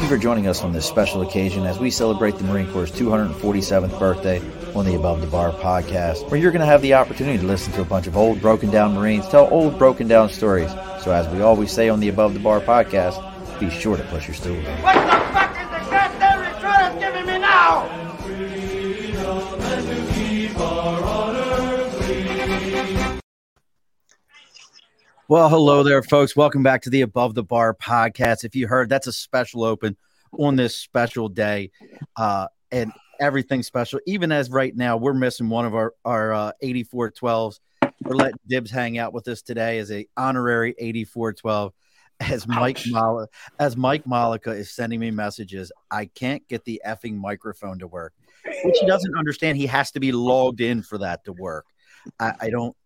Thank 0.00 0.12
you 0.12 0.16
for 0.16 0.22
joining 0.22 0.46
us 0.46 0.62
on 0.62 0.72
this 0.72 0.86
special 0.86 1.20
occasion 1.20 1.66
as 1.66 1.78
we 1.78 1.90
celebrate 1.90 2.38
the 2.38 2.44
Marine 2.44 2.72
Corps' 2.72 2.90
247th 2.90 3.98
birthday 3.98 4.40
on 4.74 4.86
the 4.86 4.94
Above 4.94 5.20
the 5.20 5.26
Bar 5.26 5.52
podcast, 5.52 6.30
where 6.30 6.40
you're 6.40 6.52
going 6.52 6.60
to 6.60 6.66
have 6.66 6.80
the 6.80 6.94
opportunity 6.94 7.36
to 7.36 7.46
listen 7.46 7.70
to 7.74 7.82
a 7.82 7.84
bunch 7.84 8.06
of 8.06 8.16
old, 8.16 8.40
broken 8.40 8.70
down 8.70 8.94
Marines 8.94 9.28
tell 9.28 9.46
old, 9.52 9.78
broken 9.78 10.08
down 10.08 10.30
stories. 10.30 10.70
So, 11.02 11.12
as 11.12 11.28
we 11.28 11.42
always 11.42 11.70
say 11.70 11.90
on 11.90 12.00
the 12.00 12.08
Above 12.08 12.32
the 12.32 12.40
Bar 12.40 12.60
podcast, 12.60 13.20
be 13.60 13.68
sure 13.68 13.98
to 13.98 14.02
push 14.04 14.26
your 14.26 14.34
stool. 14.34 15.19
Well, 25.30 25.48
hello 25.48 25.84
there, 25.84 26.02
folks. 26.02 26.34
Welcome 26.34 26.64
back 26.64 26.82
to 26.82 26.90
the 26.90 27.02
Above 27.02 27.36
the 27.36 27.44
Bar 27.44 27.72
podcast. 27.74 28.42
If 28.42 28.56
you 28.56 28.66
heard, 28.66 28.88
that's 28.88 29.06
a 29.06 29.12
special 29.12 29.62
open 29.62 29.96
on 30.32 30.56
this 30.56 30.74
special 30.74 31.28
day, 31.28 31.70
uh, 32.16 32.48
and 32.72 32.90
everything 33.20 33.62
special. 33.62 34.00
Even 34.08 34.32
as 34.32 34.50
right 34.50 34.74
now, 34.74 34.96
we're 34.96 35.14
missing 35.14 35.48
one 35.48 35.66
of 35.66 35.76
our 35.76 35.94
our 36.04 36.32
uh, 36.32 36.52
8412s. 36.64 37.60
We're 38.02 38.16
letting 38.16 38.40
Dibs 38.48 38.72
hang 38.72 38.98
out 38.98 39.12
with 39.12 39.28
us 39.28 39.40
today 39.40 39.78
as 39.78 39.92
a 39.92 40.04
honorary 40.16 40.74
8412. 40.76 41.74
As 42.18 42.48
Mike 42.48 42.80
Mal- 42.88 43.28
as 43.60 43.76
Mike 43.76 44.08
Malika 44.08 44.50
is 44.50 44.72
sending 44.72 44.98
me 44.98 45.12
messages, 45.12 45.70
I 45.92 46.06
can't 46.06 46.42
get 46.48 46.64
the 46.64 46.82
effing 46.84 47.14
microphone 47.14 47.78
to 47.78 47.86
work, 47.86 48.14
which 48.64 48.78
he 48.80 48.86
doesn't 48.88 49.16
understand. 49.16 49.58
He 49.58 49.66
has 49.66 49.92
to 49.92 50.00
be 50.00 50.10
logged 50.10 50.60
in 50.60 50.82
for 50.82 50.98
that 50.98 51.24
to 51.26 51.32
work. 51.32 51.66
I, 52.18 52.32
I 52.40 52.50
don't. 52.50 52.76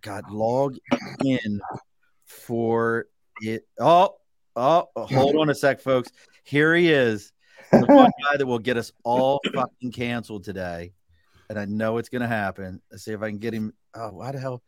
God, 0.00 0.28
log 0.28 0.76
in 1.24 1.60
for 2.48 3.06
it. 3.42 3.66
Oh, 3.78 4.16
oh, 4.56 4.88
hold 4.96 5.36
on 5.36 5.50
a 5.50 5.54
sec, 5.54 5.80
folks. 5.80 6.10
Here 6.44 6.74
he 6.74 6.90
is, 6.90 7.32
the 7.70 7.84
one 7.84 8.10
guy 8.24 8.38
that 8.38 8.46
will 8.46 8.58
get 8.58 8.78
us 8.78 8.90
all 9.04 9.38
fucking 9.54 9.92
canceled 9.92 10.44
today, 10.44 10.94
and 11.50 11.58
I 11.58 11.66
know 11.66 11.98
it's 11.98 12.08
gonna 12.08 12.26
happen. 12.26 12.80
Let's 12.90 13.04
see 13.04 13.12
if 13.12 13.22
I 13.22 13.28
can 13.28 13.38
get 13.38 13.52
him. 13.52 13.74
Oh, 13.94 14.08
why 14.08 14.32
the 14.32 14.40
hell? 14.40 14.62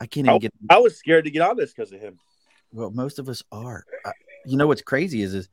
I 0.00 0.06
can't 0.06 0.26
even 0.26 0.34
I, 0.34 0.38
get. 0.38 0.52
I 0.68 0.78
was 0.78 0.98
scared 0.98 1.24
to 1.24 1.30
get 1.30 1.42
on 1.42 1.56
this 1.56 1.72
because 1.72 1.92
of 1.92 2.00
him. 2.00 2.18
Well, 2.72 2.90
most 2.90 3.20
of 3.20 3.28
us 3.28 3.42
are. 3.52 3.84
I, 4.04 4.10
you 4.44 4.56
know 4.56 4.66
what's 4.66 4.82
crazy 4.82 5.22
is, 5.22 5.32
is 5.32 5.48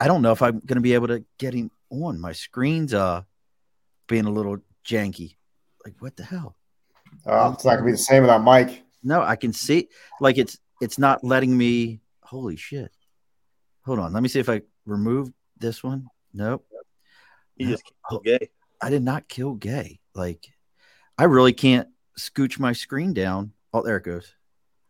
I 0.00 0.08
don't 0.08 0.22
know 0.22 0.32
if 0.32 0.42
I'm 0.42 0.58
gonna 0.58 0.80
be 0.80 0.94
able 0.94 1.08
to 1.08 1.24
get 1.38 1.54
him 1.54 1.70
on. 1.90 2.20
My 2.20 2.32
screen's 2.32 2.92
uh 2.92 3.22
being 4.08 4.26
a 4.26 4.30
little 4.30 4.58
janky. 4.84 5.36
Like 5.84 5.94
what 6.00 6.16
the 6.16 6.24
hell? 6.24 6.56
Oh, 7.26 7.52
it's 7.52 7.64
not 7.64 7.74
gonna 7.74 7.86
be 7.86 7.92
the 7.92 7.98
same 7.98 8.22
without 8.22 8.42
Mike. 8.42 8.82
No, 9.04 9.22
I 9.22 9.36
can 9.36 9.52
see 9.52 9.88
like 10.20 10.38
it's 10.38 10.58
it's 10.82 10.98
not 10.98 11.22
letting 11.24 11.56
me. 11.56 12.00
Holy 12.22 12.56
shit! 12.56 12.90
Hold 13.86 13.98
on, 13.98 14.12
let 14.12 14.22
me 14.22 14.28
see 14.28 14.40
if 14.40 14.48
I 14.48 14.62
remove 14.86 15.32
this 15.58 15.82
one. 15.82 16.06
Nope, 16.34 16.66
He 17.56 17.66
just 17.66 17.82
Oh. 18.04 18.08
killed 18.20 18.24
gay. 18.24 18.50
I 18.80 18.90
did 18.90 19.02
not 19.02 19.28
kill 19.28 19.54
gay. 19.54 20.00
Like 20.14 20.46
I 21.18 21.24
really 21.24 21.52
can't 21.52 21.88
scooch 22.18 22.58
my 22.58 22.72
screen 22.72 23.12
down. 23.12 23.52
Oh, 23.72 23.82
there 23.82 23.96
it 23.98 24.04
goes. 24.04 24.34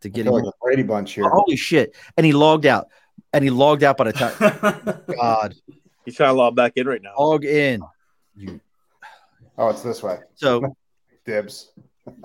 To 0.01 0.09
get 0.09 0.27
him. 0.27 0.33
like 0.33 0.45
a 0.45 0.53
Brady 0.63 0.83
bunch 0.83 1.13
here. 1.13 1.29
Holy 1.29 1.57
shit! 1.57 1.95
And 2.17 2.25
he 2.27 2.33
logged 2.33 2.67
out. 2.67 2.89
And 3.35 3.45
he 3.45 3.51
logged 3.51 3.83
out 3.85 3.97
by 3.99 4.05
the 4.11 4.13
time. 4.13 5.03
God, 5.17 5.55
He's 6.05 6.17
trying 6.17 6.31
to 6.31 6.35
log 6.35 6.57
back 6.57 6.73
in 6.77 6.87
right 6.87 7.01
now. 7.03 7.13
log 7.19 7.45
in. 7.45 7.81
You. 8.37 8.61
Oh, 9.59 9.69
it's 9.69 9.83
this 9.83 10.03
way. 10.03 10.19
So, 10.35 10.75
Dibs. 11.27 11.71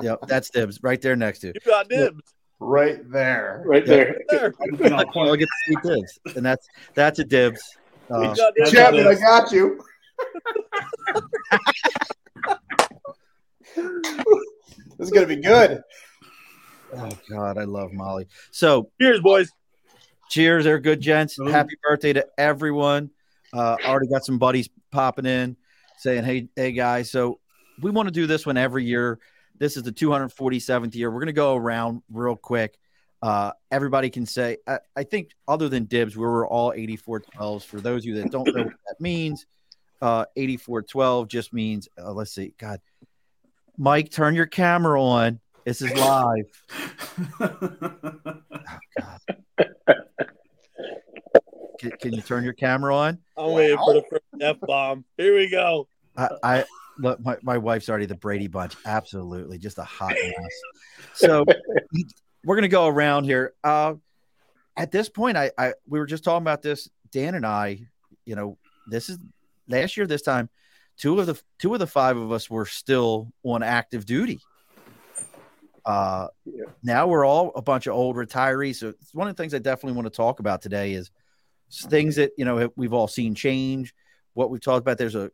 yeah, 0.01 0.15
that's 0.27 0.49
dibs 0.49 0.81
right 0.81 0.99
there 1.01 1.15
next 1.15 1.39
to. 1.39 1.47
You 1.47 1.53
got 1.65 1.87
dibs. 1.89 2.33
Right 2.59 2.99
there. 3.11 3.61
right 3.65 3.85
there. 3.85 4.19
There. 4.29 4.53
Looking 4.71 4.93
on 4.93 5.05
I'll 5.15 5.35
get 5.35 5.47
to 5.47 5.51
see 5.67 5.77
dibs, 5.83 6.19
and 6.35 6.45
that's 6.45 6.67
that's 6.95 7.19
a 7.19 7.23
dibs. 7.23 7.61
Uh, 8.11 8.21
You 8.21 8.35
got 8.35 8.53
dibs. 8.55 8.71
Chapman, 8.71 9.07
I 9.07 9.13
got 9.15 9.51
you. 9.51 9.79
this 13.75 15.07
is 15.07 15.11
gonna 15.11 15.27
be 15.27 15.35
good. 15.35 15.81
oh 16.95 17.11
God, 17.29 17.57
I 17.57 17.63
love 17.63 17.91
Molly. 17.93 18.27
So 18.51 18.89
Cheers, 18.99 19.21
boys. 19.21 19.51
cheers, 20.29 20.63
they're 20.63 20.79
good 20.79 20.99
gents. 20.99 21.37
Boom. 21.37 21.47
Happy 21.47 21.75
birthday 21.87 22.13
to 22.13 22.25
everyone. 22.37 23.11
Uh, 23.53 23.77
already 23.85 24.07
got 24.07 24.25
some 24.25 24.39
buddies 24.39 24.69
popping 24.91 25.25
in 25.25 25.55
saying, 25.99 26.23
"Hey, 26.23 26.49
hey 26.55 26.71
guys." 26.71 27.11
So 27.11 27.39
we 27.81 27.91
want 27.91 28.07
to 28.07 28.11
do 28.11 28.25
this 28.25 28.45
one 28.45 28.57
every 28.57 28.83
year. 28.83 29.19
This 29.59 29.77
is 29.77 29.83
the 29.83 29.91
247th 29.91 30.95
year. 30.95 31.11
We're 31.11 31.19
gonna 31.19 31.33
go 31.33 31.55
around 31.55 32.01
real 32.11 32.35
quick. 32.35 32.77
Uh, 33.21 33.51
everybody 33.71 34.09
can 34.09 34.25
say, 34.25 34.57
I, 34.67 34.79
I 34.95 35.03
think, 35.03 35.31
other 35.47 35.69
than 35.69 35.85
dibs, 35.85 36.15
we 36.15 36.23
were 36.23 36.47
all 36.47 36.71
8412s. 36.71 37.63
For 37.63 37.81
those 37.81 38.03
of 38.03 38.05
you 38.05 38.21
that 38.21 38.31
don't 38.31 38.47
know 38.53 38.63
what 38.63 38.73
that 38.87 39.01
means, 39.01 39.47
uh, 40.01 40.25
8412 40.35 41.27
just 41.27 41.53
means, 41.53 41.89
uh, 41.97 42.11
let's 42.11 42.31
see, 42.31 42.53
God, 42.59 42.79
Mike, 43.77 44.11
turn 44.11 44.35
your 44.35 44.45
camera 44.45 45.01
on. 45.01 45.39
This 45.65 45.81
is 45.81 45.91
live. 45.95 46.45
oh, 47.39 48.41
Can, 51.79 51.91
can 51.91 52.13
you 52.13 52.21
turn 52.21 52.43
your 52.43 52.53
camera 52.53 52.95
on? 52.95 53.19
I'm 53.35 53.51
waiting 53.51 53.77
for 53.77 53.93
the 53.93 54.03
first 54.09 54.23
F 54.41 54.57
bomb. 54.61 55.05
Here 55.17 55.35
we 55.35 55.49
go. 55.49 55.87
I, 56.15 56.29
I 56.43 56.63
look, 56.99 57.19
my, 57.19 57.37
my 57.41 57.57
wife's 57.57 57.89
already 57.89 58.05
the 58.05 58.15
Brady 58.15 58.47
Bunch. 58.47 58.75
Absolutely. 58.85 59.57
Just 59.57 59.77
a 59.77 59.83
hot 59.83 60.13
mess. 60.13 60.33
So 61.13 61.45
we're 62.43 62.55
going 62.55 62.63
to 62.63 62.67
go 62.67 62.87
around 62.87 63.23
here. 63.23 63.53
Uh, 63.63 63.95
at 64.75 64.91
this 64.91 65.09
point, 65.09 65.37
I, 65.37 65.51
I, 65.57 65.73
we 65.87 65.99
were 65.99 66.05
just 66.05 66.23
talking 66.23 66.43
about 66.43 66.61
this, 66.61 66.89
Dan 67.11 67.33
and 67.35 67.45
I, 67.45 67.81
you 68.25 68.35
know, 68.35 68.57
this 68.87 69.09
is 69.09 69.17
last 69.67 69.97
year, 69.97 70.05
this 70.05 70.21
time, 70.21 70.49
two 70.97 71.19
of 71.19 71.25
the, 71.25 71.39
two 71.59 71.73
of 71.73 71.79
the 71.79 71.87
five 71.87 72.17
of 72.17 72.31
us 72.31 72.49
were 72.49 72.65
still 72.65 73.31
on 73.43 73.63
active 73.63 74.05
duty. 74.05 74.39
Uh, 75.85 76.27
now 76.83 77.07
we're 77.07 77.25
all 77.25 77.51
a 77.55 77.61
bunch 77.61 77.87
of 77.87 77.93
old 77.93 78.15
retirees. 78.15 78.75
So 78.75 78.89
it's 78.89 79.13
one 79.13 79.27
of 79.27 79.35
the 79.35 79.41
things 79.41 79.53
I 79.53 79.59
definitely 79.59 79.95
want 79.95 80.05
to 80.07 80.15
talk 80.15 80.39
about 80.39 80.61
today 80.61 80.93
is 80.93 81.09
things 81.71 82.17
that, 82.17 82.31
you 82.37 82.45
know, 82.45 82.71
we've 82.75 82.93
all 82.93 83.07
seen 83.07 83.33
change. 83.33 83.93
What 84.33 84.49
we've 84.51 84.61
talked 84.61 84.81
about, 84.81 84.97
there's 84.97 85.15
a, 85.15 85.31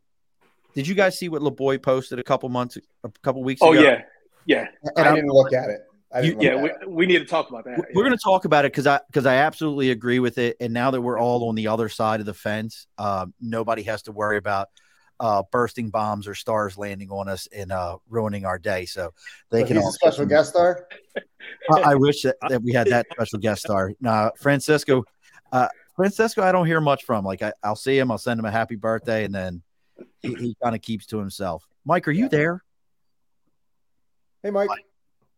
did 0.74 0.86
you 0.86 0.94
guys 0.94 1.18
see 1.18 1.28
what 1.28 1.42
LeBoy 1.42 1.82
posted 1.82 2.18
a 2.18 2.24
couple 2.24 2.48
months, 2.48 2.76
a 3.04 3.10
couple 3.22 3.42
weeks 3.42 3.60
ago? 3.60 3.70
oh 3.70 3.72
ago? 3.72 3.82
yeah, 3.82 4.02
yeah, 4.46 4.66
And 4.96 4.98
I 4.98 5.02
I'm- 5.08 5.14
didn't 5.16 5.30
look 5.30 5.52
at 5.52 5.70
it. 5.70 5.80
I 6.12 6.20
didn't 6.22 6.42
yeah. 6.42 6.54
We, 6.62 6.70
we 6.86 7.06
need 7.06 7.18
to 7.18 7.24
talk 7.24 7.48
about 7.50 7.64
that. 7.64 7.76
we're 7.76 7.86
yeah. 8.04 8.08
going 8.08 8.12
to 8.16 8.22
talk 8.22 8.44
about 8.44 8.64
it 8.64 8.70
because 8.70 8.86
I 8.86 9.00
because 9.08 9.26
I 9.26 9.34
absolutely 9.36 9.90
agree 9.90 10.20
with 10.20 10.38
it. 10.38 10.56
And 10.60 10.72
now 10.72 10.92
that 10.92 11.00
we're 11.00 11.18
all 11.18 11.48
on 11.48 11.56
the 11.56 11.66
other 11.66 11.88
side 11.88 12.20
of 12.20 12.26
the 12.26 12.34
fence, 12.34 12.86
um, 12.98 13.34
nobody 13.40 13.82
has 13.82 14.02
to 14.02 14.12
worry 14.12 14.36
about 14.36 14.68
uh, 15.18 15.42
bursting 15.50 15.90
bombs 15.90 16.28
or 16.28 16.36
stars 16.36 16.78
landing 16.78 17.10
on 17.10 17.28
us 17.28 17.48
and 17.52 17.72
uh, 17.72 17.96
ruining 18.08 18.44
our 18.44 18.60
day. 18.60 18.84
So 18.86 19.10
they 19.50 19.62
So 19.62 19.66
can. 19.66 19.76
he's 19.76 19.84
all 19.84 19.90
a 19.90 19.92
special 19.92 20.24
guest 20.26 20.50
star. 20.50 20.86
I, 21.72 21.80
I 21.80 21.94
wish 21.96 22.22
that, 22.22 22.36
that 22.48 22.62
we 22.62 22.72
had 22.72 22.86
that 22.88 23.06
special 23.10 23.40
guest 23.40 23.62
star. 23.62 23.90
Nah, 24.00 24.30
Francisco. 24.38 25.02
Uh, 25.50 25.66
Francisco, 25.96 26.42
I 26.44 26.52
don't 26.52 26.66
hear 26.66 26.80
much 26.80 27.02
from. 27.02 27.24
Like 27.24 27.42
I, 27.42 27.52
I'll 27.64 27.74
see 27.74 27.98
him, 27.98 28.12
I'll 28.12 28.18
send 28.18 28.38
him 28.38 28.46
a 28.46 28.52
happy 28.52 28.76
birthday, 28.76 29.24
and 29.24 29.34
then 29.34 29.62
he, 30.20 30.34
he 30.34 30.56
kind 30.62 30.74
of 30.74 30.82
keeps 30.82 31.06
to 31.06 31.18
himself. 31.18 31.66
Mike, 31.84 32.08
are 32.08 32.12
you 32.12 32.28
there? 32.28 32.62
Hey, 34.42 34.50
Mike. 34.50 34.68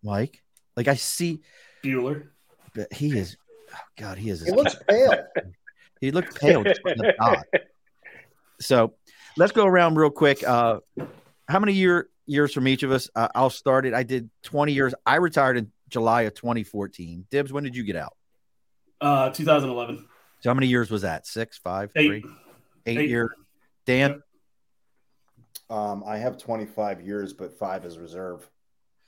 Mike, 0.03 0.43
like 0.77 0.89
I 0.89 0.95
see, 0.95 1.41
Bueller. 1.85 2.29
but 2.75 2.93
he 2.93 3.17
is. 3.17 3.37
Oh 3.73 3.79
God, 3.99 4.19
he 4.19 4.31
is. 4.31 4.45
He 4.45 4.53
looks 4.53 4.77
pale. 4.89 5.15
He 5.99 6.11
looked 6.11 6.39
pale. 6.39 6.63
just 6.63 6.81
like 6.85 6.99
a 6.99 7.15
dot. 7.19 7.47
So 8.61 8.93
let's 9.39 9.53
go 9.53 9.65
around 9.65 9.95
real 9.97 10.11
quick. 10.11 10.47
Uh, 10.47 10.81
how 11.49 11.59
many 11.59 11.73
year 11.73 12.11
years 12.27 12.53
from 12.53 12.69
each 12.69 12.83
of 12.83 12.91
us? 12.93 13.09
Uh, 13.17 13.29
I'll 13.35 13.49
start 13.49 13.87
it. 13.87 13.95
I 13.95 14.03
did 14.03 14.29
20 14.43 14.75
years. 14.75 14.95
I 15.07 15.17
retired 15.17 15.57
in 15.57 15.73
July 15.89 16.23
of 16.23 16.35
2014. 16.35 17.27
Dibs, 17.31 17.51
when 17.51 17.65
did 17.65 17.75
you 17.75 17.83
get 17.83 17.97
out? 17.97 18.15
Uh, 19.01 19.31
2011. 19.31 20.07
So 20.41 20.51
how 20.51 20.55
many 20.55 20.67
years 20.67 20.91
was 20.91 21.01
that? 21.01 21.27
Six, 21.27 21.57
five, 21.57 21.91
Eight. 21.97 22.07
three, 22.07 22.25
eight 22.85 22.99
Eight. 22.99 23.09
year. 23.09 23.35
Dan, 23.87 24.23
Um, 25.69 26.05
I 26.07 26.19
have 26.19 26.39
25 26.39 27.01
years, 27.01 27.33
but 27.33 27.59
five 27.59 27.85
is 27.85 27.99
reserve. 27.99 28.49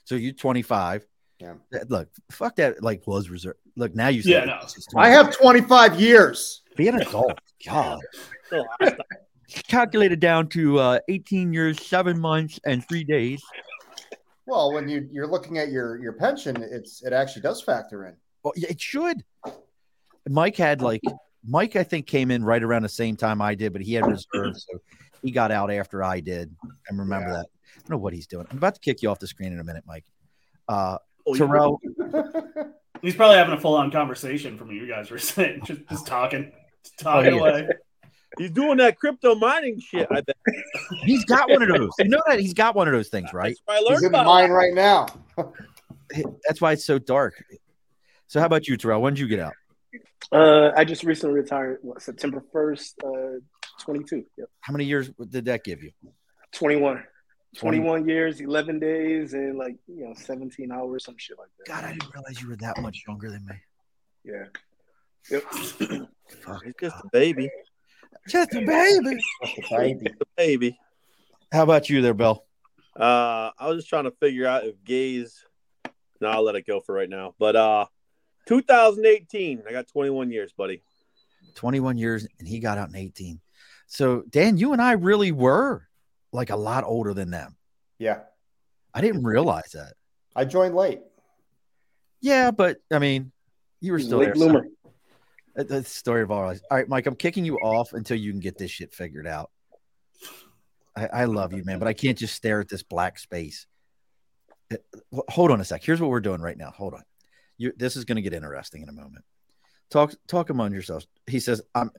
so 0.04 0.14
you 0.14 0.32
25. 0.32 1.06
Yeah. 1.40 1.54
Look, 1.88 2.08
fuck 2.32 2.56
that. 2.56 2.82
Like 2.82 3.06
was 3.06 3.30
reserve. 3.30 3.54
Look, 3.76 3.94
now 3.94 4.08
you 4.08 4.22
Yeah, 4.24 4.44
no. 4.44 4.60
I 4.96 5.10
have 5.10 5.36
25 5.36 6.00
years. 6.00 6.62
be 6.76 6.88
an 6.88 7.00
adult. 7.00 7.38
God. 7.64 8.00
I 8.52 8.86
stopped. 8.86 9.02
Calculated 9.68 10.20
down 10.20 10.48
to 10.48 10.78
uh, 10.78 10.98
18 11.08 11.52
years, 11.52 11.80
seven 11.86 12.20
months, 12.20 12.58
and 12.66 12.86
three 12.86 13.04
days. 13.04 13.40
Well, 14.46 14.72
when 14.72 14.88
you 14.88 15.08
you're 15.12 15.26
looking 15.26 15.58
at 15.58 15.70
your 15.70 15.96
your 16.02 16.12
pension, 16.12 16.56
it's 16.62 17.02
it 17.02 17.12
actually 17.12 17.42
does 17.42 17.62
factor 17.62 18.06
in. 18.06 18.16
Well, 18.42 18.52
it 18.56 18.80
should. 18.80 19.24
Mike 20.28 20.56
had 20.56 20.82
like 20.82 21.00
Mike, 21.46 21.76
I 21.76 21.82
think, 21.82 22.06
came 22.06 22.30
in 22.30 22.44
right 22.44 22.62
around 22.62 22.82
the 22.82 22.88
same 22.88 23.16
time 23.16 23.40
I 23.40 23.54
did, 23.54 23.72
but 23.72 23.80
he 23.82 23.94
had 23.94 24.06
reserves, 24.06 24.66
so 24.70 24.80
he 25.22 25.30
got 25.30 25.50
out 25.50 25.70
after 25.70 26.02
I 26.02 26.20
did. 26.20 26.54
I 26.64 26.94
remember 26.94 27.28
Yeah. 27.28 27.32
that. 27.34 27.46
I 27.76 27.80
don't 27.80 27.90
know 27.90 27.98
what 27.98 28.12
he's 28.14 28.26
doing. 28.26 28.46
I'm 28.50 28.58
about 28.58 28.74
to 28.74 28.80
kick 28.80 29.02
you 29.02 29.10
off 29.10 29.18
the 29.18 29.26
screen 29.26 29.52
in 29.52 29.60
a 29.60 29.64
minute, 29.64 29.84
Mike. 29.86 30.04
Uh, 30.68 30.98
Oh, 31.26 31.34
you- 31.34 31.38
Terrell, 31.38 31.80
He's 33.02 33.14
probably 33.14 33.36
having 33.36 33.54
a 33.54 33.60
full 33.60 33.74
on 33.74 33.90
conversation 33.90 34.56
from 34.58 34.68
what 34.68 34.76
you 34.76 34.86
guys 34.88 35.10
were 35.10 35.18
saying, 35.18 35.60
just, 35.64 35.80
just 35.88 36.06
talking, 36.06 36.50
just 36.82 36.98
talking 36.98 37.34
Oh, 37.34 37.36
yeah. 37.46 37.52
away. 37.58 37.68
He's 38.38 38.50
doing 38.50 38.76
that 38.78 38.98
crypto 38.98 39.34
mining 39.34 39.80
shit. 39.80 40.06
I 40.10 40.20
bet. 40.20 40.36
He's 41.04 41.24
got 41.24 41.48
one 41.50 41.62
of 41.62 41.68
those. 41.68 41.90
You 41.98 42.08
know 42.08 42.22
that 42.26 42.40
he's 42.40 42.54
got 42.54 42.74
one 42.74 42.86
of 42.88 42.92
those 42.94 43.08
things, 43.08 43.32
right? 43.32 43.56
That's 43.56 43.60
where 43.66 43.76
I 43.76 43.80
learned 43.80 43.96
He's 43.98 44.06
in 44.06 44.12
the 44.12 44.22
mine 44.24 44.50
right 44.50 44.74
now. 44.74 45.06
That's 46.46 46.60
why 46.60 46.72
it's 46.72 46.84
so 46.84 46.98
dark. 46.98 47.34
So, 48.26 48.38
how 48.40 48.46
about 48.46 48.68
you, 48.68 48.76
Terrell? 48.76 49.00
When 49.00 49.14
did 49.14 49.20
you 49.20 49.28
get 49.28 49.40
out? 49.40 49.54
Uh, 50.30 50.70
I 50.76 50.84
just 50.84 51.04
recently 51.04 51.34
retired. 51.34 51.78
What, 51.82 52.02
September 52.02 52.42
first, 52.52 52.96
uh, 53.04 53.38
twenty 53.80 54.04
two. 54.04 54.24
Yep, 54.36 54.48
How 54.60 54.72
many 54.72 54.84
years 54.84 55.10
did 55.28 55.46
that 55.46 55.64
give 55.64 55.82
you? 55.82 55.92
21. 56.52 57.02
21 57.56 58.06
years, 58.08 58.40
eleven 58.40 58.78
days, 58.78 59.32
and 59.32 59.56
like 59.56 59.76
you 59.86 60.04
know, 60.04 60.14
seventeen 60.14 60.70
hours, 60.70 61.04
some 61.04 61.14
shit 61.16 61.38
like 61.38 61.48
that. 61.58 61.66
God, 61.66 61.84
I 61.84 61.92
didn't 61.92 62.12
realize 62.14 62.40
you 62.42 62.48
were 62.48 62.56
that 62.56 62.80
much 62.80 63.02
younger 63.06 63.30
than 63.30 63.44
me. 63.46 63.54
Yeah. 64.24 64.44
Yep. 65.30 65.42
Fuck. 66.42 66.64
He's 66.64 66.74
just 66.80 66.96
a 66.96 67.08
baby. 67.10 67.50
Just 68.28 68.54
a 68.54 68.60
baby. 68.60 69.18
Baby. 69.70 70.04
Just 70.04 70.20
a 70.20 70.26
baby. 70.36 70.78
How 71.50 71.62
about 71.62 71.88
you 71.88 72.02
there, 72.02 72.14
Bill? 72.14 72.44
Uh, 72.94 73.50
I 73.58 73.68
was 73.68 73.78
just 73.78 73.88
trying 73.88 74.04
to 74.04 74.10
figure 74.10 74.46
out 74.46 74.64
if 74.64 74.82
gays. 74.84 75.44
No, 76.20 76.28
I'll 76.28 76.42
let 76.42 76.56
it 76.56 76.66
go 76.66 76.80
for 76.80 76.94
right 76.94 77.08
now. 77.08 77.34
But 77.38 77.56
uh, 77.56 77.86
2018, 78.48 79.62
I 79.68 79.72
got 79.72 79.86
21 79.88 80.30
years, 80.30 80.52
buddy. 80.52 80.82
21 81.54 81.98
years 81.98 82.26
and 82.38 82.48
he 82.48 82.58
got 82.60 82.78
out 82.78 82.88
in 82.88 82.96
18. 82.96 83.40
So, 83.86 84.22
Dan, 84.28 84.56
you 84.56 84.72
and 84.72 84.80
I 84.80 84.92
really 84.92 85.32
were 85.32 85.86
like 86.32 86.50
a 86.50 86.56
lot 86.56 86.84
older 86.84 87.12
than 87.14 87.30
them. 87.30 87.56
Yeah. 87.98 88.20
I 88.94 89.00
didn't 89.00 89.24
realize 89.24 89.72
that. 89.72 89.94
I 90.34 90.44
joined 90.44 90.74
late. 90.74 91.00
Yeah, 92.20 92.50
but 92.50 92.78
I 92.92 92.98
mean, 92.98 93.32
you 93.80 93.92
were 93.92 94.00
still 94.00 94.18
Late 94.18 94.26
there. 94.26 94.34
bloomer. 94.34 94.66
So, 94.84 94.92
that's 95.56 95.68
the 95.70 95.84
story 95.84 96.22
of 96.22 96.30
our 96.30 96.46
lives. 96.46 96.62
All 96.70 96.76
right, 96.76 96.88
Mike, 96.88 97.06
I'm 97.06 97.16
kicking 97.16 97.44
you 97.44 97.56
off 97.58 97.92
until 97.92 98.16
you 98.16 98.30
can 98.30 98.40
get 98.40 98.56
this 98.56 98.70
shit 98.70 98.94
figured 98.94 99.26
out. 99.26 99.50
I, 100.96 101.06
I 101.06 101.24
love 101.24 101.52
you, 101.52 101.64
man, 101.64 101.78
but 101.78 101.88
I 101.88 101.92
can't 101.92 102.16
just 102.18 102.34
stare 102.34 102.60
at 102.60 102.68
this 102.68 102.82
black 102.82 103.18
space. 103.18 103.66
Uh, 104.72 104.76
Hold 105.28 105.50
on 105.50 105.60
a 105.60 105.64
sec. 105.64 105.82
Here's 105.84 106.00
what 106.00 106.10
we're 106.10 106.20
doing 106.20 106.40
right 106.40 106.56
now. 106.56 106.70
Hold 106.70 106.94
on. 106.94 107.02
You, 107.58 107.72
this 107.76 107.96
is 107.96 108.04
going 108.04 108.16
to 108.16 108.22
get 108.22 108.32
interesting 108.32 108.82
in 108.82 108.88
a 108.88 108.92
moment. 108.92 109.24
Talk, 109.90 110.14
talk 110.26 110.50
among 110.50 110.72
yourselves. 110.72 111.06
He 111.26 111.40
says, 111.40 111.60
"I'm, 111.74 111.90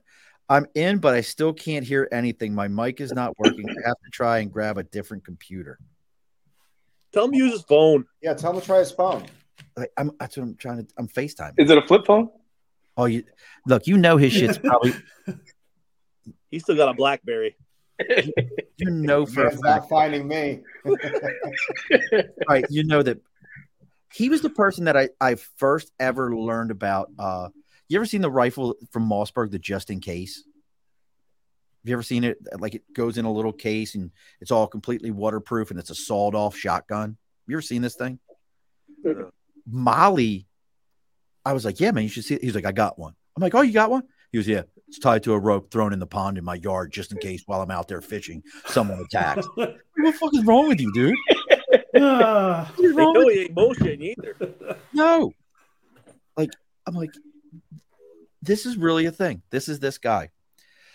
I'm 0.48 0.66
in, 0.74 0.98
but 0.98 1.14
I 1.14 1.20
still 1.20 1.52
can't 1.52 1.84
hear 1.84 2.08
anything. 2.10 2.54
My 2.54 2.68
mic 2.68 3.00
is 3.00 3.12
not 3.12 3.38
working. 3.38 3.68
I 3.68 3.88
have 3.88 3.96
to 4.04 4.10
try 4.10 4.38
and 4.38 4.52
grab 4.52 4.78
a 4.78 4.82
different 4.82 5.24
computer. 5.24 5.78
Tell 7.12 7.26
him 7.26 7.32
to 7.32 7.36
use 7.36 7.52
his 7.52 7.62
phone. 7.62 8.06
Yeah, 8.22 8.34
tell 8.34 8.52
him 8.52 8.60
to 8.60 8.66
try 8.66 8.78
his 8.78 8.90
phone. 8.90 9.26
Like, 9.76 9.90
I'm, 9.96 10.12
that's 10.18 10.36
what 10.36 10.44
I'm 10.44 10.56
trying 10.56 10.86
to. 10.86 10.92
I'm 10.96 11.08
Facetime. 11.08 11.52
Is 11.58 11.70
it 11.70 11.78
a 11.78 11.82
flip 11.86 12.06
phone? 12.06 12.30
Oh, 12.96 13.04
you 13.04 13.24
look. 13.66 13.86
You 13.86 13.96
know 13.96 14.16
his 14.16 14.32
shit's 14.32 14.58
probably. 14.58 14.94
He's 16.50 16.62
still 16.64 16.76
got 16.76 16.88
a 16.88 16.94
BlackBerry. 16.94 17.56
You 18.76 18.90
know 18.90 19.26
for 19.26 19.42
a 19.42 19.44
Man's 19.50 19.60
fact. 19.60 19.82
not 19.82 19.88
finding 19.88 20.26
me. 20.26 20.62
right 22.48 22.64
you 22.70 22.82
know 22.82 23.02
that 23.02 23.20
he 24.12 24.28
was 24.28 24.42
the 24.42 24.50
person 24.50 24.84
that 24.84 24.96
I, 24.96 25.08
I 25.20 25.36
first 25.56 25.92
ever 25.98 26.34
learned 26.34 26.70
about 26.70 27.10
uh 27.18 27.48
you 27.88 27.98
ever 27.98 28.06
seen 28.06 28.20
the 28.20 28.30
rifle 28.30 28.76
from 28.92 29.08
mossberg 29.08 29.50
the 29.50 29.58
just 29.58 29.90
in 29.90 30.00
case? 30.00 30.36
Have 31.82 31.88
you 31.88 31.92
ever 31.94 32.02
seen 32.02 32.22
it? 32.22 32.38
Like 32.58 32.74
it 32.74 32.84
goes 32.92 33.18
in 33.18 33.24
a 33.24 33.32
little 33.32 33.52
case 33.52 33.94
and 33.96 34.12
it's 34.40 34.50
all 34.50 34.66
completely 34.66 35.10
waterproof 35.10 35.70
and 35.70 35.80
it's 35.80 35.90
a 35.90 35.94
sawed 35.94 36.34
off 36.34 36.56
shotgun 36.56 37.16
you 37.50 37.56
ever 37.56 37.62
seen 37.62 37.82
this 37.82 37.96
thing? 37.96 38.18
Molly 39.66 40.46
i 41.44 41.54
was 41.54 41.64
like 41.64 41.80
yeah 41.80 41.90
man 41.90 42.02
you 42.04 42.08
should 42.08 42.24
see 42.24 42.34
it. 42.34 42.44
He's 42.44 42.54
like 42.54 42.66
i 42.66 42.72
got 42.72 42.98
one. 42.98 43.14
I'm 43.36 43.42
like 43.42 43.54
oh 43.54 43.62
you 43.62 43.72
got 43.72 43.90
one? 43.90 44.02
He 44.30 44.38
was 44.38 44.46
yeah 44.46 44.62
it's 44.88 44.98
tied 44.98 45.22
to 45.24 45.32
a 45.32 45.38
rope 45.38 45.70
thrown 45.70 45.92
in 45.92 45.98
the 45.98 46.06
pond 46.06 46.38
in 46.38 46.44
my 46.44 46.56
yard 46.56 46.92
just 46.92 47.12
in 47.12 47.18
case 47.18 47.42
while 47.46 47.62
i'm 47.62 47.70
out 47.70 47.88
there 47.88 48.00
fishing 48.00 48.42
someone 48.66 49.00
attacks. 49.00 49.46
What 49.56 49.76
the 49.96 50.12
fuck 50.12 50.34
is 50.34 50.44
wrong 50.44 50.68
with 50.68 50.80
you 50.80 50.92
dude 50.92 51.14
What 51.92 52.84
is 52.84 52.94
They 52.96 53.02
wrong 53.02 53.14
know 53.14 53.28
he 53.28 53.40
ain't 53.40 53.54
bullshitting 53.54 54.14
either. 54.16 54.76
No. 54.92 55.32
Like, 56.36 56.50
I'm 56.86 56.94
like, 56.94 57.10
this 58.42 58.66
is 58.66 58.76
really 58.76 59.06
a 59.06 59.12
thing. 59.12 59.42
This 59.50 59.68
is 59.68 59.80
this 59.80 59.98
guy. 59.98 60.30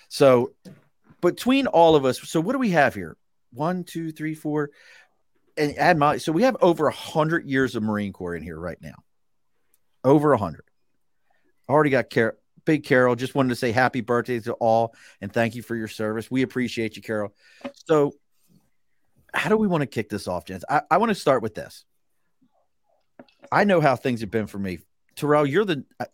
So, 0.09 0.53
between 1.21 1.67
all 1.67 1.95
of 1.95 2.05
us, 2.05 2.19
so 2.27 2.39
what 2.39 2.53
do 2.53 2.59
we 2.59 2.71
have 2.71 2.93
here? 2.93 3.17
One, 3.51 3.83
two, 3.83 4.11
three, 4.11 4.35
four, 4.35 4.69
and 5.57 5.77
add 5.77 5.97
my. 5.97 6.17
So 6.17 6.31
we 6.31 6.43
have 6.43 6.57
over 6.61 6.87
a 6.87 6.93
hundred 6.93 7.45
years 7.45 7.75
of 7.75 7.83
Marine 7.83 8.13
Corps 8.13 8.35
in 8.35 8.43
here 8.43 8.59
right 8.59 8.77
now. 8.81 8.95
Over 10.03 10.33
a 10.33 10.37
hundred. 10.37 10.65
Already 11.67 11.89
got 11.89 12.09
Carol, 12.09 12.35
Big 12.65 12.83
Carol. 12.83 13.15
Just 13.15 13.33
wanted 13.33 13.49
to 13.49 13.55
say 13.55 13.71
happy 13.71 14.01
birthday 14.01 14.39
to 14.41 14.53
all 14.53 14.93
and 15.21 15.31
thank 15.31 15.55
you 15.55 15.61
for 15.61 15.75
your 15.75 15.87
service. 15.87 16.29
We 16.29 16.41
appreciate 16.41 16.95
you, 16.95 17.01
Carol. 17.01 17.33
So, 17.73 18.13
how 19.35 19.49
do 19.49 19.57
we 19.57 19.67
want 19.67 19.81
to 19.81 19.87
kick 19.87 20.09
this 20.09 20.27
off, 20.27 20.45
gents? 20.45 20.65
I, 20.69 20.81
I 20.89 20.97
want 20.97 21.09
to 21.09 21.15
start 21.15 21.43
with 21.43 21.55
this. 21.55 21.85
I 23.51 23.63
know 23.63 23.81
how 23.81 23.95
things 23.95 24.21
have 24.21 24.31
been 24.31 24.47
for 24.47 24.57
me. 24.57 24.79
Terrell, 25.15 25.45
you're 25.45 25.65
the 25.65 25.85
uh, 25.99 26.05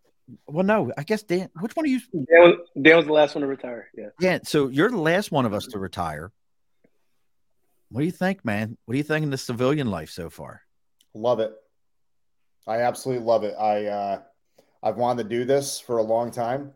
well, 0.47 0.65
no, 0.65 0.91
I 0.97 1.03
guess 1.03 1.23
Dan. 1.23 1.49
Which 1.59 1.75
one 1.75 1.85
are 1.85 1.89
you? 1.89 1.99
Dan, 2.13 2.25
was, 2.29 2.69
Dan 2.81 2.97
was 2.97 3.05
the 3.05 3.13
last 3.13 3.35
one 3.35 3.41
to 3.41 3.47
retire. 3.47 3.89
Yeah. 3.95 4.09
Yeah. 4.19 4.39
So 4.43 4.67
you're 4.67 4.89
the 4.89 4.97
last 4.97 5.31
one 5.31 5.45
of 5.45 5.53
us 5.53 5.65
to 5.67 5.79
retire. 5.79 6.31
What 7.89 8.01
do 8.01 8.05
you 8.05 8.11
think, 8.11 8.45
man? 8.45 8.77
What 8.85 8.93
do 8.93 8.97
you 8.97 9.03
think 9.03 9.23
in 9.23 9.29
the 9.29 9.37
civilian 9.37 9.89
life 9.89 10.09
so 10.09 10.29
far? 10.29 10.61
Love 11.13 11.39
it. 11.39 11.53
I 12.67 12.81
absolutely 12.81 13.25
love 13.25 13.43
it. 13.43 13.55
I 13.59 13.85
uh, 13.87 14.21
I've 14.81 14.95
wanted 14.95 15.23
to 15.23 15.29
do 15.29 15.45
this 15.45 15.79
for 15.79 15.97
a 15.97 16.03
long 16.03 16.31
time. 16.31 16.71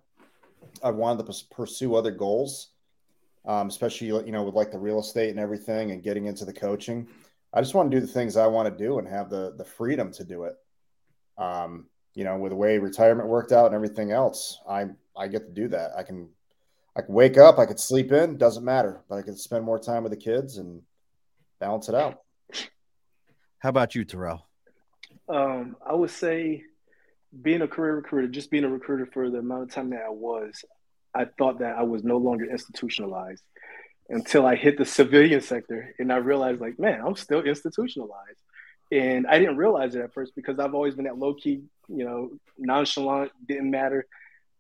I've 0.84 0.96
wanted 0.96 1.26
to 1.26 1.46
pursue 1.52 1.96
other 1.96 2.12
goals, 2.12 2.72
um, 3.48 3.68
especially 3.68 4.08
you 4.08 4.32
know 4.32 4.44
with 4.44 4.56
like 4.56 4.72
the 4.72 4.78
real 4.78 5.00
estate 5.00 5.30
and 5.30 5.40
everything, 5.40 5.92
and 5.92 6.04
getting 6.04 6.26
into 6.26 6.46
the 6.46 6.54
coaching. 6.54 7.08
I 7.54 7.62
just 7.62 7.74
want 7.74 7.90
to 7.90 7.98
do 7.98 8.06
the 8.06 8.12
things 8.12 8.36
I 8.36 8.48
want 8.48 8.70
to 8.70 8.84
do 8.84 9.00
and 9.00 9.08
have 9.08 9.30
the 9.30 9.54
the 9.58 9.66
freedom 9.66 10.12
to 10.14 10.24
do 10.24 10.44
it. 10.44 10.56
Um, 11.38 11.88
you 12.14 12.24
know, 12.24 12.38
with 12.38 12.52
the 12.52 12.56
way 12.56 12.78
retirement 12.78 13.28
worked 13.30 13.52
out 13.52 13.68
and 13.68 13.76
everything 13.76 14.12
else, 14.12 14.60
I 14.68 14.86
I 15.16 15.28
get 15.28 15.46
to 15.48 15.54
do 15.54 15.68
that. 15.70 15.92
I 15.98 16.04
can 16.04 16.30
I 16.96 17.02
can 17.02 17.14
wake 17.14 17.38
up, 17.38 17.60
I 17.60 17.66
could 17.66 17.80
sleep 17.80 18.12
in, 18.12 18.38
doesn't 18.38 18.64
matter, 18.64 19.02
but 19.10 19.18
I 19.18 19.22
can 19.22 19.36
spend 19.36 19.66
more 19.66 19.80
time 19.80 20.04
with 20.04 20.12
the 20.12 20.18
kids 20.18 20.58
and 20.58 20.82
balance 21.60 21.90
it 21.90 21.96
out. 21.96 22.22
How 23.60 23.70
about 23.70 23.96
you, 23.96 24.06
Terrell? 24.06 24.48
Um, 25.28 25.76
I 25.86 25.94
would 25.94 26.12
say 26.12 26.64
being 27.42 27.62
a 27.64 27.68
career 27.68 27.96
recruiter, 27.96 28.28
just 28.28 28.50
being 28.50 28.64
a 28.64 28.70
recruiter 28.70 29.06
for 29.06 29.30
the 29.30 29.40
amount 29.40 29.64
of 29.64 29.72
time 29.72 29.90
that 29.90 30.04
I 30.06 30.10
was, 30.10 30.64
I 31.16 31.26
thought 31.38 31.60
that 31.60 31.78
I 31.78 31.84
was 31.84 32.04
no 32.04 32.18
longer 32.18 32.46
institutionalized 32.46 33.44
until 34.10 34.46
I 34.46 34.56
hit 34.56 34.78
the 34.78 34.86
civilian 34.86 35.42
sector 35.42 35.96
and 35.98 36.12
I 36.12 36.18
realized 36.18 36.62
like, 36.62 36.80
man, 36.80 37.02
I'm 37.06 37.16
still 37.16 37.42
institutionalized. 37.42 38.38
And 38.92 39.26
I 39.26 39.40
didn't 39.40 39.58
realize 39.58 39.96
it 39.96 40.02
at 40.02 40.14
first 40.14 40.34
because 40.36 40.60
I've 40.60 40.76
always 40.76 40.94
been 40.96 41.06
that 41.06 41.18
low 41.18 41.34
key, 41.34 41.64
you 41.88 42.06
know, 42.06 42.32
nonchalant, 42.58 43.32
didn't 43.48 43.72
matter. 43.72 44.06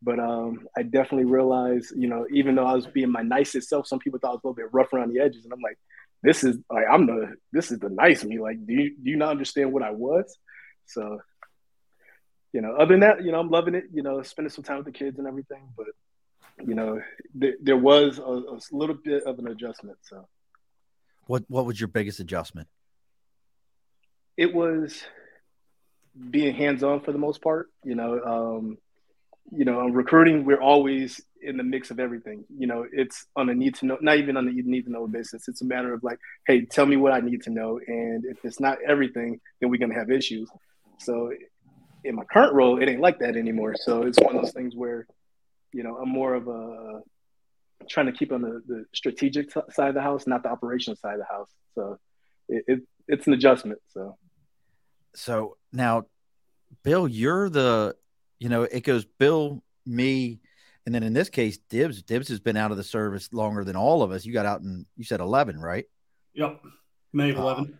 But 0.01 0.19
um, 0.19 0.67
I 0.75 0.83
definitely 0.83 1.25
realized, 1.25 1.93
you 1.95 2.07
know, 2.07 2.25
even 2.31 2.55
though 2.55 2.65
I 2.65 2.73
was 2.73 2.87
being 2.87 3.11
my 3.11 3.21
nicest 3.21 3.69
self, 3.69 3.87
some 3.87 3.99
people 3.99 4.19
thought 4.19 4.29
I 4.29 4.33
was 4.33 4.41
a 4.43 4.47
little 4.47 4.55
bit 4.55 4.73
rough 4.73 4.93
around 4.93 5.13
the 5.13 5.21
edges. 5.21 5.43
And 5.45 5.53
I'm 5.53 5.61
like, 5.61 5.77
this 6.23 6.43
is 6.43 6.57
like 6.71 6.85
I'm 6.91 7.05
the 7.05 7.35
this 7.51 7.71
is 7.71 7.79
the 7.79 7.89
nice 7.89 8.23
me. 8.23 8.39
Like, 8.39 8.65
do 8.65 8.73
you 8.73 8.95
do 9.01 9.09
you 9.11 9.15
not 9.15 9.29
understand 9.29 9.71
what 9.71 9.83
I 9.83 9.91
was? 9.91 10.37
So, 10.87 11.19
you 12.51 12.61
know, 12.61 12.75
other 12.75 12.93
than 12.93 13.01
that, 13.01 13.23
you 13.23 13.31
know, 13.31 13.39
I'm 13.39 13.49
loving 13.49 13.75
it. 13.75 13.85
You 13.93 14.01
know, 14.01 14.21
spending 14.23 14.49
some 14.49 14.63
time 14.63 14.77
with 14.77 14.87
the 14.87 14.91
kids 14.91 15.19
and 15.19 15.27
everything. 15.27 15.69
But 15.77 15.87
you 16.63 16.75
know, 16.75 17.01
th- 17.39 17.55
there 17.61 17.77
was 17.77 18.17
a, 18.19 18.21
a 18.21 18.59
little 18.71 18.95
bit 18.95 19.23
of 19.23 19.39
an 19.39 19.47
adjustment. 19.47 19.97
So 20.03 20.27
What 21.27 21.43
What 21.47 21.65
was 21.65 21.79
your 21.79 21.87
biggest 21.89 22.19
adjustment? 22.19 22.67
it 24.37 24.53
was 24.53 25.01
being 26.29 26.53
hands 26.53 26.83
on 26.83 26.99
for 27.01 27.11
the 27.13 27.17
most 27.17 27.41
part. 27.41 27.69
You 27.83 27.95
know, 27.95 28.21
um, 28.21 28.77
you 29.51 29.63
know, 29.65 29.87
recruiting, 29.87 30.43
we're 30.43 30.61
always 30.61 31.21
in 31.41 31.55
the 31.57 31.63
mix 31.63 31.91
of 31.91 31.99
everything. 31.99 32.43
You 32.49 32.67
know, 32.67 32.85
it's 32.91 33.27
on 33.35 33.49
a 33.49 33.53
need 33.55 33.75
to 33.75 33.85
know, 33.85 33.97
not 34.01 34.17
even 34.17 34.35
on 34.35 34.47
a 34.47 34.51
need 34.51 34.85
to 34.85 34.91
know 34.91 35.07
basis. 35.07 35.47
It's 35.47 35.61
a 35.61 35.65
matter 35.65 35.93
of 35.93 36.03
like, 36.03 36.19
hey, 36.47 36.65
tell 36.65 36.85
me 36.85 36.97
what 36.97 37.13
I 37.13 37.19
need 37.19 37.43
to 37.43 37.49
know, 37.49 37.79
and 37.87 38.25
if 38.25 38.43
it's 38.43 38.59
not 38.59 38.77
everything, 38.85 39.39
then 39.61 39.69
we're 39.69 39.77
gonna 39.79 39.93
have 39.93 40.09
issues. 40.11 40.49
So, 40.99 41.31
in 42.03 42.15
my 42.15 42.23
current 42.25 42.53
role, 42.53 42.81
it 42.81 42.89
ain't 42.89 43.01
like 43.01 43.19
that 43.19 43.35
anymore. 43.35 43.75
So 43.77 44.03
it's 44.03 44.19
one 44.19 44.35
of 44.35 44.41
those 44.43 44.53
things 44.53 44.75
where, 44.75 45.07
you 45.75 45.83
know, 45.83 45.97
I'm 45.97 46.09
more 46.09 46.33
of 46.33 46.47
a 46.47 47.01
trying 47.89 48.05
to 48.05 48.13
keep 48.13 48.31
on 48.31 48.41
the, 48.41 48.61
the 48.65 48.85
strategic 48.93 49.53
t- 49.53 49.59
side 49.69 49.89
of 49.89 49.95
the 49.95 50.01
house, 50.01 50.25
not 50.25 50.41
the 50.41 50.49
operational 50.49 50.95
side 50.95 51.15
of 51.15 51.19
the 51.19 51.25
house. 51.25 51.49
So 51.75 51.99
it, 52.47 52.63
it 52.67 52.79
it's 53.07 53.27
an 53.27 53.33
adjustment. 53.33 53.79
So. 53.89 54.17
So 55.15 55.57
now, 55.71 56.03
Bill, 56.83 57.07
you're 57.07 57.49
the, 57.49 57.95
you 58.39 58.49
know, 58.49 58.63
it 58.63 58.83
goes 58.83 59.05
Bill, 59.05 59.61
me, 59.85 60.39
and 60.85 60.95
then 60.95 61.03
in 61.03 61.13
this 61.13 61.29
case, 61.29 61.57
Dibs. 61.69 62.01
Dibs 62.03 62.29
has 62.29 62.39
been 62.39 62.57
out 62.57 62.71
of 62.71 62.77
the 62.77 62.83
service 62.83 63.31
longer 63.33 63.63
than 63.63 63.75
all 63.75 64.01
of 64.01 64.11
us. 64.11 64.25
You 64.25 64.33
got 64.33 64.45
out 64.45 64.61
in, 64.61 64.85
you 64.95 65.03
said 65.03 65.19
11, 65.19 65.59
right? 65.59 65.85
Yep. 66.33 66.61
May 67.13 67.31
of 67.31 67.37
Uh, 67.37 67.41
11. 67.41 67.77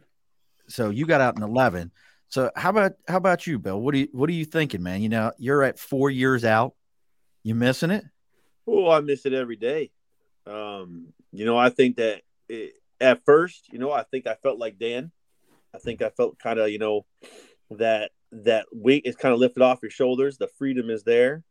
So 0.68 0.90
you 0.90 1.06
got 1.06 1.22
out 1.22 1.38
in 1.38 1.44
11. 1.44 1.92
So 2.28 2.52
how 2.56 2.72
about 2.72 2.94
how 3.08 3.18
about 3.18 3.48
you, 3.48 3.60
Bill? 3.60 3.80
What 3.80 3.94
do 3.94 4.00
you 4.00 4.08
what 4.12 4.30
are 4.30 4.34
you 4.34 4.46
thinking, 4.46 4.82
man? 4.82 5.02
You 5.02 5.10
know, 5.10 5.32
you're 5.38 5.64
at 5.64 5.78
four 5.78 6.10
years 6.10 6.44
out. 6.44 6.74
You 7.46 7.54
missing 7.54 7.92
it? 7.92 8.04
Oh, 8.66 8.90
I 8.90 9.02
miss 9.02 9.28
it 9.28 9.34
every 9.34 9.56
day. 9.56 9.92
Um, 10.48 11.14
you 11.32 11.46
know, 11.46 11.56
I 11.56 11.70
think 11.70 11.98
that 11.98 12.24
it, 12.50 12.74
at 13.00 13.24
first, 13.24 13.72
you 13.72 13.78
know, 13.78 13.92
I 13.92 14.02
think 14.02 14.26
I 14.26 14.34
felt 14.34 14.58
like 14.58 14.80
Dan. 14.80 15.12
I 15.72 15.78
think 15.78 16.02
I 16.02 16.10
felt 16.10 16.40
kind 16.40 16.58
of, 16.58 16.72
you 16.72 16.80
know, 16.80 17.06
that 17.70 18.10
that 18.32 18.66
weight 18.72 19.04
is 19.06 19.16
kind 19.16 19.32
of 19.32 19.40
lifted 19.40 19.62
off 19.62 19.84
your 19.84 19.92
shoulders. 19.92 20.40
The 20.40 20.48
freedom 20.58 20.90
is 20.90 21.04
there, 21.04 21.44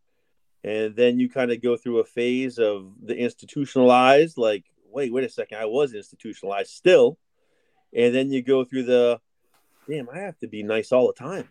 and 0.64 0.96
then 0.96 1.20
you 1.20 1.30
kind 1.30 1.52
of 1.52 1.62
go 1.62 1.76
through 1.76 2.00
a 2.00 2.04
phase 2.04 2.58
of 2.58 2.90
the 3.00 3.16
institutionalized. 3.16 4.36
Like, 4.36 4.64
wait, 4.90 5.12
wait 5.12 5.22
a 5.22 5.28
second, 5.28 5.58
I 5.58 5.66
was 5.66 5.94
institutionalized 5.94 6.70
still, 6.70 7.18
and 7.94 8.12
then 8.12 8.32
you 8.32 8.42
go 8.42 8.64
through 8.64 8.86
the, 8.86 9.20
damn, 9.88 10.10
I 10.10 10.18
have 10.18 10.38
to 10.40 10.48
be 10.48 10.64
nice 10.64 10.90
all 10.90 11.06
the 11.06 11.12
time, 11.12 11.48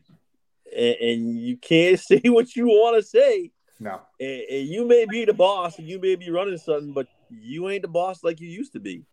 and, 0.76 0.96
and 0.96 1.40
you 1.40 1.56
can't 1.56 1.98
say 2.02 2.20
what 2.26 2.58
you 2.58 2.66
want 2.66 2.98
to 2.98 3.08
say. 3.08 3.52
No. 3.84 4.02
And, 4.20 4.42
and 4.50 4.68
you 4.68 4.88
may 4.88 5.06
be 5.06 5.26
the 5.26 5.34
boss, 5.34 5.78
and 5.78 5.88
you 5.88 6.00
may 6.00 6.16
be 6.16 6.30
running 6.30 6.58
something, 6.58 6.94
but 6.94 7.08
you 7.30 7.70
ain't 7.70 7.82
the 7.82 7.88
boss 7.88 8.24
like 8.24 8.40
you 8.40 8.48
used 8.48 8.74
to 8.74 8.80
be. 8.80 9.04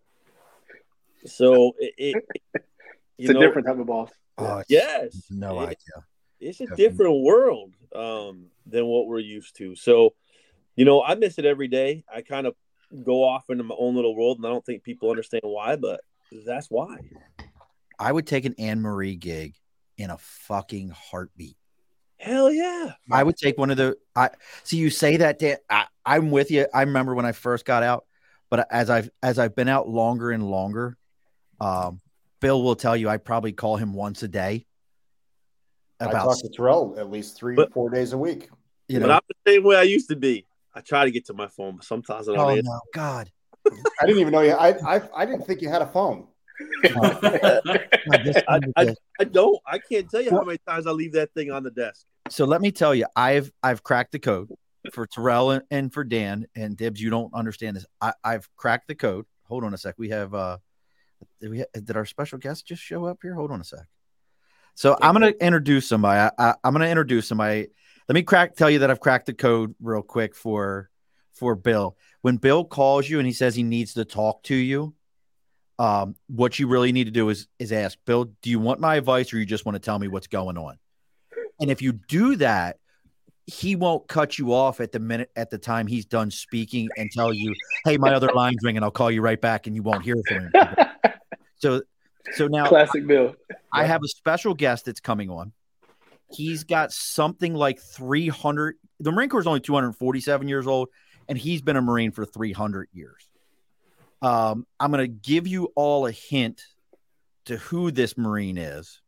So 1.27 1.75
it, 1.79 1.95
it 1.99 2.25
you 3.19 3.29
It's 3.29 3.31
a 3.31 3.33
know, 3.35 3.41
different 3.41 3.67
type 3.67 3.79
of 3.79 3.87
boss. 3.87 4.11
Oh, 4.39 4.62
Yes, 4.69 5.27
No 5.31 5.61
It- 5.61 5.65
idea. 5.65 6.05
It's 6.43 6.59
a 6.61 6.65
Definitely. 6.65 6.89
different 6.89 7.23
world 7.23 7.75
um, 7.95 8.47
than 8.65 8.87
what 8.87 9.07
we're 9.07 9.19
used 9.19 9.57
to. 9.57 9.77
So, 9.77 10.15
you 10.75 10.87
know, 10.87 11.03
I 11.03 11.15
miss 11.15 11.39
it 11.39 11.45
every 11.45 11.69
day. 11.69 12.03
I 12.11 12.23
kind 12.23 12.47
of 12.47 12.55
go 13.05 13.23
off 13.25 13.50
into 13.50 13.62
my 13.62 13.75
own 13.79 13.95
little 13.95 14.17
world, 14.17 14.39
and 14.39 14.47
I 14.47 14.49
don't 14.49 14.65
think 14.65 14.83
people 14.83 15.11
understand 15.11 15.43
why, 15.45 15.77
but 15.77 16.00
that's 16.47 16.69
why. 16.71 16.97
I 17.99 18.11
would 18.11 18.27
take 18.27 18.47
an 18.47 18.55
Anne 18.59 18.81
Marie 18.81 19.17
gig 19.17 19.55
in 19.99 20.09
a 20.09 20.17
fucking 20.17 20.89
heartbeat. 20.97 21.59
Hell 22.21 22.53
yeah! 22.53 22.93
I 23.11 23.23
would 23.23 23.37
take 23.37 23.57
one 23.57 23.71
of 23.71 23.79
the. 23.79 23.97
I 24.15 24.29
see 24.62 24.77
you 24.77 24.91
say 24.91 25.17
that. 25.17 25.39
Dan, 25.39 25.57
I, 25.71 25.87
I'm 26.05 26.31
with 26.31 26.50
you. 26.50 26.67
I 26.73 26.83
remember 26.83 27.15
when 27.15 27.25
I 27.25 27.33
first 27.33 27.65
got 27.65 27.83
out, 27.83 28.05
but 28.50 28.67
as 28.71 28.91
I've 28.91 29.11
as 29.23 29.39
I've 29.39 29.57
been 29.57 29.69
out 29.69 29.89
longer 29.89 30.31
and 30.31 30.47
longer, 30.49 30.99
um, 31.61 32.00
Bill 32.41 32.62
will 32.62 32.77
tell 32.77 32.95
you 32.95 33.09
I 33.09 33.17
probably 33.17 33.53
call 33.53 33.79
him 33.79 33.95
once 33.95 34.23
a 34.23 34.29
day. 34.29 34.67
I 35.99 36.11
talk 36.11 36.39
to 36.41 36.49
Terrell 36.49 36.95
at 36.99 37.11
least 37.11 37.37
three, 37.37 37.55
But- 37.57 37.73
four 37.73 37.91
days 37.91 38.12
a 38.12 38.19
week. 38.19 38.49
you 38.89 38.99
know, 39.00 39.07
But. 39.07 39.12
I'm 39.15 39.21
the 39.29 39.53
same 39.53 39.65
way 39.65 39.77
I 39.77 39.83
used 39.83 40.09
to 40.09 40.17
be. 40.17 40.47
I 40.75 40.81
try 40.81 41.05
to 41.05 41.11
get 41.11 41.27
to 41.27 41.35
my 41.35 41.47
phone, 41.49 41.77
but 41.77 41.85
sometimes 41.85 42.29
I 42.29 42.35
don't. 42.35 42.45
Oh 42.45 42.49
answer. 42.50 42.62
no, 42.65 42.81
God! 42.95 43.31
I 43.71 44.07
didn't 44.07 44.21
even 44.21 44.33
know 44.33 44.41
you. 44.43 44.53
I, 44.53 44.97
I 44.97 45.03
I 45.17 45.27
didn't 45.27 45.47
think 45.47 45.62
you 45.62 45.69
had 45.71 45.81
a 45.83 45.87
phone. 45.87 46.27
I, 46.85 48.61
I, 48.76 48.95
I 49.21 49.25
don't. 49.25 49.59
I 49.67 49.79
can't 49.79 50.11
tell 50.11 50.21
you 50.21 50.31
how 50.31 50.43
many 50.43 50.59
times 50.67 50.87
I 50.87 50.90
leave 50.90 51.12
that 51.12 51.33
thing 51.35 51.50
on 51.50 51.62
the 51.62 51.71
desk. 51.71 52.07
so 52.29 52.45
let 52.45 52.61
me 52.61 52.71
tell 52.71 52.95
you, 52.95 53.07
I've 53.17 53.52
I've 53.62 53.83
cracked 53.83 54.12
the 54.12 54.19
code 54.19 54.49
for 54.93 55.07
Terrell 55.07 55.50
and, 55.50 55.62
and 55.71 55.93
for 55.93 56.05
Dan 56.05 56.47
and 56.55 56.76
Dibs. 56.76 57.00
You 57.00 57.11
don't 57.11 57.33
understand 57.35 57.76
this. 57.76 57.87
I, 58.00 58.12
I've 58.25 58.49
cracked 58.57 58.88
the 58.88 58.95
code. 58.95 59.26
Hold 59.45 59.64
on 59.64 59.75
a 59.75 59.79
sec. 59.79 59.95
We 59.99 60.11
have 60.11 60.35
uh, 60.35 60.59
did 61.40 61.50
we 61.50 61.64
did 61.73 61.97
our 61.97 62.07
special 62.07 62.38
guest 62.38 62.67
just 62.67 62.83
show 62.83 63.05
up 63.05 63.19
here? 63.23 63.35
Hold 63.35 63.50
on 63.50 63.61
a 63.61 63.64
sec. 63.64 63.87
So 64.75 64.97
I'm 65.00 65.12
gonna 65.12 65.35
introduce 65.40 65.88
somebody. 65.88 66.31
I, 66.38 66.55
I'm 66.64 66.73
gonna 66.73 66.88
introduce 66.88 67.26
somebody. 67.29 67.69
Let 68.09 68.14
me 68.14 68.23
crack 68.23 68.57
tell 68.57 68.71
you 68.71 68.81
that 68.81 68.90
I've 68.90 69.00
cracked 69.00 69.26
the 69.26 69.35
code 69.35 69.75
real 69.81 70.02
quick 70.02 70.35
for 70.35 70.90
for 71.33 71.55
Bill. 71.55 71.97
When 72.23 72.37
Bill 72.37 72.64
calls 72.64 73.09
you 73.09 73.19
and 73.19 73.26
he 73.26 73.33
says 73.33 73.55
he 73.55 73.62
needs 73.62 73.95
to 73.95 74.05
talk 74.05 74.43
to 74.45 74.55
you, 74.55 74.95
um, 75.80 76.14
what 76.28 76.58
you 76.58 76.68
really 76.68 76.92
need 76.92 77.04
to 77.04 77.10
do 77.10 77.30
is 77.30 77.49
is 77.58 77.72
ask 77.72 77.99
Bill, 78.04 78.26
do 78.42 78.50
you 78.50 78.60
want 78.60 78.80
my 78.80 78.96
advice 78.96 79.32
or 79.32 79.38
you 79.38 79.46
just 79.46 79.64
want 79.64 79.76
to 79.76 79.80
tell 79.80 79.99
me 79.99 80.08
what's 80.08 80.26
going 80.26 80.58
on? 80.58 80.78
And 81.58 81.70
if 81.70 81.80
you 81.80 81.92
do 81.92 82.37
that, 82.37 82.76
he 83.46 83.76
won't 83.76 84.06
cut 84.06 84.38
you 84.38 84.52
off 84.52 84.80
at 84.80 84.92
the 84.92 84.99
minute 84.99 85.30
at 85.37 85.49
the 85.49 85.56
time 85.56 85.87
he's 85.87 86.04
done 86.04 86.30
speaking 86.30 86.90
and 86.99 87.10
tell 87.10 87.32
you, 87.32 87.54
"Hey, 87.87 87.96
my 87.96 88.12
other 88.12 88.30
line's 88.34 88.58
ringing. 88.62 88.82
I'll 88.82 88.90
call 88.90 89.10
you 89.10 89.22
right 89.22 89.40
back," 89.40 89.66
and 89.66 89.75
you 89.75 89.82
won't 89.82 90.02
hear 90.02 90.16
from 90.28 90.50
him. 90.50 90.52
so, 91.56 91.80
so 92.32 92.46
now 92.46 92.68
Classic 92.68 93.06
Bill. 93.06 93.34
I 93.72 93.87
have 93.87 94.02
a 94.04 94.08
special 94.08 94.52
guest 94.52 94.84
that's 94.84 95.00
coming 95.00 95.30
on. 95.30 95.52
He's 96.30 96.62
got 96.62 96.92
something 96.92 97.54
like 97.54 97.80
300. 97.80 98.76
The 99.00 99.12
Marine 99.12 99.30
Corps 99.30 99.40
is 99.40 99.46
only 99.46 99.60
247 99.60 100.46
years 100.46 100.66
old, 100.66 100.90
and 101.26 101.38
he's 101.38 101.62
been 101.62 101.76
a 101.76 101.82
Marine 101.82 102.10
for 102.10 102.26
300 102.26 102.88
years. 102.92 103.29
Um, 104.23 104.67
I'm 104.79 104.91
going 104.91 105.03
to 105.03 105.09
give 105.09 105.47
you 105.47 105.73
all 105.75 106.07
a 106.07 106.12
hint 106.12 106.62
to 107.47 107.57
who 107.57 107.91
this 107.91 108.17
Marine 108.19 108.59
is. 108.59 109.00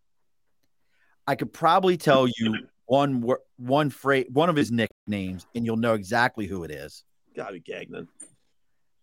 I 1.26 1.34
could 1.36 1.52
probably 1.52 1.96
tell 1.96 2.26
you 2.26 2.66
one 2.86 3.24
one 3.56 3.90
phrase, 3.90 4.26
one 4.32 4.48
of 4.48 4.56
his 4.56 4.72
nicknames, 4.72 5.46
and 5.54 5.64
you'll 5.64 5.76
know 5.76 5.94
exactly 5.94 6.46
who 6.46 6.64
it 6.64 6.70
is. 6.70 7.04
Gotta 7.36 7.52
be 7.54 7.60
Gagnon. 7.60 8.08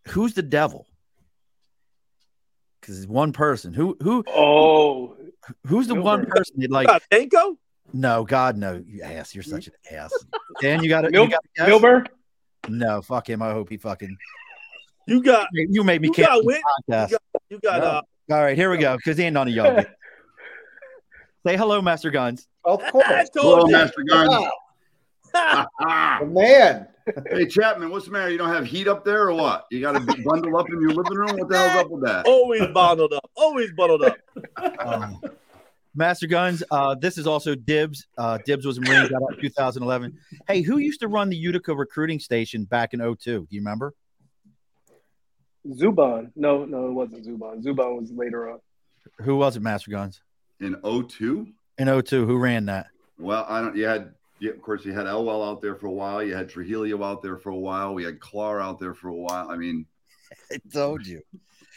Who's 0.09 0.33
the 0.33 0.41
devil? 0.41 0.85
Because 2.81 2.97
it's 2.99 3.07
one 3.07 3.31
person. 3.31 3.73
Who 3.73 3.97
who 4.01 4.23
Oh, 4.27 5.15
who's 5.65 5.87
the 5.87 5.95
one 5.95 6.25
person 6.25 6.55
that 6.59 6.71
like? 6.71 6.89
Danko? 7.09 7.57
No, 7.93 8.23
God, 8.25 8.57
no, 8.57 8.83
you 8.85 9.01
ass. 9.01 9.33
You're 9.33 9.43
such 9.43 9.67
an 9.67 9.73
ass. 9.91 10.11
Dan, 10.61 10.83
you 10.83 10.89
got 10.89 11.05
it. 11.05 11.11
Mil- 11.11 11.23
You 11.23 11.27
a 11.27 11.39
guess? 11.55 11.67
Milburn. 11.67 12.07
No, 12.67 13.01
fuck 13.01 13.29
him. 13.29 13.41
I 13.41 13.51
hope 13.51 13.69
he 13.69 13.77
fucking. 13.77 14.15
You 15.09 15.21
got 15.23 15.47
You 15.53 15.83
made 15.83 16.01
me 16.01 16.07
You 16.09 16.13
cancel 16.13 16.35
got 16.35 16.41
the 16.41 16.45
wit. 16.45 16.61
podcast. 16.89 17.13
you 17.49 17.59
got 17.59 17.79
No. 17.79 17.85
uh 17.85 18.01
All 18.31 18.43
right, 18.43 18.55
here 18.57 18.69
we 18.71 18.77
go. 18.77 18.95
Because 18.97 19.17
he 19.17 19.23
ain't 19.25 19.33
none 19.33 19.47
of 19.47 19.53
y'all. 19.53 19.83
Say 21.45 21.55
hello, 21.57 21.81
Master 21.81 22.11
Guns. 22.11 22.47
Of 22.65 22.81
course, 22.91 23.05
Hello, 23.33 23.57
told 23.59 23.69
you. 23.69 23.75
Master 23.77 24.03
Guns. 24.03 24.29
Wow, 25.33 26.17
the 26.19 26.25
man. 26.25 26.87
hey, 27.31 27.45
Chapman, 27.47 27.89
what's 27.89 28.05
the 28.05 28.11
matter? 28.11 28.29
You 28.29 28.37
don't 28.37 28.49
have 28.53 28.65
heat 28.65 28.87
up 28.87 29.05
there 29.05 29.29
or 29.29 29.33
what? 29.33 29.65
You 29.71 29.79
got 29.81 29.93
to 29.93 29.99
be 30.01 30.21
bundled 30.23 30.55
up 30.55 30.67
in 30.69 30.81
your 30.81 30.91
living 30.91 31.17
room? 31.17 31.37
What 31.37 31.47
the 31.49 31.57
hell's 31.57 31.75
up 31.85 31.89
with 31.89 32.03
that? 32.05 32.25
Always 32.27 32.67
bundled 32.73 33.13
up. 33.13 33.29
Always 33.35 33.71
bundled 33.71 34.03
up. 34.03 34.17
Um, 34.79 35.21
Master 35.95 36.27
Guns. 36.27 36.61
Uh, 36.69 36.95
this 36.95 37.17
is 37.17 37.25
also 37.25 37.55
Dibs. 37.55 38.05
Uh, 38.17 38.37
Dibs 38.45 38.65
was 38.65 38.77
a 38.77 38.81
Marine, 38.81 39.07
got 39.09 39.23
out 39.23 39.33
in 39.35 39.41
2011. 39.41 40.17
Hey, 40.47 40.61
who 40.61 40.77
used 40.77 40.99
to 40.99 41.07
run 41.07 41.29
the 41.29 41.37
Utica 41.37 41.73
recruiting 41.73 42.19
station 42.19 42.65
back 42.65 42.93
in 42.93 42.99
02? 42.99 43.15
Do 43.23 43.47
you 43.49 43.61
remember? 43.61 43.93
Zuban. 45.67 46.31
No, 46.35 46.65
no, 46.65 46.87
it 46.87 46.93
wasn't 46.93 47.25
Zuban. 47.25 47.63
Zuban 47.63 47.99
was 47.99 48.11
later 48.11 48.49
on. 48.49 48.59
Who 49.21 49.35
was 49.37 49.55
it, 49.57 49.61
Master 49.61 49.91
Guns? 49.91 50.21
In 50.59 50.75
02? 50.83 51.47
In 51.77 52.01
02, 52.03 52.25
who 52.25 52.37
ran 52.37 52.65
that? 52.65 52.87
Well, 53.17 53.45
I 53.47 53.61
don't. 53.61 53.75
You 53.75 53.85
had, 53.85 54.13
yeah, 54.39 54.51
of 54.51 54.61
course, 54.61 54.85
you 54.85 54.93
had 54.93 55.07
Elwell 55.07 55.43
out 55.43 55.61
there 55.61 55.75
for 55.75 55.87
a 55.87 55.91
while. 55.91 56.23
You 56.23 56.35
had 56.35 56.49
Trujillo 56.49 57.03
out 57.03 57.21
there 57.21 57.37
for 57.37 57.49
a 57.49 57.55
while. 57.57 57.93
We 57.93 58.03
had 58.03 58.19
Clar 58.19 58.61
out 58.61 58.79
there 58.79 58.93
for 58.93 59.09
a 59.09 59.13
while. 59.13 59.49
I 59.49 59.57
mean, 59.57 59.85
I 60.51 60.57
told 60.71 61.05
you. 61.05 61.21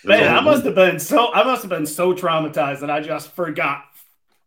Man, 0.04 0.34
I 0.34 0.40
must 0.40 0.64
have 0.64 0.74
been 0.74 0.98
so 0.98 1.32
I 1.32 1.44
must 1.44 1.62
have 1.62 1.68
been 1.68 1.86
so 1.86 2.12
traumatized 2.12 2.80
that 2.80 2.90
I 2.90 3.00
just 3.00 3.30
forgot 3.32 3.84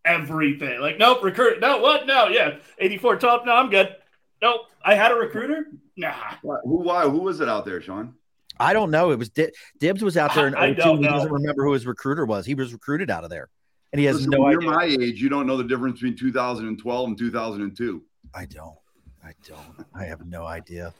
everything. 0.03 0.81
Like, 0.81 0.97
nope, 0.97 1.23
recruit. 1.23 1.61
No, 1.61 1.77
what? 1.77 2.05
No, 2.05 2.27
yeah, 2.27 2.57
eighty 2.77 2.97
four 2.97 3.15
top. 3.15 3.45
No, 3.45 3.53
I'm 3.53 3.69
good. 3.69 3.95
Nope, 4.41 4.61
I 4.83 4.95
had 4.95 5.11
a 5.11 5.15
recruiter. 5.15 5.67
Nah, 5.95 6.13
Who? 6.41 6.83
Why? 6.83 7.03
Who 7.03 7.19
was 7.19 7.39
it 7.39 7.47
out 7.47 7.65
there, 7.65 7.81
Sean? 7.81 8.15
I 8.59 8.73
don't 8.73 8.91
know. 8.91 9.11
It 9.11 9.19
was 9.19 9.29
Di- 9.29 9.51
Dibs 9.79 10.01
was 10.03 10.17
out 10.17 10.33
there 10.35 10.47
in 10.47 10.55
I 10.57 10.69
02. 10.73 10.75
don't 10.75 10.97
He 10.97 11.03
know. 11.03 11.09
doesn't 11.11 11.31
remember 11.31 11.63
who 11.65 11.73
his 11.73 11.85
recruiter 11.85 12.25
was. 12.25 12.45
He 12.45 12.55
was 12.55 12.73
recruited 12.73 13.09
out 13.09 13.23
of 13.23 13.29
there, 13.29 13.49
and 13.93 13.99
he 13.99 14.05
has 14.05 14.15
Listen, 14.17 14.31
no 14.31 14.41
when 14.41 14.55
idea. 14.57 14.69
you're 14.69 14.75
my 14.77 14.85
age. 14.85 15.21
You 15.21 15.29
don't 15.29 15.47
know 15.47 15.57
the 15.57 15.63
difference 15.63 15.99
between 15.99 16.15
2012 16.17 17.07
and 17.09 17.17
2002. 17.17 18.03
I 18.33 18.45
don't. 18.45 18.75
I 19.23 19.33
don't. 19.47 19.85
I 19.93 20.05
have 20.05 20.25
no 20.25 20.45
idea. 20.45 20.93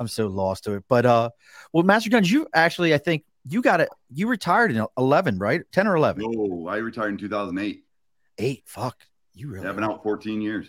I'm 0.00 0.08
so 0.08 0.26
lost 0.26 0.64
to 0.64 0.74
it. 0.74 0.84
But 0.88 1.06
uh, 1.06 1.30
well, 1.72 1.82
Master 1.84 2.10
Guns, 2.10 2.30
you 2.30 2.46
actually, 2.54 2.94
I 2.94 2.98
think 2.98 3.24
you 3.48 3.62
got 3.62 3.80
it. 3.80 3.88
You 4.12 4.28
retired 4.28 4.70
in 4.70 4.84
11, 4.96 5.38
right? 5.38 5.62
10 5.72 5.86
or 5.86 5.96
11? 5.96 6.22
No, 6.30 6.68
I 6.68 6.76
retired 6.76 7.10
in 7.10 7.16
2008. 7.18 7.84
Eight. 8.38 8.62
Fuck. 8.66 8.96
You 9.34 9.48
really? 9.48 9.66
I've 9.66 9.74
been 9.74 9.84
out 9.84 10.02
14 10.02 10.40
years. 10.40 10.68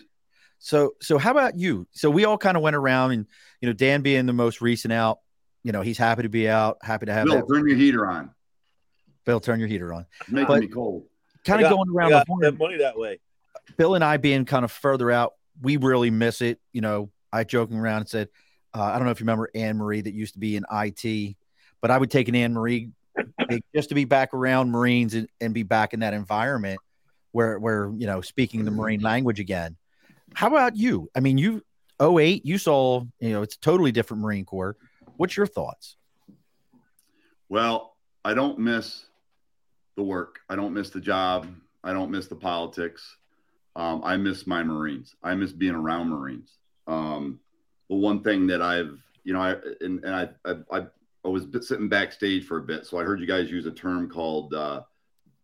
So, 0.58 0.92
so 1.00 1.16
how 1.18 1.30
about 1.30 1.56
you? 1.58 1.86
So 1.92 2.10
we 2.10 2.24
all 2.24 2.38
kind 2.38 2.56
of 2.56 2.62
went 2.62 2.76
around, 2.76 3.12
and 3.12 3.26
you 3.60 3.68
know, 3.68 3.72
Dan 3.72 4.02
being 4.02 4.26
the 4.26 4.32
most 4.32 4.60
recent 4.60 4.92
out, 4.92 5.18
you 5.62 5.72
know, 5.72 5.82
he's 5.82 5.98
happy 5.98 6.22
to 6.22 6.28
be 6.28 6.48
out, 6.48 6.78
happy 6.82 7.06
to 7.06 7.12
have 7.12 7.26
Bill, 7.26 7.36
that. 7.46 7.52
turn 7.52 7.68
your 7.68 7.76
heater 7.76 8.06
on. 8.06 8.30
Bill, 9.24 9.40
turn 9.40 9.58
your 9.60 9.68
heater 9.68 9.92
on. 9.92 10.06
It's 10.22 10.30
making 10.30 10.46
But- 10.46 10.60
me 10.62 10.68
cold. 10.68 11.04
Kind 11.44 11.62
of 11.62 11.70
going 11.70 11.88
around 11.88 12.10
the 12.10 12.16
got 12.18 12.26
horn. 12.28 12.58
money 12.58 12.76
that 12.78 12.98
way. 12.98 13.18
Bill 13.78 13.94
and 13.94 14.04
I 14.04 14.18
being 14.18 14.44
kind 14.44 14.62
of 14.62 14.70
further 14.70 15.10
out, 15.10 15.32
we 15.62 15.78
really 15.78 16.10
miss 16.10 16.42
it. 16.42 16.60
You 16.72 16.82
know, 16.82 17.10
I 17.32 17.44
joking 17.44 17.78
around 17.78 18.00
and 18.00 18.08
said, 18.10 18.28
uh, 18.74 18.82
I 18.82 18.96
don't 18.96 19.06
know 19.06 19.10
if 19.10 19.20
you 19.20 19.24
remember 19.24 19.48
Anne 19.54 19.78
Marie 19.78 20.02
that 20.02 20.12
used 20.12 20.34
to 20.34 20.38
be 20.38 20.56
in 20.56 20.64
IT, 20.70 21.36
but 21.80 21.90
I 21.90 21.96
would 21.96 22.10
take 22.10 22.28
an 22.28 22.34
Anne 22.34 22.52
Marie 22.52 22.90
just 23.74 23.88
to 23.88 23.94
be 23.94 24.04
back 24.04 24.34
around 24.34 24.70
Marines 24.70 25.14
and, 25.14 25.28
and 25.40 25.54
be 25.54 25.62
back 25.62 25.94
in 25.94 26.00
that 26.00 26.12
environment 26.12 26.78
where, 27.32 27.58
where, 27.58 27.90
you 27.96 28.06
know, 28.06 28.20
speaking 28.20 28.64
the 28.66 28.70
Marine 28.70 29.00
language 29.00 29.40
again. 29.40 29.76
How 30.34 30.48
about 30.48 30.76
you? 30.76 31.08
I 31.16 31.20
mean, 31.20 31.38
you, 31.38 31.62
08, 32.02 32.44
you 32.44 32.58
saw, 32.58 33.02
you 33.18 33.30
know, 33.30 33.40
it's 33.42 33.56
a 33.56 33.60
totally 33.60 33.92
different 33.92 34.22
Marine 34.22 34.44
Corps. 34.44 34.76
What's 35.20 35.36
your 35.36 35.44
thoughts? 35.44 35.96
Well, 37.50 37.94
I 38.24 38.32
don't 38.32 38.58
miss 38.58 39.04
the 39.94 40.02
work. 40.02 40.38
I 40.48 40.56
don't 40.56 40.72
miss 40.72 40.88
the 40.88 41.00
job. 41.00 41.46
I 41.84 41.92
don't 41.92 42.10
miss 42.10 42.26
the 42.26 42.36
politics. 42.36 43.18
Um, 43.76 44.00
I 44.02 44.16
miss 44.16 44.46
my 44.46 44.62
Marines. 44.62 45.14
I 45.22 45.34
miss 45.34 45.52
being 45.52 45.74
around 45.74 46.08
Marines. 46.08 46.56
Um, 46.86 47.38
the 47.90 47.96
one 47.96 48.22
thing 48.22 48.46
that 48.46 48.62
I've, 48.62 48.98
you 49.24 49.34
know, 49.34 49.42
I 49.42 49.56
and, 49.82 50.02
and 50.02 50.14
I, 50.14 50.28
I, 50.46 50.78
I 50.78 50.86
I 51.26 51.28
was 51.28 51.44
sitting 51.68 51.90
backstage 51.90 52.46
for 52.46 52.56
a 52.56 52.62
bit, 52.62 52.86
so 52.86 52.98
I 52.98 53.04
heard 53.04 53.20
you 53.20 53.26
guys 53.26 53.50
use 53.50 53.66
a 53.66 53.72
term 53.72 54.08
called 54.08 54.54
uh, 54.54 54.80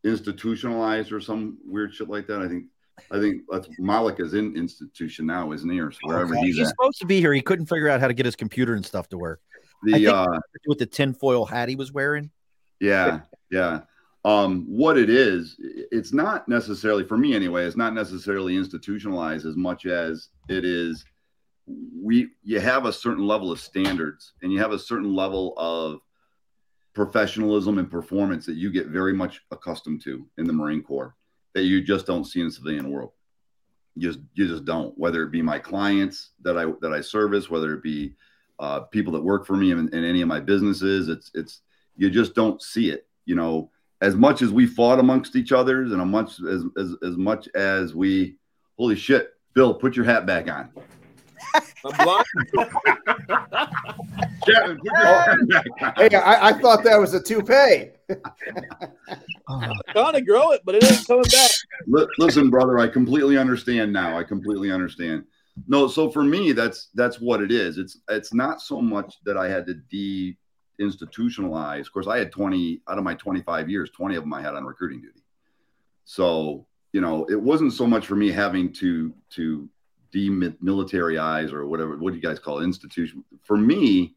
institutionalized 0.05 1.13
or 1.13 1.21
some 1.21 1.59
weird 1.67 1.93
shit 1.93 2.09
like 2.09 2.27
that. 2.29 2.41
I 2.41 2.49
think 2.49 2.65
I 3.11 3.21
think 3.21 3.43
that's 3.51 3.69
Malik 3.79 4.21
is 4.21 4.33
in 4.33 4.57
institution 4.57 5.27
now, 5.27 5.53
isn't 5.53 5.69
he, 5.69 5.81
or 5.81 5.93
wherever 6.03 6.35
Okay. 6.35 6.47
he's 6.47 6.57
He's 6.57 6.69
supposed 6.71 6.99
to 7.01 7.07
be 7.07 7.21
here. 7.21 7.35
He 7.35 7.43
couldn't 7.43 7.67
figure 7.67 7.91
out 7.91 8.01
how 8.01 8.09
to 8.09 8.15
get 8.15 8.25
his 8.25 8.37
computer 8.37 8.73
and 8.73 8.83
stuff 8.83 9.11
to 9.11 9.19
work. 9.19 9.43
The 9.83 10.07
uh, 10.07 10.41
With 10.67 10.79
the 10.79 10.87
tinfoil 10.87 11.45
hat 11.45 11.69
he 11.69 11.77
was 11.77 11.93
wearing. 11.93 12.31
Yeah, 12.81 13.21
yeah. 13.51 13.81
Um, 14.25 14.65
what 14.67 14.99
it 14.99 15.09
is, 15.09 15.55
it's 15.59 16.13
not 16.13 16.49
necessarily 16.49 17.05
for 17.05 17.17
me 17.17 17.35
anyway. 17.35 17.65
It's 17.65 17.77
not 17.77 17.95
necessarily 17.95 18.57
institutionalized 18.57 19.47
as 19.47 19.57
much 19.57 19.87
as 19.87 20.31
it 20.49 20.65
is. 20.65 21.05
We 21.67 22.31
you 22.43 22.59
have 22.61 22.87
a 22.87 22.93
certain 22.93 23.27
level 23.27 23.53
of 23.53 23.61
standards, 23.61 24.33
and 24.43 24.53
you 24.53 24.59
have 24.59 24.73
a 24.73 24.79
certain 24.79 25.15
level 25.15 25.55
of 25.57 26.01
professionalism 26.93 27.79
and 27.79 27.91
performance 27.91 28.47
that 28.47 28.57
you 28.57 28.73
get 28.73 28.87
very 28.87 29.13
much 29.13 29.43
accustomed 29.51 30.03
to 30.03 30.27
in 30.39 30.47
the 30.47 30.53
Marine 30.53 30.83
Corps 30.83 31.15
that 31.55 31.63
you 31.63 31.83
just 31.83 32.07
don't 32.07 32.25
see 32.25 32.41
in 32.41 32.47
the 32.47 32.53
civilian 32.53 32.91
world. 32.91 33.13
You 33.95 34.09
just 34.11 34.25
you 34.35 34.49
just 34.49 34.65
don't. 34.65 34.97
Whether 34.99 35.23
it 35.23 35.31
be 35.31 35.43
my 35.43 35.59
clients 35.59 36.31
that 36.43 36.59
I 36.59 36.67
that 36.81 36.93
I 36.93 37.01
service, 37.01 37.49
whether 37.49 37.75
it 37.75 37.83
be 37.83 38.15
uh, 38.59 38.81
people 38.81 39.13
that 39.13 39.23
work 39.23 39.47
for 39.47 39.57
me 39.57 39.73
in, 39.73 39.89
in 39.95 40.05
any 40.05 40.23
of 40.23 40.29
my 40.29 40.41
businesses, 40.41 41.09
it's 41.09 41.31
it's 41.35 41.61
you 41.97 42.11
just 42.11 42.35
don't 42.35 42.61
see 42.63 42.91
it. 42.91 43.07
You 43.25 43.35
know, 43.35 43.71
as 44.01 44.15
much 44.15 44.43
as 44.43 44.53
we 44.53 44.67
fought 44.67 44.99
amongst 44.99 45.37
each 45.37 45.53
other, 45.53 45.83
and 45.83 46.01
as 46.01 46.07
much 46.07 46.41
as 46.41 46.65
as, 46.77 46.95
as 47.03 47.17
much 47.17 47.49
as 47.55 47.95
we, 47.95 48.37
holy 48.79 48.97
shit, 48.97 49.35
Bill, 49.55 49.75
put 49.75 49.97
your 49.97 50.05
hat 50.05 50.27
back 50.27 50.51
on. 50.51 50.71
I'm 51.85 51.97
blind. 52.05 52.25
Chapman, 54.47 54.79
put 54.79 54.85
your 54.85 54.97
hat. 54.97 55.95
Hey, 55.97 56.17
I, 56.17 56.49
I 56.49 56.53
thought 56.53 56.85
that 56.85 56.99
was 56.99 57.15
a 57.15 57.23
toupee. 57.23 57.91
trying 59.93 60.13
to 60.15 60.21
grow 60.21 60.53
it, 60.53 60.63
but 60.65 60.75
it 60.75 60.85
ain't 60.85 61.07
coming 61.07 61.23
back. 61.25 61.51
Li- 61.87 62.07
listen, 62.19 62.51
brother, 62.51 62.79
I 62.79 62.89
completely 62.89 63.39
understand 63.39 63.93
now. 63.93 64.19
I 64.19 64.25
completely 64.25 64.71
understand. 64.71 65.25
No, 65.67 65.89
so 65.89 66.11
for 66.11 66.23
me, 66.23 66.53
that's 66.53 66.89
that's 66.95 67.21
what 67.21 67.41
it 67.41 67.51
is. 67.51 67.79
It's 67.79 67.99
it's 68.09 68.35
not 68.35 68.61
so 68.61 68.81
much 68.81 69.17
that 69.25 69.37
I 69.37 69.49
had 69.49 69.67
to 69.67 69.75
de 69.75 70.37
institutionalize. 70.81 71.81
Of 71.81 71.93
course, 71.93 72.07
I 72.07 72.19
had 72.19 72.31
20 72.31 72.83
out 72.89 72.99
of 72.99 73.05
my 73.05 73.15
25 73.15 73.71
years, 73.71 73.91
20 73.91 74.17
of 74.17 74.25
them 74.25 74.35
I 74.35 74.43
had 74.43 74.55
on 74.55 74.65
recruiting 74.65 75.01
duty. 75.01 75.23
So, 76.05 76.67
you 76.93 77.01
know, 77.01 77.25
it 77.31 77.41
wasn't 77.41 77.73
so 77.73 77.87
much 77.87 78.07
for 78.07 78.17
me 78.17 78.31
having 78.31 78.73
to 78.75 79.15
to 79.31 79.69
demilitarize 80.15 81.53
or 81.53 81.67
whatever 81.67 81.97
what 81.97 82.11
do 82.11 82.17
you 82.17 82.23
guys 82.23 82.39
call 82.39 82.61
it, 82.61 82.65
institution. 82.65 83.25
For 83.43 83.57
me, 83.57 84.15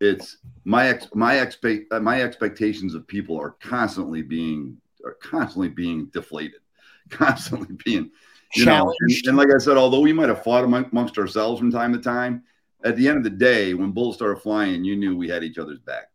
it's 0.00 0.38
my 0.64 0.88
ex 0.88 1.08
my 1.14 1.40
expect 1.40 1.92
my 2.00 2.22
expectations 2.22 2.94
of 2.94 3.06
people 3.06 3.38
are 3.38 3.56
constantly 3.60 4.22
being 4.22 4.76
are 5.04 5.14
constantly 5.14 5.68
being 5.68 6.06
deflated, 6.06 6.60
constantly 7.10 7.76
being 7.84 8.10
you 8.56 8.64
know. 8.64 8.92
And, 9.00 9.10
and 9.26 9.36
like 9.36 9.48
I 9.54 9.58
said, 9.58 9.76
although 9.76 10.00
we 10.00 10.12
might 10.12 10.28
have 10.28 10.42
fought 10.42 10.64
amongst 10.64 11.18
ourselves 11.18 11.58
from 11.58 11.70
time 11.70 11.92
to 11.92 11.98
time, 11.98 12.42
at 12.84 12.96
the 12.96 13.08
end 13.08 13.18
of 13.18 13.24
the 13.24 13.30
day, 13.30 13.74
when 13.74 13.92
bullets 13.92 14.16
started 14.18 14.40
flying, 14.40 14.84
you 14.84 14.96
knew 14.96 15.16
we 15.16 15.28
had 15.28 15.42
each 15.44 15.58
other's 15.58 15.80
back. 15.80 16.10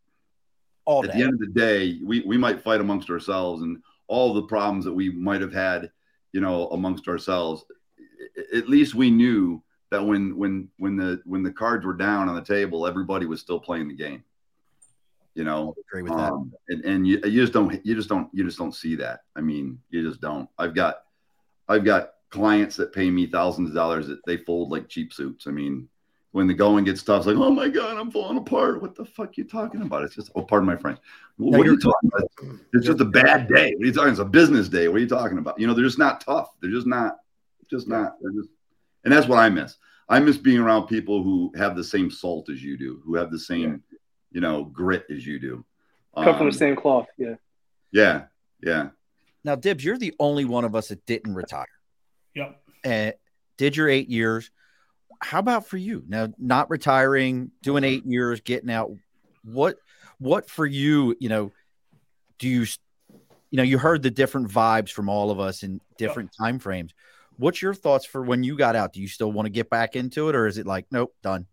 All 0.86 1.04
At 1.04 1.12
day. 1.12 1.18
the 1.18 1.24
end 1.24 1.34
of 1.34 1.40
the 1.40 1.48
day, 1.60 2.00
we 2.04 2.22
we 2.22 2.38
might 2.38 2.62
fight 2.62 2.82
amongst 2.82 3.10
ourselves 3.10 3.62
and 3.62 3.82
all 4.08 4.34
the 4.34 4.44
problems 4.44 4.86
that 4.86 4.94
we 4.94 5.10
might 5.10 5.42
have 5.42 5.54
had, 5.54 5.92
you 6.34 6.42
know, 6.42 6.68
amongst 6.70 7.08
ourselves. 7.08 7.66
At 8.54 8.68
least 8.68 8.96
we 8.96 9.12
knew 9.12 9.62
that 9.92 10.04
when 10.06 10.36
when 10.38 10.70
when 10.78 10.96
the 10.96 11.22
when 11.26 11.44
the 11.44 11.52
cards 11.52 11.86
were 11.86 11.94
down 11.94 12.30
on 12.30 12.36
the 12.36 12.42
table, 12.42 12.88
everybody 12.88 13.26
was 13.26 13.42
still 13.42 13.60
playing 13.60 13.88
the 13.88 13.94
game. 13.96 14.24
You 15.36 15.46
know, 15.46 15.74
I 15.78 15.82
agree 15.90 16.04
with 16.04 16.12
that. 16.12 16.32
um, 16.32 16.54
and, 16.68 16.84
and 16.84 17.08
you, 17.08 17.22
you 17.24 17.42
just 17.42 17.54
don't 17.54 17.86
you 17.86 17.96
just 17.96 18.10
don't 18.10 18.30
you 18.34 18.44
just 18.44 18.58
don't 18.58 18.76
see 18.76 18.96
that 18.96 19.22
i 19.36 19.40
mean 19.40 19.80
you 19.90 20.06
just 20.06 20.20
don't 20.20 20.50
i've 20.58 20.76
got 20.76 21.04
i've 21.70 21.86
got 21.86 22.16
clients 22.32 22.76
that 22.78 22.94
pay 22.94 23.10
me 23.12 23.28
thousands 23.28 23.70
of 23.70 23.76
dollars 23.76 24.08
that 24.08 24.26
they 24.26 24.38
fold 24.38 24.72
like 24.72 24.90
cheap 24.90 25.14
suits. 25.14 25.48
I 25.48 25.52
mean 25.52 25.88
when 26.34 26.48
the 26.48 26.54
going 26.54 26.86
gets 26.86 27.04
tough 27.04 27.18
it's 27.18 27.28
like 27.28 27.36
oh 27.36 27.52
my 27.52 27.68
god 27.68 27.98
i'm 27.98 28.10
falling 28.10 28.38
apart. 28.38 28.82
What 28.82 28.96
the 28.96 29.04
fuck 29.04 29.38
you 29.38 29.44
talking 29.44 29.82
about? 29.82 30.04
It's 30.04 30.16
just 30.16 30.32
oh 30.34 30.42
pardon 30.42 30.66
my 30.66 30.78
french. 30.78 30.98
No, 31.38 31.58
what 31.58 31.68
are 31.68 31.72
you 31.72 31.80
talking 31.80 32.10
about? 32.14 32.58
it's 32.74 32.86
just 32.86 33.02
a 33.02 33.06
bad 33.06 33.48
day. 33.50 33.74
What 33.76 33.84
are 33.84 33.88
you 33.88 33.94
talking 33.94 34.12
it's 34.12 34.20
a 34.20 34.26
business 34.26 34.70
day. 34.70 34.88
What 34.88 34.98
are 34.98 35.00
you 35.00 35.08
talking 35.10 35.38
about? 35.38 35.60
You 35.60 35.68
know 35.68 35.74
they're 35.74 35.84
just 35.84 36.00
not 36.00 36.22
tough. 36.22 36.50
They're 36.62 36.72
just 36.72 36.88
not 36.88 37.18
just 37.70 37.88
not 37.88 38.16
they're 38.22 38.32
just 38.32 38.50
and 39.04 39.14
that's 39.14 39.28
what 39.28 39.40
i 39.40 39.50
miss. 39.50 39.76
I 40.10 40.20
miss 40.20 40.38
being 40.38 40.60
around 40.60 40.88
people 40.88 41.24
who 41.24 41.52
have 41.56 41.76
the 41.76 41.84
same 41.84 42.10
salt 42.12 42.50
as 42.50 42.64
you 42.64 42.78
do 42.78 43.02
who 43.06 43.16
have 43.16 43.32
the 43.32 43.40
same 43.40 43.84
you 44.32 44.42
know 44.42 44.64
grit 44.66 45.06
as 45.10 45.28
you 45.28 45.38
do. 45.40 45.66
Come 46.16 46.36
from 46.36 46.48
Um, 46.48 46.52
the 46.52 46.58
same 46.58 46.76
cloth. 46.76 47.08
Yeah. 47.18 47.36
yeah, 47.92 48.24
yeah. 48.62 48.90
Now, 49.44 49.56
Dibs, 49.56 49.84
you're 49.84 49.98
the 49.98 50.14
only 50.20 50.46
one 50.46 50.66
of 50.66 50.76
us 50.76 50.90
that 50.90 51.06
didn't 51.06 51.34
retire 51.34 51.66
Yep. 52.36 52.62
and 52.84 53.14
did 53.58 53.76
your 53.76 53.90
eight 53.90 54.10
years. 54.10 54.50
How 55.22 55.40
about 55.40 55.68
for 55.68 55.78
you 55.78 56.04
now? 56.08 56.30
Not 56.40 56.70
retiring, 56.70 57.52
doing 57.62 57.84
eight 57.84 58.06
years, 58.06 58.42
getting 58.42 58.72
out. 58.72 58.92
What, 59.44 59.78
what 60.18 60.50
for 60.50 60.66
you? 60.66 61.16
You 61.20 61.30
know, 61.30 61.52
do 62.40 62.48
you, 62.48 62.66
you 63.52 63.58
know, 63.58 63.64
you 63.64 63.78
heard 63.78 64.02
the 64.02 64.10
different 64.10 64.50
vibes 64.50 64.90
from 64.90 65.10
all 65.10 65.30
of 65.30 65.40
us 65.40 65.64
in 65.64 65.80
different 65.98 66.32
time 66.36 66.58
frames. 66.58 66.94
What's 67.38 67.62
your 67.62 67.74
thoughts 67.74 68.06
for 68.06 68.24
when 68.24 68.44
you 68.44 68.58
got 68.58 68.76
out? 68.76 68.94
Do 68.94 69.02
you 69.02 69.08
still 69.08 69.32
want 69.32 69.46
to 69.46 69.52
get 69.52 69.70
back 69.70 69.96
into 69.96 70.30
it, 70.30 70.36
or 70.36 70.48
is 70.48 70.58
it 70.58 70.66
like, 70.66 70.86
nope, 70.92 71.14
done? 71.22 71.46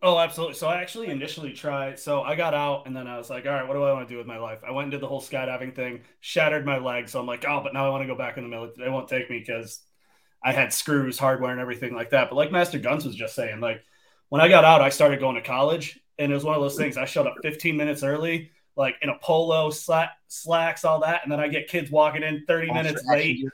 Oh, 0.00 0.18
absolutely. 0.18 0.54
So 0.54 0.68
I 0.68 0.80
actually 0.80 1.08
initially 1.08 1.52
tried. 1.52 1.98
So 1.98 2.22
I 2.22 2.36
got 2.36 2.54
out 2.54 2.86
and 2.86 2.94
then 2.94 3.08
I 3.08 3.18
was 3.18 3.28
like, 3.28 3.46
all 3.46 3.52
right, 3.52 3.66
what 3.66 3.74
do 3.74 3.82
I 3.82 3.92
want 3.92 4.06
to 4.06 4.14
do 4.14 4.18
with 4.18 4.28
my 4.28 4.38
life? 4.38 4.60
I 4.66 4.70
went 4.70 4.84
and 4.84 4.92
did 4.92 5.00
the 5.00 5.08
whole 5.08 5.20
skydiving 5.20 5.74
thing, 5.74 6.02
shattered 6.20 6.64
my 6.64 6.78
leg. 6.78 7.08
So 7.08 7.18
I'm 7.18 7.26
like, 7.26 7.44
oh, 7.48 7.60
but 7.64 7.74
now 7.74 7.84
I 7.84 7.88
want 7.88 8.02
to 8.02 8.06
go 8.06 8.16
back 8.16 8.36
in 8.36 8.44
the 8.44 8.48
military. 8.48 8.86
They 8.86 8.92
won't 8.92 9.08
take 9.08 9.28
me 9.28 9.40
because 9.40 9.80
I 10.42 10.52
had 10.52 10.72
screws, 10.72 11.18
hardware, 11.18 11.52
and 11.52 11.60
everything 11.60 11.94
like 11.94 12.10
that. 12.10 12.28
But 12.30 12.36
like 12.36 12.52
Master 12.52 12.78
Guns 12.78 13.04
was 13.04 13.14
just 13.14 13.34
saying, 13.34 13.60
like 13.60 13.82
when 14.28 14.40
I 14.40 14.48
got 14.48 14.64
out, 14.64 14.82
I 14.82 14.88
started 14.88 15.20
going 15.20 15.36
to 15.36 15.42
college 15.42 15.98
and 16.18 16.30
it 16.30 16.34
was 16.34 16.44
one 16.44 16.54
of 16.54 16.62
those 16.62 16.76
things. 16.76 16.96
I 16.96 17.04
showed 17.04 17.26
up 17.26 17.34
15 17.42 17.76
minutes 17.76 18.02
early, 18.02 18.50
like 18.76 18.96
in 19.02 19.08
a 19.08 19.18
polo, 19.18 19.70
slack, 19.70 20.10
slacks, 20.28 20.84
all 20.84 21.00
that. 21.00 21.20
And 21.22 21.32
then 21.32 21.40
I 21.40 21.48
get 21.48 21.68
kids 21.68 21.90
walking 21.90 22.22
in 22.22 22.44
30 22.46 22.72
minutes 22.72 23.04
late 23.06 23.44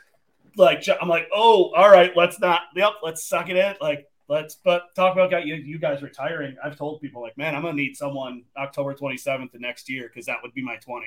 like 0.56 0.86
I'm 1.00 1.08
like, 1.08 1.28
oh, 1.32 1.72
all 1.74 1.90
right, 1.90 2.12
let's 2.16 2.38
not. 2.40 2.62
Yep, 2.74 2.92
let's 3.02 3.24
suck 3.24 3.48
it 3.48 3.56
in. 3.56 3.74
Like, 3.80 4.08
let's. 4.28 4.56
But 4.56 4.94
talk 4.94 5.14
about 5.14 5.30
got 5.30 5.46
you, 5.46 5.54
you 5.54 5.78
guys 5.78 6.02
retiring. 6.02 6.56
I've 6.62 6.76
told 6.76 7.00
people 7.00 7.22
like, 7.22 7.36
man, 7.36 7.54
I'm 7.54 7.62
gonna 7.62 7.74
need 7.74 7.96
someone 7.96 8.44
October 8.56 8.94
27th 8.94 9.52
the 9.52 9.58
next 9.58 9.88
year 9.88 10.08
because 10.08 10.26
that 10.26 10.38
would 10.42 10.54
be 10.54 10.62
my 10.62 10.76
20. 10.76 11.06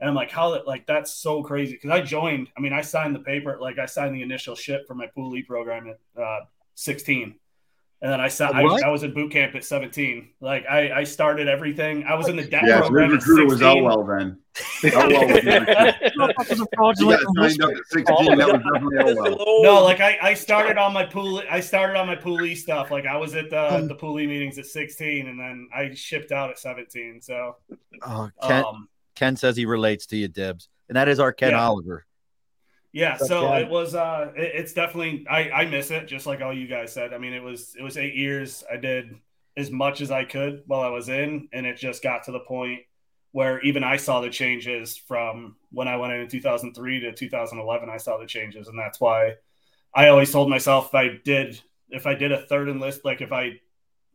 And 0.00 0.08
I'm 0.10 0.14
like, 0.14 0.30
how 0.30 0.50
that 0.52 0.66
like 0.66 0.86
that's 0.86 1.12
so 1.14 1.42
crazy 1.42 1.72
because 1.72 1.90
I 1.90 2.00
joined. 2.02 2.48
I 2.56 2.60
mean, 2.60 2.72
I 2.72 2.82
signed 2.82 3.14
the 3.14 3.20
paper, 3.20 3.58
like 3.60 3.78
I 3.78 3.86
signed 3.86 4.14
the 4.14 4.22
initial 4.22 4.54
shit 4.54 4.86
for 4.86 4.94
my 4.94 5.06
pool 5.06 5.34
E 5.36 5.42
program 5.42 5.88
at 5.88 6.22
uh, 6.22 6.40
16. 6.74 7.34
And 8.02 8.12
then 8.12 8.20
I, 8.20 8.28
sa- 8.28 8.50
I, 8.52 8.60
I 8.84 8.88
was 8.90 9.04
in 9.04 9.14
boot 9.14 9.32
camp 9.32 9.54
at 9.54 9.64
17. 9.64 10.28
Like 10.42 10.66
I, 10.68 10.92
I 11.00 11.04
started 11.04 11.48
everything. 11.48 12.04
I 12.04 12.14
was 12.14 12.28
in 12.28 12.36
the 12.36 12.44
debt 12.44 12.64
Yeah, 12.66 12.80
program 12.80 13.08
your 13.08 13.16
at 13.16 13.22
recruiter 13.22 13.46
was 13.46 13.62
Elwell 13.62 14.04
then. 14.04 14.38
Elwell 14.84 15.28
with 15.28 15.44
your 15.44 15.60
recruiter. 15.60 15.94
You 16.98 17.10
got 17.10 17.20
signed 17.34 17.62
up 17.62 17.70
at 17.70 17.86
16. 17.86 18.36
That 18.36 18.48
was 18.52 18.62
definitely 18.74 18.98
out. 18.98 19.38
No, 19.62 19.82
like 19.82 20.00
I, 20.00 20.18
I 20.20 20.34
started 20.34 20.76
on 20.76 20.92
my 20.92 21.06
pool. 21.06 21.42
I 21.50 21.60
started 21.60 21.96
on 21.96 22.06
my 22.06 22.16
poolee 22.16 22.54
stuff. 22.54 22.90
Like 22.90 23.06
I 23.06 23.16
was 23.16 23.34
at 23.34 23.48
the 23.48 23.86
the 23.88 23.94
poolee 23.94 24.28
meetings 24.28 24.58
at 24.58 24.66
16, 24.66 25.26
and 25.28 25.40
then 25.40 25.68
I 25.74 25.94
shipped 25.94 26.32
out 26.32 26.50
at 26.50 26.58
17. 26.58 27.22
So, 27.22 27.56
Oh, 28.02 28.28
Ken, 28.42 28.62
um, 28.64 28.88
Ken 29.16 29.34
says 29.36 29.56
he 29.56 29.66
relates 29.66 30.06
to 30.06 30.16
you, 30.16 30.28
Dibs, 30.28 30.68
and 30.88 30.96
that 30.96 31.08
is 31.08 31.18
our 31.18 31.32
Ken 31.32 31.50
Yeah. 31.50 31.66
Oliver. 31.66 32.06
yeah. 32.92 33.16
So 33.16 33.48
Okay. 33.48 33.62
it 33.62 33.68
was. 33.68 33.94
Uh, 33.94 34.32
it- 34.36 34.52
it's 34.54 34.72
definitely. 34.72 35.26
I 35.28 35.50
I 35.50 35.64
miss 35.66 35.90
it, 35.90 36.06
just 36.06 36.26
like 36.26 36.40
all 36.42 36.52
you 36.54 36.68
guys 36.68 36.92
said. 36.92 37.12
I 37.12 37.18
mean, 37.18 37.32
it 37.32 37.42
was 37.42 37.74
it 37.76 37.82
was 37.82 37.96
eight 37.96 38.14
years. 38.14 38.62
I 38.70 38.76
did 38.76 39.14
as 39.56 39.70
much 39.70 40.00
as 40.02 40.10
I 40.10 40.24
could 40.24 40.62
while 40.66 40.80
I 40.82 40.88
was 40.90 41.08
in, 41.08 41.48
and 41.52 41.66
it 41.66 41.76
just 41.78 42.02
got 42.02 42.24
to 42.24 42.32
the 42.32 42.40
point 42.40 42.82
where 43.32 43.60
even 43.62 43.82
I 43.84 43.96
saw 43.96 44.20
the 44.20 44.30
changes 44.30 44.96
from 44.96 45.56
when 45.70 45.88
I 45.88 45.96
went 45.96 46.12
in 46.12 46.20
in 46.22 46.28
2003 46.28 47.00
to 47.00 47.12
2011. 47.12 47.90
I 47.90 47.96
saw 47.98 48.16
the 48.18 48.26
changes, 48.26 48.68
and 48.68 48.78
that's 48.78 49.00
why 49.00 49.34
I 49.94 50.08
always 50.08 50.30
told 50.30 50.48
myself 50.50 50.86
if 50.88 50.94
I 50.94 51.08
did 51.24 51.60
if 51.90 52.06
I 52.06 52.14
did 52.14 52.32
a 52.32 52.42
third 52.46 52.68
enlist, 52.68 53.04
like 53.04 53.20
if 53.20 53.32
I 53.32 53.60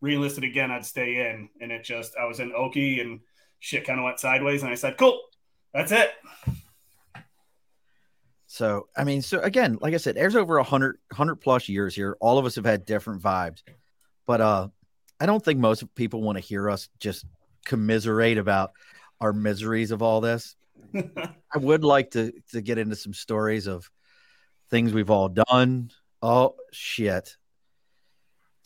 re-enlisted 0.01 0.43
again, 0.43 0.71
I'd 0.71 0.85
stay 0.85 1.29
in. 1.29 1.49
And 1.61 1.71
it 1.71 1.83
just 1.83 2.15
I 2.17 2.25
was 2.25 2.39
in 2.39 2.51
Okie 2.51 2.99
and 3.01 3.19
shit 3.61 3.85
kind 3.85 3.99
of 3.99 4.03
went 4.03 4.19
sideways, 4.19 4.63
and 4.63 4.71
I 4.71 4.75
said, 4.75 4.97
"Cool, 4.97 5.21
that's 5.73 5.93
it." 5.93 6.11
So, 8.47 8.89
I 8.97 9.05
mean, 9.05 9.21
so 9.21 9.39
again, 9.39 9.77
like 9.79 9.93
I 9.93 9.97
said, 9.97 10.15
there's 10.15 10.35
over 10.35 10.57
a 10.57 10.63
hundred, 10.63 10.97
hundred 11.13 11.37
plus 11.37 11.69
years 11.69 11.95
here. 11.95 12.17
All 12.19 12.37
of 12.37 12.45
us 12.45 12.55
have 12.55 12.65
had 12.65 12.85
different 12.85 13.21
vibes, 13.21 13.63
but 14.27 14.41
uh, 14.41 14.67
I 15.21 15.25
don't 15.25 15.43
think 15.43 15.59
most 15.59 15.95
people 15.95 16.21
want 16.21 16.37
to 16.37 16.43
hear 16.43 16.69
us 16.69 16.89
just 16.99 17.25
commiserate 17.65 18.37
about 18.37 18.71
our 19.21 19.31
miseries 19.31 19.91
of 19.91 20.01
all 20.01 20.19
this. 20.19 20.57
I 20.93 21.57
would 21.57 21.85
like 21.85 22.11
to 22.11 22.33
to 22.51 22.61
get 22.61 22.77
into 22.77 22.97
some 22.97 23.13
stories 23.13 23.67
of 23.67 23.89
things 24.69 24.91
we've 24.91 25.11
all 25.11 25.29
done. 25.29 25.91
Oh 26.21 26.55
shit! 26.73 27.37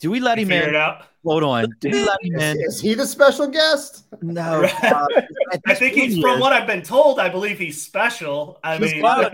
Do 0.00 0.10
we 0.10 0.20
let 0.20 0.38
You 0.38 0.42
him 0.42 0.48
figure 0.48 0.64
in? 0.68 0.74
it 0.74 0.76
out. 0.76 1.06
Hold 1.24 1.42
on. 1.42 1.66
Do 1.80 1.88
we 1.90 2.04
let 2.04 2.18
him 2.22 2.34
Is, 2.36 2.42
in? 2.42 2.60
is 2.62 2.80
he 2.80 2.94
the 2.94 3.06
special 3.06 3.48
guest? 3.48 4.04
No. 4.22 4.62
uh, 4.82 5.06
at 5.52 5.60
I 5.66 5.74
think 5.74 5.94
he's 5.94 6.14
he 6.14 6.22
from 6.22 6.38
what 6.38 6.52
I've 6.52 6.66
been 6.66 6.82
told. 6.82 7.18
I 7.18 7.28
believe 7.28 7.58
he's 7.58 7.80
special. 7.82 8.60
I 8.62 8.78
Just 8.78 8.92
mean, 8.94 9.02
follow- 9.02 9.30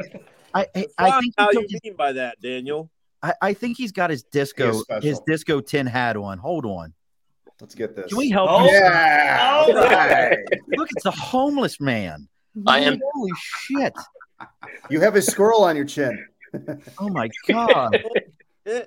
I, 0.54 0.66
I, 0.74 0.86
I 0.98 1.20
think 1.20 1.34
how 1.36 1.50
you 1.50 1.66
mean 1.82 1.96
by 1.96 2.12
that, 2.12 2.40
Daniel? 2.40 2.90
I, 3.22 3.34
I 3.42 3.54
think 3.54 3.76
he's 3.76 3.92
got 3.92 4.10
his 4.10 4.22
disco 4.22 4.82
his 5.00 5.20
disco 5.26 5.60
tin 5.60 5.86
hat 5.86 6.16
on. 6.16 6.38
Hold 6.38 6.64
on. 6.66 6.92
Let's 7.60 7.74
get 7.74 7.94
this. 7.94 8.08
Can 8.08 8.18
we 8.18 8.30
help 8.30 8.48
Oh. 8.50 8.66
Yeah. 8.70 9.64
Oh. 9.66 9.74
right. 9.74 10.38
Look, 10.76 10.88
it's 10.96 11.06
a 11.06 11.10
homeless 11.10 11.80
man. 11.80 12.28
I 12.66 12.80
am- 12.80 13.00
Holy 13.14 13.30
shit. 13.60 13.92
You 14.90 15.00
have 15.00 15.14
a 15.16 15.22
squirrel 15.22 15.62
on 15.64 15.76
your 15.76 15.84
chin. 15.84 16.26
Oh 16.98 17.08
my 17.08 17.28
god. 17.48 18.02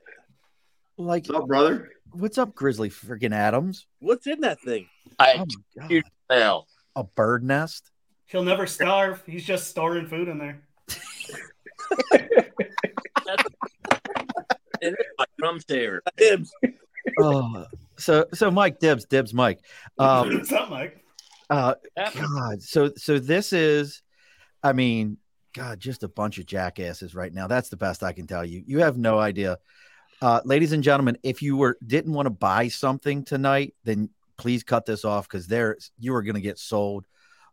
Like 0.98 1.28
What's 1.28 1.40
up, 1.42 1.48
brother? 1.48 1.90
what's 2.12 2.38
up, 2.38 2.56
Grizzly 2.56 2.90
freaking 2.90 3.34
Adams? 3.34 3.86
What's 4.00 4.28
in 4.28 4.42
that 4.42 4.60
thing? 4.62 4.88
I 5.20 5.34
Oh 5.36 5.46
my 5.46 5.46
god. 5.82 5.92
You- 5.92 6.04
well, 6.30 6.68
A 6.96 7.04
bird 7.04 7.44
nest? 7.44 7.92
he'll 8.28 8.44
never 8.44 8.66
starve. 8.66 9.22
He's 9.28 9.46
just 9.46 9.68
storing 9.70 10.08
food 10.08 10.28
in 10.28 10.38
there. 10.40 10.62
it 12.14 12.54
is 14.82 14.96
my 15.18 15.26
drum 15.38 15.60
saver. 15.68 16.02
Dibs. 16.18 16.52
Oh 17.20 17.66
so 17.98 18.26
so 18.34 18.50
Mike 18.52 18.80
Dibs, 18.80 19.06
Dibs 19.06 19.34
Mike. 19.34 19.60
Um 20.00 20.34
What's 20.38 20.52
up, 20.52 20.70
Mike? 20.70 21.04
uh 21.50 21.76
God. 21.96 22.62
So 22.62 22.92
so 22.96 23.20
this 23.20 23.54
is 23.54 24.02
I 24.64 24.74
mean, 24.74 25.18
God, 25.54 25.80
just 25.80 26.02
a 26.04 26.08
bunch 26.08 26.40
of 26.40 26.46
jackasses 26.48 27.14
right 27.14 27.32
now. 27.34 27.46
That's 27.48 27.70
the 27.70 27.78
best 27.78 28.02
I 28.04 28.14
can 28.14 28.26
tell 28.26 28.44
you. 28.44 28.64
You 28.66 28.80
have 28.80 28.98
no 28.98 29.20
idea. 29.20 29.60
Uh, 30.22 30.42
ladies 30.46 30.72
and 30.72 30.84
gentlemen, 30.84 31.18
if 31.24 31.42
you 31.42 31.58
were 31.58 31.78
didn't 31.86 32.14
want 32.14 32.26
to 32.26 32.32
buy 32.32 32.68
something 32.68 33.24
tonight, 33.24 33.74
then 33.84 34.10
please 34.38 34.64
cut 34.64 34.86
this 34.86 35.06
off 35.06 35.28
because 35.28 35.48
there 35.48 35.78
you 36.00 36.14
are 36.16 36.24
going 36.24 36.36
to 36.36 36.42
get 36.42 36.60
sold 36.60 37.06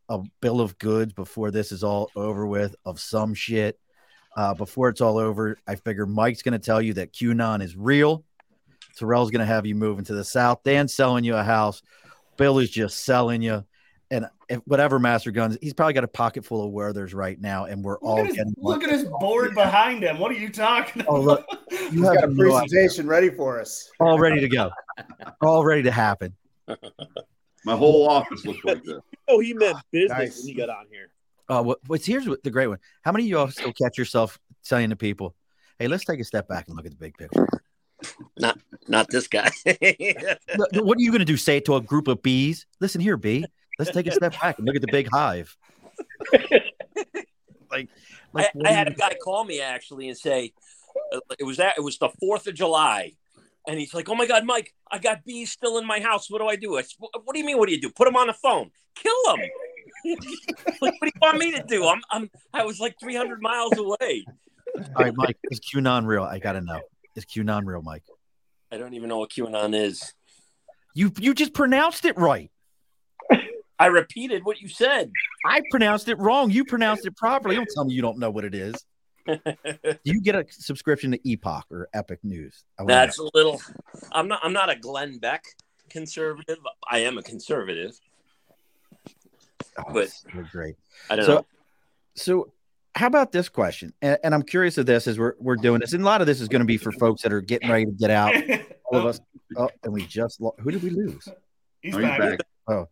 a 0.09 0.20
bill 0.40 0.61
of 0.61 0.79
goods 0.79 1.12
before 1.12 1.51
this 1.51 1.72
is 1.72 1.83
all 1.83 2.11
over 2.16 2.46
with 2.46 2.75
of 2.85 3.01
some 3.01 3.35
shit. 3.35 3.79
Uh, 4.37 4.55
before 4.55 4.88
it's 4.88 5.01
all 5.01 5.18
over, 5.18 5.59
I 5.66 5.75
figure 5.75 6.07
Mike's 6.07 6.42
going 6.42 6.53
to 6.53 6.59
tell 6.59 6.81
you 6.81 6.94
that 6.94 7.12
QAnon 7.12 7.62
is 7.62 7.77
real. 7.77 8.25
Terrell's 8.96 9.31
going 9.31 9.40
to 9.40 9.46
have 9.46 9.66
you 9.66 9.75
moving 9.75 10.05
to 10.05 10.14
the 10.14 10.25
south. 10.25 10.62
Dan's 10.64 10.94
selling 10.94 11.25
you 11.25 11.35
a 11.35 11.42
house. 11.42 11.83
Bill 12.37 12.59
is 12.59 12.70
just 12.70 13.05
selling 13.05 13.42
you. 13.42 13.64
And 14.52 14.60
if, 14.60 14.66
whatever 14.66 14.98
Master 14.98 15.30
Guns, 15.30 15.56
he's 15.62 15.72
probably 15.72 15.94
got 15.94 16.04
a 16.04 16.08
pocket 16.08 16.44
full 16.44 16.66
of 16.66 16.72
Werthers 16.72 17.14
right 17.14 17.40
now, 17.40 17.64
and 17.64 17.82
we're 17.82 17.98
all 18.00 18.16
Look 18.16 18.24
at, 18.24 18.26
his, 18.28 18.36
getting. 18.36 18.54
look 18.58 18.84
at 18.84 18.90
his 18.90 19.04
board 19.04 19.54
behind 19.54 20.02
him. 20.02 20.18
What 20.18 20.30
are 20.30 20.34
you 20.34 20.50
talking 20.50 21.02
Oh, 21.08 21.22
about? 21.22 21.44
look. 21.48 21.60
He's 21.70 21.92
You 21.94 22.02
have 22.04 22.14
got 22.16 22.24
a 22.24 22.26
no 22.28 22.54
idea. 22.56 22.68
presentation 22.68 23.06
ready 23.06 23.30
for 23.30 23.60
us. 23.60 23.90
all 23.98 24.18
ready 24.18 24.40
to 24.40 24.48
go, 24.48 24.70
all 25.40 25.64
ready 25.64 25.82
to 25.84 25.90
happen. 25.90 26.34
My 27.64 27.76
whole 27.76 28.08
office 28.08 28.44
looks 28.44 28.64
like 28.64 28.84
this. 28.84 28.98
Oh, 29.28 29.38
he 29.38 29.54
meant 29.54 29.78
business 29.92 30.18
Nice. 30.18 30.38
when 30.40 30.48
he 30.48 30.54
got 30.54 30.68
on 30.68 30.84
here. 30.90 31.08
Uh, 31.48 31.62
what, 31.62 31.78
what's 31.86 32.04
here's 32.04 32.28
what 32.28 32.42
the 32.42 32.50
great 32.50 32.66
one. 32.66 32.78
How 33.02 33.12
many 33.12 33.24
of 33.24 33.30
y'all 33.30 33.48
still 33.48 33.72
catch 33.72 33.96
yourself 33.96 34.38
saying 34.62 34.90
to 34.90 34.96
people, 34.96 35.34
"Hey, 35.78 35.86
let's 35.86 36.04
take 36.04 36.18
a 36.20 36.24
step 36.24 36.48
back 36.48 36.66
and 36.66 36.76
look 36.76 36.84
at 36.84 36.90
the 36.92 36.98
big 36.98 37.16
picture." 37.16 37.46
Not 38.38 38.58
not 38.88 39.06
this 39.08 39.28
guy. 39.28 39.48
What 40.74 40.98
are 40.98 41.00
you 41.00 41.10
going 41.12 41.20
to 41.20 41.24
do? 41.24 41.36
Say 41.36 41.58
it 41.58 41.64
to 41.66 41.76
a 41.76 41.80
group 41.80 42.08
of 42.08 42.20
bees? 42.22 42.66
Listen 42.80 43.00
here, 43.00 43.16
bee. 43.16 43.46
Let's 43.78 43.90
take 43.90 44.06
a 44.06 44.12
step 44.12 44.38
back 44.40 44.58
and 44.58 44.66
look 44.66 44.76
at 44.76 44.82
the 44.82 44.92
big 44.92 45.08
hive. 45.12 45.56
like, 46.32 46.62
I, 47.72 47.88
like 48.32 48.54
what 48.54 48.66
I 48.66 48.72
had 48.72 48.88
a 48.88 48.94
guy 48.94 49.14
call 49.22 49.44
me 49.44 49.61
actually 49.61 50.08
and 50.08 50.16
say 50.16 50.52
uh, 51.12 51.20
it 51.38 51.44
was 51.44 51.56
that 51.58 51.74
it 51.78 51.80
was 51.80 51.98
the 51.98 52.11
Fourth 52.20 52.46
of 52.46 52.54
July, 52.54 53.12
and 53.66 53.78
he's 53.78 53.94
like, 53.94 54.08
"Oh 54.08 54.14
my 54.14 54.26
God, 54.26 54.44
Mike, 54.44 54.74
I 54.90 54.98
got 54.98 55.24
bees 55.24 55.50
still 55.50 55.78
in 55.78 55.87
my 55.87 56.00
house. 56.00 56.30
What 56.30 56.40
do 56.40 56.48
I 56.48 56.56
do?" 56.56 56.76
I 56.76 56.82
said, 56.82 56.96
"What 56.98 57.11
what 57.24 57.32
do 57.32 57.38
you 57.38 57.46
mean? 57.46 57.58
What 57.58 57.68
do 57.68 57.74
you 57.74 57.80
do? 57.80 57.90
Put 57.90 58.04
them 58.04 58.16
on 58.16 58.26
the 58.26 58.35
phone, 58.35 58.70
kill 58.94 59.14
them." 59.26 59.40
like, 60.80 60.94
what 61.00 61.00
do 61.00 61.06
you 61.06 61.20
want 61.20 61.38
me 61.38 61.52
to 61.52 61.62
do? 61.62 61.87
I'm, 61.87 62.00
I'm, 62.11 62.30
I 62.52 62.64
was 62.64 62.80
like 62.80 62.96
300 62.98 63.40
miles 63.40 63.76
away. 63.78 64.24
All 64.74 65.04
right, 65.04 65.12
Mike. 65.14 65.38
Is 65.50 65.61
QAnon 65.61 66.06
real? 66.06 66.24
I 66.24 66.38
gotta 66.38 66.61
know. 66.61 66.80
Is 67.14 67.24
QAnon 67.24 67.66
real, 67.66 67.82
Mike? 67.82 68.04
I 68.70 68.78
don't 68.78 68.94
even 68.94 69.08
know 69.08 69.18
what 69.18 69.30
QAnon 69.30 69.74
is. 69.74 70.14
You 70.94 71.12
you 71.18 71.35
just 71.35 71.52
pronounced 71.54 72.04
it 72.04 72.16
right. 72.18 72.50
I 73.82 73.86
repeated 73.86 74.44
what 74.44 74.60
you 74.60 74.68
said. 74.68 75.10
I 75.44 75.60
pronounced 75.70 76.08
it 76.08 76.18
wrong. 76.18 76.50
You 76.50 76.64
pronounced 76.64 77.06
it 77.06 77.16
properly. 77.16 77.56
Don't 77.56 77.68
tell 77.74 77.84
me 77.84 77.94
you 77.94 78.02
don't 78.02 78.18
know 78.18 78.30
what 78.30 78.44
it 78.44 78.54
is. 78.54 78.74
You 80.04 80.20
get 80.20 80.34
a 80.34 80.44
subscription 80.50 81.12
to 81.12 81.28
Epoch 81.28 81.66
or 81.70 81.88
Epic 81.94 82.18
News? 82.24 82.64
I 82.78 82.82
wanna 82.82 82.94
That's 82.94 83.18
a 83.20 83.28
little. 83.34 83.60
I'm 84.10 84.26
not. 84.28 84.40
I'm 84.42 84.52
not 84.52 84.68
a 84.70 84.74
Glenn 84.76 85.18
Beck 85.18 85.44
conservative. 85.90 86.58
I 86.90 86.98
am 87.00 87.18
a 87.18 87.22
conservative. 87.22 87.92
know. 89.78 89.84
Oh, 89.88 89.92
but- 89.92 90.08
so 90.10 90.28
great. 90.50 90.74
I 91.10 91.16
don't 91.16 91.24
So, 91.26 91.34
know. 91.34 91.46
so 92.16 92.52
how 92.94 93.06
about 93.06 93.30
this 93.32 93.48
question? 93.48 93.92
And, 94.02 94.18
and 94.24 94.34
I'm 94.34 94.42
curious 94.42 94.76
of 94.78 94.86
this 94.86 95.06
as 95.06 95.18
we're 95.18 95.34
we're 95.38 95.56
doing 95.56 95.80
this, 95.80 95.92
and 95.92 96.02
a 96.02 96.06
lot 96.06 96.20
of 96.20 96.26
this 96.26 96.40
is 96.40 96.48
going 96.48 96.60
to 96.60 96.66
be 96.66 96.76
for 96.76 96.92
folks 96.92 97.22
that 97.22 97.32
are 97.32 97.40
getting 97.40 97.70
ready 97.70 97.86
to 97.86 97.92
get 97.92 98.10
out. 98.10 98.34
All 98.86 98.98
of 98.98 99.06
us. 99.06 99.20
Oh, 99.56 99.68
and 99.84 99.92
we 99.92 100.04
just 100.06 100.40
lo- 100.40 100.54
who 100.58 100.70
did 100.72 100.82
we 100.82 100.90
lose? 100.90 101.28
He's 101.80 101.94
Oh, 101.94 101.98
he's 101.98 102.06
back. 102.08 102.18
back. 102.20 102.40
Oh. 102.68 102.88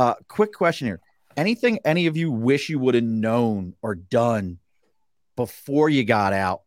Uh, 0.00 0.14
quick 0.28 0.54
question 0.54 0.86
here. 0.86 1.00
Anything 1.36 1.78
any 1.84 2.06
of 2.06 2.16
you 2.16 2.32
wish 2.32 2.70
you 2.70 2.78
would 2.78 2.94
have 2.94 3.04
known 3.04 3.74
or 3.82 3.94
done 3.94 4.58
before 5.36 5.90
you 5.90 6.04
got 6.04 6.32
out? 6.32 6.62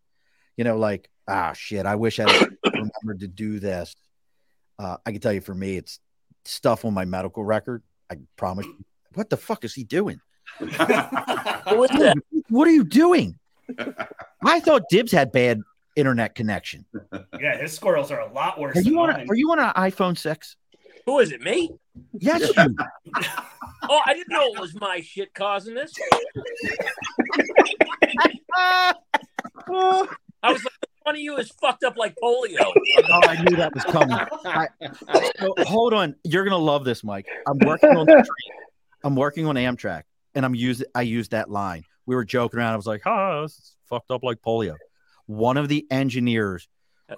You 0.56 0.64
know, 0.64 0.78
like, 0.78 1.10
ah, 1.28 1.54
shit, 1.54 1.88
I 1.88 1.96
wish 1.96 2.20
I 2.20 2.26
remembered 2.64 3.22
to 3.22 3.28
do 3.28 3.60
this. 3.60 3.96
Uh, 4.78 4.98
I 5.04 5.12
can 5.12 5.20
tell 5.20 5.34
you 5.34 5.42
for 5.42 5.56
me, 5.56 5.78
it's 5.78 6.00
stuff 6.46 6.86
on 6.86 6.94
my 6.94 7.06
medical 7.06 7.44
record. 7.44 7.82
I 8.12 8.18
promise. 8.36 8.68
you. 8.68 8.86
What 9.16 9.32
the 9.32 9.38
fuck 9.38 9.66
is 9.66 9.74
he 9.74 9.84
doing? 9.84 10.22
Who 10.60 10.68
is 10.68 10.78
that? 10.78 12.16
What 12.50 12.68
are 12.68 12.72
you 12.72 12.84
doing? 12.84 13.40
I 14.46 14.60
thought 14.60 14.84
Dibs 14.92 15.12
had 15.12 15.32
bad 15.32 15.60
internet 15.96 16.36
connection. 16.36 16.86
Yeah, 17.40 17.58
his 17.58 17.74
squirrels 17.74 18.12
are 18.12 18.20
a 18.20 18.32
lot 18.32 18.60
worse. 18.60 18.78
Are 18.78 18.82
you 18.82 18.92
than 18.92 19.00
on? 19.00 19.10
A, 19.10 19.14
mine. 19.14 19.28
are 19.28 19.36
you 19.36 19.52
on 19.52 19.60
an 19.60 19.72
iPhone 19.74 20.16
six? 20.16 20.56
Who 21.06 21.20
is 21.20 21.32
it? 21.32 21.42
Me? 21.42 21.70
Yes, 22.14 22.52
you. 22.56 22.76
Oh, 23.90 24.00
I 24.06 24.14
didn't 24.14 24.30
know 24.30 24.54
it 24.54 24.62
was 24.62 24.74
my 24.80 25.02
shit 25.02 25.34
causing 25.34 25.74
this. 25.76 25.92
I 28.56 28.94
was 30.44 30.64
like, 30.64 30.74
one 31.04 31.16
of 31.16 31.22
you 31.22 31.36
is 31.38 31.52
fucked 31.62 31.84
up 31.84 31.98
like 31.98 32.16
polio. 32.24 32.62
Oh, 32.62 33.20
I 33.28 33.44
knew 33.44 33.58
that 33.58 33.74
was 33.74 33.84
coming. 33.84 34.18
I, 34.46 34.68
so, 35.38 35.54
hold 35.66 35.94
on, 35.94 36.16
you're 36.24 36.46
gonna 36.46 36.58
love 36.58 36.86
this, 36.86 37.04
Mike. 37.04 37.28
I'm 37.46 37.60
working 37.60 37.90
on 37.90 38.06
the 38.06 38.14
train. 38.14 38.60
I'm 39.04 39.16
working 39.18 39.46
on 39.48 39.56
Amtrak, 39.56 40.04
and 40.34 40.46
I'm 40.46 40.56
using. 40.56 40.88
I 40.96 41.02
used 41.02 41.32
that 41.32 41.50
line. 41.50 41.84
We 42.06 42.16
were 42.16 42.24
joking 42.24 42.60
around. 42.60 42.74
I 42.74 42.78
was 42.78 42.88
like, 42.88 43.02
"Oh, 43.06 43.42
this 43.42 43.58
is 43.58 43.76
fucked 43.90 44.12
up 44.12 44.24
like 44.24 44.42
polio." 44.42 44.76
One 45.26 45.58
of 45.58 45.68
the 45.68 45.86
engineers 45.92 46.70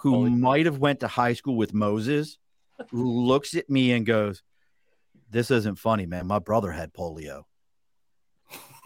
who 0.01 0.31
might 0.31 0.65
have 0.65 0.79
went 0.79 1.01
to 1.01 1.07
high 1.07 1.33
school 1.33 1.55
with 1.55 1.75
Moses 1.75 2.39
looks 2.91 3.55
at 3.55 3.69
me 3.69 3.91
and 3.91 4.05
goes, 4.05 4.41
"This 5.29 5.51
isn't 5.51 5.77
funny, 5.79 6.05
man. 6.05 6.27
My 6.27 6.39
brother 6.39 6.71
had 6.71 6.93
polio." 6.93 7.43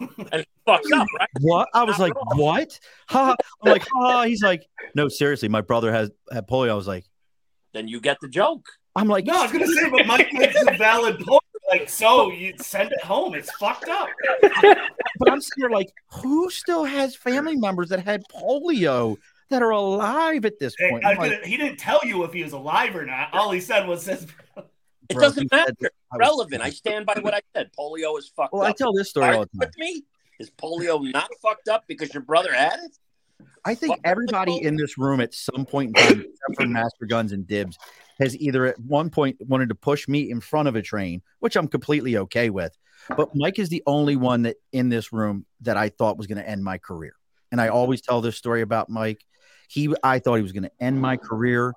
and 0.32 0.46
fucked 0.64 0.92
up, 0.92 1.06
right? 1.18 1.28
What? 1.40 1.68
I 1.74 1.84
was 1.84 1.98
Not 1.98 2.04
like, 2.04 2.14
wrong. 2.14 2.38
"What?" 2.38 2.80
Ha! 3.08 3.36
I'm 3.62 3.70
like, 3.72 3.86
"Ha!" 3.92 4.22
He's 4.24 4.42
like, 4.42 4.66
"No, 4.94 5.08
seriously, 5.08 5.48
my 5.48 5.60
brother 5.60 5.92
has 5.92 6.10
had 6.32 6.48
polio." 6.48 6.70
I 6.70 6.74
was 6.74 6.88
like, 6.88 7.04
Then 7.72 7.88
you 7.88 8.00
get 8.00 8.18
the 8.20 8.28
joke. 8.28 8.64
"I'm 8.96 9.08
like, 9.08 9.26
No, 9.26 9.38
I 9.38 9.42
was 9.42 9.52
gonna 9.52 9.66
say, 9.66 9.90
but 9.90 10.06
Mike 10.06 10.32
makes 10.32 10.56
a 10.66 10.76
valid 10.76 11.18
point. 11.20 11.42
Like, 11.68 11.88
so 11.88 12.32
you 12.32 12.52
send 12.58 12.90
it 12.90 13.00
home. 13.04 13.34
It's 13.34 13.50
fucked 13.52 13.88
up. 13.88 14.08
But 15.20 15.30
I'm 15.30 15.40
scared, 15.40 15.70
like, 15.70 15.92
who 16.10 16.50
still 16.50 16.82
has 16.82 17.14
family 17.14 17.54
members 17.54 17.90
that 17.90 18.00
had 18.04 18.22
polio 18.34 19.16
that 19.50 19.62
are 19.62 19.70
alive 19.70 20.44
at 20.44 20.58
this 20.58 20.74
point? 20.88 21.04
I 21.04 21.12
I'm 21.12 21.18
like, 21.18 21.44
he 21.44 21.56
didn't 21.56 21.78
tell 21.78 22.00
you 22.04 22.24
if 22.24 22.32
he 22.32 22.42
was 22.42 22.52
alive 22.52 22.96
or 22.96 23.04
not. 23.04 23.32
All 23.34 23.50
he 23.50 23.60
said 23.60 23.86
was 23.86 24.06
his. 24.06 24.26
It 25.08 25.14
bro, 25.14 25.22
doesn't 25.22 25.50
matter. 25.50 25.72
that 25.80 25.92
I 26.12 26.16
was- 26.16 26.20
Relevant. 26.20 26.62
I 26.62 26.70
stand 26.70 27.04
by 27.04 27.18
what 27.20 27.34
I 27.34 27.40
said. 27.54 27.70
Polio 27.78 28.16
is 28.18 28.28
fucked 28.28 28.54
up. 28.54 28.60
Well, 28.60 28.62
I 28.62 28.72
tell 28.72 28.92
this 28.92 29.10
story 29.10 29.34
all 29.34 29.40
the 29.40 29.46
time. 29.46 29.58
with 29.58 29.78
me? 29.78 30.04
Is 30.38 30.50
polio 30.50 31.12
not 31.12 31.28
fucked 31.42 31.68
up 31.68 31.84
because 31.86 32.14
your 32.14 32.22
brother 32.22 32.52
had 32.54 32.78
it? 32.84 32.96
I 33.64 33.74
think 33.74 33.94
Fuck. 33.96 34.00
everybody 34.04 34.62
in 34.62 34.76
this 34.76 34.96
room 34.96 35.20
at 35.20 35.34
some 35.34 35.66
point 35.66 35.88
in 35.88 35.94
time, 36.02 36.20
except 36.20 36.56
for 36.62 36.66
Master 36.66 37.04
Guns 37.06 37.32
and 37.32 37.46
Dibs, 37.46 37.76
has 38.18 38.34
either 38.36 38.66
at 38.66 38.78
one 38.80 39.10
point 39.10 39.36
wanted 39.46 39.68
to 39.68 39.74
push 39.74 40.08
me 40.08 40.30
in 40.30 40.40
front 40.40 40.68
of 40.68 40.76
a 40.76 40.82
train, 40.82 41.20
which 41.40 41.56
I'm 41.56 41.68
completely 41.68 42.16
okay 42.16 42.48
with. 42.48 42.74
But 43.16 43.34
Mike 43.34 43.58
is 43.58 43.68
the 43.68 43.82
only 43.86 44.16
one 44.16 44.42
that 44.42 44.56
in 44.72 44.88
this 44.88 45.12
room 45.12 45.44
that 45.62 45.76
I 45.76 45.88
thought 45.90 46.16
was 46.16 46.26
going 46.26 46.38
to 46.38 46.48
end 46.48 46.62
my 46.64 46.78
career. 46.78 47.12
And 47.52 47.60
I 47.60 47.68
always 47.68 48.00
tell 48.00 48.20
this 48.20 48.36
story 48.36 48.62
about 48.62 48.88
Mike. 48.88 49.24
He, 49.70 49.94
I 50.02 50.18
thought 50.18 50.34
he 50.34 50.42
was 50.42 50.50
going 50.50 50.64
to 50.64 50.72
end 50.80 51.00
my 51.00 51.16
career. 51.16 51.72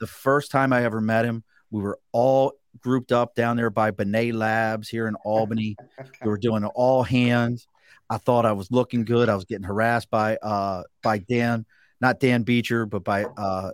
The 0.00 0.08
first 0.08 0.50
time 0.50 0.72
I 0.72 0.82
ever 0.82 1.00
met 1.00 1.24
him, 1.24 1.44
we 1.70 1.80
were 1.80 2.00
all 2.10 2.54
grouped 2.80 3.12
up 3.12 3.36
down 3.36 3.56
there 3.56 3.70
by 3.70 3.92
Benet 3.92 4.32
Labs 4.32 4.88
here 4.88 5.06
in 5.06 5.14
Albany. 5.24 5.76
we 6.24 6.28
were 6.28 6.38
doing 6.38 6.64
all 6.64 7.04
hands. 7.04 7.68
I 8.10 8.18
thought 8.18 8.46
I 8.46 8.52
was 8.52 8.72
looking 8.72 9.04
good. 9.04 9.28
I 9.28 9.36
was 9.36 9.44
getting 9.44 9.62
harassed 9.62 10.10
by 10.10 10.36
uh 10.36 10.82
by 11.04 11.18
Dan, 11.18 11.66
not 12.00 12.18
Dan 12.18 12.42
Beecher, 12.42 12.84
but 12.84 13.04
by 13.04 13.24
uh 13.24 13.70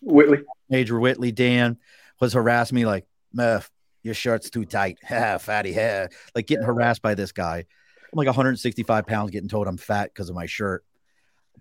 Whitley. 0.00 0.38
Major 0.70 0.98
Whitley 0.98 1.30
Dan 1.30 1.76
was 2.20 2.32
harassing 2.32 2.76
me 2.76 2.86
like, 2.86 3.06
Murph, 3.34 3.70
your 4.02 4.14
shirt's 4.14 4.48
too 4.48 4.64
tight. 4.64 4.98
Ha, 5.08 5.36
fatty 5.36 5.72
hair. 5.72 6.08
Like 6.34 6.46
getting 6.46 6.64
harassed 6.64 7.02
by 7.02 7.14
this 7.14 7.32
guy. 7.32 7.58
I'm 7.58 8.16
like 8.16 8.26
165 8.26 9.06
pounds 9.06 9.30
getting 9.30 9.48
told 9.48 9.66
I'm 9.66 9.76
fat 9.76 10.10
because 10.12 10.30
of 10.30 10.34
my 10.34 10.46
shirt. 10.46 10.84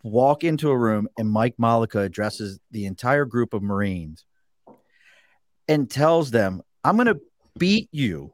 Walk 0.01 0.43
into 0.43 0.69
a 0.69 0.77
room 0.77 1.07
and 1.17 1.29
Mike 1.29 1.55
Malika 1.57 1.99
addresses 1.99 2.59
the 2.71 2.85
entire 2.85 3.25
group 3.25 3.53
of 3.53 3.61
Marines 3.61 4.25
and 5.67 5.89
tells 5.89 6.31
them, 6.31 6.61
I'm 6.83 6.95
going 6.95 7.07
to 7.07 7.21
beat 7.57 7.89
you 7.91 8.33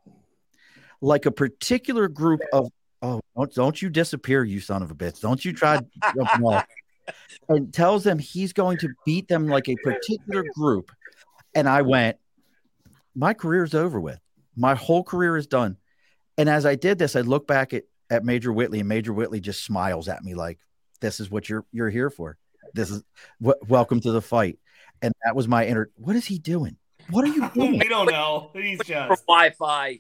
like 1.01 1.25
a 1.25 1.31
particular 1.31 2.07
group 2.07 2.41
of, 2.51 2.71
oh, 3.01 3.21
don't, 3.35 3.53
don't 3.53 3.81
you 3.81 3.89
disappear, 3.89 4.43
you 4.43 4.59
son 4.59 4.81
of 4.81 4.91
a 4.91 4.95
bitch. 4.95 5.21
Don't 5.21 5.43
you 5.43 5.53
try 5.53 5.79
jumping 6.15 6.25
off. 6.45 6.65
And 7.47 7.73
tells 7.73 8.03
them 8.03 8.19
he's 8.19 8.53
going 8.53 8.77
to 8.79 8.89
beat 9.05 9.27
them 9.27 9.47
like 9.47 9.67
a 9.67 9.75
particular 9.77 10.43
group. 10.55 10.91
And 11.55 11.67
I 11.67 11.81
went, 11.81 12.17
my 13.15 13.33
career's 13.33 13.73
over 13.73 13.99
with. 13.99 14.19
My 14.55 14.75
whole 14.75 15.03
career 15.03 15.35
is 15.37 15.47
done. 15.47 15.77
And 16.37 16.47
as 16.47 16.65
I 16.65 16.75
did 16.75 16.99
this, 16.99 17.15
I 17.15 17.21
look 17.21 17.47
back 17.47 17.73
at, 17.73 17.83
at 18.09 18.23
Major 18.23 18.53
Whitley, 18.53 18.79
and 18.79 18.87
Major 18.87 19.13
Whitley 19.13 19.39
just 19.39 19.63
smiles 19.63 20.07
at 20.07 20.23
me 20.23 20.35
like, 20.35 20.59
this 20.99 21.19
is 21.19 21.29
what 21.29 21.49
you're 21.49 21.65
you're 21.71 21.89
here 21.89 22.09
for. 22.09 22.37
This 22.73 22.89
is 22.91 23.03
what 23.39 23.67
welcome 23.67 23.99
to 24.01 24.11
the 24.11 24.21
fight. 24.21 24.59
And 25.01 25.13
that 25.23 25.35
was 25.35 25.47
my 25.47 25.65
inner 25.65 25.89
what 25.95 26.15
is 26.15 26.25
he 26.25 26.39
doing? 26.39 26.77
What 27.09 27.23
are 27.25 27.33
you 27.33 27.49
doing? 27.53 27.79
we 27.79 27.87
don't 27.87 28.11
know. 28.11 28.51
He's 28.53 28.79
just 28.79 29.25
Wi-Fi, 29.25 29.99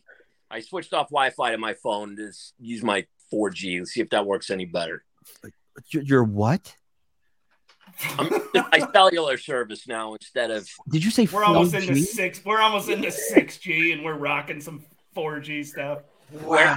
I 0.51 0.59
switched 0.61 0.93
off 0.93 1.09
Wi-Fi 1.09 1.51
to 1.51 1.57
my 1.57 1.73
phone 1.75 2.15
to 2.17 2.31
use 2.59 2.83
my 2.83 3.05
4G. 3.31 3.79
Let's 3.79 3.91
see 3.91 4.01
if 4.01 4.09
that 4.09 4.25
works 4.25 4.49
any 4.49 4.65
better. 4.65 5.03
You're, 5.91 6.03
you're 6.03 6.23
what? 6.23 6.75
I'm 8.17 8.29
my 8.53 8.87
cellular 8.93 9.37
service 9.37 9.87
now 9.87 10.13
instead 10.13 10.51
of 10.51 10.67
Did 10.89 11.03
you 11.03 11.11
say 11.11 11.27
we're 11.31 11.43
almost 11.43 11.73
into 11.73 11.95
six. 11.97 12.43
We're 12.45 12.61
almost 12.61 12.89
into 12.89 13.11
six 13.11 13.57
G, 13.57 13.91
and 13.91 14.03
we're 14.03 14.17
rocking 14.17 14.61
some 14.61 14.85
four 15.13 15.39
G 15.39 15.63
stuff. 15.63 16.03
Wow. 16.31 16.75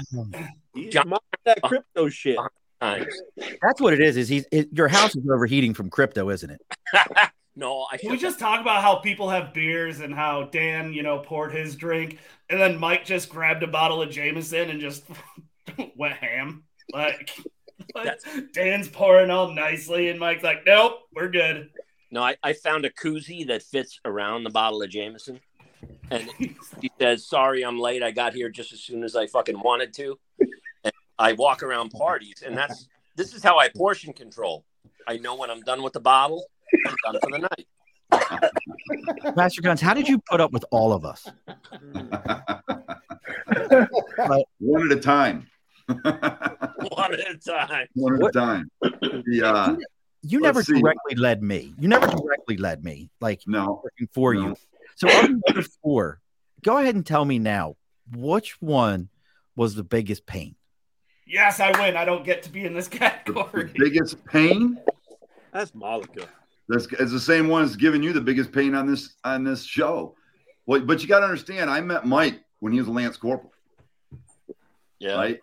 He's 0.74 0.92
John- 0.92 1.12
that 1.44 1.62
crypto 1.62 2.08
shit. 2.08 2.38
Times. 2.82 3.22
That's 3.60 3.80
what 3.80 3.92
it 3.92 4.00
is. 4.00 4.16
Is 4.16 4.28
he's 4.28 4.46
it, 4.50 4.68
your 4.72 4.88
house 4.88 5.14
is 5.14 5.24
overheating 5.30 5.74
from 5.74 5.90
crypto, 5.90 6.30
isn't 6.30 6.50
it? 6.50 6.60
no, 7.56 7.86
I 7.90 7.96
Can 7.96 8.10
we 8.10 8.18
just 8.18 8.38
talk 8.38 8.60
about 8.60 8.82
how 8.82 8.96
people 8.96 9.28
have 9.30 9.54
beers 9.54 10.00
and 10.00 10.14
how 10.14 10.44
Dan, 10.44 10.92
you 10.92 11.02
know, 11.02 11.20
poured 11.20 11.52
his 11.52 11.76
drink, 11.76 12.18
and 12.50 12.60
then 12.60 12.78
Mike 12.78 13.04
just 13.04 13.28
grabbed 13.28 13.62
a 13.62 13.68
bottle 13.68 14.02
of 14.02 14.10
Jameson 14.10 14.70
and 14.70 14.80
just 14.80 15.04
went 15.96 16.14
ham? 16.14 16.64
Like, 16.92 17.30
like 17.94 18.18
Dan's 18.52 18.88
pouring 18.88 19.30
all 19.30 19.52
nicely, 19.52 20.08
and 20.08 20.18
Mike's 20.18 20.44
like, 20.44 20.64
"Nope, 20.66 21.00
we're 21.14 21.30
good." 21.30 21.70
No, 22.10 22.22
I, 22.22 22.36
I 22.42 22.52
found 22.52 22.84
a 22.84 22.90
koozie 22.90 23.46
that 23.46 23.62
fits 23.62 23.98
around 24.04 24.44
the 24.44 24.50
bottle 24.50 24.82
of 24.82 24.90
Jameson. 24.90 25.40
And 26.10 26.28
he 26.38 26.90
says, 27.00 27.26
Sorry, 27.26 27.64
I'm 27.64 27.78
late. 27.78 28.02
I 28.02 28.10
got 28.10 28.34
here 28.34 28.50
just 28.50 28.72
as 28.72 28.80
soon 28.80 29.02
as 29.02 29.16
I 29.16 29.26
fucking 29.26 29.58
wanted 29.58 29.94
to. 29.94 30.18
And 31.22 31.30
I 31.30 31.32
walk 31.34 31.62
around 31.62 31.90
parties, 31.90 32.42
and 32.44 32.56
that's 32.56 32.88
this 33.16 33.32
is 33.34 33.42
how 33.44 33.58
I 33.58 33.68
portion 33.68 34.12
control. 34.12 34.64
I 35.06 35.18
know 35.18 35.36
when 35.36 35.50
I'm 35.50 35.60
done 35.60 35.82
with 35.82 35.92
the 35.92 36.00
bottle, 36.00 36.44
I'm 36.86 36.94
done 37.12 37.20
for 37.22 37.30
the 37.30 37.38
night. 37.38 37.66
Master 39.36 39.62
Guns, 39.62 39.80
how 39.80 39.94
did 39.94 40.08
you 40.08 40.18
put 40.28 40.40
up 40.40 40.50
with 40.52 40.64
all 40.70 40.92
of 40.92 41.04
us? 41.04 41.28
One 44.58 44.90
at 44.90 44.98
a 44.98 45.00
time. 45.00 45.46
One 45.86 47.14
at 47.14 47.20
a 47.20 47.38
time. 47.38 47.86
One 47.94 48.14
at 48.14 48.20
What- 48.20 48.36
a 48.36 48.38
time. 48.38 48.70
The, 48.82 49.42
uh, 49.44 49.76
You 50.22 50.40
never 50.40 50.62
see. 50.62 50.80
directly 50.80 51.14
led 51.16 51.42
me. 51.42 51.74
You 51.78 51.88
never 51.88 52.06
directly 52.06 52.56
led 52.56 52.84
me, 52.84 53.10
like 53.20 53.42
no, 53.46 53.80
working 53.84 54.08
for 54.12 54.34
No. 54.34 54.48
you. 54.48 54.56
So 54.96 55.08
of 55.08 55.28
the 55.28 55.40
other 55.50 55.62
four, 55.82 56.20
go 56.62 56.78
ahead 56.78 56.94
and 56.96 57.04
tell 57.06 57.24
me 57.24 57.38
now, 57.38 57.76
which 58.14 58.60
one 58.60 59.08
was 59.56 59.74
the 59.74 59.82
biggest 59.84 60.26
pain? 60.26 60.54
Yes, 61.26 61.60
I 61.60 61.70
win. 61.80 61.96
I 61.96 62.04
don't 62.04 62.24
get 62.24 62.42
to 62.44 62.50
be 62.50 62.64
in 62.64 62.74
this 62.74 62.88
category. 63.00 63.64
the 63.64 63.72
biggest 63.78 64.24
pain. 64.26 64.78
That's 65.52 65.74
Malika. 65.74 66.26
That's 66.68 66.86
it's 66.98 67.12
the 67.12 67.20
same 67.20 67.48
one 67.48 67.62
that's 67.64 67.76
giving 67.76 68.02
you 68.02 68.12
the 68.12 68.20
biggest 68.20 68.52
pain 68.52 68.74
on 68.74 68.86
this 68.86 69.14
on 69.24 69.44
this 69.44 69.64
show. 69.64 70.14
Well, 70.66 70.80
but 70.80 71.02
you 71.02 71.08
got 71.08 71.20
to 71.20 71.26
understand, 71.26 71.68
I 71.68 71.80
met 71.80 72.06
Mike 72.06 72.40
when 72.60 72.72
he 72.72 72.78
was 72.78 72.88
a 72.88 72.92
Lance 72.92 73.16
Corporal. 73.16 73.52
Yeah. 74.98 75.14
Right. 75.14 75.40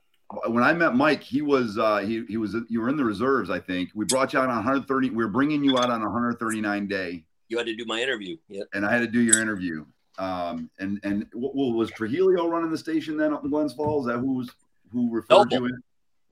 When 0.48 0.64
I 0.64 0.74
met 0.74 0.96
Mike, 0.96 1.24
he 1.24 1.42
was 1.42 1.78
uh, 1.78 1.98
he 1.98 2.24
he 2.28 2.38
was 2.38 2.56
you 2.70 2.82
were 2.82 2.90
in 2.90 2.98
the 2.98 3.04
reserves, 3.04 3.50
I 3.50 3.60
think. 3.60 3.90
We 3.96 4.06
brought 4.06 4.34
you 4.34 4.40
out 4.40 4.48
on 4.50 4.56
130. 4.58 5.10
We 5.10 5.16
were 5.18 5.28
bringing 5.28 5.64
you 5.64 5.78
out 5.78 5.90
on 5.90 6.02
139 6.02 6.88
day, 6.88 7.24
You 7.50 7.58
had 7.58 7.66
to 7.66 7.76
do 7.76 7.84
my 7.86 8.00
interview. 8.00 8.38
Yeah. 8.48 8.64
and 8.74 8.86
I 8.86 8.92
had 8.92 9.00
to 9.00 9.08
do 9.08 9.20
your 9.22 9.42
interview. 9.42 9.86
Um, 10.20 10.70
and 10.80 11.00
and 11.04 11.26
what, 11.34 11.56
what 11.56 11.76
was 11.76 11.90
Trujillo 11.92 12.48
running 12.48 12.72
the 12.72 12.78
station 12.78 13.18
then 13.18 13.34
up 13.34 13.44
in 13.44 13.50
Glens 13.50 13.74
Falls? 13.74 14.06
Is 14.08 14.14
that 14.14 14.20
who 14.20 14.34
was 14.36 14.50
who 14.92 15.12
referred 15.12 15.52
Noble. 15.52 15.58
you 15.58 15.66
in? 15.66 15.84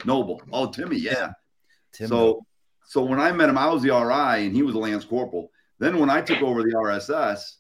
Noble. 0.06 0.42
Oh, 0.52 0.68
Timmy, 0.68 0.98
yeah. 0.98 1.32
Tim, 1.94 2.08
So, 2.08 2.46
so 2.86 3.04
when 3.04 3.20
I 3.20 3.32
met 3.32 3.50
him, 3.50 3.58
I 3.58 3.68
was 3.68 3.82
the 3.82 3.90
RI 3.90 4.46
and 4.46 4.56
he 4.56 4.64
was 4.64 4.76
a 4.76 4.80
Lance 4.80 5.06
Corporal. 5.06 5.52
Then 5.80 6.00
when 6.00 6.10
I 6.10 6.22
took 6.22 6.42
over 6.42 6.64
the 6.64 6.74
RSS 6.74 7.58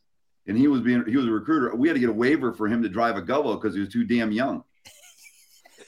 and 0.47 0.57
he 0.57 0.67
was 0.67 0.81
being 0.81 1.03
he 1.05 1.17
was 1.17 1.25
a 1.27 1.31
recruiter, 1.31 1.75
we 1.75 1.88
had 1.88 1.95
to 1.95 1.99
get 1.99 2.10
a 2.10 2.13
waiver 2.13 2.53
for 2.53 2.67
him 2.67 2.81
to 2.83 2.89
drive 2.89 3.15
a 3.17 3.21
Govo 3.21 3.60
because 3.60 3.75
he 3.75 3.81
was 3.81 3.89
too 3.89 4.03
damn 4.03 4.31
young. 4.31 4.63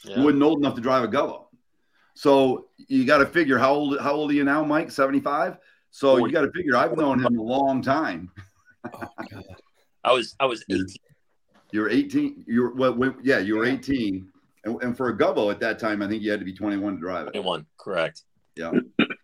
He 0.02 0.22
wasn't 0.22 0.42
old 0.42 0.60
enough 0.60 0.76
to 0.76 0.82
drive 0.82 1.04
a 1.04 1.10
Govo. 1.10 1.48
So 2.14 2.70
you 2.88 3.06
got 3.06 3.18
to 3.18 3.26
figure 3.26 3.58
how 3.58 3.74
old 3.74 4.00
how 4.00 4.14
old 4.14 4.32
are 4.32 4.34
you 4.34 4.46
now, 4.46 4.64
Mike? 4.64 4.92
Seventy 4.92 5.20
five. 5.20 5.58
So 5.92 6.18
you 6.18 6.32
got 6.32 6.42
to 6.42 6.52
figure 6.52 6.78
I've 6.78 6.96
known 6.96 7.20
him 7.20 7.38
a 7.38 7.42
long 7.42 7.82
time. 7.82 8.32
Oh, 10.06 10.12
I 10.12 10.14
was 10.14 10.36
I 10.40 10.46
was 10.46 10.64
18. 10.70 10.88
You're 11.72 11.90
18. 11.90 12.46
You're 12.48 12.74
well, 12.74 13.14
yeah, 13.22 13.40
you 13.40 13.58
were 13.58 13.66
18. 13.66 14.28
And, 14.64 14.82
and 14.84 14.98
for 14.98 15.10
a 15.10 15.18
Govo 15.18 15.52
at 15.52 15.60
that 15.62 15.80
time, 15.80 16.02
I 16.02 16.08
think 16.08 16.22
you 16.22 16.32
had 16.32 16.40
to 16.40 16.46
be 16.46 16.54
21 16.54 16.96
to 16.96 17.00
drive 17.00 17.28
it. 17.28 17.32
21, 17.32 17.66
correct. 17.78 18.24
Yeah. 18.56 18.72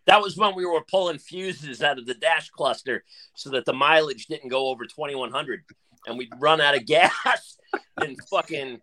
That 0.07 0.21
was 0.21 0.37
when 0.37 0.53
we 0.53 0.67
were 0.67 0.83
pulling 0.87 1.17
fuses 1.17 1.81
out 1.81 1.97
of 1.97 2.05
the 2.05 2.13
dash 2.13 2.51
cluster 2.51 3.03
so 3.35 3.49
that 3.49 3.65
the 3.65 3.73
mileage 3.73 4.27
didn't 4.27 4.49
go 4.49 4.67
over 4.67 4.85
2100 4.85 5.63
and 6.05 6.17
we'd 6.17 6.29
run 6.37 6.61
out 6.61 6.75
of 6.75 6.85
gas. 6.85 7.57
And 7.97 8.17
fucking 8.29 8.79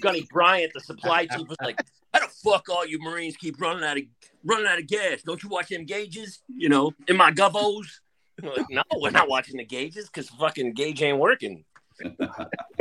Gunny 0.00 0.26
Bryant, 0.32 0.72
the 0.74 0.80
supply 0.80 1.26
chief, 1.26 1.46
was 1.46 1.58
like, 1.62 1.80
How 2.12 2.20
the 2.20 2.32
fuck 2.44 2.68
all 2.68 2.86
you 2.86 2.98
Marines 3.00 3.36
keep 3.36 3.60
running 3.60 3.84
out 3.84 3.98
of 3.98 4.04
running 4.44 4.66
out 4.66 4.78
of 4.78 4.86
gas? 4.86 5.22
Don't 5.22 5.42
you 5.42 5.48
watch 5.48 5.68
them 5.68 5.84
gauges? 5.84 6.40
You 6.48 6.68
know, 6.68 6.92
in 7.06 7.16
my 7.16 7.30
govos? 7.30 7.86
Like, 8.42 8.66
no, 8.70 8.82
we're 8.96 9.10
not 9.10 9.28
watching 9.28 9.58
the 9.58 9.64
gauges 9.64 10.06
because 10.06 10.28
fucking 10.30 10.72
gauge 10.72 11.02
ain't 11.02 11.18
working. 11.18 11.64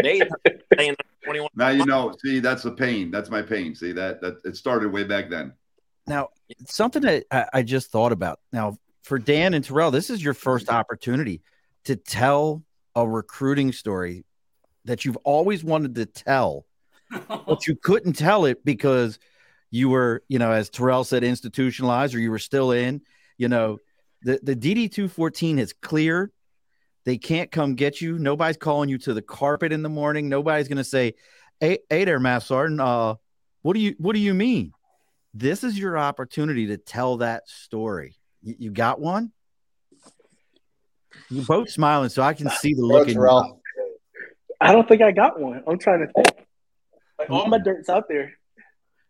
They 0.01 0.21
saying 0.77 0.95
21. 1.23 1.49
Now 1.55 1.69
you 1.69 1.85
know. 1.85 2.13
See, 2.23 2.39
that's 2.39 2.63
the 2.63 2.71
pain. 2.71 3.11
That's 3.11 3.29
my 3.29 3.41
pain. 3.41 3.75
See 3.75 3.91
that 3.93 4.21
that 4.21 4.37
it 4.45 4.55
started 4.55 4.91
way 4.91 5.03
back 5.03 5.29
then. 5.29 5.53
Now, 6.07 6.29
something 6.65 7.01
that 7.03 7.25
I, 7.31 7.45
I 7.53 7.63
just 7.63 7.91
thought 7.91 8.11
about. 8.11 8.39
Now, 8.51 8.77
for 9.03 9.19
Dan 9.19 9.53
and 9.53 9.63
Terrell, 9.63 9.91
this 9.91 10.09
is 10.09 10.23
your 10.23 10.33
first 10.33 10.69
opportunity 10.69 11.41
to 11.85 11.95
tell 11.95 12.63
a 12.95 13.07
recruiting 13.07 13.71
story 13.71 14.25
that 14.85 15.05
you've 15.05 15.17
always 15.17 15.63
wanted 15.63 15.95
to 15.95 16.05
tell, 16.05 16.65
but 17.27 17.67
you 17.67 17.75
couldn't 17.75 18.13
tell 18.13 18.45
it 18.45 18.63
because 18.65 19.19
you 19.69 19.89
were, 19.89 20.23
you 20.27 20.39
know, 20.39 20.51
as 20.51 20.69
Terrell 20.69 21.03
said, 21.03 21.23
institutionalized 21.23 22.13
or 22.13 22.19
you 22.19 22.31
were 22.31 22.39
still 22.39 22.71
in. 22.71 23.01
You 23.37 23.47
know, 23.47 23.79
the, 24.21 24.39
the 24.43 24.55
DD 24.55 24.91
214 24.91 25.57
has 25.57 25.73
cleared. 25.73 26.31
They 27.03 27.17
can't 27.17 27.51
come 27.51 27.75
get 27.75 27.99
you. 27.99 28.19
Nobody's 28.19 28.57
calling 28.57 28.89
you 28.89 28.97
to 28.99 29.13
the 29.13 29.21
carpet 29.21 29.71
in 29.71 29.81
the 29.81 29.89
morning. 29.89 30.29
Nobody's 30.29 30.67
going 30.67 30.77
to 30.77 30.83
say, 30.83 31.15
hey, 31.59 31.79
hey 31.89 32.05
there, 32.05 32.19
Master 32.19 32.47
Sergeant. 32.47 32.79
Uh, 32.79 33.15
what 33.63 33.73
do 33.73 33.79
you 33.79 33.95
what 33.97 34.13
do 34.13 34.19
you 34.19 34.33
mean? 34.33 34.73
this 35.33 35.63
is 35.63 35.77
your 35.77 35.97
opportunity 35.97 36.67
to 36.67 36.77
tell 36.77 37.17
that 37.17 37.47
story. 37.47 38.17
You, 38.41 38.55
you 38.57 38.71
got 38.71 38.99
one? 38.99 39.31
You're 41.29 41.45
both 41.45 41.69
smiling, 41.69 42.09
so 42.09 42.21
I 42.21 42.33
can 42.33 42.49
see 42.49 42.73
the 42.73 42.81
look 42.81 43.07
in 43.07 43.13
your 43.13 43.27
Terrell. 43.27 43.61
I 44.59 44.73
don't 44.73 44.87
think 44.87 45.01
I 45.01 45.11
got 45.11 45.39
one. 45.39 45.63
I'm 45.67 45.79
trying 45.79 46.05
to 46.05 46.11
think. 46.11 46.47
Like 47.17 47.29
all 47.29 47.47
my 47.47 47.57
dirt's 47.57 47.89
out 47.89 48.07
there. 48.09 48.33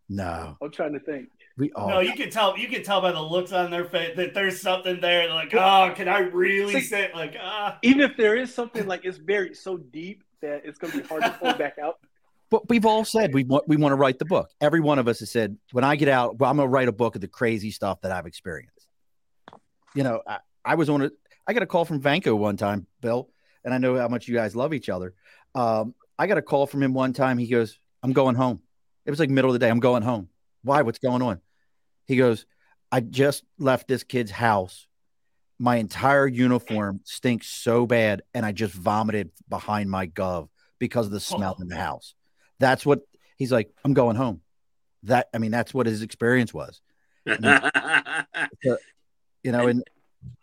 No, 0.07 0.57
I'm 0.61 0.71
trying 0.71 0.93
to 0.93 0.99
think. 0.99 1.29
We 1.57 1.71
all. 1.73 1.89
No, 1.89 1.99
you 1.99 2.13
can 2.13 2.29
tell. 2.29 2.57
You 2.57 2.67
can 2.67 2.83
tell 2.83 3.01
by 3.01 3.11
the 3.11 3.21
looks 3.21 3.51
on 3.51 3.71
their 3.71 3.85
face 3.85 4.15
that 4.17 4.33
there's 4.33 4.61
something 4.61 4.99
there. 5.01 5.29
Like, 5.29 5.53
oh, 5.53 5.93
can 5.95 6.07
I 6.07 6.19
really 6.19 6.73
See- 6.73 6.81
say? 6.81 7.11
Like, 7.13 7.35
ah, 7.39 7.77
Even 7.81 8.01
if 8.01 8.17
there 8.17 8.35
is 8.35 8.53
something 8.53 8.87
like 8.87 9.05
it's 9.05 9.17
buried 9.17 9.55
so 9.57 9.77
deep 9.77 10.23
that 10.41 10.61
it's 10.65 10.79
gonna 10.79 10.93
be 10.93 11.07
hard 11.07 11.23
to 11.23 11.29
pull 11.31 11.53
back 11.53 11.77
out. 11.77 11.97
but 12.49 12.67
we've 12.69 12.85
all 12.85 13.05
said 13.05 13.33
we 13.33 13.43
want 13.43 13.67
we 13.67 13.77
want 13.77 13.91
to 13.91 13.95
write 13.95 14.17
the 14.19 14.25
book. 14.25 14.49
Every 14.59 14.79
one 14.79 14.97
of 14.99 15.07
us 15.07 15.19
has 15.19 15.31
said, 15.31 15.57
when 15.71 15.83
I 15.83 15.95
get 15.95 16.07
out, 16.09 16.39
well, 16.39 16.49
I'm 16.49 16.57
going 16.57 16.67
to 16.67 16.71
write 16.71 16.87
a 16.87 16.91
book 16.93 17.15
of 17.15 17.21
the 17.21 17.27
crazy 17.27 17.71
stuff 17.71 18.01
that 18.01 18.11
I've 18.11 18.25
experienced. 18.25 18.87
You 19.95 20.03
know, 20.03 20.21
I, 20.27 20.39
I 20.63 20.75
was 20.75 20.89
on 20.89 21.01
a, 21.03 21.11
I 21.47 21.53
got 21.53 21.63
a 21.63 21.67
call 21.67 21.85
from 21.85 22.01
Vanko 22.01 22.37
one 22.37 22.57
time, 22.57 22.87
Bill, 23.01 23.29
and 23.63 23.73
I 23.73 23.77
know 23.77 23.97
how 23.97 24.07
much 24.07 24.27
you 24.27 24.33
guys 24.35 24.55
love 24.55 24.73
each 24.73 24.89
other. 24.89 25.13
Um, 25.53 25.95
I 26.17 26.27
got 26.27 26.37
a 26.37 26.41
call 26.41 26.65
from 26.67 26.81
him 26.83 26.93
one 26.93 27.13
time. 27.13 27.37
He 27.37 27.47
goes, 27.47 27.77
I'm 28.03 28.13
going 28.13 28.35
home. 28.35 28.61
It 29.05 29.09
was 29.11 29.19
like 29.19 29.29
middle 29.29 29.49
of 29.49 29.53
the 29.53 29.59
day. 29.59 29.69
I'm 29.69 29.79
going 29.79 30.03
home. 30.03 30.29
Why? 30.63 30.81
What's 30.83 30.99
going 30.99 31.21
on? 31.21 31.41
He 32.05 32.15
goes, 32.15 32.45
I 32.91 32.99
just 32.99 33.43
left 33.57 33.87
this 33.87 34.03
kid's 34.03 34.31
house. 34.31 34.87
my 35.59 35.75
entire 35.75 36.25
uniform 36.27 37.01
stinks 37.03 37.47
so 37.47 37.85
bad, 37.85 38.23
and 38.33 38.45
I 38.45 38.51
just 38.51 38.73
vomited 38.73 39.29
behind 39.47 39.91
my 39.91 40.07
gov 40.07 40.49
because 40.79 41.05
of 41.05 41.11
the 41.11 41.19
smell 41.19 41.55
in 41.61 41.67
the 41.67 41.75
oh. 41.75 41.79
house. 41.79 42.15
That's 42.59 42.85
what 42.85 43.01
he's 43.37 43.51
like. 43.51 43.71
I'm 43.85 43.93
going 43.93 44.15
home. 44.15 44.41
That 45.03 45.29
I 45.33 45.37
mean, 45.37 45.51
that's 45.51 45.73
what 45.73 45.85
his 45.85 46.01
experience 46.01 46.53
was. 46.53 46.81
You 49.43 49.51
know, 49.51 49.65
and 49.65 49.83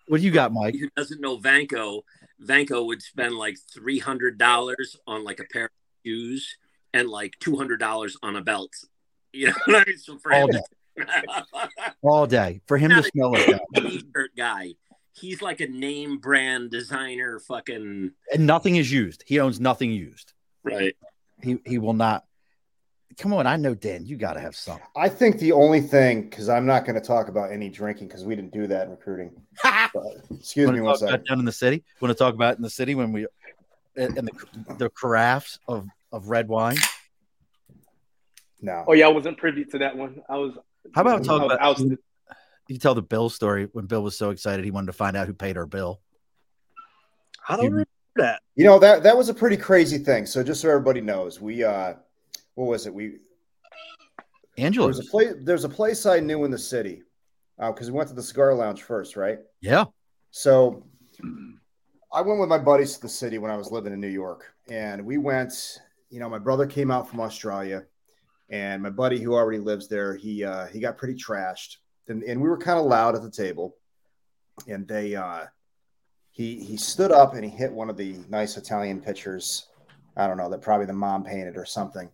what 0.08 0.18
do 0.20 0.26
you 0.26 0.32
got, 0.32 0.52
Mike? 0.52 0.74
Who 0.74 0.88
doesn't 0.96 1.20
know 1.20 1.38
Vanko? 1.38 2.02
Vanko 2.44 2.84
would 2.86 3.00
spend 3.00 3.36
like 3.36 3.56
three 3.72 4.00
hundred 4.00 4.38
dollars 4.38 4.96
on 5.06 5.22
like 5.22 5.38
a 5.38 5.44
pair 5.44 5.66
of 5.66 5.70
shoes 6.04 6.56
and 6.92 7.08
like 7.08 7.34
two 7.38 7.56
hundred 7.56 7.78
dollars 7.78 8.16
on 8.24 8.34
a 8.34 8.40
belt. 8.42 8.72
You 9.32 9.48
know 9.48 9.54
what 9.66 9.88
I 9.88 9.90
mean? 9.90 10.18
For 10.18 10.32
All 10.32 10.48
him, 10.48 10.60
day, 10.96 11.04
all 12.02 12.26
day 12.26 12.60
for 12.66 12.78
him 12.78 12.90
to 12.90 12.96
Not 12.96 13.04
a 13.06 13.08
smell 13.10 13.32
like 13.32 13.46
that, 13.46 13.60
t-shirt 13.76 14.30
guy. 14.36 14.74
He's 15.12 15.42
like 15.42 15.60
a 15.60 15.66
name 15.66 16.18
brand 16.18 16.70
designer, 16.70 17.40
fucking 17.40 18.12
and 18.32 18.46
nothing 18.46 18.76
is 18.76 18.90
used. 18.90 19.24
He 19.26 19.40
owns 19.40 19.60
nothing 19.60 19.90
used. 19.92 20.32
right. 20.62 20.96
He 21.42 21.58
he 21.66 21.78
will 21.78 21.92
not. 21.92 22.24
Come 23.18 23.32
on, 23.34 23.46
I 23.48 23.56
know 23.56 23.74
Dan. 23.74 24.06
You 24.06 24.16
got 24.16 24.34
to 24.34 24.40
have 24.40 24.54
some. 24.54 24.78
I 24.96 25.08
think 25.08 25.38
the 25.40 25.50
only 25.52 25.80
thing, 25.80 26.22
because 26.28 26.48
I'm 26.48 26.66
not 26.66 26.84
going 26.84 26.94
to 26.94 27.00
talk 27.00 27.28
about 27.28 27.50
any 27.50 27.68
drinking 27.68 28.06
because 28.06 28.24
we 28.24 28.36
didn't 28.36 28.52
do 28.52 28.68
that 28.68 28.84
in 28.84 28.90
recruiting. 28.90 29.32
But, 29.92 30.04
excuse 30.38 30.70
me 30.70 30.76
to 30.76 30.82
one 30.82 30.92
talk 30.92 31.00
about 31.02 31.10
second. 31.10 31.26
down 31.26 31.38
in 31.40 31.44
the 31.44 31.52
city? 31.52 31.82
Want 32.00 32.10
to 32.16 32.18
talk 32.18 32.34
about 32.34 32.56
in 32.56 32.62
the 32.62 32.70
city 32.70 32.94
when 32.94 33.12
we 33.12 33.26
and 33.96 34.16
and 34.18 34.28
the 34.28 34.74
the 34.74 34.90
carafes 34.90 35.58
of 35.66 35.88
of 36.12 36.28
red 36.28 36.46
wine? 36.48 36.76
No. 38.60 38.84
Oh 38.86 38.92
yeah, 38.92 39.06
I 39.06 39.10
wasn't 39.10 39.38
privy 39.38 39.64
to 39.66 39.78
that 39.78 39.96
one. 39.96 40.20
I 40.28 40.36
was. 40.36 40.54
How 40.94 41.02
about 41.02 41.24
talk 41.24 41.42
was 41.42 41.52
about 41.52 41.60
ousted. 41.60 41.98
you 42.68 42.74
can 42.74 42.80
tell 42.80 42.94
the 42.94 43.02
Bill 43.02 43.28
story 43.28 43.68
when 43.72 43.86
Bill 43.86 44.02
was 44.02 44.16
so 44.16 44.30
excited 44.30 44.64
he 44.64 44.70
wanted 44.70 44.86
to 44.86 44.92
find 44.92 45.16
out 45.16 45.26
who 45.26 45.34
paid 45.34 45.56
our 45.56 45.66
bill. 45.66 46.00
I 47.48 47.56
don't 47.56 47.66
remember 47.66 47.88
that. 48.16 48.42
You 48.56 48.64
know 48.64 48.78
that 48.78 49.02
that 49.04 49.16
was 49.16 49.28
a 49.28 49.34
pretty 49.34 49.56
crazy 49.56 49.98
thing. 49.98 50.26
So 50.26 50.42
just 50.42 50.60
so 50.60 50.68
everybody 50.68 51.00
knows, 51.00 51.40
we 51.40 51.64
uh, 51.64 51.94
what 52.54 52.66
was 52.66 52.86
it? 52.86 52.94
We 52.94 53.18
Angela. 54.58 54.88
was 54.88 54.98
a 54.98 55.10
place. 55.10 55.34
There's 55.40 55.64
a 55.64 55.68
place 55.68 56.04
I 56.04 56.20
knew 56.20 56.44
in 56.44 56.50
the 56.50 56.58
city 56.58 57.02
because 57.58 57.90
we 57.90 57.96
went 57.96 58.08
to 58.10 58.14
the 58.14 58.22
cigar 58.22 58.54
lounge 58.54 58.82
first, 58.82 59.16
right? 59.16 59.38
Yeah. 59.60 59.84
So 60.30 60.84
I 62.12 62.20
went 62.20 62.40
with 62.40 62.48
my 62.48 62.58
buddies 62.58 62.94
to 62.94 63.02
the 63.02 63.08
city 63.08 63.38
when 63.38 63.50
I 63.50 63.56
was 63.56 63.70
living 63.70 63.92
in 63.92 64.00
New 64.00 64.08
York, 64.08 64.52
and 64.68 65.04
we 65.04 65.18
went. 65.18 65.80
You 66.10 66.20
know, 66.20 66.28
my 66.30 66.38
brother 66.38 66.66
came 66.66 66.90
out 66.90 67.06
from 67.06 67.20
Australia, 67.20 67.84
and 68.50 68.82
my 68.82 68.90
buddy 68.90 69.20
who 69.20 69.34
already 69.34 69.58
lives 69.58 69.88
there, 69.88 70.14
he 70.14 70.44
uh, 70.44 70.66
he 70.66 70.80
got 70.80 70.96
pretty 70.96 71.14
trashed, 71.14 71.76
and, 72.08 72.22
and 72.22 72.40
we 72.40 72.48
were 72.48 72.58
kind 72.58 72.78
of 72.78 72.86
loud 72.86 73.14
at 73.14 73.22
the 73.22 73.30
table, 73.30 73.76
and 74.66 74.86
they 74.88 75.14
uh, 75.14 75.46
he 76.30 76.62
he 76.62 76.76
stood 76.76 77.12
up 77.12 77.34
and 77.34 77.44
he 77.44 77.50
hit 77.50 77.72
one 77.72 77.90
of 77.90 77.96
the 77.96 78.16
nice 78.28 78.56
Italian 78.56 79.00
pictures. 79.00 79.68
I 80.16 80.26
don't 80.26 80.36
know 80.36 80.48
that 80.50 80.62
probably 80.62 80.86
the 80.86 80.92
mom 80.92 81.24
painted 81.24 81.56
or 81.56 81.64
something, 81.64 82.08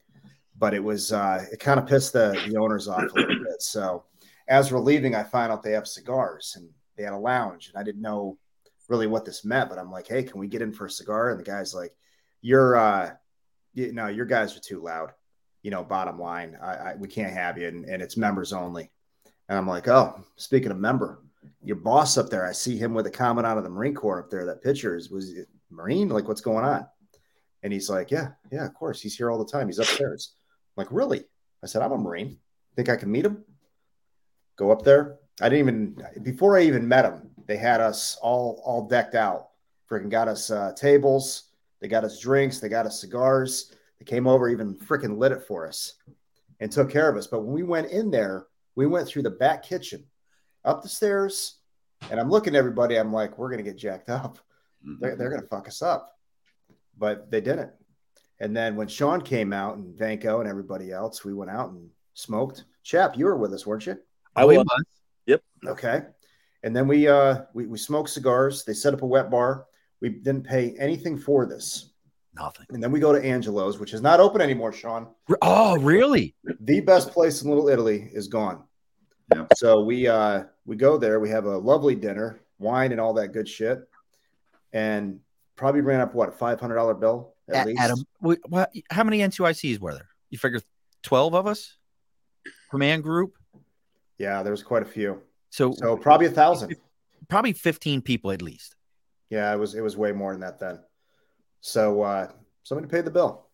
but 0.59 0.75
it 0.75 0.83
was 0.83 1.13
uh, 1.13 1.45
it 1.53 1.61
kind 1.61 1.79
of 1.79 1.87
pissed 1.87 2.13
the 2.13 2.41
the 2.49 2.57
owners 2.57 2.89
off 2.89 3.03
a 3.03 3.15
little 3.15 3.45
bit. 3.45 3.63
So 3.63 4.05
as 4.49 4.73
we're 4.73 4.81
leaving, 4.81 5.15
I 5.15 5.23
find 5.23 5.53
out 5.53 5.63
they 5.63 5.73
have 5.73 5.87
cigars 5.87 6.55
and 6.57 6.69
they 6.97 7.05
had 7.05 7.13
a 7.13 7.19
lounge, 7.19 7.69
and 7.69 7.79
I 7.79 7.85
didn't 7.85 8.03
know 8.03 8.39
really 8.89 9.07
what 9.07 9.25
this 9.25 9.45
meant, 9.45 9.71
but 9.71 9.79
I'm 9.79 9.91
like, 9.91 10.07
hey, 10.07 10.23
can 10.23 10.39
we 10.39 10.49
get 10.49 10.63
in 10.63 10.73
for 10.73 10.87
a 10.87 10.91
cigar? 10.91 11.31
And 11.31 11.41
the 11.41 11.45
guy's 11.45 11.75
like, 11.75 11.95
you're 12.43 12.77
uh, 12.77 13.13
you, 13.73 13.93
no, 13.93 14.09
your 14.09 14.27
guys 14.27 14.57
are 14.57 14.61
too 14.61 14.83
loud. 14.83 15.13
You 15.65 15.73
know, 15.73 15.83
bottom 15.83 16.21
line, 16.21 16.57
I, 16.63 16.75
I 16.75 16.95
we 16.95 17.09
can't 17.09 17.33
have 17.33 17.59
you, 17.59 17.67
and, 17.67 17.85
and 17.87 18.01
it's 18.01 18.17
members 18.17 18.53
only. 18.53 18.93
And 19.49 19.59
I'm 19.59 19.67
like, 19.67 19.89
oh, 19.89 20.23
speaking 20.37 20.71
of 20.71 20.79
member, 20.79 21.25
your 21.63 21.77
boss 21.77 22.17
up 22.17 22.31
there, 22.31 22.47
I 22.47 22.53
see 22.53 22.77
him 22.77 22.95
with 22.95 23.07
a 23.07 23.11
comment 23.11 23.47
out 23.47 23.59
of 23.59 23.65
the 23.65 23.71
Marine 23.71 23.95
Corps 23.95 24.23
up 24.23 24.31
there. 24.31 24.47
That 24.47 24.63
picture 24.63 24.97
is 24.97 25.11
was 25.11 25.35
Marine? 25.71 26.09
Like, 26.09 26.29
what's 26.29 26.41
going 26.41 26.65
on? 26.65 26.87
And 27.63 27.73
he's 27.73 27.89
like, 27.91 28.11
yeah, 28.11 28.29
yeah, 28.53 28.67
of 28.67 28.75
course. 28.75 29.01
He's 29.01 29.17
here 29.17 29.31
all 29.31 29.43
the 29.43 29.51
time. 29.51 29.67
He's 29.67 29.79
upstairs. 29.79 30.35
I'm 30.77 30.85
like, 30.85 30.93
really? 30.93 31.25
I 31.63 31.67
said, 31.67 31.83
I'm 31.83 31.93
a 31.93 31.99
Marine. 31.99 32.39
Think 32.77 32.91
I 32.91 32.97
can 32.97 33.11
meet 33.11 33.25
him? 33.25 33.43
Go 34.57 34.71
up 34.71 34.83
there. 34.83 35.17
I 35.41 35.49
didn't 35.49 35.69
even 35.69 36.23
before 36.23 36.59
I 36.59 36.63
even 36.63 36.87
met 36.87 37.07
him. 37.07 37.31
They 37.47 37.57
had 37.57 37.81
us 37.81 38.17
all 38.23 38.63
all 38.65 38.87
decked 38.87 39.15
out. 39.15 39.49
Freaking 39.91 40.11
got 40.11 40.29
us 40.29 40.51
uh, 40.51 40.73
tables. 40.77 41.51
They 41.81 41.89
got 41.89 42.05
us 42.05 42.21
drinks. 42.21 42.61
They 42.61 42.69
got 42.69 42.87
us 42.87 43.01
cigars. 43.01 43.73
They 43.99 44.05
came 44.05 44.27
over, 44.27 44.49
even 44.49 44.75
freaking 44.75 45.19
lit 45.19 45.33
it 45.33 45.43
for 45.43 45.67
us, 45.67 45.95
and 46.61 46.71
took 46.71 46.91
care 46.91 47.09
of 47.09 47.17
us. 47.17 47.27
But 47.27 47.43
when 47.43 47.55
we 47.55 47.63
went 47.63 47.91
in 47.91 48.11
there, 48.11 48.47
we 48.75 48.87
went 48.87 49.09
through 49.09 49.23
the 49.23 49.31
back 49.31 49.63
kitchen, 49.63 50.05
up 50.65 50.83
the 50.83 50.89
stairs, 50.89 51.59
and 52.11 52.19
I'm 52.21 52.31
looking 52.31 52.55
at 52.55 52.59
everybody. 52.59 52.97
I'm 52.97 53.13
like, 53.13 53.39
we're 53.39 53.51
gonna 53.51 53.63
get 53.63 53.79
jacked 53.79 54.11
up. 54.11 54.39
They're, 55.01 55.17
they're 55.17 55.31
gonna 55.31 55.47
fuck 55.47 55.69
us 55.69 55.83
up, 55.83 56.19
but 56.99 57.31
they 57.31 57.41
didn't. 57.41 57.71
And 58.41 58.55
then 58.57 58.77
when 58.77 58.89
Sean 58.89 59.21
came 59.21 59.53
out 59.53 59.77
and 59.77 59.97
Vanko 59.97 60.41
and 60.41 60.49
everybody 60.49 60.93
else, 60.93 61.25
we 61.25 61.33
went 61.33 61.51
out 61.51 61.71
and 61.71 61.89
smoked. 62.15 62.65
Chap, 62.83 63.17
you 63.17 63.25
were 63.25 63.39
with 63.39 63.55
us, 63.55 63.67
weren't 63.67 63.87
you? 63.87 63.97
I 64.37 64.45
was. 64.45 64.59
was. 64.59 64.85
Okay. 65.67 66.03
And 66.63 66.75
then 66.75 66.89
we 66.89 67.09
uh 67.09 67.43
we, 67.55 67.67
we 67.67 67.79
smoked 67.79 68.11
cigars. 68.11 68.65
They 68.65 68.75
set 68.75 68.95
up 68.95 69.03
a 69.03 69.07
wet 69.07 69.31
bar. 69.31 69.67
We 70.01 70.11
didn't 70.11 70.45
pay 70.45 70.75
anything 70.79 71.17
for 71.17 71.47
this. 71.47 71.94
Nothing. 72.37 72.67
And 72.71 72.83
then 72.83 72.91
we 72.91 72.99
go 73.01 73.13
to 73.13 73.23
Angelo's, 73.25 73.79
which 73.79 73.95
is 73.95 74.01
not 74.03 74.19
open 74.21 74.41
anymore, 74.41 74.73
Sean. 74.73 75.07
Oh, 75.41 75.77
really? 75.79 76.35
The 76.61 76.81
best 76.81 77.11
place 77.11 77.43
in 77.43 77.49
Little 77.49 77.69
Italy 77.69 78.11
is 78.13 78.27
gone. 78.29 78.65
Yeah. 79.35 79.47
So 79.57 79.83
we 79.83 80.07
uh 80.09 80.45
we 80.67 80.77
go 80.77 80.99
there, 80.99 81.21
we 81.21 81.31
have 81.31 81.45
a 81.47 81.57
lovely 81.57 81.95
dinner, 81.95 82.41
wine 82.59 82.93
and 82.93 83.01
all 83.01 83.15
that 83.15 83.29
good 83.29 83.49
shit. 83.49 83.81
And 84.73 85.21
probably 85.57 85.81
ran 85.81 86.01
up 86.01 86.15
what, 86.15 86.39
five 86.39 86.59
hundred 86.61 86.75
dollar 86.75 86.95
bill 86.95 87.35
at 87.49 87.65
A- 87.65 87.69
least. 87.69 87.81
Adam, 87.81 87.99
we, 88.21 88.37
what, 88.49 88.73
how 88.91 89.05
many 89.05 89.21
NCOICs 89.21 89.79
were 89.79 89.95
there? 89.95 90.09
You 90.31 90.39
figure 90.39 90.61
12 91.05 91.35
of 91.35 91.47
us? 91.47 91.77
Command 92.71 93.03
group? 93.03 93.35
Yeah, 94.19 94.43
there 94.43 94.51
was 94.51 94.63
quite 94.63 94.83
a 94.83 94.87
few. 94.87 95.23
So, 95.51 95.73
So 95.73 95.97
probably 95.97 96.27
a 96.27 96.31
thousand. 96.31 96.75
probably 97.29 97.53
15 97.53 98.03
people 98.03 98.31
at 98.33 98.43
least. 98.43 98.75
Yeah, 99.31 99.53
it 99.55 99.59
was 99.59 99.75
it 99.75 99.81
was 99.83 99.97
way 99.97 100.13
more 100.13 100.33
than 100.33 100.41
that 100.41 100.59
then. 100.59 100.81
So 101.67 102.03
uh 102.03 102.29
somebody 102.63 102.89
paid 102.89 103.07
the 103.07 103.11
bill. 103.11 103.47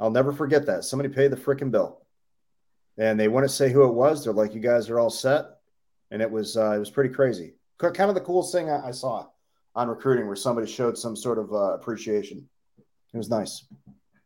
I'll 0.00 0.10
never 0.10 0.32
forget 0.32 0.64
that. 0.66 0.84
Somebody 0.84 1.10
paid 1.10 1.30
the 1.30 1.36
freaking 1.36 1.70
bill. 1.70 2.00
And 2.96 3.20
they 3.20 3.28
wouldn't 3.28 3.50
say 3.52 3.70
who 3.70 3.84
it 3.84 3.92
was. 3.92 4.24
They're 4.24 4.32
like, 4.32 4.54
you 4.54 4.60
guys 4.60 4.88
are 4.88 4.98
all 4.98 5.10
set. 5.10 5.44
And 6.10 6.22
it 6.22 6.30
was 6.30 6.56
uh 6.56 6.72
it 6.72 6.78
was 6.78 6.88
pretty 6.90 7.12
crazy. 7.14 7.56
Kind 7.76 8.00
of 8.08 8.14
the 8.14 8.22
coolest 8.22 8.52
thing 8.52 8.70
I, 8.70 8.88
I 8.88 8.90
saw 8.90 9.26
on 9.76 9.88
recruiting 9.88 10.26
where 10.26 10.36
somebody 10.36 10.66
showed 10.66 10.96
some 10.96 11.14
sort 11.14 11.38
of 11.38 11.52
uh, 11.52 11.74
appreciation. 11.74 12.48
It 13.12 13.16
was 13.18 13.28
nice. 13.28 13.66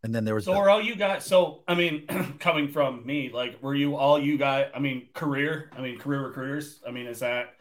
And 0.04 0.14
then 0.14 0.24
there 0.24 0.36
was 0.36 0.44
So 0.44 0.52
the- 0.52 0.58
were 0.60 0.70
all 0.70 0.80
you 0.80 0.94
guys? 0.94 1.24
So 1.24 1.64
I 1.66 1.74
mean, 1.74 2.06
coming 2.38 2.68
from 2.68 3.04
me, 3.04 3.30
like, 3.34 3.60
were 3.60 3.74
you 3.74 3.96
all 3.96 4.20
you 4.20 4.38
guys? 4.38 4.70
I 4.72 4.78
mean, 4.78 5.08
career. 5.14 5.72
I 5.76 5.80
mean, 5.80 5.98
career 5.98 6.24
recruiters. 6.28 6.80
I 6.86 6.92
mean, 6.92 7.06
is 7.08 7.18
that 7.18 7.54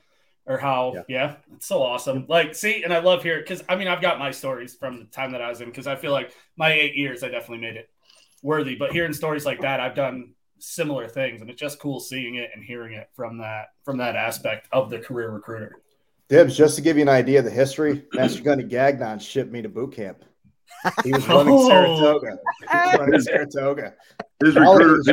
or 0.47 0.57
how? 0.57 0.93
Yeah. 0.95 1.03
Yeah, 1.07 1.35
it's 1.55 1.67
so 1.67 1.83
awesome. 1.83 2.25
Like, 2.27 2.55
see, 2.55 2.83
and 2.83 2.91
I 2.93 2.99
love 2.99 3.21
hearing 3.21 3.41
because 3.43 3.63
I 3.69 3.75
mean, 3.75 3.87
I've 3.87 4.01
got 4.01 4.17
my 4.17 4.31
stories 4.31 4.73
from 4.75 4.99
the 4.99 5.05
time 5.05 5.31
that 5.33 5.41
I 5.41 5.49
was 5.49 5.61
in 5.61 5.69
because 5.69 5.85
I 5.87 5.95
feel 5.95 6.11
like 6.11 6.31
my 6.57 6.71
eight 6.71 6.95
years, 6.95 7.23
I 7.23 7.29
definitely 7.29 7.59
made 7.67 7.75
it 7.75 7.89
worthy. 8.41 8.75
But 8.75 8.91
hearing 8.91 9.13
stories 9.13 9.45
like 9.45 9.61
that, 9.61 9.79
I've 9.79 9.95
done 9.95 10.33
similar 10.59 11.07
things, 11.07 11.41
and 11.41 11.49
it's 11.51 11.59
just 11.59 11.79
cool 11.79 11.99
seeing 11.99 12.35
it 12.35 12.49
and 12.55 12.63
hearing 12.63 12.93
it 12.93 13.09
from 13.13 13.37
that 13.39 13.67
from 13.83 13.97
that 13.97 14.15
aspect 14.15 14.67
of 14.71 14.89
the 14.89 14.99
career 14.99 15.29
recruiter. 15.29 15.81
Dibs, 16.29 16.57
just 16.57 16.75
to 16.75 16.81
give 16.81 16.97
you 16.97 17.03
an 17.03 17.09
idea 17.09 17.39
of 17.39 17.45
the 17.45 17.51
history, 17.51 18.05
Master 18.13 18.41
Gunny 18.43 18.63
Gagnon 18.63 19.19
shipped 19.19 19.51
me 19.51 19.61
to 19.61 19.69
boot 19.69 19.93
camp. 19.93 20.23
He 21.05 21.13
was 21.13 21.25
running 21.27 21.53
Oh. 21.53 21.67
Saratoga. 21.69 22.37
He 22.59 22.75
was 22.75 22.97
running 22.99 23.21
Saratoga. 23.21 23.93
His 24.43 24.55
recruiter, 24.55 24.97
his, 24.97 25.07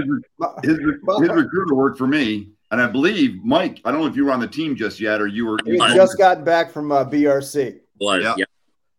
his, 0.65 0.79
his 1.21 1.29
recruiter 1.29 1.75
worked 1.75 1.99
for 1.99 2.09
me, 2.09 2.51
and 2.75 2.83
I 2.83 2.87
believe 2.89 3.43
Mike. 3.45 3.81
I 3.85 3.91
don't 3.93 4.01
know 4.03 4.07
if 4.07 4.17
you 4.17 4.25
were 4.27 4.33
on 4.33 4.41
the 4.41 4.49
team 4.49 4.77
just 4.77 5.01
yet, 5.01 5.21
or 5.21 5.27
you 5.27 5.47
were. 5.47 5.59
He 5.65 5.79
had 5.79 5.95
just 5.95 6.19
gotten 6.19 6.45
back 6.45 6.71
from 6.71 6.93
uh, 6.93 7.05
BRC. 7.05 7.79
Was 8.01 8.23
Yeah. 8.23 8.35
yeah. 8.37 8.45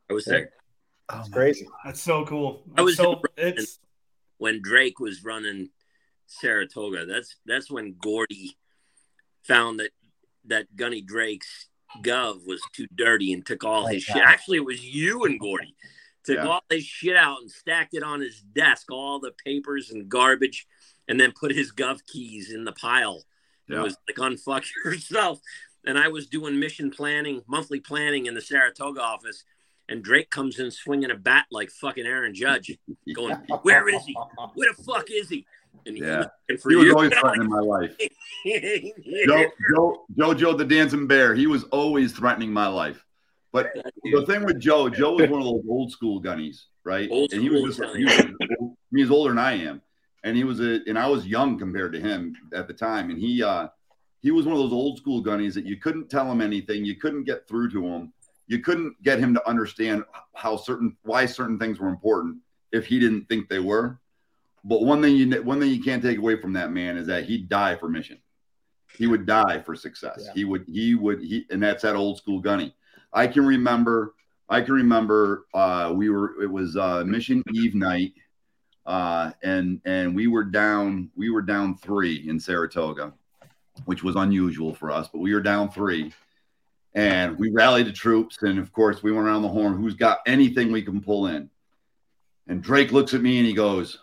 I 0.10 0.14
was 0.14 0.26
there 0.26 0.52
oh 1.10 1.20
It's 1.20 1.30
my- 1.30 1.36
crazy. 1.38 1.68
That's 1.84 2.02
so 2.02 2.26
cool. 2.26 2.64
I 2.78 2.82
was 2.82 2.96
so 2.98 3.22
it's 3.38 3.80
when 4.38 4.62
Drake 4.62 5.00
was 5.00 5.24
running 5.24 5.70
Saratoga. 6.28 7.06
That's 7.06 7.36
that's 7.46 7.70
when 7.72 7.96
Gordy 8.02 8.58
found 9.44 9.80
that 9.80 9.92
that 10.46 10.76
Gunny 10.76 11.02
Drake's 11.02 11.68
gov 12.04 12.46
was 12.46 12.62
too 12.74 12.88
dirty 12.94 13.34
and 13.34 13.46
took 13.46 13.64
all 13.64 13.88
his 13.88 14.04
shit. 14.04 14.18
Actually, 14.18 14.58
it 14.58 14.66
was 14.66 14.84
you 14.84 15.24
and 15.26 15.40
Gordy 15.40 15.76
took 16.24 16.38
Yeah. 16.38 16.48
all 16.48 16.62
his 16.70 16.84
shit 16.86 17.16
out 17.16 17.42
and 17.42 17.52
stacked 17.52 17.94
it 17.94 18.04
on 18.04 18.20
his 18.22 18.42
desk, 18.42 18.92
all 18.92 19.20
the 19.20 19.32
papers 19.44 19.92
and 19.92 20.10
garbage, 20.10 20.68
and 21.08 21.20
then 21.20 21.32
put 21.32 21.52
his 21.52 21.72
gov 21.72 22.00
keys 22.06 22.52
in 22.52 22.64
the 22.64 22.72
pile. 22.74 23.24
It 23.70 23.74
Yeah. 23.74 23.82
was 23.84 23.98
like 24.08 24.18
unfuck 24.18 24.66
yourself. 24.86 25.40
And 25.86 25.98
I 26.00 26.08
was 26.08 26.28
doing 26.28 26.60
mission 26.60 26.90
planning, 26.90 27.44
monthly 27.48 27.80
planning 27.80 28.26
in 28.26 28.34
the 28.34 28.42
Saratoga 28.42 29.02
office. 29.02 29.44
And 29.88 30.04
Drake 30.04 30.32
comes 30.32 30.58
in 30.58 30.72
swinging 30.72 31.12
a 31.12 31.16
bat 31.16 31.46
like 31.52 31.70
fucking 31.70 32.08
Aaron 32.08 32.34
Judge, 32.34 32.76
going, 33.16 33.36
"Where 33.62 33.88
is 33.88 34.04
he? 34.04 34.18
Where 34.56 34.74
the 34.76 34.84
fuck 34.84 35.12
is 35.12 35.30
he?" 35.30 35.46
And 35.86 35.96
he 35.96 36.02
Yeah. 36.02 36.18
was 36.18 36.28
looking 36.50 36.62
for 36.62 36.70
He 36.72 36.76
was 36.78 36.92
always 36.92 37.14
threatening 37.14 37.50
my 37.50 37.60
life. 37.60 37.96
Joe, 39.28 39.46
Joe, 39.76 40.06
Jojo 40.18 40.58
the 40.58 40.66
dancing 40.66 41.06
bear. 41.06 41.36
He 41.36 41.46
was 41.46 41.66
always 41.66 42.14
threatening 42.14 42.52
my 42.52 42.66
life. 42.68 43.06
But 43.52 43.72
the 44.04 44.26
thing 44.26 44.44
with 44.44 44.60
Joe, 44.60 44.90
Joe 44.90 45.14
was 45.14 45.30
one 45.30 45.42
of 45.42 45.46
those 45.48 45.64
old 45.70 45.92
school 45.92 46.22
gunnies, 46.22 46.64
right? 46.84 47.08
Old 47.12 47.32
and 47.32 47.42
he 47.42 47.50
was 47.50 47.78
just 47.78 47.96
he 47.96 48.04
was, 48.06 48.76
he's 48.94 49.12
older 49.12 49.30
than 49.30 49.38
I 49.38 49.54
am, 49.54 49.82
and 50.26 50.36
he 50.36 50.44
was 50.44 50.60
a 50.60 50.82
and 50.88 51.00
I 51.00 51.08
was 51.08 51.26
young 51.26 51.58
compared 51.58 51.94
to 51.94 52.00
him 52.00 52.36
at 52.54 52.68
the 52.68 52.74
time, 52.74 53.10
and 53.12 53.18
he 53.18 53.42
uh 53.42 53.70
he 54.22 54.32
was 54.32 54.46
one 54.46 54.56
of 54.56 54.60
those 54.60 54.74
old 54.74 54.98
school 54.98 55.24
gunnies 55.24 55.54
that 55.54 55.66
you 55.66 55.78
couldn't 55.78 56.10
tell 56.10 56.30
him 56.30 56.42
anything, 56.42 56.84
you 56.84 56.96
couldn't 56.96 57.24
get 57.24 57.48
through 57.48 57.70
to 57.72 57.86
him, 57.86 58.12
you 58.48 58.60
couldn't 58.60 59.02
get 59.04 59.20
him 59.20 59.36
to 59.36 59.48
understand 59.48 60.04
how 60.34 60.58
certain 60.58 60.98
why 61.04 61.28
certain 61.28 61.60
things 61.60 61.80
were 61.80 61.88
important 61.88 62.38
if 62.72 62.88
he 62.88 63.00
didn't 63.00 63.30
think 63.30 63.48
they 63.48 63.60
were. 63.60 64.00
But 64.64 64.82
one 64.82 65.02
thing 65.02 65.16
you 65.16 65.44
one 65.44 65.60
thing 65.60 65.70
you 65.70 65.82
can't 65.82 66.02
take 66.02 66.18
away 66.18 66.42
from 66.42 66.54
that 66.54 66.72
man 66.72 66.98
is 66.98 67.08
that 67.08 67.26
he'd 67.26 67.48
die 67.48 67.76
for 67.76 67.88
mission. 67.88 68.18
He 68.98 69.06
would 69.06 69.28
die 69.28 69.62
for 69.62 69.76
success. 69.76 70.24
Yeah. 70.26 70.34
He 70.34 70.44
would 70.44 70.66
he 70.68 70.96
would 70.96 71.22
he 71.22 71.46
and 71.52 71.62
that's 71.62 71.84
that 71.84 71.96
old 71.96 72.18
school 72.18 72.40
gunny. 72.40 72.74
I 73.14 73.28
can 73.28 73.46
remember 73.46 74.16
I 74.50 74.62
can 74.62 74.74
remember 74.74 75.46
uh 75.54 75.94
we 75.96 76.10
were 76.10 76.42
it 76.42 76.50
was 76.50 76.78
uh 76.78 77.04
mission 77.06 77.44
eve 77.54 77.76
night 77.76 78.14
uh 78.86 79.32
and 79.42 79.82
and 79.86 80.16
we 80.16 80.28
were 80.28 80.44
down 80.44 81.10
we 81.16 81.30
were 81.30 81.42
down 81.42 81.76
3 81.78 82.28
in 82.30 82.40
Saratoga 82.40 83.14
which 83.86 84.04
was 84.04 84.16
unusual 84.16 84.74
for 84.74 84.92
us 84.92 85.10
but 85.12 85.20
we 85.20 85.34
were 85.34 85.42
down 85.42 85.70
3 85.70 86.14
and 86.94 87.38
we 87.38 87.52
rallied 87.52 87.88
the 87.88 87.92
troops 87.92 88.42
and 88.42 88.60
of 88.60 88.72
course 88.72 89.04
we 89.04 89.12
went 89.12 89.26
around 89.26 89.42
the 89.42 89.48
horn 89.50 89.76
who's 89.76 89.96
got 89.96 90.20
anything 90.26 90.72
we 90.72 90.82
can 90.82 91.02
pull 91.02 91.28
in? 91.28 91.50
And 92.48 92.62
Drake 92.62 92.92
looks 92.92 93.14
at 93.14 93.22
me 93.22 93.38
and 93.38 93.48
he 93.48 93.54
goes 93.54 94.00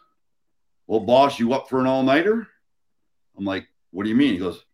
well 0.87 1.01
boss 1.01 1.39
you 1.39 1.53
up 1.53 1.69
for 1.69 1.81
an 1.81 1.87
all-nighter? 1.87 2.47
I'm 3.39 3.45
like 3.45 3.69
what 3.93 4.05
do 4.05 4.11
you 4.11 4.17
mean? 4.17 4.33
He 4.33 4.39
goes 4.39 4.65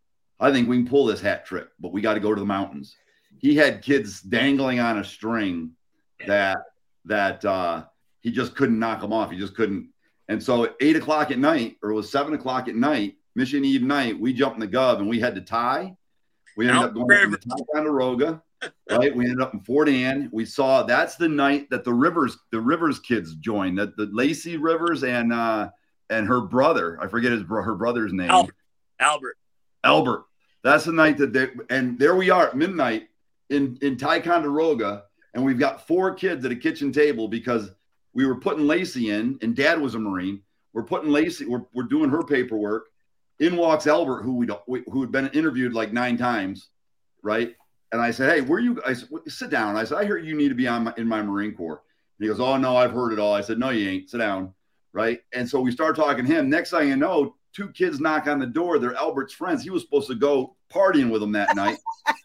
I 0.41 0.53
think 0.53 0.69
we 0.69 0.79
can 0.79 0.89
pull 0.89 1.05
this 1.05 1.21
hat 1.21 1.45
trick 1.45 1.69
but 1.79 1.93
we 1.93 2.01
got 2.01 2.15
to 2.15 2.21
go 2.21 2.35
to 2.35 2.41
the 2.41 2.47
mountains. 2.47 2.97
He 3.39 3.55
had 3.55 3.83
kids 3.83 4.21
dangling 4.23 4.81
on 4.81 4.99
a 4.99 5.05
string 5.05 5.73
that 6.27 6.59
that 7.05 7.45
uh 7.45 7.85
he 8.21 8.33
just 8.33 8.57
couldn't 8.57 8.79
knock 8.79 9.01
them 9.01 9.13
off. 9.13 9.31
He 9.31 9.39
just 9.39 9.55
couldn't 9.55 9.91
and 10.29 10.43
so 10.43 10.65
at 10.65 10.77
eight 10.81 10.97
o'clock 10.97 11.31
at 11.31 11.39
night 11.39 11.77
or 11.83 11.91
it 11.91 11.95
was 11.95 12.11
seven 12.11 12.35
o'clock 12.35 12.69
at 12.69 12.75
night 12.75 13.17
mission 13.35 13.65
eve 13.65 13.83
night 13.83 14.19
we 14.19 14.33
jumped 14.33 14.57
in 14.57 14.61
the 14.61 14.77
gov 14.77 14.99
and 14.99 15.09
we 15.09 15.21
had 15.21 15.35
to 15.35 15.41
tie 15.41 15.95
we 16.59 16.67
ended 16.67 16.83
Out 16.83 16.89
up 16.89 16.95
going 16.95 17.31
to 17.31 17.37
Ticonderoga, 17.37 18.43
right? 18.91 19.15
We 19.15 19.27
ended 19.27 19.41
up 19.41 19.55
in 19.55 19.61
Fort 19.61 19.89
Ann. 19.89 20.29
We 20.33 20.45
saw 20.45 20.83
that's 20.83 21.15
the 21.15 21.29
night 21.29 21.71
that 21.71 21.85
the 21.85 21.95
Rivers, 21.95 22.37
the 22.51 22.61
Rivers 22.61 22.99
kids 22.99 23.37
joined. 23.37 23.79
That 23.79 23.97
the 23.97 24.11
Lacey 24.13 24.57
Rivers 24.57 25.05
and 25.05 25.33
uh 25.33 25.69
and 26.11 26.27
her 26.27 26.41
brother, 26.41 26.99
I 27.01 27.07
forget 27.07 27.31
his 27.31 27.43
her 27.49 27.77
brother's 27.77 28.13
name, 28.13 28.29
Albert. 28.29 28.57
Albert. 28.99 29.37
Albert. 29.85 30.25
That's 30.65 30.85
the 30.85 30.93
night 30.93 31.19
that 31.19 31.33
they 31.33 31.51
and 31.71 31.97
there 31.97 32.17
we 32.17 32.31
are 32.31 32.49
at 32.49 32.57
midnight 32.57 33.07
in 33.51 33.79
in 33.81 33.97
Ticonderoga, 33.97 35.05
and 35.35 35.45
we've 35.45 35.61
got 35.61 35.87
four 35.87 36.13
kids 36.15 36.45
at 36.45 36.51
a 36.51 36.57
kitchen 36.57 36.91
table 36.91 37.29
because 37.29 37.71
we 38.19 38.27
were 38.27 38.35
putting 38.35 38.67
Lacey 38.67 39.11
in, 39.11 39.39
and 39.43 39.55
Dad 39.55 39.81
was 39.81 39.95
a 39.95 39.99
Marine. 40.01 40.43
We're 40.73 40.83
putting 40.83 41.09
Lacey. 41.09 41.47
We're, 41.47 41.63
we're 41.73 41.85
doing 41.85 42.11
her 42.11 42.25
paperwork. 42.25 42.87
In 43.39 43.57
walks 43.57 43.87
Albert, 43.87 44.25
who 44.25 44.35
we 44.35 44.45
don't, 44.45 44.61
who 44.67 45.03
had 45.03 45.13
been 45.13 45.29
interviewed 45.29 45.73
like 45.73 45.93
nine 45.93 46.17
times, 46.17 46.71
right? 47.23 47.55
And 47.93 48.03
I 48.03 48.11
said, 48.11 48.35
"Hey, 48.35 48.41
where 48.41 48.59
you?" 48.59 48.83
I 48.85 48.95
said, 48.95 49.09
"Sit 49.29 49.51
down." 49.51 49.77
I 49.77 49.85
said, 49.85 49.99
"I 49.99 50.05
hear 50.05 50.19
you 50.19 50.37
need 50.37 50.49
to 50.49 50.57
be 50.57 50.67
on 50.67 50.83
my, 50.83 50.95
in 50.97 51.07
my 51.07 51.23
Marine 51.23 51.55
Corps." 51.55 51.81
And 52.19 52.25
he 52.25 52.27
goes, 52.27 52.41
"Oh 52.41 52.57
no, 52.57 52.77
I've 52.77 52.91
heard 52.91 53.13
it 53.13 53.21
all." 53.21 53.33
I 53.33 53.41
said, 53.41 53.61
"No, 53.61 53.71
you 53.71 53.89
ain't. 53.89 54.11
Sit 54.11 54.19
down." 54.19 54.53
Right? 54.93 55.21
And 55.33 55.49
so 55.49 55.61
we 55.61 55.71
start 55.71 55.95
talking 55.95 56.27
to 56.27 56.33
him. 56.33 56.51
Next 56.51 56.73
thing 56.73 56.89
you 56.89 56.97
know, 56.97 57.37
two 57.55 57.69
kids 57.69 58.01
knock 58.01 58.27
on 58.27 58.41
the 58.41 58.47
door. 58.47 58.81
They're 58.81 58.97
Albert's 58.97 59.33
friends. 59.33 59.63
He 59.63 59.71
was 59.71 59.83
supposed 59.83 60.09
to 60.09 60.17
go 60.17 60.57
partying 60.69 61.11
with 61.11 61.21
them 61.21 61.33
that 61.33 61.55
night. 61.57 61.79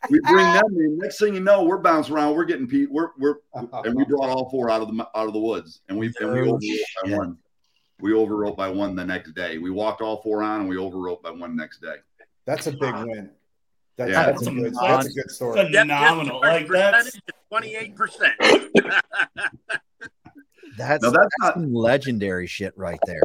we 0.09 0.19
bring 0.21 0.45
them 0.45 0.63
in. 0.77 0.97
Next 0.97 1.19
thing 1.19 1.33
you 1.33 1.39
know, 1.39 1.63
we're 1.63 1.77
bouncing 1.77 2.13
around. 2.15 2.35
We're 2.35 2.45
getting 2.45 2.67
Pete. 2.67 2.91
We're 2.91 3.09
we're 3.17 3.35
and 3.53 3.95
we 3.95 4.05
brought 4.05 4.29
all 4.29 4.49
four 4.49 4.69
out 4.69 4.81
of 4.81 4.87
the 4.95 5.07
out 5.15 5.27
of 5.27 5.33
the 5.33 5.39
woods, 5.39 5.81
and 5.89 5.97
we 5.97 6.11
and 6.19 6.31
we 6.31 6.39
overwrote 6.39 6.61
by 7.05 7.17
one. 7.17 7.37
We 7.99 8.11
overwrote 8.11 8.57
by 8.57 8.69
one 8.69 8.95
the 8.95 9.05
next 9.05 9.31
day. 9.33 9.57
We 9.57 9.69
walked 9.69 10.01
all 10.01 10.21
four 10.21 10.43
on, 10.43 10.61
and 10.61 10.69
we 10.69 10.75
overwrote 10.75 11.21
by 11.21 11.31
one 11.31 11.55
next 11.55 11.81
day. 11.81 11.95
That's 12.45 12.67
a 12.67 12.71
big 12.71 12.93
win. 12.93 13.29
That's, 13.95 14.11
Yeah. 14.11 14.25
that's, 14.25 14.47
a 14.47 14.51
good, 14.51 14.67
a- 14.67 14.71
that's 14.71 15.05
a 15.07 15.11
good 15.13 15.31
story. 15.31 15.71
Phenomenal. 15.71 16.41
Like 16.41 16.67
that's 16.67 17.17
twenty-eight 17.49 17.95
percent. 17.95 18.33
That's, 20.77 21.01
that's 21.01 21.01
that's 21.13 21.35
not- 21.41 21.53
some 21.53 21.73
legendary 21.73 22.47
shit 22.47 22.73
right 22.77 22.99
there. 23.05 23.21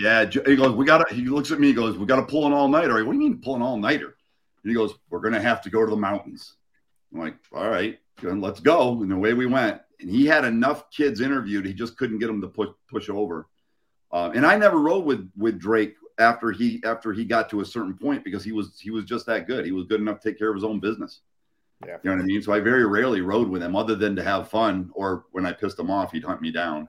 Yeah, 0.00 0.26
he 0.26 0.56
goes. 0.56 0.72
We 0.76 0.84
got 0.84 1.08
to. 1.08 1.14
He 1.14 1.24
looks 1.26 1.50
at 1.50 1.58
me. 1.60 1.68
He 1.68 1.72
goes, 1.72 1.96
"We 1.98 2.06
got 2.06 2.16
to 2.16 2.22
pull 2.26 2.46
an 2.46 2.52
all 2.52 2.68
nighter." 2.68 3.04
What 3.04 3.12
do 3.12 3.18
you 3.18 3.24
mean 3.30 3.40
pull 3.40 3.56
an 3.56 3.62
all 3.62 3.76
nighter? 3.76 4.16
And 4.62 4.70
he 4.70 4.74
goes, 4.74 4.94
"We're 5.10 5.20
gonna 5.20 5.40
have 5.40 5.62
to 5.62 5.70
go 5.70 5.84
to 5.84 5.90
the 5.90 5.96
mountains." 5.96 6.54
I'm 7.12 7.20
like, 7.20 7.36
"All 7.52 7.68
right, 7.68 7.98
let's 8.22 8.60
go." 8.60 9.02
And 9.02 9.12
away 9.12 9.34
we 9.34 9.46
went. 9.46 9.80
And 10.00 10.10
he 10.10 10.26
had 10.26 10.44
enough 10.44 10.90
kids 10.90 11.20
interviewed. 11.20 11.66
He 11.66 11.74
just 11.74 11.96
couldn't 11.96 12.18
get 12.18 12.26
them 12.28 12.40
to 12.40 12.48
push 12.48 12.70
push 12.90 13.08
over. 13.08 13.48
Uh, 14.10 14.30
and 14.34 14.46
I 14.46 14.56
never 14.56 14.78
rode 14.78 15.04
with 15.04 15.30
with 15.36 15.58
Drake 15.58 15.94
after 16.18 16.50
he 16.50 16.82
after 16.84 17.12
he 17.12 17.24
got 17.24 17.48
to 17.50 17.60
a 17.60 17.64
certain 17.64 17.96
point 17.96 18.24
because 18.24 18.44
he 18.44 18.52
was 18.52 18.78
he 18.80 18.90
was 18.90 19.04
just 19.04 19.26
that 19.26 19.46
good. 19.46 19.64
He 19.64 19.72
was 19.72 19.86
good 19.86 20.00
enough 20.00 20.20
to 20.20 20.30
take 20.30 20.38
care 20.38 20.48
of 20.48 20.56
his 20.56 20.64
own 20.64 20.80
business. 20.80 21.20
Yeah. 21.86 21.98
You 22.02 22.10
know 22.10 22.16
what 22.16 22.22
I 22.22 22.26
mean? 22.26 22.42
So 22.42 22.52
I 22.52 22.60
very 22.60 22.84
rarely 22.86 23.20
rode 23.20 23.48
with 23.48 23.62
him 23.62 23.76
other 23.76 23.94
than 23.94 24.16
to 24.16 24.22
have 24.22 24.48
fun 24.48 24.90
or 24.94 25.26
when 25.30 25.46
I 25.46 25.52
pissed 25.52 25.78
him 25.78 25.90
off, 25.90 26.12
he'd 26.12 26.24
hunt 26.24 26.42
me 26.42 26.50
down. 26.50 26.88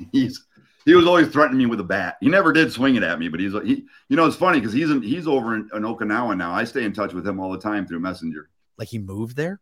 he's 0.12 0.46
he 0.84 0.94
was 0.94 1.06
always 1.06 1.28
threatening 1.28 1.58
me 1.58 1.66
with 1.66 1.80
a 1.80 1.84
bat. 1.84 2.16
He 2.20 2.28
never 2.28 2.52
did 2.52 2.72
swing 2.72 2.96
it 2.96 3.02
at 3.02 3.18
me, 3.18 3.28
but 3.28 3.40
he's 3.40 3.52
he 3.64 3.84
you 4.08 4.16
know 4.16 4.26
it's 4.26 4.36
funny 4.36 4.58
because 4.60 4.72
he's 4.72 4.90
in, 4.90 5.02
he's 5.02 5.26
over 5.26 5.54
in, 5.54 5.68
in 5.74 5.82
Okinawa 5.82 6.36
now. 6.36 6.52
I 6.52 6.64
stay 6.64 6.84
in 6.84 6.92
touch 6.92 7.12
with 7.12 7.26
him 7.26 7.38
all 7.40 7.50
the 7.52 7.58
time 7.58 7.86
through 7.86 8.00
Messenger. 8.00 8.48
Like 8.78 8.88
he 8.88 8.98
moved 8.98 9.36
there. 9.36 9.60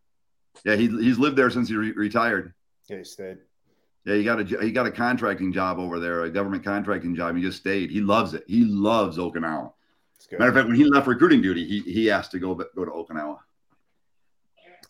Yeah, 0.63 0.75
he 0.75 0.87
he's 0.87 1.17
lived 1.17 1.35
there 1.37 1.49
since 1.49 1.69
he 1.69 1.75
re- 1.75 1.91
retired. 1.91 2.53
Yeah, 2.87 2.97
he 2.97 3.03
stayed. 3.03 3.37
Yeah, 4.05 4.15
he 4.15 4.23
got 4.23 4.39
a 4.39 4.43
j- 4.43 4.61
he 4.61 4.71
got 4.71 4.87
a 4.87 4.91
contracting 4.91 5.51
job 5.53 5.77
over 5.77 5.99
there, 5.99 6.23
a 6.23 6.29
government 6.29 6.63
contracting 6.63 7.15
job. 7.15 7.35
He 7.35 7.41
just 7.41 7.59
stayed. 7.59 7.91
He 7.91 7.99
loves 8.01 8.33
it. 8.33 8.43
He 8.47 8.63
loves 8.63 9.17
Okinawa. 9.17 9.71
Good. 10.29 10.39
Matter 10.39 10.49
of 10.49 10.55
fact, 10.55 10.67
when 10.67 10.75
he 10.77 10.83
left 10.85 11.07
recruiting 11.07 11.41
duty, 11.41 11.65
he 11.65 11.79
he 11.81 12.09
asked 12.11 12.31
to 12.31 12.39
go 12.39 12.55
go 12.55 12.85
to 12.85 12.91
Okinawa. 12.91 13.37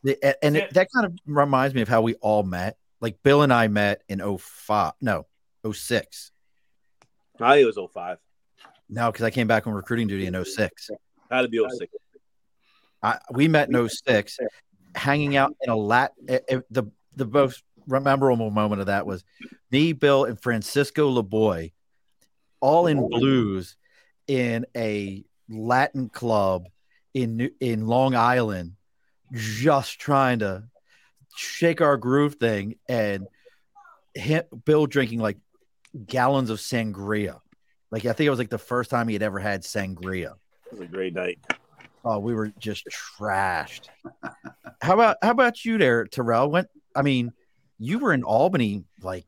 The- 0.04 0.44
And 0.46 0.56
it, 0.56 0.74
that 0.74 0.88
kind 0.94 1.06
of 1.06 1.14
reminds 1.26 1.76
me 1.76 1.82
of 1.82 1.88
how 1.88 2.02
we 2.02 2.16
all 2.16 2.44
met. 2.44 2.78
Like 3.02 3.22
Bill 3.24 3.42
and 3.42 3.52
I 3.54 3.68
met 3.68 4.04
in 4.10 4.20
05. 4.38 4.94
No, 5.02 5.26
06. 5.70 6.32
I 7.40 7.56
think 7.56 7.64
it 7.64 7.66
was 7.66 7.92
05. 7.94 8.18
No, 8.90 9.12
because 9.12 9.24
I 9.24 9.30
came 9.30 9.48
back 9.48 9.68
on 9.68 9.74
recruiting 9.74 10.08
duty 10.08 10.26
in 10.26 10.44
06. 10.44 10.90
Had 11.30 11.42
to 11.44 11.48
be 11.48 11.66
06. 11.78 11.94
I, 13.02 13.20
we 13.32 13.48
met 13.48 13.70
in 13.70 13.90
06, 13.90 14.40
hanging 14.96 15.38
out 15.38 15.56
in 15.62 15.70
a 15.70 15.76
lat. 15.76 16.14
eh, 16.28 16.40
eh, 16.50 16.60
the 16.70 16.84
the 17.16 17.26
most 17.26 17.64
memorable 17.88 18.52
moment 18.52 18.82
of 18.82 18.88
that 18.88 19.06
was 19.06 19.24
me, 19.72 19.94
Bill, 19.94 20.26
and 20.26 20.42
Francisco 20.42 21.22
LeBoy, 21.22 21.72
all 22.60 22.88
in 22.88 23.08
blues, 23.08 23.76
in 24.28 24.66
a 24.76 25.24
Latin 25.50 26.10
club 26.10 26.68
in 27.14 27.52
in 27.60 27.88
Long 27.88 28.16
Island, 28.16 28.74
just 29.32 30.00
trying 30.00 30.40
to 30.40 30.64
shake 31.36 31.82
our 31.82 31.98
groove 31.98 32.36
thing, 32.36 32.76
and 32.88 33.28
him, 34.14 34.44
Bill 34.66 34.88
drinking 34.88 35.20
like 35.20 35.38
gallons 36.06 36.50
of 36.50 36.60
sangria. 36.60 37.40
Like 37.92 38.06
I 38.06 38.14
think 38.14 38.28
it 38.28 38.30
was 38.30 38.40
like 38.40 38.50
the 38.50 38.58
first 38.58 38.90
time 38.90 39.08
he 39.08 39.14
had 39.14 39.24
ever 39.24 39.40
had 39.40 39.64
sangria. 39.64 40.34
It 40.66 40.72
was 40.72 40.82
a 40.82 40.86
great 40.86 41.14
night. 41.14 41.40
Oh, 42.06 42.20
we 42.20 42.34
were 42.34 42.52
just 42.60 42.88
trashed. 42.88 43.90
how 44.82 44.94
about 44.94 45.18
how 45.22 45.32
about 45.32 45.66
you 45.66 45.78
there, 45.78 46.06
Terrell? 46.06 46.50
When 46.50 46.66
I 46.96 47.02
mean, 47.02 47.34
you 47.78 48.00
were 48.00 48.14
in 48.14 48.24
Albany, 48.24 48.84
like 49.02 49.26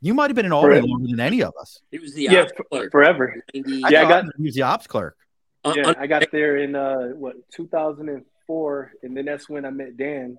you 0.00 0.14
might 0.14 0.30
have 0.30 0.36
been 0.36 0.46
in 0.46 0.52
Albany 0.52 0.74
Forever. 0.76 0.86
longer 0.86 1.08
than 1.08 1.20
any 1.20 1.42
of 1.42 1.52
us. 1.60 1.80
He 1.90 1.98
was 1.98 2.14
the 2.14 2.24
Yeah, 2.24 2.42
ops 2.42 2.52
clerk. 2.70 2.90
forever. 2.92 3.34
90 3.54 3.82
Yeah, 3.90 4.02
I 4.02 4.08
got 4.08 4.24
He 4.36 4.44
was 4.44 4.54
the 4.54 4.62
ops 4.62 4.86
clerk. 4.86 5.16
yeah, 5.64 5.92
I 5.98 6.06
got 6.06 6.30
there 6.30 6.56
in 6.56 6.74
uh 6.74 7.08
what 7.08 7.36
2004, 7.52 8.92
and 9.02 9.16
then 9.16 9.24
that's 9.24 9.48
when 9.48 9.64
I 9.64 9.70
met 9.70 9.96
Dan, 9.96 10.38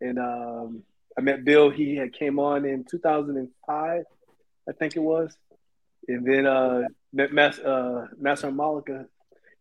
and 0.00 0.18
um, 0.18 0.82
I 1.16 1.20
met 1.20 1.44
Bill. 1.44 1.70
He 1.70 1.94
had 1.94 2.12
came 2.12 2.38
on 2.40 2.64
in 2.64 2.84
2005, 2.90 4.02
I 4.68 4.72
think 4.72 4.96
it 4.96 5.00
was, 5.00 5.36
and 6.08 6.24
then 6.26 6.46
uh, 6.46 6.82
Mas, 7.12 7.58
uh, 7.58 8.06
Master 8.18 8.50
Malika. 8.50 9.06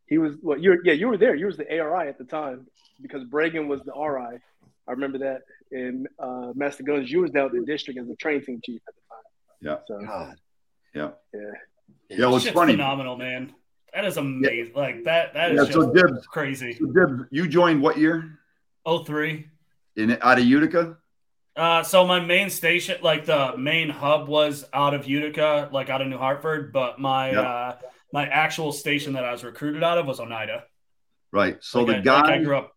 He 0.05 0.17
was 0.17 0.33
what 0.41 0.61
you 0.61 0.69
were, 0.71 0.79
yeah 0.85 0.93
you 0.93 1.07
were 1.09 1.17
there. 1.17 1.35
You 1.35 1.47
was 1.47 1.57
the 1.57 1.67
ARI 1.79 2.07
at 2.07 2.17
the 2.17 2.23
time 2.23 2.67
because 3.01 3.23
Bragan 3.25 3.67
was 3.67 3.81
the 3.83 3.91
RI. 3.93 4.39
I 4.87 4.91
remember 4.91 5.17
that. 5.19 5.41
And 5.71 6.07
uh, 6.17 6.53
Master 6.55 6.83
Guns, 6.83 7.11
you 7.11 7.19
was 7.21 7.31
down 7.31 7.47
at 7.47 7.51
the 7.51 7.65
district 7.65 7.99
as 7.99 8.07
the 8.07 8.15
train 8.15 8.43
team 8.43 8.61
chief 8.63 8.81
at 8.87 8.93
the 8.95 9.01
time. 9.13 9.23
Yeah. 9.61 9.77
So 9.85 10.05
God. 10.05 10.35
Yeah. 10.93 11.09
yeah. 11.33 11.39
Yeah, 12.09 12.25
well, 12.27 12.35
it's 12.37 12.45
shit's 12.45 12.55
funny. 12.55 12.73
phenomenal, 12.73 13.17
man. 13.17 13.53
That 13.93 14.05
is 14.05 14.15
amazing. 14.15 14.73
Like 14.75 15.03
that. 15.03 15.33
That 15.33 15.51
is 15.51 15.57
Yeah, 15.57 15.63
just 15.65 15.73
so 15.73 15.91
Dibs, 15.93 16.25
crazy. 16.27 16.73
so 16.73 16.85
Dibs, 16.85 17.23
you 17.31 17.47
joined 17.47 17.81
what 17.81 17.97
year? 17.97 18.39
Oh 18.85 19.03
three. 19.03 19.47
In 19.97 20.17
out 20.21 20.39
of 20.39 20.45
Utica? 20.45 20.97
Uh, 21.57 21.83
so 21.83 22.05
my 22.05 22.19
main 22.19 22.49
station, 22.49 22.97
like 23.01 23.25
the 23.25 23.57
main 23.57 23.89
hub, 23.89 24.27
was 24.27 24.63
out 24.73 24.93
of 24.93 25.07
Utica, 25.07 25.69
like 25.73 25.89
out 25.89 26.01
of 26.01 26.07
New 26.07 26.17
Hartford. 26.17 26.71
But 26.71 26.99
my 26.99 27.31
Yep. 27.31 27.45
uh, 27.45 27.75
my 28.13 28.27
actual 28.27 28.71
station 28.71 29.13
that 29.13 29.25
I 29.25 29.31
was 29.31 29.43
recruited 29.43 29.83
out 29.83 29.97
of 29.97 30.05
was 30.05 30.19
Oneida. 30.19 30.63
Right. 31.31 31.57
So 31.61 31.79
Like 31.83 31.87
the 31.87 31.97
I, 31.97 32.01
guy, 32.01 32.21
like 32.21 32.41
I 32.41 32.43
grew 32.43 32.57
up. 32.57 32.71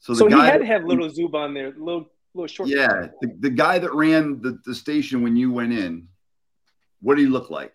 so 0.00 0.12
the 0.12 0.18
So 0.18 0.28
he 0.28 0.34
had 0.34 0.58
to 0.58 0.66
have 0.66 0.84
little 0.84 1.08
Zub 1.08 1.34
on 1.34 1.54
there, 1.54 1.70
little 1.76 2.10
little 2.34 2.46
short. 2.46 2.68
yeah, 2.68 3.08
the, 3.22 3.34
the 3.40 3.50
guy 3.50 3.78
that 3.78 3.92
ran 3.94 4.40
the, 4.42 4.58
the 4.66 4.74
station 4.74 5.22
when 5.22 5.34
you 5.36 5.50
went 5.52 5.72
in, 5.72 6.08
what 7.00 7.14
did 7.16 7.22
he 7.22 7.28
look 7.28 7.48
like? 7.50 7.74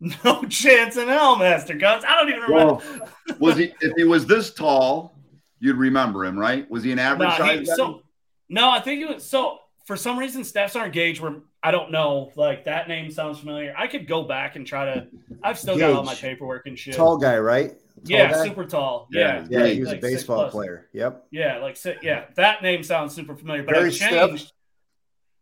No 0.24 0.42
chance 0.44 0.96
in 0.96 1.08
hell, 1.08 1.36
Master 1.36 1.74
Guns. 1.74 2.04
I 2.06 2.16
don't 2.16 2.28
even 2.28 2.42
remember. 2.42 2.74
Well, 2.74 3.08
was 3.38 3.56
he 3.56 3.72
if 3.80 3.92
he 3.96 4.04
was 4.04 4.26
this 4.26 4.52
tall, 4.52 5.14
you'd 5.58 5.76
remember 5.76 6.24
him, 6.24 6.38
right? 6.38 6.68
Was 6.70 6.82
he 6.84 6.92
an 6.92 6.98
average 6.98 7.30
No, 7.30 7.36
size? 7.36 7.60
he, 7.60 7.66
guy? 7.66 7.74
so 7.76 8.02
no, 8.48 8.68
I 8.70 8.80
think 8.80 9.02
it 9.02 9.08
was 9.14 9.24
so. 9.24 9.58
For 9.86 9.96
some 9.96 10.18
reason, 10.18 10.44
Staff 10.44 10.72
Sergeant 10.72 10.94
Gage. 10.94 11.20
Were 11.20 11.36
I 11.62 11.70
don't 11.70 11.90
know. 11.90 12.32
Like 12.36 12.64
that 12.64 12.88
name 12.88 13.10
sounds 13.10 13.38
familiar. 13.38 13.74
I 13.76 13.86
could 13.86 14.06
go 14.06 14.24
back 14.24 14.56
and 14.56 14.66
try 14.66 14.84
to. 14.84 15.06
I've 15.42 15.58
still 15.58 15.78
got 15.78 15.92
all 15.92 16.02
my 16.02 16.14
paperwork 16.14 16.66
and 16.66 16.78
shit. 16.78 16.94
Tall 16.94 17.16
guy, 17.16 17.38
right? 17.38 17.70
Tall 17.70 17.78
yeah, 18.04 18.30
guy? 18.30 18.44
super 18.44 18.64
tall. 18.64 19.08
Yeah. 19.10 19.46
Yeah, 19.48 19.60
Yeah, 19.60 19.66
he 19.72 19.80
was 19.80 19.88
like 19.88 19.98
a 19.98 20.02
baseball 20.02 20.50
player. 20.50 20.88
Yep. 20.92 21.26
Yeah, 21.30 21.58
like 21.58 21.78
yeah, 22.02 22.26
that 22.34 22.62
name 22.62 22.82
sounds 22.82 23.14
super 23.14 23.36
familiar. 23.36 23.62
But 23.62 23.76
Very 23.76 23.88
I 23.88 23.92
stiff. 23.92 24.10
changed. 24.10 24.52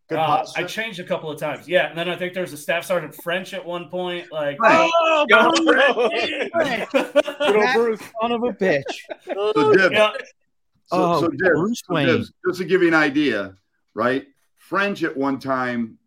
Good 0.08 0.18
Uh. 0.18 0.44
I 0.54 0.64
changed 0.64 1.00
a 1.00 1.04
couple 1.04 1.30
of 1.30 1.40
times. 1.40 1.66
Yeah, 1.66 1.88
and 1.88 1.96
then 1.96 2.08
I 2.10 2.16
think 2.16 2.34
there 2.34 2.42
was 2.42 2.52
a 2.52 2.58
staff 2.58 2.84
sergeant 2.84 3.14
French 3.14 3.54
at 3.54 3.64
one 3.64 3.88
point. 3.88 4.30
Like, 4.30 4.60
Right. 4.60 4.90
oh, 5.00 5.26
Yo, 5.28 5.50
Good 7.38 7.56
old 7.56 7.74
Bruce. 7.74 8.00
Son 8.20 8.32
of 8.32 8.42
a 8.42 8.52
bitch. 8.52 8.82
So, 9.24 9.72
Dib, 9.72 9.92
yeah, 9.92 10.12
so, 10.12 10.26
Oh, 10.92 11.20
so, 11.22 11.28
Dib, 11.28 11.52
Bruce 11.54 11.82
so 11.86 11.94
Wayne. 11.94 12.06
Dib, 12.06 12.26
just 12.46 12.58
to 12.58 12.64
give 12.66 12.82
you 12.82 12.88
an 12.88 12.94
idea, 12.94 13.56
right? 13.94 14.26
French 14.68 15.02
at 15.02 15.14
one 15.14 15.38
time, 15.38 15.98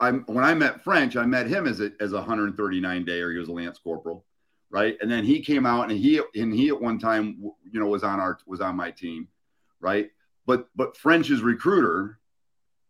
I 0.00 0.10
when 0.10 0.44
I 0.44 0.52
met 0.52 0.84
French, 0.84 1.16
I 1.16 1.24
met 1.24 1.46
him 1.46 1.66
as 1.66 1.80
a 1.80 1.92
as 1.98 2.12
a 2.12 2.16
139 2.16 3.04
day, 3.04 3.20
or 3.20 3.32
he 3.32 3.38
was 3.38 3.48
a 3.48 3.52
lance 3.52 3.78
corporal, 3.78 4.26
right? 4.70 4.98
And 5.00 5.10
then 5.10 5.24
he 5.24 5.40
came 5.40 5.64
out, 5.64 5.90
and 5.90 5.98
he 5.98 6.20
and 6.34 6.52
he 6.52 6.68
at 6.68 6.80
one 6.80 6.98
time, 6.98 7.38
you 7.40 7.80
know, 7.80 7.86
was 7.86 8.04
on 8.04 8.20
our 8.20 8.38
was 8.46 8.60
on 8.60 8.76
my 8.76 8.90
team, 8.90 9.28
right? 9.80 10.10
But 10.46 10.68
but 10.76 10.96
French's 10.96 11.40
recruiter, 11.40 12.18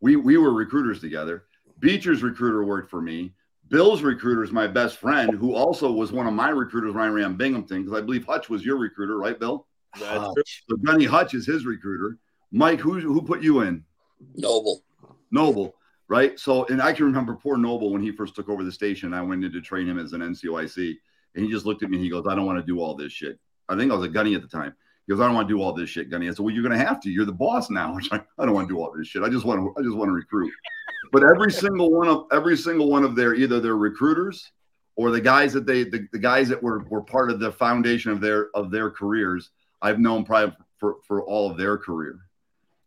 we 0.00 0.16
we 0.16 0.38
were 0.38 0.52
recruiters 0.52 1.00
together. 1.00 1.44
Beecher's 1.78 2.22
recruiter 2.22 2.64
worked 2.64 2.90
for 2.90 3.00
me. 3.00 3.32
Bill's 3.68 4.02
recruiter 4.02 4.42
is 4.42 4.50
my 4.50 4.66
best 4.66 4.98
friend, 4.98 5.34
who 5.34 5.54
also 5.54 5.90
was 5.90 6.10
one 6.10 6.26
of 6.26 6.34
my 6.34 6.48
recruiters 6.48 6.94
when 6.94 7.04
I 7.04 7.08
ran 7.08 7.36
Binghamton, 7.36 7.84
because 7.84 7.96
I 7.96 8.02
believe 8.04 8.26
Hutch 8.26 8.50
was 8.50 8.64
your 8.64 8.76
recruiter, 8.76 9.16
right, 9.16 9.38
Bill? 9.38 9.66
That's 9.98 10.34
true. 10.34 10.42
So 10.68 10.76
Gunny 10.76 11.04
Hutch 11.04 11.34
is 11.34 11.46
his 11.46 11.64
recruiter. 11.64 12.18
Mike, 12.50 12.80
who 12.80 12.98
who 13.00 13.22
put 13.22 13.40
you 13.40 13.60
in? 13.60 13.84
Noble. 14.34 14.82
Noble, 15.33 15.74
right? 16.09 16.39
So, 16.39 16.66
and 16.66 16.80
I 16.80 16.93
can 16.93 17.07
remember 17.07 17.35
poor 17.35 17.57
Noble 17.57 17.93
when 17.93 18.03
he 18.03 18.12
first 18.12 18.35
took 18.35 18.49
over 18.49 18.62
the 18.62 18.72
station. 18.72 19.14
I 19.14 19.22
went 19.22 19.45
in 19.45 19.53
to 19.53 19.61
train 19.61 19.89
him 19.89 19.99
as 19.99 20.12
an 20.12 20.20
NCOIC, 20.20 20.97
and 21.35 21.45
he 21.45 21.51
just 21.51 21.66
looked 21.66 21.83
at 21.83 21.91
me. 21.91 21.97
and 21.97 22.05
He 22.05 22.11
goes, 22.11 22.26
"I 22.28 22.35
don't 22.35 22.47
want 22.47 22.59
to 22.59 22.66
do 22.66 22.80
all 22.80 22.95
this 22.95 23.12
shit." 23.12 23.39
I 23.68 23.76
think 23.76 23.91
I 23.91 23.95
was 23.97 24.05
a 24.05 24.11
Gunny 24.11 24.35
at 24.35 24.43
the 24.43 24.49
time. 24.49 24.74
He 25.07 25.12
goes, 25.12 25.20
"I 25.20 25.26
don't 25.26 25.35
want 25.35 25.49
to 25.49 25.55
do 25.55 25.62
all 25.62 25.72
this 25.72 25.91
shit, 25.91 26.11
Gunny." 26.11 26.28
I 26.28 26.30
said, 26.30 26.41
"Well, 26.41 26.55
you're 26.55 26.62
going 26.62 26.78
to 26.78 26.85
have 26.85 27.01
to. 27.01 27.11
You're 27.11 27.24
the 27.24 27.33
boss 27.33 27.70
now." 27.70 27.99
I, 28.12 28.22
I 28.39 28.45
don't 28.45 28.55
want 28.55 28.68
to 28.68 28.74
do 28.74 28.80
all 28.80 28.93
this 28.97 29.09
shit. 29.09 29.22
I 29.22 29.28
just 29.28 29.45
want 29.45 29.61
to. 29.61 29.80
I 29.80 29.83
just 29.83 29.97
want 29.97 30.09
to 30.09 30.12
recruit. 30.12 30.53
But 31.12 31.24
every 31.24 31.53
single 31.53 31.91
one 31.91 32.09
of 32.09 32.26
every 32.33 32.57
single 32.57 32.89
one 32.89 33.05
of 33.05 33.16
their 33.16 33.35
either 33.35 33.61
their 33.61 33.76
recruiters 33.76 34.51
or 34.97 35.11
the 35.11 35.20
guys 35.20 35.53
that 35.53 35.66
they 35.66 35.85
the, 35.85 36.07
the 36.12 36.18
guys 36.18 36.49
that 36.49 36.62
were 36.62 36.80
were 36.85 37.03
part 37.03 37.30
of 37.30 37.41
the 37.41 37.53
foundation 37.53 38.11
of 38.11 38.20
their 38.20 38.49
of 38.55 38.70
their 38.70 38.91
careers, 38.91 39.51
I've 39.80 39.99
known 39.99 40.24
probably 40.24 40.57
for 40.78 40.97
for 41.07 41.22
all 41.22 41.51
of 41.51 41.57
their 41.57 41.76
career. 41.76 42.18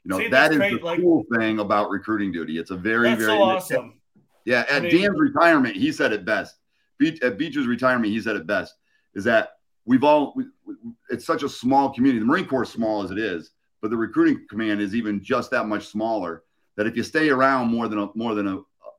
You 0.06 0.10
know, 0.10 0.20
See, 0.20 0.28
that's 0.28 0.56
great, 0.56 0.80
the 0.80 0.86
like- 0.86 1.00
cool 1.02 1.26
thing 1.36 1.60
about 1.60 1.90
recruiting 1.90 2.32
duty. 2.32 2.60
It's 2.60 2.70
a 2.70 2.76
very, 2.78 3.16
very 3.16 3.26
so 3.26 3.42
awesome. 3.42 4.00
yeah. 4.46 4.64
I 4.70 4.76
At 4.76 4.84
mean- 4.84 5.02
Dan's 5.02 5.20
retirement, 5.20 5.76
he 5.76 5.92
said 5.92 6.14
it 6.14 6.24
best. 6.24 6.58
Beach, 7.00 7.20
at 7.24 7.38
Beecher's 7.40 7.66
retirement, 7.66 8.14
he 8.14 8.22
said 8.22 8.36
it 8.36 8.46
best. 8.46 8.76
Is 9.16 9.24
that 9.24 9.58
we've 9.86 10.04
all 10.04 10.34
we, 10.36 10.46
we- 10.66 10.76
it's 11.10 11.26
such 11.26 11.42
a 11.42 11.50
small 11.50 11.90
community. 11.90 12.20
The 12.20 12.26
Marine 12.26 12.46
Corps 12.46 12.64
is 12.64 12.70
small 12.70 13.02
as 13.02 13.10
it 13.10 13.18
is, 13.18 13.52
but 13.82 13.90
the 13.90 13.98
recruiting 13.98 14.46
command 14.48 14.80
is 14.80 14.96
even 14.96 15.24
just 15.24 15.50
that 15.52 15.66
much 15.68 15.88
smaller. 15.88 16.44
That 16.78 16.86
if 16.86 16.96
you 16.96 17.02
stay 17.04 17.30
around 17.30 17.70
more 17.72 17.88
than 17.88 18.00
a 18.00 18.10
more 18.16 18.36
than 18.36 18.48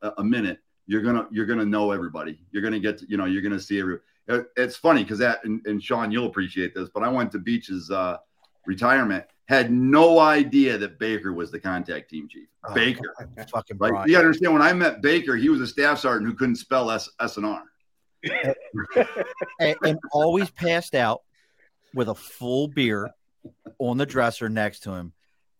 a, 0.03 0.13
a, 0.19 0.25
minute, 0.25 0.59
you're 0.89 1.03
gonna 1.03 1.29
you're 1.31 1.47
gonna 1.47 1.65
know 1.65 1.93
everybody. 1.93 2.41
You're 2.51 2.63
gonna 2.63 2.81
get 2.81 2.99
to, 2.99 3.07
you 3.09 3.17
know 3.17 3.27
you're 3.27 3.43
gonna 3.43 3.61
see 3.61 3.79
every. 3.79 3.99
it- 4.29 4.47
It's 4.57 4.77
funny 4.77 5.03
because 5.05 5.19
that 5.21 5.45
and, 5.45 5.65
and 5.67 5.81
Sean, 5.81 6.11
you'll 6.11 6.27
appreciate 6.27 6.75
this, 6.75 6.89
but 6.93 7.03
I 7.05 7.09
went 7.09 7.31
to 7.33 7.39
Beach's 7.39 7.91
uh, 7.93 8.17
retirement, 8.67 9.25
had 9.49 9.71
no 9.71 10.19
idea 10.19 10.77
that 10.77 10.99
Baker 10.99 11.33
was 11.33 11.51
the 11.51 11.61
contact 11.61 12.11
team 12.11 12.29
chief. 12.29 12.49
Oh, 12.69 12.75
Baker. 12.75 13.15
Fucking. 13.53 13.77
Brian. 13.77 14.09
You 14.09 14.19
understand 14.19 14.53
when 14.53 14.63
I 14.63 14.73
met 14.73 15.03
Baker, 15.03 15.37
he 15.37 15.49
was 15.49 15.61
a 15.61 15.67
staff 15.67 16.01
sergeant 16.01 16.29
who 16.29 16.37
couldn't 16.37 16.57
spell 16.57 16.91
S 16.91 17.09
S 17.21 17.37
and 17.37 17.47
R. 17.47 17.63
and, 19.61 19.77
and 19.85 19.99
always 20.13 20.51
passed 20.51 20.95
out 20.95 21.23
with 21.95 22.09
a 22.09 22.15
full 22.15 22.69
beer 22.69 23.09
on 23.79 23.99
the 23.99 24.07
dresser 24.07 24.49
next 24.49 24.81
to 24.81 24.93
him 24.93 25.13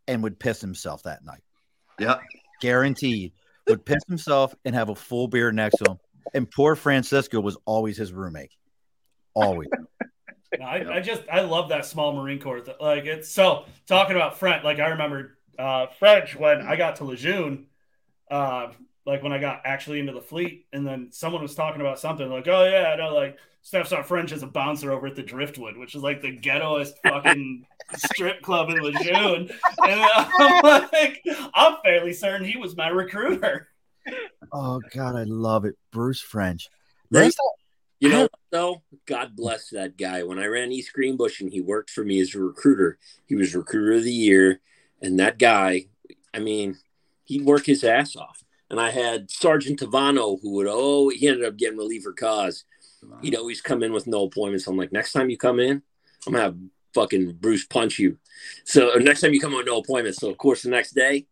and 0.09 0.23
would 0.23 0.39
piss 0.39 0.61
himself 0.61 1.05
that 1.05 1.25
night. 1.25 1.43
Yeah. 1.99 2.19
Guaranteed. 2.61 3.33
Would 3.69 3.85
piss 3.85 4.03
himself 4.07 4.55
and 4.65 4.75
have 4.75 4.89
a 4.89 4.95
full 4.95 5.29
beer 5.29 5.53
next 5.53 5.77
to 5.79 5.93
him. 5.93 5.99
And 6.35 6.51
poor 6.51 6.77
Francisco 6.77 7.41
was 7.41 7.57
always 7.65 7.97
his 7.97 8.13
roommate. 8.13 8.53
Always. 9.35 9.69
No, 10.55 10.65
I, 10.65 10.97
I 10.97 11.01
just 11.01 11.23
I 11.31 11.41
love 11.41 11.69
that 11.71 11.85
small 11.87 12.13
Marine 12.15 12.41
Corps. 12.41 12.61
th- 12.61 12.77
Like 12.81 13.05
it's 13.05 13.29
so 13.31 13.65
talking 13.87 14.17
about 14.17 14.39
French. 14.39 14.65
Like 14.65 14.79
I 14.79 14.89
remember 14.89 15.39
uh, 15.59 15.87
French 15.99 16.37
when 16.37 16.63
I 16.63 16.77
got 16.77 16.97
to 16.97 17.05
Lejeune, 17.05 17.67
uh, 18.31 18.69
like 19.07 19.23
when 19.23 19.33
I 19.33 19.39
got 19.39 19.63
actually 19.65 20.01
into 20.01 20.13
the 20.13 20.21
fleet, 20.23 20.67
and 20.73 20.87
then 20.87 21.09
someone 21.13 21.43
was 21.43 21.55
talking 21.55 21.81
about 21.81 21.99
something 21.99 22.29
like, 22.31 22.49
"Oh 22.49 22.65
yeah, 22.65 22.91
I 22.93 22.97
know." 22.97 23.15
Like 23.15 23.39
Staff 23.63 23.89
Sergeant 23.89 24.09
French 24.09 24.33
as 24.33 24.43
a 24.43 24.47
bouncer 24.47 24.93
over 24.93 25.07
at 25.09 25.17
the 25.17 25.23
Driftwood, 25.23 25.77
which 25.77 25.95
is 25.95 26.03
like 26.03 26.23
the 26.23 26.37
ghettoest 26.39 26.93
fucking 27.03 27.67
strip 27.97 28.43
club 28.43 28.71
in 28.71 28.81
Lejeune. 28.81 29.51
And 29.87 30.01
I'm 30.39 30.63
like, 30.93 31.23
I'm 31.55 31.77
fairly 31.85 32.13
certain 32.13 32.47
he 32.47 32.57
was 32.57 32.77
my 32.77 32.89
recruiter. 32.89 33.69
Oh 34.53 34.81
God, 34.95 35.17
I 35.17 35.25
love 35.25 35.65
it. 35.65 35.77
Bruce 35.93 36.21
French. 36.21 36.69
Right. 37.11 37.25
Last 37.25 37.39
You 38.01 38.11
know, 38.11 38.23
what, 38.23 38.33
though, 38.51 38.83
God 39.07 39.35
bless 39.35 39.71
that 39.71 39.97
guy. 39.97 40.23
When 40.23 40.39
I 40.39 40.47
ran 40.47 40.73
East 40.73 40.93
Greenbush 40.93 41.41
and 41.41 41.51
he 41.51 41.61
worked 41.61 41.91
for 41.91 42.05
me 42.05 42.21
as 42.21 42.35
a 42.35 42.41
recruiter, 42.41 42.99
he 43.27 43.35
was 43.35 43.55
recruiter 43.55 43.93
of 43.93 44.05
the 44.05 44.13
year. 44.13 44.61
And 45.01 45.19
that 45.19 45.39
guy, 45.39 45.87
I 46.35 46.41
mean, 46.41 46.77
he'd 47.25 47.45
work 47.45 47.65
his 47.65 47.85
ass 47.85 48.15
off. 48.15 48.45
And 48.69 48.81
I 48.81 48.91
had 48.91 49.31
Sergeant 49.31 49.81
Tavano 49.81 50.39
who 50.43 50.53
would, 50.53 50.67
oh, 50.69 51.09
he 51.09 51.29
ended 51.29 51.45
up 51.45 51.57
getting 51.57 51.79
relief 51.79 52.03
for 52.03 52.13
cause. 52.13 52.65
He'd 53.23 53.37
always 53.37 53.61
come 53.61 53.83
in 53.83 53.93
with 53.93 54.07
no 54.07 54.25
appointments. 54.25 54.67
I'm 54.67 54.77
like, 54.77 54.93
next 54.93 55.13
time 55.13 55.31
you 55.31 55.39
come 55.39 55.61
in, 55.61 55.83
I'm 56.27 56.33
going 56.33 56.35
to 56.35 56.43
have 56.43 56.57
fucking 56.93 57.35
Bruce 57.41 57.65
punch 57.65 57.99
you. 57.99 58.19
So 58.65 58.95
next 58.97 59.21
time 59.21 59.33
you 59.33 59.41
come 59.41 59.53
in 59.53 59.59
with 59.59 59.67
no 59.67 59.79
appointments. 59.79 60.19
So, 60.19 60.29
of 60.29 60.37
course, 60.39 60.63
the 60.63 60.71
next 60.71 60.93
day, 60.93 61.27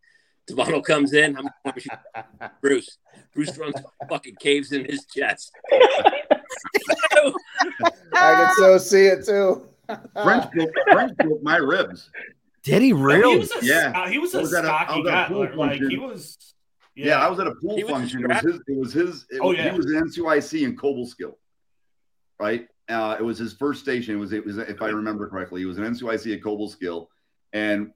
Tavano 0.48 0.84
comes 0.84 1.12
in. 1.14 1.36
I'm 1.36 2.50
Bruce. 2.60 2.98
Bruce 3.34 3.58
runs 3.58 3.74
fucking 4.08 4.36
caves 4.40 4.72
in 4.72 4.84
his 4.84 5.04
chest. 5.06 5.52
I 8.14 8.34
can 8.46 8.54
so 8.56 8.78
see 8.78 9.06
it 9.06 9.24
too. 9.24 9.66
French 10.22 10.50
broke, 10.52 10.70
French 10.92 11.16
broke 11.18 11.42
my 11.42 11.56
ribs. 11.56 12.10
Did 12.62 12.80
he 12.82 12.88
He 12.88 12.92
really? 12.94 13.38
was 13.38 13.52
a, 13.52 13.64
Yeah. 13.64 13.92
uh, 13.94 14.08
he 14.08 14.18
was 14.18 14.34
I 14.34 14.38
a 14.38 14.40
was 14.42 14.54
at 14.54 14.64
a- 14.64 14.68
I 14.72 14.84
stocky 14.84 15.00
was 15.02 15.08
a 15.08 15.12
guy. 15.12 15.28
pool 15.28 15.38
Like, 15.40 15.54
like, 15.56 15.72
he 15.74 15.78
function. 15.80 16.02
was. 16.02 16.54
Yeah, 16.96 17.18
I 17.18 17.28
was 17.28 17.38
at 17.40 17.46
a 17.46 17.54
pool 17.56 17.76
He 17.76 17.84
was 17.84 17.92
function. 17.92 18.22
It 18.24 18.28
was 18.28 18.40
his. 18.42 18.54
It 18.68 18.78
was 18.78 18.92
his. 18.92 19.26
It, 19.30 19.40
Oh, 19.42 19.48
was- 19.48 19.58
yeah. 19.58 19.70
He 19.72 19.76
was 19.76 19.86
an 19.86 20.02
NCIC 20.04 20.62
in 20.64 20.76
Cobleskill, 20.76 21.34
right? 22.40 22.68
Uh, 22.88 23.16
it 23.18 23.22
was 23.22 23.36
his 23.38 23.52
first 23.54 23.80
station. 23.82 24.14
It 24.14 24.18
was. 24.18 24.32
It 24.32 24.44
was. 24.46 24.58
If 24.58 24.80
I 24.80 24.88
remember 24.88 25.28
correctly, 25.28 25.60
he 25.60 25.66
was 25.66 25.76
an 25.78 25.84
NCIC 25.84 26.34
at 26.34 26.40
Cobleskill, 26.42 27.08
and 27.52 27.92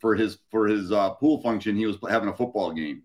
for 0.00 0.14
his 0.16 0.38
for 0.50 0.66
his 0.66 0.90
uh, 0.92 1.10
pool 1.10 1.40
function, 1.42 1.76
he 1.76 1.86
was 1.86 1.98
having 2.08 2.28
a 2.30 2.34
football 2.34 2.72
game. 2.72 3.02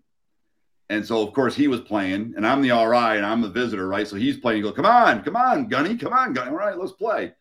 And 0.90 1.04
so, 1.04 1.26
of 1.26 1.32
course, 1.32 1.54
he 1.54 1.66
was 1.66 1.80
playing, 1.80 2.34
and 2.36 2.46
I'm 2.46 2.60
the 2.60 2.70
RI, 2.70 3.16
and 3.16 3.24
I'm 3.24 3.40
the 3.40 3.48
visitor, 3.48 3.88
right? 3.88 4.06
So 4.06 4.16
he's 4.16 4.36
playing. 4.36 4.58
You 4.58 4.64
go, 4.64 4.72
come 4.72 4.86
on, 4.86 5.22
come 5.22 5.36
on, 5.36 5.66
Gunny, 5.68 5.96
come 5.96 6.12
on, 6.12 6.34
Gunny. 6.34 6.50
All 6.50 6.56
right, 6.56 6.78
let's 6.78 6.92
play, 6.92 7.32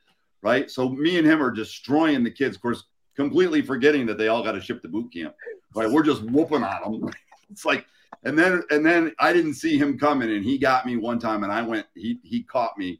right? 0.41 0.71
So 0.71 0.89
me 0.89 1.17
and 1.17 1.27
him 1.27 1.43
are 1.43 1.51
destroying 1.51 2.23
the 2.23 2.31
kids, 2.31 2.55
of 2.55 2.61
course, 2.61 2.85
completely 3.15 3.61
forgetting 3.61 4.05
that 4.05 4.17
they 4.17 4.29
all 4.29 4.43
got 4.43 4.53
to 4.53 4.61
ship 4.61 4.81
to 4.83 4.87
boot 4.87 5.13
camp, 5.13 5.35
right? 5.75 5.91
We're 5.91 6.03
just 6.03 6.23
whooping 6.23 6.63
on 6.63 7.01
them. 7.01 7.09
It's 7.51 7.65
like, 7.65 7.85
and 8.23 8.39
then 8.39 8.63
and 8.71 8.83
then 8.83 9.13
I 9.19 9.31
didn't 9.31 9.53
see 9.55 9.77
him 9.77 9.99
coming, 9.99 10.31
and 10.31 10.43
he 10.43 10.57
got 10.57 10.87
me 10.87 10.97
one 10.97 11.19
time, 11.19 11.43
and 11.43 11.51
I 11.51 11.61
went, 11.61 11.85
he 11.93 12.19
he 12.23 12.41
caught 12.41 12.79
me 12.79 12.99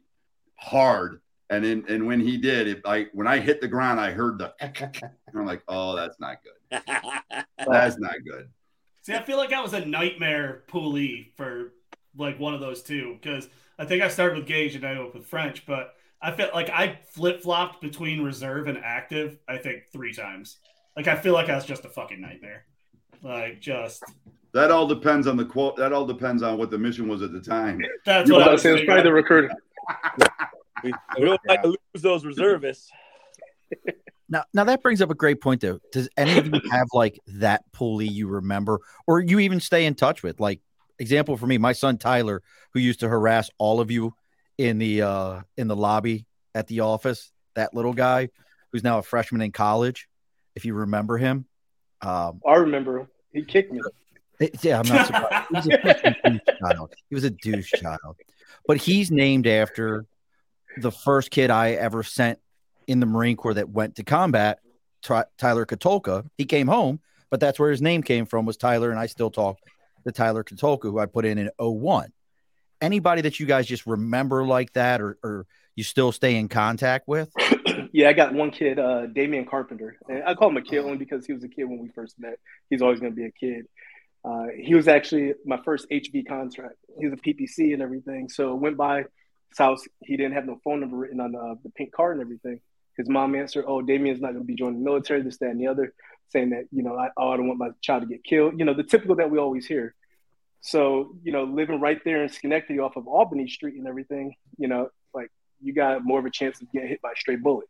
hard, 0.54 1.20
and 1.50 1.64
then 1.64 1.84
and 1.88 2.06
when 2.06 2.20
he 2.20 2.36
did, 2.36 2.68
it, 2.68 2.82
I 2.84 3.08
when 3.14 3.26
I 3.26 3.38
hit 3.40 3.60
the 3.60 3.66
ground, 3.66 3.98
I 3.98 4.12
heard 4.12 4.38
the, 4.38 4.54
and 4.60 5.02
I'm 5.34 5.46
like, 5.46 5.62
oh, 5.66 5.96
that's 5.96 6.20
not 6.20 6.38
good. 6.44 6.82
That's 7.66 7.98
not 7.98 8.14
good. 8.24 8.48
See, 9.04 9.12
I 9.12 9.22
feel 9.22 9.36
like 9.36 9.52
I 9.52 9.60
was 9.60 9.74
a 9.74 9.84
nightmare 9.84 10.62
poolee 10.66 11.26
for 11.36 11.74
like 12.16 12.40
one 12.40 12.54
of 12.54 12.60
those 12.60 12.82
two 12.82 13.18
because 13.20 13.48
I 13.78 13.84
think 13.84 14.02
I 14.02 14.08
started 14.08 14.38
with 14.38 14.46
Gage 14.46 14.74
and 14.76 14.84
I 14.84 14.90
ended 14.92 15.06
up 15.06 15.14
with 15.14 15.26
French, 15.26 15.66
but 15.66 15.94
I 16.22 16.32
felt 16.32 16.54
like 16.54 16.70
I 16.70 17.00
flip 17.10 17.42
flopped 17.42 17.82
between 17.82 18.22
reserve 18.22 18.66
and 18.66 18.78
active. 18.78 19.36
I 19.46 19.58
think 19.58 19.82
three 19.92 20.14
times. 20.14 20.56
Like 20.96 21.06
I 21.06 21.16
feel 21.16 21.34
like 21.34 21.50
I 21.50 21.54
was 21.54 21.66
just 21.66 21.84
a 21.84 21.90
fucking 21.90 22.18
nightmare. 22.18 22.64
Like 23.22 23.60
just 23.60 24.02
That 24.54 24.70
all 24.70 24.86
depends 24.86 25.26
on 25.26 25.36
the 25.36 25.44
quote. 25.44 25.76
That 25.76 25.92
all 25.92 26.06
depends 26.06 26.42
on 26.42 26.56
what 26.56 26.70
the 26.70 26.78
mission 26.78 27.06
was 27.06 27.20
at 27.20 27.32
the 27.32 27.40
time. 27.40 27.82
that's 28.06 28.26
You 28.26 28.36
what 28.36 28.42
I 28.44 28.46
know, 28.46 28.52
was 28.52 28.64
it's 28.64 28.84
probably 28.86 29.02
the 29.02 29.12
recruiter. 29.12 29.50
We, 30.82 30.92
we 31.18 31.24
don't 31.24 31.40
like 31.48 31.62
to 31.62 31.68
lose 31.68 32.02
those 32.02 32.26
reservists. 32.26 32.90
Now, 34.34 34.42
now 34.52 34.64
that 34.64 34.82
brings 34.82 35.00
up 35.00 35.10
a 35.10 35.14
great 35.14 35.40
point, 35.40 35.60
though. 35.60 35.78
Does 35.92 36.08
any 36.16 36.36
of 36.36 36.48
you 36.48 36.60
have 36.72 36.88
like 36.92 37.20
that 37.38 37.62
poolee 37.70 38.10
you 38.10 38.26
remember, 38.26 38.80
or 39.06 39.20
you 39.20 39.38
even 39.38 39.60
stay 39.60 39.86
in 39.86 39.94
touch 39.94 40.24
with? 40.24 40.40
Like, 40.40 40.60
example 40.98 41.36
for 41.36 41.46
me, 41.46 41.56
my 41.56 41.72
son 41.72 41.98
Tyler, 41.98 42.42
who 42.72 42.80
used 42.80 42.98
to 43.00 43.08
harass 43.08 43.48
all 43.58 43.80
of 43.80 43.92
you 43.92 44.12
in 44.58 44.78
the 44.78 45.02
uh 45.02 45.40
in 45.56 45.68
the 45.68 45.76
lobby 45.76 46.26
at 46.52 46.66
the 46.66 46.80
office. 46.80 47.30
That 47.54 47.74
little 47.74 47.92
guy, 47.92 48.30
who's 48.72 48.82
now 48.82 48.98
a 48.98 49.02
freshman 49.04 49.40
in 49.40 49.52
college, 49.52 50.08
if 50.56 50.64
you 50.64 50.74
remember 50.74 51.16
him. 51.16 51.46
Um, 52.02 52.40
I 52.44 52.56
remember 52.56 52.98
him. 52.98 53.08
He 53.32 53.44
kicked 53.44 53.70
me. 53.70 53.82
yeah, 54.62 54.80
I'm 54.80 54.88
not 54.88 55.06
surprised. 55.06 55.46
He 55.48 55.54
was 55.54 55.66
a 55.68 56.10
douche 56.24 56.58
child. 56.58 56.94
He 57.08 57.14
was 57.14 57.22
a 57.22 57.30
douche 57.30 57.72
child, 57.76 58.16
but 58.66 58.78
he's 58.78 59.12
named 59.12 59.46
after 59.46 60.06
the 60.76 60.90
first 60.90 61.30
kid 61.30 61.50
I 61.52 61.74
ever 61.74 62.02
sent 62.02 62.40
in 62.86 63.00
the 63.00 63.06
Marine 63.06 63.36
Corps 63.36 63.54
that 63.54 63.68
went 63.68 63.96
to 63.96 64.04
combat, 64.04 64.60
Ty- 65.02 65.26
Tyler 65.38 65.66
Katolka. 65.66 66.28
He 66.36 66.44
came 66.44 66.66
home, 66.66 67.00
but 67.30 67.40
that's 67.40 67.58
where 67.58 67.70
his 67.70 67.82
name 67.82 68.02
came 68.02 68.26
from 68.26 68.46
was 68.46 68.56
Tyler, 68.56 68.90
and 68.90 68.98
I 68.98 69.06
still 69.06 69.30
talk 69.30 69.58
to 70.04 70.12
Tyler 70.12 70.44
Katolka, 70.44 70.84
who 70.84 70.98
I 70.98 71.06
put 71.06 71.24
in 71.24 71.38
in 71.38 71.50
01. 71.58 72.12
Anybody 72.80 73.22
that 73.22 73.40
you 73.40 73.46
guys 73.46 73.66
just 73.66 73.86
remember 73.86 74.44
like 74.44 74.72
that, 74.74 75.00
or, 75.00 75.18
or 75.22 75.46
you 75.74 75.84
still 75.84 76.12
stay 76.12 76.36
in 76.36 76.48
contact 76.48 77.08
with? 77.08 77.30
Yeah, 77.94 78.08
I 78.08 78.12
got 78.12 78.34
one 78.34 78.50
kid, 78.50 78.80
uh, 78.80 79.06
Damian 79.06 79.46
Carpenter. 79.46 79.96
And 80.08 80.24
I 80.24 80.34
call 80.34 80.48
him 80.48 80.56
a 80.56 80.62
kid 80.62 80.80
only 80.80 80.96
because 80.96 81.24
he 81.26 81.32
was 81.32 81.44
a 81.44 81.48
kid 81.48 81.62
when 81.62 81.78
we 81.78 81.90
first 81.90 82.18
met. 82.18 82.40
He's 82.68 82.82
always 82.82 82.98
going 82.98 83.12
to 83.12 83.16
be 83.16 83.24
a 83.24 83.30
kid. 83.30 83.66
Uh, 84.24 84.46
he 84.58 84.74
was 84.74 84.88
actually 84.88 85.34
my 85.46 85.60
first 85.64 85.88
HV 85.90 86.26
contract. 86.26 86.74
He 86.98 87.06
was 87.06 87.16
a 87.16 87.22
PPC 87.22 87.72
and 87.72 87.80
everything. 87.80 88.28
So 88.28 88.56
went 88.56 88.76
by 88.76 88.96
his 88.96 89.58
house. 89.58 89.84
He 90.02 90.16
didn't 90.16 90.32
have 90.32 90.44
no 90.44 90.58
phone 90.64 90.80
number 90.80 90.96
written 90.96 91.20
on 91.20 91.30
the, 91.30 91.56
the 91.62 91.70
pink 91.70 91.92
card 91.92 92.16
and 92.16 92.22
everything. 92.22 92.58
His 92.96 93.08
mom 93.08 93.34
answered, 93.34 93.64
"Oh, 93.66 93.82
Damien's 93.82 94.20
not 94.20 94.32
going 94.32 94.42
to 94.42 94.46
be 94.46 94.54
joining 94.54 94.78
the 94.78 94.84
military. 94.84 95.22
This, 95.22 95.38
that, 95.38 95.50
and 95.50 95.60
the 95.60 95.68
other." 95.68 95.92
Saying 96.28 96.50
that 96.50 96.64
you 96.72 96.82
know, 96.82 96.96
I, 96.96 97.10
oh, 97.16 97.30
I 97.30 97.36
don't 97.36 97.46
want 97.46 97.58
my 97.58 97.70
child 97.80 98.02
to 98.02 98.08
get 98.08 98.24
killed. 98.24 98.58
You 98.58 98.64
know, 98.64 98.74
the 98.74 98.82
typical 98.82 99.16
that 99.16 99.30
we 99.30 99.38
always 99.38 99.66
hear. 99.66 99.94
So 100.60 101.16
you 101.22 101.32
know, 101.32 101.44
living 101.44 101.80
right 101.80 102.00
there 102.04 102.22
in 102.22 102.28
Schenectady 102.28 102.78
off 102.78 102.96
of 102.96 103.06
Albany 103.06 103.46
Street 103.48 103.74
and 103.74 103.86
everything. 103.86 104.34
You 104.58 104.68
know, 104.68 104.88
like 105.12 105.30
you 105.60 105.72
got 105.72 106.04
more 106.04 106.18
of 106.18 106.24
a 106.24 106.30
chance 106.30 106.60
of 106.60 106.70
getting 106.72 106.88
hit 106.88 107.02
by 107.02 107.12
a 107.12 107.16
stray 107.16 107.36
bullet. 107.36 107.68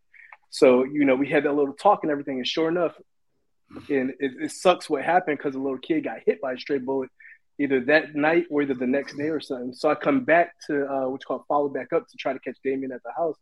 So, 0.50 0.84
you 0.84 1.04
know, 1.04 1.16
we 1.16 1.28
had 1.28 1.44
that 1.44 1.54
little 1.54 1.74
talk 1.74 2.00
and 2.04 2.12
everything. 2.12 2.38
And 2.38 2.46
sure 2.46 2.68
enough, 2.68 2.92
and 3.88 4.10
it, 4.20 4.32
it 4.40 4.50
sucks 4.52 4.88
what 4.88 5.02
happened 5.02 5.38
because 5.38 5.56
a 5.56 5.58
little 5.58 5.78
kid 5.78 6.04
got 6.04 6.18
hit 6.24 6.40
by 6.40 6.52
a 6.52 6.58
stray 6.58 6.78
bullet 6.78 7.10
either 7.58 7.80
that 7.80 8.14
night 8.14 8.46
or 8.50 8.62
either 8.62 8.74
the 8.74 8.86
next 8.86 9.16
day 9.16 9.28
or 9.28 9.40
something. 9.40 9.74
So 9.74 9.90
I 9.90 9.96
come 9.96 10.24
back 10.24 10.54
to 10.66 10.86
uh, 10.86 11.08
what's 11.08 11.24
called 11.24 11.42
follow 11.48 11.68
back 11.68 11.92
up 11.92 12.06
to 12.08 12.16
try 12.16 12.32
to 12.32 12.38
catch 12.38 12.56
Damien 12.62 12.92
at 12.92 13.02
the 13.02 13.12
house. 13.16 13.36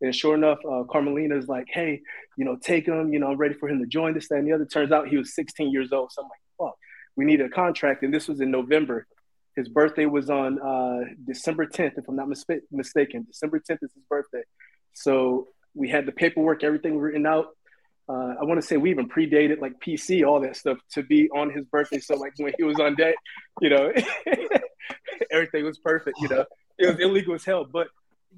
And 0.00 0.14
sure 0.14 0.34
enough, 0.34 0.58
uh, 0.64 0.84
Carmelina 0.84 1.36
is 1.36 1.48
like, 1.48 1.66
hey, 1.68 2.02
you 2.36 2.44
know, 2.44 2.56
take 2.56 2.86
him. 2.86 3.12
You 3.12 3.18
know, 3.18 3.28
I'm 3.28 3.36
ready 3.36 3.54
for 3.54 3.68
him 3.68 3.80
to 3.80 3.86
join 3.86 4.14
this, 4.14 4.28
that, 4.28 4.36
and 4.36 4.46
the 4.46 4.52
other. 4.52 4.66
Turns 4.66 4.92
out 4.92 5.08
he 5.08 5.16
was 5.16 5.34
16 5.34 5.70
years 5.70 5.92
old. 5.92 6.12
So 6.12 6.22
I'm 6.22 6.28
like, 6.28 6.40
fuck, 6.70 6.76
we 7.16 7.24
need 7.24 7.40
a 7.40 7.48
contract. 7.48 8.02
And 8.02 8.12
this 8.12 8.28
was 8.28 8.40
in 8.40 8.50
November. 8.50 9.06
His 9.54 9.68
birthday 9.68 10.04
was 10.04 10.28
on 10.28 10.60
uh, 10.60 11.14
December 11.26 11.66
10th, 11.66 11.96
if 11.96 12.08
I'm 12.08 12.16
not 12.16 12.28
mis- 12.28 12.44
mistaken. 12.70 13.24
December 13.26 13.58
10th 13.58 13.78
is 13.82 13.92
his 13.94 14.04
birthday. 14.08 14.42
So 14.92 15.48
we 15.74 15.88
had 15.88 16.04
the 16.04 16.12
paperwork, 16.12 16.62
everything 16.62 16.98
written 16.98 17.26
out. 17.26 17.46
Uh, 18.08 18.34
I 18.40 18.44
want 18.44 18.60
to 18.60 18.66
say 18.66 18.76
we 18.76 18.90
even 18.90 19.08
predated 19.08 19.60
like 19.60 19.80
PC, 19.80 20.26
all 20.26 20.40
that 20.40 20.56
stuff 20.56 20.78
to 20.92 21.02
be 21.02 21.28
on 21.30 21.50
his 21.50 21.64
birthday. 21.64 21.98
So 21.98 22.16
like 22.16 22.34
when 22.36 22.52
he 22.56 22.64
was 22.64 22.78
on 22.78 22.94
deck, 22.96 23.14
you 23.60 23.70
know, 23.70 23.92
everything 25.30 25.64
was 25.64 25.78
perfect. 25.78 26.18
You 26.20 26.28
know, 26.28 26.44
it 26.78 26.86
was 26.86 27.00
illegal 27.00 27.34
as 27.34 27.44
hell, 27.44 27.64
but 27.64 27.88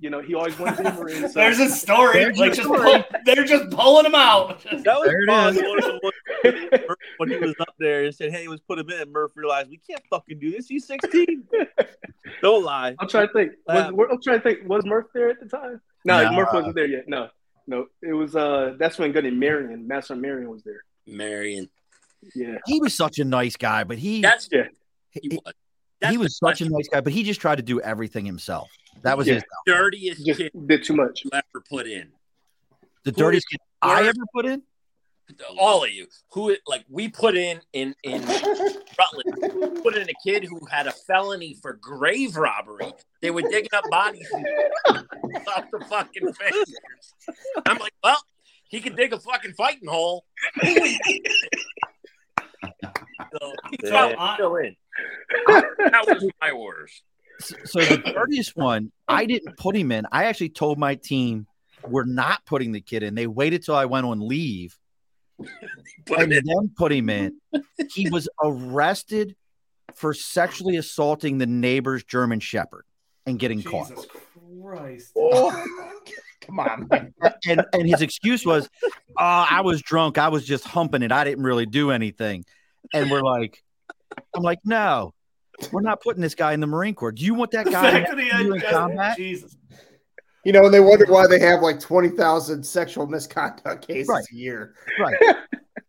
you 0.00 0.10
know 0.10 0.20
he 0.20 0.34
always 0.34 0.58
went 0.58 0.76
to 0.76 0.82
be 0.82 0.88
a 0.88 0.92
Marine. 0.92 1.22
So 1.28 1.40
There's 1.40 1.58
a 1.58 1.68
story. 1.68 2.14
There's 2.20 2.38
like 2.38 2.52
a 2.52 2.56
just 2.56 2.66
story. 2.68 2.80
pull, 2.92 3.04
they're 3.24 3.44
just 3.44 3.70
pulling 3.70 4.06
him 4.06 4.14
out. 4.14 4.62
That 4.70 4.84
was 4.98 5.08
There 5.08 5.26
fun. 5.26 5.56
is. 5.56 5.62
One 5.62 5.78
of 5.78 5.84
the 5.84 6.00
ones 6.02 6.82
Murph- 6.88 6.98
when 7.18 7.28
he 7.30 7.36
was 7.36 7.54
up 7.60 7.74
there 7.78 8.04
and 8.04 8.14
said, 8.14 8.30
"Hey, 8.32 8.46
let's 8.48 8.62
put 8.62 8.78
him 8.78 8.88
in." 8.90 9.10
Murph 9.12 9.32
realized 9.36 9.70
we 9.70 9.78
can't 9.78 10.02
fucking 10.10 10.38
do 10.38 10.50
this. 10.50 10.68
He's 10.68 10.86
16. 10.86 11.44
Don't 12.42 12.64
lie. 12.64 12.94
I'm 12.98 13.08
trying 13.08 13.26
to 13.28 13.32
think. 13.32 13.52
Was, 13.66 13.86
I'm 14.10 14.22
trying 14.22 14.38
to 14.38 14.42
think. 14.42 14.68
Was 14.68 14.84
Murph 14.84 15.06
there 15.14 15.30
at 15.30 15.40
the 15.40 15.46
time? 15.48 15.80
No, 16.04 16.22
No. 16.22 16.32
Murph 16.32 16.50
wasn't 16.52 16.74
there 16.74 16.86
yet. 16.86 17.08
No, 17.08 17.28
no. 17.66 17.86
It 18.02 18.12
was. 18.12 18.36
uh 18.36 18.74
That's 18.78 18.98
when 18.98 19.12
Gunny 19.12 19.30
Marion, 19.30 19.86
Master 19.88 20.14
Marion, 20.14 20.50
was 20.50 20.62
there. 20.62 20.84
Marion. 21.06 21.68
Yeah. 22.34 22.58
He 22.66 22.80
was 22.80 22.96
such 22.96 23.18
a 23.18 23.24
nice 23.24 23.56
guy, 23.56 23.84
but 23.84 23.98
he 23.98 24.20
That's 24.20 24.48
Yeah. 24.52 24.68
he 25.10 25.20
he, 25.22 25.28
was. 25.44 25.54
That's 26.00 26.12
he 26.12 26.18
was 26.18 26.36
such 26.38 26.60
a 26.60 26.68
nice 26.68 26.88
guy, 26.88 27.00
but 27.00 27.12
he 27.12 27.22
just 27.24 27.40
tried 27.40 27.56
to 27.56 27.62
do 27.62 27.80
everything 27.80 28.24
himself. 28.24 28.70
That 29.02 29.16
was 29.18 29.26
Yeah. 29.26 29.34
his 29.34 29.44
dirtiest 29.66 30.24
Just 30.26 30.38
kid 30.40 30.52
did 30.66 30.84
too 30.84 30.94
much. 30.94 31.24
you 31.24 31.30
ever 31.32 31.64
put 31.68 31.86
in. 31.86 32.12
the 33.04 33.10
Who 33.10 33.16
dirtiest 33.16 33.48
kid 33.50 33.58
I 33.82 34.02
ever 34.06 34.20
put 34.34 34.46
in. 34.46 34.62
All 35.58 35.84
of 35.84 35.90
you, 35.90 36.06
who 36.32 36.56
like 36.66 36.84
we 36.88 37.08
put 37.08 37.36
in 37.36 37.60
in 37.74 37.94
in 38.02 38.22
Rutland, 38.24 39.82
put 39.82 39.94
in 39.94 40.08
a 40.08 40.14
kid 40.24 40.44
who 40.44 40.58
had 40.70 40.86
a 40.86 40.92
felony 40.92 41.54
for 41.60 41.74
grave 41.74 42.34
robbery. 42.36 42.92
They 43.20 43.30
were 43.30 43.42
digging 43.42 43.68
up 43.74 43.84
bodies 43.90 44.26
off 44.88 45.64
the 45.70 45.84
fucking 45.88 46.32
fingers. 46.32 46.74
I'm 47.66 47.76
like, 47.76 47.92
well, 48.02 48.22
he 48.70 48.80
could 48.80 48.96
dig 48.96 49.12
a 49.12 49.20
fucking 49.20 49.52
fighting 49.52 49.88
hole. 49.88 50.24
so 53.32 53.52
he's 53.70 53.90
Yeah. 53.90 54.14
probably 54.14 54.34
still 54.34 54.56
in. 54.56 54.76
That 55.90 56.04
was 56.06 56.24
my 56.40 56.50
orders. 56.50 57.02
So, 57.40 57.54
so 57.64 57.80
the 57.80 57.98
dirtiest 57.98 58.56
one, 58.56 58.90
I 59.06 59.26
didn't 59.26 59.56
put 59.56 59.76
him 59.76 59.92
in. 59.92 60.06
I 60.10 60.24
actually 60.24 60.48
told 60.50 60.76
my 60.78 60.96
team 60.96 61.46
we're 61.86 62.04
not 62.04 62.44
putting 62.46 62.72
the 62.72 62.80
kid 62.80 63.02
in. 63.04 63.14
They 63.14 63.26
waited 63.28 63.62
till 63.64 63.76
I 63.76 63.84
went 63.84 64.06
on 64.06 64.26
leave 64.26 64.76
Put 66.06 66.18
and 66.20 66.32
him 66.32 66.38
in. 66.38 66.44
then 66.46 66.70
put 66.76 66.90
him 66.92 67.08
in. 67.08 67.38
He 67.94 68.10
was 68.10 68.28
arrested 68.42 69.36
for 69.94 70.12
sexually 70.14 70.76
assaulting 70.76 71.38
the 71.38 71.46
neighbor's 71.46 72.02
German 72.02 72.40
Shepherd 72.40 72.84
and 73.24 73.38
getting 73.38 73.62
caught. 73.62 73.88
Jesus 73.90 74.06
Christ. 74.60 75.12
Come 76.46 76.60
on, 76.60 76.88
man. 76.90 77.14
And 77.46 77.64
and 77.72 77.86
his 77.88 78.00
excuse 78.02 78.44
was, 78.44 78.68
uh, 79.16 79.46
I 79.50 79.60
was 79.60 79.80
drunk. 79.82 80.18
I 80.18 80.28
was 80.28 80.44
just 80.46 80.64
humping 80.64 81.02
it. 81.02 81.12
I 81.12 81.22
didn't 81.24 81.44
really 81.44 81.66
do 81.66 81.90
anything. 81.90 82.44
And 82.94 83.10
we're 83.10 83.22
like, 83.22 83.62
I'm 84.34 84.42
like, 84.42 84.60
no, 84.64 85.14
we're 85.72 85.82
not 85.82 86.00
putting 86.02 86.22
this 86.22 86.34
guy 86.34 86.52
in 86.52 86.60
the 86.60 86.66
Marine 86.66 86.94
Corps. 86.94 87.12
Do 87.12 87.24
you 87.24 87.34
want 87.34 87.50
that 87.52 87.66
guy 87.66 87.90
fact 87.92 88.10
that 88.10 88.18
he 88.18 88.26
you 88.44 88.54
in 88.54 88.60
combat? 88.60 89.16
Jesus. 89.16 89.56
You 90.44 90.52
know, 90.52 90.64
and 90.64 90.72
they 90.72 90.80
wonder 90.80 91.04
why 91.06 91.26
they 91.26 91.40
have 91.40 91.60
like 91.62 91.80
20,000 91.80 92.62
sexual 92.64 93.06
misconduct 93.06 93.86
cases 93.86 94.08
Right. 94.08 94.24
a 94.32 94.34
year. 94.34 94.74
Right. 94.98 95.16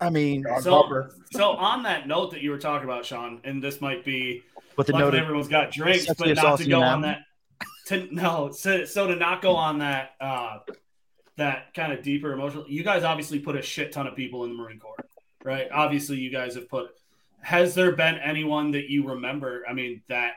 I 0.01 0.09
mean, 0.09 0.43
So, 0.61 1.07
so 1.31 1.51
on 1.51 1.83
that 1.83 2.07
note 2.07 2.31
that 2.31 2.41
you 2.41 2.51
were 2.51 2.57
talking 2.57 2.85
about, 2.85 3.05
Sean, 3.05 3.41
and 3.43 3.61
this 3.63 3.79
might 3.81 4.03
be 4.03 4.43
but 4.75 4.87
the 4.87 4.93
note 4.93 5.13
everyone's 5.13 5.47
got 5.49 5.71
drinks, 5.71 6.05
Sexually 6.05 6.33
but 6.35 6.43
not 6.43 6.57
to 6.59 6.65
go 6.69 6.77
on 6.81 7.03
animal? 7.03 7.09
that. 7.09 7.19
To 7.87 8.07
no, 8.15 8.51
so, 8.51 8.85
so 8.85 9.07
to 9.07 9.15
not 9.15 9.41
go 9.41 9.55
on 9.55 9.79
that 9.79 10.11
uh 10.21 10.59
that 11.37 11.73
kind 11.73 11.91
of 11.91 12.01
deeper 12.03 12.31
emotional. 12.33 12.65
You 12.67 12.83
guys 12.83 13.03
obviously 13.03 13.39
put 13.39 13.55
a 13.55 13.61
shit 13.61 13.91
ton 13.91 14.07
of 14.07 14.15
people 14.15 14.43
in 14.45 14.51
the 14.51 14.55
Marine 14.61 14.79
Corps, 14.79 14.95
right? 15.43 15.67
Obviously, 15.71 16.17
you 16.17 16.31
guys 16.31 16.55
have 16.55 16.69
put. 16.69 16.89
Has 17.41 17.73
there 17.73 17.93
been 17.93 18.15
anyone 18.15 18.71
that 18.71 18.89
you 18.89 19.07
remember? 19.07 19.63
I 19.69 19.73
mean, 19.73 20.01
that 20.09 20.33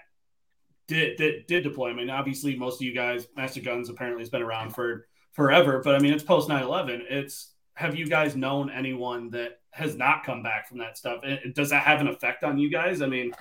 did 0.86 1.18
that 1.18 1.48
did 1.48 1.64
deploy? 1.64 1.90
I 1.90 1.94
mean, 1.94 2.10
obviously, 2.10 2.56
most 2.56 2.80
of 2.80 2.86
you 2.86 2.94
guys, 2.94 3.26
Master 3.36 3.60
Guns 3.60 3.88
apparently 3.88 4.22
has 4.22 4.30
been 4.30 4.42
around 4.42 4.74
for 4.74 5.06
forever, 5.32 5.80
but 5.82 5.94
I 5.94 5.98
mean, 5.98 6.12
it's 6.12 6.22
post 6.22 6.48
9-11. 6.48 7.00
It's 7.08 7.52
have 7.74 7.96
you 7.96 8.06
guys 8.06 8.36
known 8.36 8.70
anyone 8.70 9.30
that 9.30 9.60
has 9.70 9.96
not 9.96 10.24
come 10.24 10.42
back 10.42 10.68
from 10.68 10.78
that 10.78 10.98
stuff? 10.98 11.24
It- 11.24 11.54
does 11.54 11.70
that 11.70 11.82
have 11.84 12.00
an 12.00 12.08
effect 12.08 12.44
on 12.44 12.58
you 12.58 12.70
guys? 12.70 13.00
I 13.00 13.06
mean, 13.06 13.32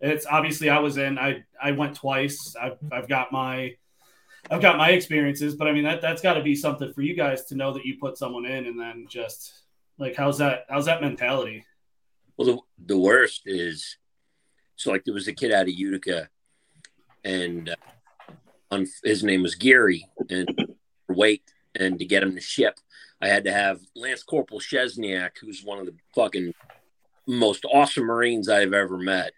it's 0.00 0.26
obviously 0.26 0.70
I 0.70 0.78
was 0.78 0.96
in. 0.96 1.18
I 1.18 1.44
I 1.60 1.72
went 1.72 1.96
twice. 1.96 2.54
I've 2.60 2.78
I've 2.90 3.08
got 3.08 3.32
my 3.32 3.74
I've 4.50 4.62
got 4.62 4.78
my 4.78 4.90
experiences, 4.90 5.54
but 5.56 5.68
I 5.68 5.72
mean 5.72 5.84
that 5.84 6.00
that's 6.00 6.22
got 6.22 6.34
to 6.34 6.42
be 6.42 6.54
something 6.54 6.92
for 6.94 7.02
you 7.02 7.14
guys 7.14 7.44
to 7.46 7.54
know 7.54 7.72
that 7.72 7.84
you 7.84 7.96
put 8.00 8.16
someone 8.16 8.46
in 8.46 8.66
and 8.66 8.80
then 8.80 9.06
just 9.08 9.52
like 10.00 10.16
how's 10.16 10.38
that 10.38 10.64
how's 10.68 10.86
that 10.86 11.02
mentality? 11.02 11.64
Well, 12.36 12.46
the, 12.46 12.94
the 12.94 12.98
worst 12.98 13.42
is 13.44 13.96
so 14.74 14.90
like 14.90 15.04
there 15.04 15.14
was 15.14 15.28
a 15.28 15.32
kid 15.32 15.52
out 15.52 15.68
of 15.68 15.74
Utica, 15.74 16.28
and 17.22 17.68
uh, 17.68 18.32
on, 18.70 18.86
his 19.04 19.22
name 19.22 19.42
was 19.42 19.54
Gary, 19.54 20.08
and 20.28 20.48
weight 21.08 21.42
and 21.74 21.98
to 21.98 22.04
get 22.04 22.22
him 22.22 22.34
to 22.34 22.40
ship, 22.40 22.80
I 23.20 23.28
had 23.28 23.44
to 23.44 23.52
have 23.52 23.80
Lance 23.94 24.22
Corporal 24.22 24.60
Chesniak, 24.60 25.32
who's 25.40 25.62
one 25.62 25.78
of 25.78 25.86
the 25.86 25.94
fucking 26.14 26.54
most 27.28 27.64
awesome 27.70 28.06
Marines 28.06 28.48
I've 28.48 28.72
ever 28.72 28.96
met. 28.96 29.32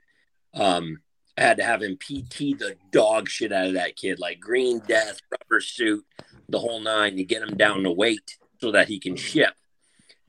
Um, 0.54 1.00
I 1.36 1.42
had 1.42 1.56
to 1.56 1.64
have 1.64 1.82
him 1.82 1.96
PT 1.96 2.58
the 2.58 2.76
dog 2.90 3.28
shit 3.28 3.52
out 3.52 3.66
of 3.66 3.74
that 3.74 3.96
kid, 3.96 4.20
like 4.20 4.38
green 4.38 4.78
death, 4.86 5.20
rubber 5.30 5.60
suit, 5.60 6.04
the 6.48 6.58
whole 6.58 6.80
nine, 6.80 7.16
to 7.16 7.24
get 7.24 7.42
him 7.42 7.56
down 7.56 7.82
to 7.82 7.90
weight 7.90 8.38
so 8.60 8.70
that 8.70 8.88
he 8.88 9.00
can 9.00 9.16
ship. 9.16 9.54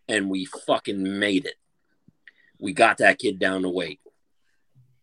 And 0.07 0.29
we 0.29 0.45
fucking 0.45 1.19
made 1.19 1.45
it 1.45 1.55
we 2.63 2.71
got 2.71 2.99
that 2.99 3.19
kid 3.19 3.39
down 3.39 3.63
to 3.63 3.69
weight, 3.69 3.99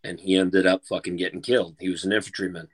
and 0.02 0.18
he 0.18 0.34
ended 0.34 0.66
up 0.66 0.82
fucking 0.88 1.16
getting 1.16 1.42
killed. 1.42 1.76
He 1.78 1.90
was 1.90 2.04
an 2.04 2.12
infantryman, 2.12 2.68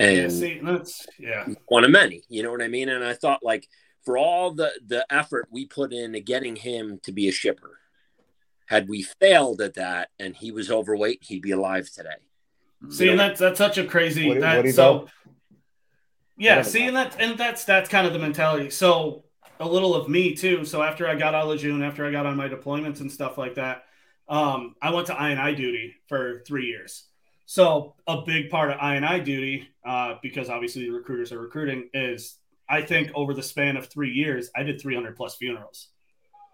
Yeah, 0.00 0.06
and 0.08 0.32
see, 0.32 0.60
that's 0.60 1.06
yeah. 1.20 1.46
one 1.68 1.84
of 1.84 1.92
many. 1.92 2.24
You 2.28 2.42
know 2.42 2.50
what 2.50 2.60
I 2.60 2.66
mean? 2.66 2.88
And 2.88 3.04
I 3.04 3.14
thought 3.14 3.44
like 3.44 3.68
for 4.04 4.18
all 4.18 4.50
the 4.50 4.72
the 4.84 5.06
effort 5.08 5.46
we 5.52 5.66
put 5.66 5.92
into 5.92 6.18
getting 6.18 6.56
him 6.56 6.98
to 7.04 7.12
be 7.12 7.28
a 7.28 7.32
shipper, 7.32 7.78
had 8.66 8.88
we 8.88 9.02
failed 9.02 9.60
at 9.60 9.74
that 9.74 10.08
and 10.18 10.34
he 10.34 10.50
was 10.50 10.68
overweight, 10.68 11.22
he'd 11.22 11.42
be 11.42 11.52
alive 11.52 11.88
today. 11.88 12.18
See, 12.90 13.08
and 13.08 13.20
that's 13.20 13.38
that's 13.38 13.58
such 13.58 13.78
a 13.78 13.84
crazy. 13.84 14.28
What- 14.28 14.40
that, 14.40 14.64
what 14.64 14.74
so, 14.74 14.82
know? 14.82 15.08
yeah. 16.36 16.56
What 16.56 16.64
do 16.64 16.70
See, 16.70 16.86
and 16.88 16.96
that's 16.96 17.16
and 17.16 17.38
that's 17.38 17.64
that's 17.64 17.88
kind 17.88 18.04
of 18.04 18.12
the 18.12 18.18
mentality. 18.18 18.70
So 18.70 19.22
a 19.60 19.68
little 19.68 19.94
of 19.94 20.08
me 20.08 20.34
too. 20.34 20.64
So 20.64 20.82
after 20.82 21.08
I 21.08 21.14
got 21.14 21.34
out 21.34 21.42
of 21.42 21.48
Lejeune, 21.48 21.82
after 21.82 22.06
I 22.06 22.12
got 22.12 22.26
on 22.26 22.36
my 22.36 22.48
deployments 22.48 23.00
and 23.00 23.10
stuff 23.10 23.38
like 23.38 23.54
that, 23.56 23.84
um, 24.28 24.74
I 24.82 24.90
went 24.90 25.06
to 25.06 25.18
I&I 25.18 25.54
duty 25.54 25.94
for 26.06 26.42
three 26.46 26.66
years. 26.66 27.04
So 27.46 27.94
a 28.06 28.22
big 28.22 28.50
part 28.50 28.70
of 28.70 28.78
I&I 28.78 29.20
duty, 29.20 29.68
uh, 29.84 30.16
because 30.22 30.50
obviously 30.50 30.82
the 30.82 30.90
recruiters 30.90 31.32
are 31.32 31.40
recruiting, 31.40 31.88
is 31.94 32.36
I 32.68 32.82
think 32.82 33.10
over 33.14 33.32
the 33.32 33.42
span 33.42 33.76
of 33.76 33.86
three 33.86 34.12
years, 34.12 34.50
I 34.54 34.62
did 34.62 34.80
300 34.80 35.16
plus 35.16 35.36
funerals. 35.36 35.88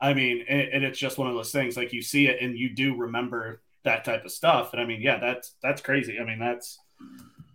I 0.01 0.15
mean, 0.15 0.45
and, 0.49 0.61
and 0.61 0.85
it's 0.85 0.99
just 0.99 1.19
one 1.19 1.29
of 1.29 1.35
those 1.35 1.51
things 1.51 1.77
like 1.77 1.93
you 1.93 2.03
see 2.03 2.29
it 2.29 2.41
and 2.41 2.57
you 2.57 2.75
do 2.75 2.97
remember 2.97 3.63
that 3.85 4.05
type 4.05 4.25
of 4.25 4.31
stuff. 4.31 4.73
And 4.73 4.81
I 4.81 4.85
mean, 4.85 5.01
yeah, 5.01 5.19
that's 5.19 5.55
that's 5.63 5.81
crazy. 5.81 6.19
I 6.21 6.25
mean, 6.25 6.39
that's 6.39 6.79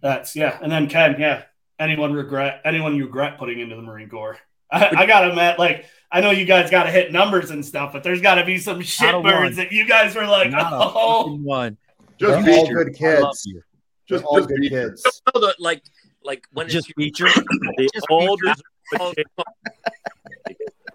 that's 0.02 0.36
yeah. 0.36 0.58
And 0.62 0.72
then 0.72 0.90
Ken, 0.90 1.16
yeah, 1.20 1.44
anyone 1.80 2.14
regret 2.14 2.62
anyone 2.66 2.96
you 2.96 3.06
regret 3.06 3.38
putting 3.38 3.60
into 3.60 3.76
the 3.76 3.82
Marine 3.82 4.10
Corps? 4.10 4.38
I, 4.72 4.90
I 4.98 5.06
gotta 5.06 5.30
admit, 5.30 5.58
like 5.60 5.86
I 6.12 6.22
know 6.22 6.32
you 6.32 6.46
guys 6.46 6.72
got 6.72 6.84
to 6.86 6.92
hit 6.92 7.12
numbers 7.12 7.52
and 7.52 7.64
stuff, 7.66 7.94
but 7.94 8.04
there's 8.04 8.22
got 8.22 8.36
to 8.36 8.46
be 8.46 8.58
some 8.58 8.78
Not 8.80 8.84
a 8.84 8.88
shitbirds 8.88 9.56
that 9.58 9.72
you 9.72 9.86
guys 9.88 10.16
were 10.16 10.26
like, 10.26 10.50
Not 10.52 10.74
a 10.74 10.76
oh, 10.80 11.24
fucking 11.24 11.44
one. 11.44 11.78
Just 12.20 12.46
They're 12.46 12.56
all 12.58 12.74
good 12.74 12.94
kids. 12.96 13.48
Just, 14.08 14.26
all 14.26 14.38
just 14.38 14.50
good 14.50 14.60
feature. 14.62 14.90
kids. 14.90 15.04
So 15.34 15.40
the, 15.40 15.56
like 15.60 15.84
like 16.24 16.48
when 16.52 16.66
it's 16.66 16.74
Just 16.74 16.94
feature. 16.96 17.28
The 17.28 17.90
Just 17.94 18.08
old 18.10 18.40
feature. 18.42 18.56
your 18.92 19.14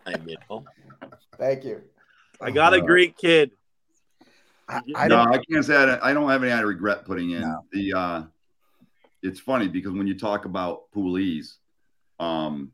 time, 0.06 0.28
you 0.28 0.36
know. 0.50 0.64
Thank 1.38 1.64
you. 1.64 1.82
I 2.40 2.50
got 2.50 2.74
a 2.74 2.80
great 2.80 3.16
kid. 3.16 3.52
I, 4.68 4.80
I 4.96 5.08
no, 5.08 5.24
don't. 5.24 5.34
I 5.34 5.38
can't 5.50 5.64
say 5.64 5.76
I 5.76 5.86
don't, 5.86 6.02
I 6.02 6.12
don't 6.12 6.28
have 6.28 6.42
any 6.42 6.52
I 6.52 6.60
regret 6.60 7.04
putting 7.04 7.30
in 7.30 7.42
No. 7.42 7.64
the. 7.72 7.92
uh 7.94 8.22
It's 9.22 9.38
funny 9.40 9.68
because 9.68 9.92
when 9.92 10.06
you 10.06 10.18
talk 10.18 10.44
about 10.44 10.90
poolees, 10.94 11.54
um, 12.18 12.72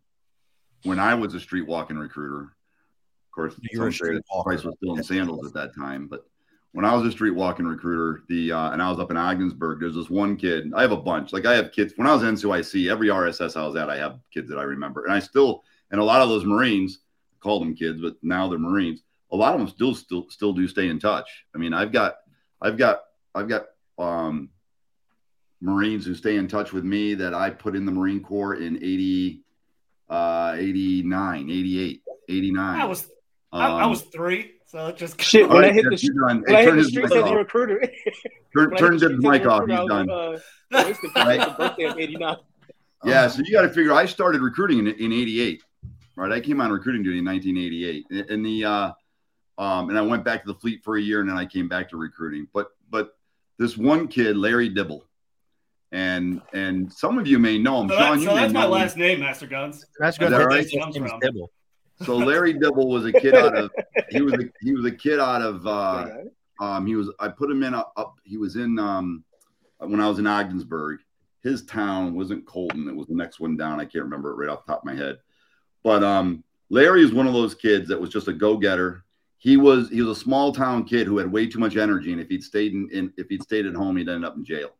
when 0.84 0.98
I 0.98 1.14
was 1.14 1.34
a 1.34 1.40
street 1.40 1.66
walking 1.66 1.98
recruiter, 1.98 2.42
of 2.42 3.32
course, 3.32 3.54
You 3.70 3.80
were 3.80 3.88
a 3.88 3.92
some 3.92 4.06
say 4.06 4.10
street 4.12 4.24
walker. 4.32 4.50
Price 4.50 4.64
was 4.64 4.74
still 4.76 4.96
in 4.96 5.02
sandals 5.02 5.46
at 5.46 5.54
that 5.54 5.74
time, 5.74 6.06
but 6.08 6.26
when 6.72 6.84
I 6.84 6.94
was 6.94 7.04
a 7.06 7.10
street 7.10 7.32
walking 7.32 7.66
recruiter, 7.66 8.22
the 8.28 8.52
uh, 8.52 8.70
and 8.70 8.80
I 8.82 8.88
was 8.90 8.98
up 8.98 9.10
in 9.10 9.16
Ogdensburg, 9.16 9.80
there's 9.80 9.94
this 9.94 10.10
one 10.10 10.36
kid. 10.36 10.72
I 10.74 10.82
have 10.82 10.92
a 10.92 10.96
bunch. 10.96 11.32
Like 11.32 11.46
I 11.46 11.54
have 11.54 11.72
kids. 11.72 11.92
When 11.96 12.06
I 12.06 12.14
was 12.14 12.22
in 12.22 12.34
NCYC, 12.34 12.90
every 12.90 13.08
RSS 13.08 13.56
I 13.56 13.66
was 13.66 13.76
at, 13.76 13.90
I 13.90 13.96
have 13.96 14.20
kids 14.32 14.48
that 14.50 14.58
I 14.58 14.62
remember, 14.62 15.04
and 15.04 15.12
I 15.12 15.18
still 15.18 15.64
and 15.90 16.00
a 16.00 16.04
lot 16.04 16.22
of 16.22 16.28
those 16.28 16.44
Marines 16.44 17.00
call 17.40 17.58
them 17.58 17.74
kids, 17.74 18.00
but 18.00 18.16
now 18.22 18.48
they're 18.48 18.58
Marines. 18.58 19.02
A 19.32 19.36
lot 19.36 19.54
of 19.54 19.60
them 19.60 19.68
still 19.68 19.94
still 19.94 20.26
still 20.28 20.52
do 20.52 20.68
stay 20.68 20.88
in 20.88 20.98
touch. 20.98 21.44
I 21.54 21.58
mean, 21.58 21.72
I've 21.72 21.92
got 21.92 22.16
I've 22.60 22.76
got 22.76 23.00
I've 23.34 23.48
got 23.48 23.66
um 23.98 24.50
Marines 25.60 26.06
who 26.06 26.14
stay 26.14 26.36
in 26.36 26.48
touch 26.48 26.72
with 26.72 26.84
me 26.84 27.14
that 27.14 27.34
I 27.34 27.50
put 27.50 27.76
in 27.76 27.84
the 27.84 27.92
Marine 27.92 28.22
Corps 28.22 28.54
in 28.54 28.76
80 28.76 29.42
uh 30.10 30.54
89, 30.58 31.50
88, 31.50 32.02
89. 32.28 32.80
I 32.80 32.84
was 32.84 33.08
I, 33.52 33.66
I 33.68 33.82
Um, 33.84 33.90
was 33.90 34.02
three, 34.02 34.52
so 34.66 34.88
it 34.88 34.96
just 34.96 35.20
Shit, 35.20 35.48
all 35.48 35.56
when 35.56 35.64
I 35.64 35.72
hit 35.72 35.84
yeah, 35.84 35.90
the 35.90 35.96
he's 35.96 36.10
done. 36.10 36.42
when 36.46 36.54
I 36.56 36.58
Hey, 36.58 36.64
hit 36.64 36.68
turn 36.68 36.76
the 36.76 36.82
his 36.82 36.88
streets 36.88 37.10
mic 37.10 37.18
as 37.18 37.22
a 37.24 37.26
off. 37.32 37.36
recruiter, 37.36 37.80
Turn, 38.56 38.70
when 38.70 38.74
I 38.74 38.80
the 38.80 38.90
Dib's 38.90 38.98
streets 38.98 39.24
as 39.24 39.30
mic 39.30 39.46
off. 39.46 39.60
recruiter, 39.62 39.72
He's 39.72 39.78
I 39.78 39.82
was, 39.82 39.88
done. 39.88 40.10
uh, 40.10 40.38
I 40.78 40.88
was 40.88 40.98
the 41.00 41.10
Right. 41.16 41.56
birthday 41.56 41.84
of 41.84 41.98
'89. 41.98 42.36
Yeah, 43.04 43.28
so 43.28 43.42
you 43.44 43.52
got 43.52 43.62
to 43.62 43.70
figure. 43.70 43.92
I 43.94 44.04
started 44.06 44.40
recruiting 44.42 44.78
in, 44.80 44.88
in 44.88 45.12
'88, 45.12 45.62
right? 46.16 46.32
I 46.32 46.40
came 46.40 46.60
on 46.60 46.70
recruiting 46.70 47.02
duty 47.02 47.18
in 47.18 47.24
1988, 47.24 48.06
and, 48.10 48.30
and 48.30 48.44
the 48.46 48.64
uh, 48.64 48.92
um, 49.58 49.88
and 49.88 49.98
I 49.98 50.02
went 50.02 50.22
back 50.24 50.42
to 50.44 50.52
the 50.52 50.58
fleet 50.58 50.84
for 50.84 50.96
a 50.96 51.00
year, 51.00 51.20
and 51.20 51.28
then 51.28 51.36
I 51.38 51.46
came 51.46 51.66
back 51.68 51.88
to 51.90 51.96
recruiting. 51.96 52.46
But 52.52 52.68
but 52.90 53.12
this 53.58 53.76
one 53.76 54.06
kid, 54.06 54.36
Larry 54.36 54.68
Dibble, 54.68 55.04
and 55.92 56.40
and 56.52 56.92
some 56.92 57.18
of 57.18 57.26
you 57.26 57.38
may 57.38 57.58
know 57.58 57.82
him. 57.82 57.88
So, 57.88 57.96
Sean, 57.96 58.10
that, 58.10 58.18
you 58.20 58.26
so 58.26 58.34
may 58.34 58.40
that's 58.42 58.52
my 58.52 58.64
him. 58.64 58.70
last 58.70 58.96
name, 58.96 59.20
Master 59.20 59.46
Guns. 59.46 59.84
That's 59.98 60.18
Is 60.20 60.30
that 60.30 60.46
right? 60.46 60.62
His 60.62 60.72
name 60.74 61.04
is 61.04 61.10
From. 61.10 61.20
Dibble. 61.20 61.50
So 62.02 62.16
Larry 62.16 62.54
Dibble 62.54 62.88
was 62.88 63.04
a 63.04 63.12
kid 63.12 63.34
out 63.34 63.54
of 63.56 63.70
he 64.10 64.22
was 64.22 64.34
a 64.34 64.48
he 64.62 64.72
was 64.72 64.86
a 64.86 64.90
kid 64.90 65.20
out 65.20 65.42
of 65.42 65.66
uh, 65.66 66.08
um 66.60 66.86
he 66.86 66.96
was 66.96 67.10
I 67.18 67.28
put 67.28 67.50
him 67.50 67.62
in 67.62 67.74
up, 67.74 67.92
up 67.96 68.14
he 68.24 68.38
was 68.38 68.56
in 68.56 68.78
um 68.78 69.24
when 69.78 70.00
I 70.00 70.08
was 70.08 70.18
in 70.18 70.26
Ogdensburg. 70.26 71.00
His 71.42 71.64
town 71.64 72.14
wasn't 72.14 72.46
Colton, 72.46 72.88
it 72.88 72.94
was 72.94 73.06
the 73.06 73.14
next 73.14 73.40
one 73.40 73.56
down. 73.56 73.80
I 73.80 73.84
can't 73.84 74.04
remember 74.04 74.30
it 74.30 74.36
right 74.36 74.48
off 74.48 74.64
the 74.64 74.72
top 74.72 74.82
of 74.82 74.86
my 74.86 74.94
head. 74.94 75.18
But 75.82 76.02
um 76.04 76.44
Larry 76.70 77.02
is 77.02 77.12
one 77.12 77.26
of 77.26 77.32
those 77.34 77.54
kids 77.54 77.88
that 77.88 78.00
was 78.00 78.10
just 78.10 78.28
a 78.28 78.32
go-getter. 78.32 79.04
He 79.38 79.56
was 79.56 79.90
he 79.90 80.00
was 80.02 80.16
a 80.16 80.20
small 80.20 80.52
town 80.52 80.84
kid 80.84 81.06
who 81.06 81.18
had 81.18 81.30
way 81.30 81.46
too 81.46 81.58
much 81.58 81.76
energy, 81.76 82.12
and 82.12 82.20
if 82.20 82.28
he'd 82.28 82.44
stayed 82.44 82.72
in, 82.72 82.88
in 82.92 83.12
if 83.16 83.28
he'd 83.28 83.42
stayed 83.42 83.66
at 83.66 83.74
home, 83.74 83.96
he'd 83.96 84.08
end 84.08 84.24
up 84.24 84.36
in 84.36 84.44
jail. 84.44 84.70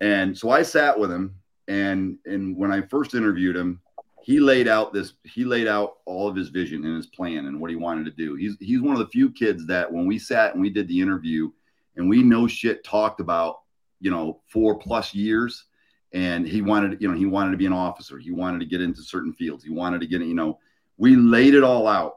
And 0.00 0.36
so 0.36 0.50
I 0.50 0.62
sat 0.62 0.98
with 0.98 1.10
him, 1.10 1.36
and 1.68 2.18
and 2.26 2.56
when 2.56 2.72
I 2.72 2.82
first 2.82 3.14
interviewed 3.14 3.56
him, 3.56 3.80
he 4.22 4.40
laid 4.40 4.68
out 4.68 4.92
this 4.92 5.14
he 5.24 5.44
laid 5.44 5.68
out 5.68 5.98
all 6.04 6.28
of 6.28 6.36
his 6.36 6.48
vision 6.48 6.84
and 6.84 6.96
his 6.96 7.06
plan 7.06 7.46
and 7.46 7.60
what 7.60 7.70
he 7.70 7.76
wanted 7.76 8.04
to 8.06 8.10
do. 8.10 8.34
He's 8.34 8.56
he's 8.60 8.82
one 8.82 8.94
of 8.94 8.98
the 8.98 9.08
few 9.08 9.30
kids 9.30 9.66
that 9.66 9.90
when 9.90 10.06
we 10.06 10.18
sat 10.18 10.52
and 10.52 10.60
we 10.60 10.70
did 10.70 10.88
the 10.88 11.00
interview 11.00 11.50
and 11.96 12.08
we 12.08 12.22
no 12.22 12.46
shit 12.46 12.84
talked 12.84 13.20
about, 13.20 13.60
you 14.00 14.10
know, 14.10 14.40
four 14.48 14.76
plus 14.78 15.14
years 15.14 15.64
and 16.12 16.46
he 16.46 16.62
wanted, 16.62 17.00
you 17.00 17.08
know, 17.08 17.14
he 17.14 17.26
wanted 17.26 17.50
to 17.50 17.56
be 17.56 17.66
an 17.66 17.72
officer. 17.72 18.18
He 18.18 18.30
wanted 18.30 18.60
to 18.60 18.66
get 18.66 18.80
into 18.80 19.02
certain 19.02 19.32
fields. 19.32 19.62
He 19.62 19.70
wanted 19.70 20.00
to 20.00 20.06
get, 20.06 20.22
you 20.22 20.34
know, 20.34 20.58
we 20.96 21.14
laid 21.14 21.54
it 21.54 21.62
all 21.62 21.86
out. 21.86 22.16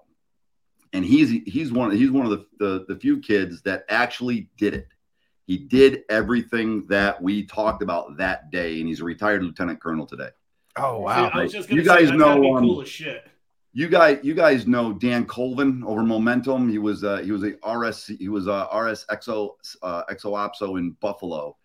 And 0.94 1.06
he's 1.06 1.30
he's 1.46 1.72
one 1.72 1.92
he's 1.92 2.10
one 2.10 2.26
of 2.26 2.32
the, 2.32 2.46
the 2.58 2.86
the 2.88 3.00
few 3.00 3.20
kids 3.20 3.62
that 3.62 3.86
actually 3.90 4.50
did 4.58 4.74
it. 4.74 4.88
He 5.50 5.58
did 5.58 6.04
everything 6.10 6.86
that 6.90 7.20
we 7.20 7.44
talked 7.44 7.82
about 7.82 8.18
that 8.18 8.52
day 8.52 8.80
and 8.80 8.88
he's 8.88 9.02
a 9.02 9.04
retired 9.04 9.42
lieutenant 9.44 9.82
colonel 9.82 10.06
today. 10.06 10.30
Oh 10.76 10.98
See, 11.00 11.04
wow. 11.06 11.32
I 11.34 11.42
was 11.42 11.52
just 11.52 11.72
You 11.72 11.82
gonna 11.82 12.02
say, 12.02 12.06
guys 12.06 12.16
know, 12.16 12.40
be 12.40 12.52
um, 12.52 12.60
cool 12.60 12.82
as 12.84 12.88
shit. 12.88 13.28
you 13.74 13.88
guys 13.88 14.20
you 14.22 14.36
guys 14.36 14.68
know 14.68 14.94
Dan 14.94 15.26
Colvin 15.26 15.84
over 15.84 16.04
Momentum. 16.04 16.70
He 16.70 16.78
was 16.78 17.04
uh, 17.04 17.18
he 17.18 17.32
was 17.32 17.44
a 17.44 17.56
RS 17.68 18.12
he 18.20 18.30
was 18.30 18.46
a 18.46 18.68
RS 18.72 19.08
XO 19.10 19.54
uh, 19.82 20.04
XO 20.12 20.78
in 20.78 20.92
Buffalo. 21.02 21.58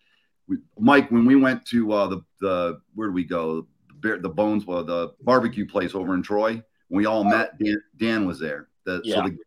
We, 0.47 0.57
Mike, 0.79 1.11
when 1.11 1.27
we 1.27 1.35
went 1.35 1.63
to 1.67 1.93
uh, 1.93 2.07
the 2.07 2.21
the 2.41 2.81
where 2.95 3.09
did 3.09 3.13
we 3.13 3.23
go? 3.23 3.67
The, 4.01 4.17
the 4.17 4.29
Bones, 4.29 4.65
well, 4.65 4.83
the 4.83 5.13
barbecue 5.21 5.67
place 5.67 5.93
over 5.93 6.15
in 6.15 6.23
Troy. 6.23 6.53
When 6.87 6.97
we 6.97 7.05
all 7.05 7.23
met, 7.23 7.59
Dan, 7.59 7.77
Dan 7.97 8.25
was 8.25 8.39
there. 8.39 8.67
The, 8.85 9.01
Yeah. 9.03 9.15
So, 9.15 9.21
the, 9.21 9.37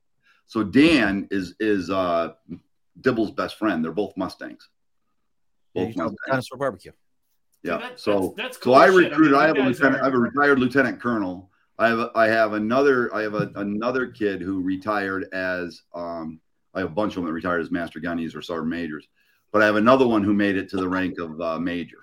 so 0.47 0.63
Dan 0.63 1.27
is 1.33 1.57
is 1.59 1.91
uh, 1.91 2.35
Dibble's 3.01 3.31
best 3.33 3.57
friend. 3.59 3.85
They're 3.85 3.93
both 3.93 4.17
Mustangs. 4.17 4.69
Both 5.75 5.89
you 5.91 5.95
know, 5.97 6.05
Mustangs. 6.05 6.19
dinosaur 6.29 6.59
barbecue. 6.59 6.93
Yeah. 7.63 7.79
that- 7.79 8.01
so 8.01 8.35
that's- 8.37 8.57
that's 8.57 8.63
so 8.65 8.73
I 8.73 8.89
as 8.89 8.95
shit. 8.95 9.05
I 9.05 9.09
recruited. 9.09 9.33
mean, 9.33 9.41
I, 9.41 9.47
have 9.47 9.57
a 9.57 9.63
lieutenant. 9.63 9.97
are- 9.97 10.03
I 10.03 10.05
have 10.05 10.15
a 10.15 10.19
retired 10.19 10.59
lieutenant 10.59 11.01
colonel. 11.01 11.51
I 11.81 11.89
have 11.89 12.11
I 12.17 12.27
have 12.27 12.55
another. 12.55 13.15
I 13.15 13.23
have 13.23 13.35
a, 13.35 13.53
another 13.55 14.09
kid 14.09 14.41
who 14.43 14.61
retired 14.61 15.27
as. 15.33 15.83
Um, 15.95 16.41
I 16.75 16.81
have 16.81 16.91
a 16.91 16.95
bunch 16.95 17.13
of 17.13 17.17
them 17.17 17.27
that 17.27 17.33
retired 17.33 17.61
as 17.61 17.71
master 17.71 18.01
gunnies 18.01 18.35
or 18.35 18.43
sergeant 18.43 18.69
majors, 18.71 19.07
but 19.53 19.63
I 19.63 19.67
have 19.67 19.77
another 19.77 20.07
one 20.07 20.25
who 20.25 20.35
made 20.35 20.57
it 20.57 20.69
to 20.71 20.77
the 20.77 20.89
rank 20.89 21.19
of 21.21 21.41
uh, 21.41 21.59
major. 21.61 21.99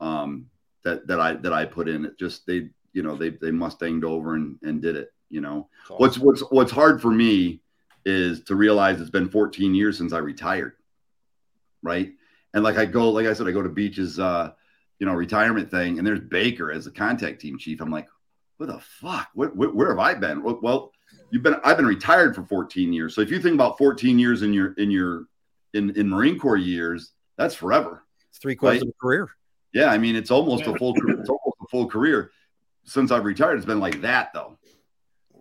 Um, 0.00 0.50
that 0.84 1.06
that 1.06 1.18
I 1.20 1.34
that 1.36 1.52
I 1.54 1.64
put 1.64 1.88
in. 1.88 2.04
It 2.04 2.18
just 2.18 2.46
they 2.46 2.68
you 2.92 3.02
know 3.02 3.16
they 3.16 3.30
they 3.30 3.50
mustanged 3.50 4.04
over 4.04 4.34
and 4.34 4.58
and 4.62 4.82
did 4.82 4.94
it. 4.96 5.10
You 5.30 5.40
know 5.40 5.68
what's 5.96 6.18
what's 6.18 6.40
what's 6.50 6.70
hard 6.70 7.00
for 7.00 7.10
me 7.10 7.62
is 8.06 8.44
to 8.44 8.54
realize 8.54 9.00
it's 9.00 9.10
been 9.10 9.28
14 9.28 9.74
years 9.74 9.98
since 9.98 10.12
I 10.14 10.18
retired. 10.18 10.72
Right. 11.82 12.12
And 12.54 12.64
like 12.64 12.78
I 12.78 12.86
go, 12.86 13.10
like 13.10 13.26
I 13.26 13.32
said, 13.34 13.46
I 13.48 13.52
go 13.52 13.62
to 13.62 13.68
Beach's, 13.68 14.18
uh, 14.18 14.52
you 14.98 15.06
know, 15.06 15.12
retirement 15.12 15.70
thing, 15.70 15.98
and 15.98 16.06
there's 16.06 16.20
Baker 16.20 16.72
as 16.72 16.86
the 16.86 16.90
contact 16.90 17.40
team 17.40 17.58
chief. 17.58 17.80
I'm 17.82 17.90
like, 17.90 18.08
what 18.56 18.66
the 18.68 18.78
fuck? 18.80 19.28
Where, 19.34 19.48
where, 19.50 19.68
where 19.70 19.88
have 19.90 19.98
I 19.98 20.14
been? 20.14 20.42
Well, 20.42 20.58
well, 20.62 20.92
you've 21.30 21.42
been, 21.42 21.56
I've 21.64 21.76
been 21.76 21.84
retired 21.86 22.34
for 22.34 22.44
14 22.44 22.92
years. 22.92 23.14
So 23.14 23.20
if 23.20 23.30
you 23.30 23.38
think 23.40 23.54
about 23.54 23.76
14 23.76 24.18
years 24.18 24.42
in 24.42 24.54
your, 24.54 24.72
in 24.74 24.90
your, 24.90 25.26
in, 25.74 25.90
in 25.98 26.08
Marine 26.08 26.38
Corps 26.38 26.56
years, 26.56 27.12
that's 27.36 27.54
forever. 27.54 28.04
It's 28.30 28.38
three 28.38 28.54
quarters 28.56 28.80
Right. 28.80 28.88
of 28.88 28.88
a 28.88 29.00
career. 29.04 29.28
Yeah. 29.74 29.90
I 29.90 29.98
mean, 29.98 30.16
it's 30.16 30.30
almost 30.30 30.64
Yeah. 30.64 30.70
a 30.72 30.78
full, 30.78 30.94
it's 30.96 31.28
almost 31.28 31.56
a 31.60 31.66
full 31.70 31.86
career 31.88 32.30
since 32.84 33.10
I've 33.10 33.24
retired. 33.26 33.56
It's 33.56 33.66
been 33.66 33.80
like 33.80 34.00
that 34.00 34.32
though, 34.32 34.58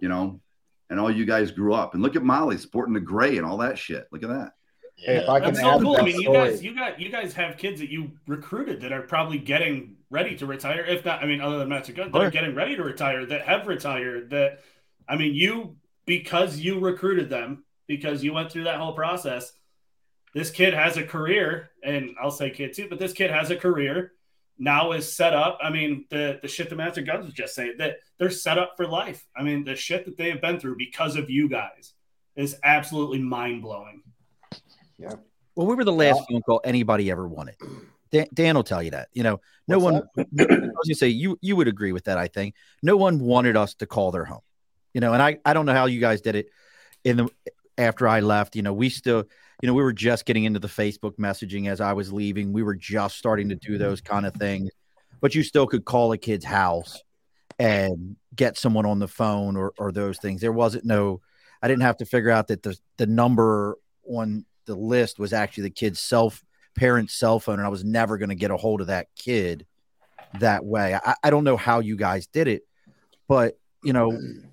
you 0.02 0.10
know, 0.10 0.42
and 0.90 1.00
all 1.00 1.12
you 1.12 1.26
guys 1.26 1.52
grew 1.52 1.74
up 1.74 1.94
and 1.94 2.04
look 2.04 2.16
at 2.16 2.24
Molly 2.24 2.58
sporting 2.58 2.94
the 2.94 3.00
gray 3.00 3.38
and 3.38 3.46
all 3.46 3.58
that 3.58 3.78
shit. 3.78 4.08
Look 4.12 4.24
at 4.24 4.30
that. 4.30 4.52
Hey, 4.98 5.18
if 5.18 5.28
I 5.30 5.40
can 5.40 5.54
That's 5.54 5.66
add 5.66 5.74
so 5.74 5.80
to 5.80 5.84
cool. 5.84 5.94
I 5.96 5.98
that 5.98 6.06
mean, 6.06 6.16
you 6.16 6.22
story, 6.22 6.50
guys, 6.50 6.64
you 6.64 6.76
got, 6.76 7.02
you 7.02 7.10
guys 7.10 7.34
have 7.34 7.58
kids 7.58 7.82
that 7.82 7.90
you 7.90 8.12
recruited 8.28 8.82
that 8.82 8.94
are 8.94 9.02
probably 9.02 9.38
getting 9.38 9.98
ready 10.10 10.38
to 10.38 10.46
retire. 10.46 10.86
If 10.86 11.04
not, 11.04 11.22
I 11.22 11.26
mean, 11.26 11.42
other 11.42 11.58
than 11.58 11.68
Master 11.68 11.92
Gun, 11.92 12.12
that 12.12 12.18
Sure. 12.18 12.28
are 12.28 12.32
getting 12.32 12.56
ready 12.56 12.76
to 12.78 12.84
retire, 12.84 13.26
that 13.26 13.42
have 13.42 13.68
retired. 13.68 14.30
That, 14.30 14.62
I 15.10 15.18
mean, 15.18 15.36
you 15.36 15.76
because 16.06 16.58
you 16.58 16.80
recruited 16.80 17.30
them, 17.30 17.66
because 17.88 18.24
you 18.24 18.32
went 18.32 18.52
through 18.52 18.66
that 18.66 18.78
whole 18.80 18.94
process. 18.94 19.52
This 20.34 20.50
kid 20.50 20.74
has 20.74 20.98
a 20.98 21.04
career, 21.04 21.72
and 21.84 22.16
I'll 22.22 22.32
say 22.32 22.50
kid 22.50 22.74
too, 22.74 22.88
but 22.90 23.00
this 23.00 23.14
kid 23.14 23.32
has 23.32 23.52
a 23.52 23.56
career 23.56 24.14
now 24.58 24.92
is 24.94 25.12
set 25.12 25.34
up. 25.34 25.58
I 25.62 25.70
mean, 25.70 26.06
the 26.10 26.40
the 26.42 26.48
shit 26.48 26.70
that 26.70 26.76
Master 26.76 27.02
Guns 27.02 27.26
was 27.26 27.34
just 27.34 27.56
saying 27.56 27.76
that 27.80 27.98
they're 28.18 28.30
set 28.30 28.58
up 28.58 28.74
for 28.78 28.88
life. 28.88 29.26
I 29.36 29.44
mean, 29.44 29.64
the 29.64 29.76
shit 29.76 30.06
that 30.06 30.18
they 30.18 30.30
have 30.30 30.42
been 30.42 30.60
through 30.60 30.78
because 30.78 31.16
of 31.16 31.30
you 31.30 31.50
guys 31.50 31.94
is 32.36 32.58
absolutely 32.64 33.20
mind 33.20 33.62
blowing. 33.62 34.04
Yeah. 34.98 35.16
Well, 35.56 35.68
we 35.68 35.76
were 35.76 35.84
the 35.84 35.94
last 35.94 36.22
phone 36.30 36.42
call 36.42 36.62
anybody 36.64 37.10
ever 37.10 37.28
wanted. 37.28 37.56
Dan, 38.12 38.28
Dan 38.34 38.56
will 38.56 38.64
tell 38.64 38.84
you 38.84 38.92
that. 38.92 39.10
You 39.14 39.24
know, 39.24 39.42
no 39.68 39.80
What's 39.80 39.94
one. 40.18 40.26
I 40.40 40.48
was 40.48 40.88
gonna 40.88 40.96
say 40.96 41.08
you 41.08 41.38
you 41.42 41.56
would 41.56 41.68
agree 41.68 41.92
with 41.92 42.06
that. 42.06 42.18
I 42.18 42.28
think 42.28 42.56
no 42.82 42.98
one 42.98 43.20
wanted 43.20 43.58
us 43.58 43.74
to 43.76 43.86
call 43.86 44.12
their 44.12 44.26
home. 44.26 44.42
You 44.94 45.02
know, 45.02 45.14
and 45.14 45.22
I 45.22 45.38
I 45.46 45.54
don't 45.54 45.66
know 45.66 45.74
how 45.74 45.86
you 45.86 46.00
guys 46.00 46.22
did 46.22 46.36
it 46.36 46.48
in 47.04 47.18
the 47.18 47.30
after 47.78 48.08
I 48.08 48.22
left. 48.22 48.56
You 48.56 48.62
know, 48.62 48.74
we 48.74 48.90
still 48.90 49.26
you 49.62 49.68
know 49.68 49.74
we 49.74 49.84
were 49.84 49.94
just 49.94 50.26
getting 50.26 50.44
into 50.44 50.60
the 50.60 50.68
Facebook 50.68 51.18
messaging 51.18 51.70
as 51.70 51.82
I 51.82 51.94
was 51.94 52.12
leaving. 52.12 52.54
We 52.54 52.64
were 52.64 52.76
just 52.76 53.18
starting 53.18 53.50
to 53.50 53.56
do 53.56 53.74
mm-hmm. 53.74 53.84
those 53.84 54.02
kind 54.02 54.26
of 54.26 54.34
things, 54.34 54.72
but 55.22 55.36
you 55.36 55.44
still 55.44 55.68
could 55.68 55.86
call 55.86 56.12
a 56.12 56.18
kid's 56.18 56.46
house 56.46 57.02
and 57.58 58.16
get 58.36 58.58
someone 58.58 58.86
on 58.86 59.00
the 59.00 59.08
phone 59.08 59.56
or 59.56 59.74
or 59.78 59.92
those 59.92 60.18
things. 60.18 60.42
There 60.42 60.52
wasn't 60.52 60.86
no. 60.86 61.22
I 61.62 61.68
didn't 61.68 61.84
have 61.84 61.98
to 61.98 62.06
figure 62.06 62.32
out 62.32 62.48
that 62.48 62.64
the 62.64 62.78
the 62.98 63.08
number 63.08 63.78
on 64.08 64.46
the 64.66 64.76
list 64.76 65.20
was 65.20 65.34
actually 65.34 65.64
the 65.64 65.70
kid's 65.72 66.00
self 66.00 66.44
parent's 66.76 67.14
cell 67.14 67.40
phone, 67.40 67.60
and 67.60 67.66
I 67.66 67.70
was 67.70 67.84
never 67.84 68.18
going 68.18 68.30
to 68.30 68.36
get 68.36 68.52
a 68.52 68.58
hold 68.58 68.82
of 68.82 68.88
that 68.88 69.08
kid 69.16 69.66
that 70.40 70.66
way. 70.66 70.96
I, 70.96 71.16
I 71.24 71.30
don't 71.30 71.44
know 71.44 71.58
how 71.58 71.80
you 71.80 71.96
guys 71.96 72.28
did 72.28 72.48
it, 72.48 72.64
but 73.28 73.58
you 73.84 73.94
know, 73.94 74.12
mm. 74.12 74.46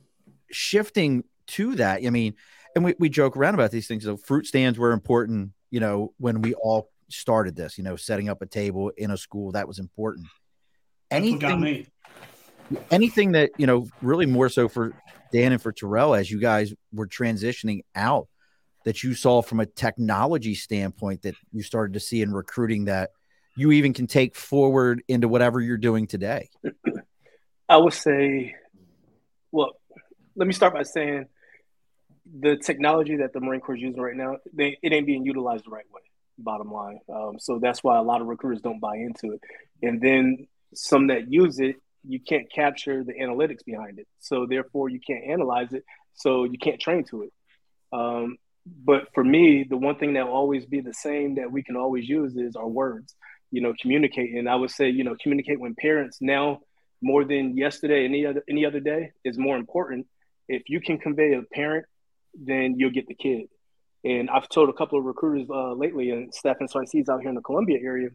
shifting 0.50 1.24
to 1.48 1.74
that, 1.76 2.02
I 2.06 2.10
mean, 2.10 2.34
and 2.74 2.84
we, 2.84 2.94
we 2.98 3.08
joke 3.08 3.36
around 3.36 3.54
about 3.54 3.70
these 3.70 3.86
things. 3.86 4.04
So 4.04 4.16
fruit 4.16 4.46
stands 4.46 4.78
were 4.78 4.92
important, 4.92 5.52
you 5.70 5.80
know, 5.80 6.12
when 6.18 6.42
we 6.42 6.54
all 6.54 6.90
started 7.08 7.56
this, 7.56 7.78
you 7.78 7.84
know, 7.84 7.96
setting 7.96 8.28
up 8.28 8.42
a 8.42 8.46
table 8.46 8.90
in 8.96 9.10
a 9.10 9.16
school 9.16 9.52
that 9.52 9.68
was 9.68 9.78
important. 9.78 10.26
That's 11.10 11.28
got 11.34 11.52
Anything 11.52 11.60
me. 11.60 11.86
anything 12.90 13.32
that 13.32 13.50
you 13.58 13.66
know 13.66 13.86
really 14.00 14.24
more 14.24 14.48
so 14.48 14.66
for 14.66 14.94
dan 15.30 15.52
and 15.52 15.60
for 15.60 15.72
terrell 15.72 16.14
as 16.14 16.30
you 16.30 16.40
guys 16.40 16.72
were 16.92 17.06
transitioning 17.06 17.82
out 17.94 18.28
that 18.84 19.02
you 19.02 19.14
saw 19.14 19.42
from 19.42 19.60
a 19.60 19.66
technology 19.66 20.54
standpoint 20.54 21.20
that 21.22 21.34
you 21.52 21.62
started 21.62 21.92
to 21.92 22.00
see 22.00 22.22
in 22.22 22.32
recruiting 22.32 22.86
that 22.86 23.10
you 23.58 23.72
even 23.72 23.92
can 23.92 24.06
take 24.06 24.34
forward 24.34 25.02
into 25.06 25.28
whatever 25.28 25.60
you're 25.60 25.76
doing 25.76 26.06
today 26.06 26.48
I 27.68 27.78
would 27.78 27.94
say, 27.94 28.54
well, 29.50 29.70
let 30.36 30.46
me 30.46 30.52
start 30.52 30.74
by 30.74 30.82
saying 30.82 31.26
the 32.24 32.56
technology 32.56 33.16
that 33.16 33.32
the 33.32 33.40
Marine 33.40 33.60
Corps 33.60 33.76
is 33.76 33.82
using 33.82 34.00
right 34.00 34.16
now, 34.16 34.36
they, 34.52 34.78
it 34.82 34.92
ain't 34.92 35.06
being 35.06 35.24
utilized 35.24 35.66
the 35.66 35.70
right 35.70 35.84
way. 35.92 36.02
Bottom 36.38 36.72
line, 36.72 36.98
um, 37.08 37.38
so 37.38 37.58
that's 37.58 37.84
why 37.84 37.98
a 37.98 38.02
lot 38.02 38.20
of 38.20 38.26
recruiters 38.26 38.62
don't 38.62 38.80
buy 38.80 38.96
into 38.96 39.32
it. 39.34 39.40
And 39.82 40.00
then 40.00 40.48
some 40.74 41.08
that 41.08 41.30
use 41.30 41.60
it, 41.60 41.76
you 42.08 42.18
can't 42.20 42.50
capture 42.50 43.04
the 43.04 43.12
analytics 43.12 43.64
behind 43.64 43.98
it, 43.98 44.08
so 44.18 44.46
therefore 44.46 44.88
you 44.88 44.98
can't 44.98 45.24
analyze 45.24 45.72
it, 45.72 45.84
so 46.14 46.44
you 46.44 46.58
can't 46.58 46.80
train 46.80 47.04
to 47.04 47.24
it. 47.24 47.32
Um, 47.92 48.38
but 48.66 49.08
for 49.14 49.22
me, 49.22 49.66
the 49.68 49.76
one 49.76 49.96
thing 49.96 50.14
that 50.14 50.26
will 50.26 50.34
always 50.34 50.64
be 50.64 50.80
the 50.80 50.94
same 50.94 51.34
that 51.34 51.52
we 51.52 51.62
can 51.62 51.76
always 51.76 52.08
use 52.08 52.34
is 52.36 52.56
our 52.56 52.68
words. 52.68 53.14
You 53.50 53.60
know, 53.60 53.74
communicate, 53.80 54.34
and 54.34 54.48
I 54.48 54.54
would 54.54 54.70
say, 54.70 54.88
you 54.88 55.04
know, 55.04 55.14
communicate 55.22 55.60
when 55.60 55.74
parents 55.74 56.18
now 56.20 56.60
more 57.02 57.24
than 57.24 57.56
yesterday, 57.56 58.04
any 58.04 58.24
other 58.24 58.42
any 58.48 58.64
other 58.64 58.80
day 58.80 59.10
is 59.24 59.36
more 59.36 59.56
important. 59.56 60.06
If 60.48 60.62
you 60.68 60.80
can 60.80 60.98
convey 60.98 61.34
a 61.34 61.42
parent, 61.42 61.84
then 62.34 62.74
you'll 62.78 62.90
get 62.90 63.06
the 63.06 63.14
kid. 63.14 63.48
And 64.04 64.28
I've 64.30 64.48
told 64.48 64.68
a 64.68 64.72
couple 64.72 64.98
of 64.98 65.04
recruiters 65.04 65.48
uh, 65.48 65.72
lately, 65.72 66.10
and 66.10 66.34
Stephen 66.34 66.66
Sarcees 66.66 67.08
out 67.08 67.20
here 67.20 67.28
in 67.28 67.36
the 67.36 67.40
Columbia 67.40 67.78
area, 67.82 68.08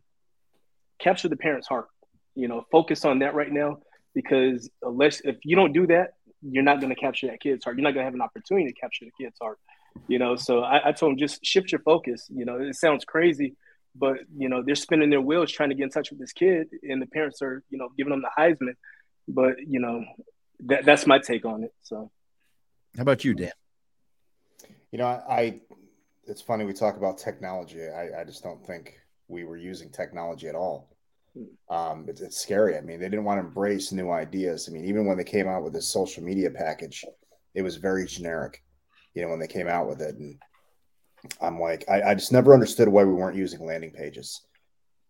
capture 0.99 1.29
the 1.29 1.37
parent's 1.37 1.67
heart. 1.67 1.87
You 2.35 2.47
know, 2.47 2.65
focus 2.71 3.05
on 3.05 3.19
that 3.19 3.33
right 3.33 3.51
now 3.51 3.79
because 4.13 4.69
unless 4.81 5.21
if 5.21 5.37
you 5.43 5.55
don't 5.55 5.73
do 5.73 5.87
that, 5.87 6.13
you're 6.41 6.63
not 6.63 6.79
going 6.79 6.93
to 6.93 6.99
capture 6.99 7.27
that 7.27 7.39
kid's 7.39 7.63
heart. 7.63 7.77
You're 7.77 7.83
not 7.83 7.93
going 7.93 8.01
to 8.01 8.05
have 8.05 8.13
an 8.13 8.21
opportunity 8.21 8.67
to 8.67 8.73
capture 8.73 9.05
the 9.05 9.11
kid's 9.23 9.37
heart. 9.41 9.59
You 10.07 10.19
know, 10.19 10.35
so 10.35 10.61
I, 10.61 10.89
I 10.89 10.91
told 10.91 11.13
them 11.13 11.17
just 11.17 11.43
shift 11.45 11.71
your 11.71 11.81
focus. 11.81 12.27
You 12.29 12.45
know, 12.45 12.59
it 12.59 12.75
sounds 12.75 13.05
crazy, 13.05 13.55
but 13.95 14.17
you 14.35 14.49
know 14.49 14.61
they're 14.63 14.75
spinning 14.75 15.09
their 15.09 15.21
wheels 15.21 15.51
trying 15.51 15.69
to 15.69 15.75
get 15.75 15.83
in 15.83 15.89
touch 15.89 16.11
with 16.11 16.19
this 16.19 16.33
kid, 16.33 16.67
and 16.83 17.01
the 17.01 17.07
parents 17.07 17.41
are 17.41 17.63
you 17.69 17.77
know 17.77 17.89
giving 17.97 18.11
them 18.11 18.21
the 18.21 18.29
Heisman. 18.37 18.73
But 19.27 19.55
you 19.65 19.79
know, 19.79 20.03
that 20.65 20.85
that's 20.85 21.07
my 21.07 21.19
take 21.19 21.45
on 21.45 21.63
it. 21.63 21.73
So. 21.81 22.11
how 22.95 23.01
about 23.01 23.23
you 23.23 23.33
dan 23.33 23.51
You 24.91 24.99
know, 24.99 25.05
I, 25.05 25.61
it's 26.25 26.41
funny 26.41 26.65
we 26.65 26.73
talk 26.73 26.97
about 26.97 27.17
technology. 27.17 27.87
I, 27.87 28.21
I 28.21 28.23
just 28.23 28.43
don't 28.43 28.65
think 28.65 28.99
we 29.27 29.43
were 29.43 29.57
using 29.57 29.89
technology 29.89 30.47
at 30.47 30.55
all. 30.55 30.89
Um, 31.69 32.05
it's, 32.07 32.21
it's 32.21 32.41
scary. 32.41 32.77
I 32.77 32.81
mean, 32.81 32.99
they 32.99 33.09
didn't 33.09 33.25
want 33.25 33.39
to 33.39 33.45
embrace 33.45 33.91
new 33.91 34.11
ideas. 34.11 34.67
I 34.67 34.71
mean, 34.71 34.85
even 34.85 35.05
when 35.05 35.17
they 35.17 35.23
came 35.23 35.47
out 35.47 35.63
with 35.63 35.73
this 35.73 35.87
social 35.87 36.23
media 36.23 36.49
package, 36.49 37.05
it 37.53 37.61
was 37.61 37.75
very 37.75 38.05
generic, 38.05 38.63
you 39.13 39.21
know, 39.21 39.29
when 39.29 39.39
they 39.39 39.47
came 39.47 39.67
out 39.67 39.87
with 39.87 40.01
it. 40.01 40.15
And 40.15 40.37
I'm 41.41 41.59
like, 41.59 41.85
I, 41.89 42.01
I 42.01 42.15
just 42.15 42.31
never 42.31 42.53
understood 42.53 42.87
why 42.87 43.03
we 43.03 43.13
weren't 43.13 43.37
using 43.37 43.65
landing 43.65 43.91
pages. 43.91 44.41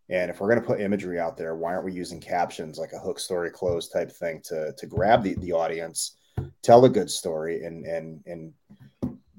And 0.10 0.32
if 0.32 0.40
we're 0.40 0.50
going 0.50 0.62
to 0.62 0.68
put 0.68 0.82
imagery 0.82 1.20
out 1.20 1.38
there, 1.38 1.56
why 1.56 1.74
aren't 1.74 1.86
we 1.86 1.94
using 1.94 2.22
captions 2.22 2.78
like 2.78 2.94
a 2.94 3.00
hook 3.00 3.20
story 3.20 3.52
close 3.52 3.90
type 3.90 4.12
thing 4.12 4.42
to, 4.46 4.74
to 4.78 4.86
grab 4.88 5.24
the, 5.24 5.36
the 5.36 5.52
audience, 5.52 6.16
tell 6.62 6.86
a 6.86 6.90
good 6.90 7.10
story 7.10 7.66
and, 7.66 7.86
and, 7.86 8.24
and 8.26 8.54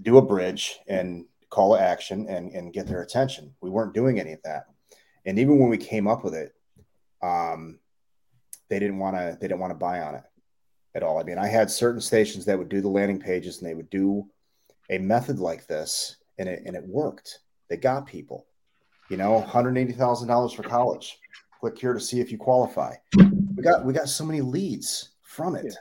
do 0.03 0.19
a 0.19 0.23
bridge 0.23 0.79
and 0.87 1.25
call 1.51 1.77
to 1.77 1.83
action 1.83 2.27
and, 2.29 2.53
and 2.53 2.73
get 2.73 2.87
their 2.87 3.03
attention. 3.03 3.55
We 3.61 3.71
weren't 3.71 3.95
doing 3.95 4.21
any 4.21 4.33
of 4.33 4.43
that. 4.45 4.67
And 5.25 5.39
even 5.39 5.59
when 5.59 5.71
we 5.71 5.79
came 5.79 6.07
up 6.07 6.25
with 6.25 6.35
it, 6.35 6.55
um, 7.23 7.79
they 8.69 8.79
didn't 8.79 8.99
want 8.99 9.17
to, 9.17 9.37
they 9.41 9.49
didn't 9.49 9.61
want 9.61 9.73
to 9.73 9.79
buy 9.79 10.01
on 10.01 10.15
it 10.15 10.25
at 10.95 11.03
all. 11.03 11.19
I 11.19 11.23
mean, 11.23 11.39
I 11.39 11.49
had 11.49 11.71
certain 11.71 12.01
stations 12.01 12.45
that 12.45 12.59
would 12.59 12.69
do 12.69 12.81
the 12.81 12.89
landing 12.89 13.19
pages 13.19 13.59
and 13.59 13.69
they 13.69 13.75
would 13.75 13.91
do 13.91 14.27
a 14.91 14.99
method 14.99 15.39
like 15.39 15.67
this 15.67 16.17
and 16.39 16.49
it, 16.49 16.63
and 16.65 16.77
it 16.77 16.87
worked. 16.87 17.41
They 17.69 17.77
got 17.77 18.07
people, 18.07 18.47
you 19.09 19.17
know, 19.17 19.45
$180,000 19.49 20.55
for 20.55 20.63
college. 20.63 21.19
Click 21.61 21.79
here 21.79 21.93
to 21.93 22.01
see 22.01 22.21
if 22.21 22.31
you 22.31 22.39
qualify. 22.39 22.95
We 23.17 23.63
got, 23.63 23.85
we 23.85 23.93
got 23.93 24.09
so 24.09 24.25
many 24.25 24.41
leads 24.41 25.11
from 25.23 25.57
it, 25.57 25.75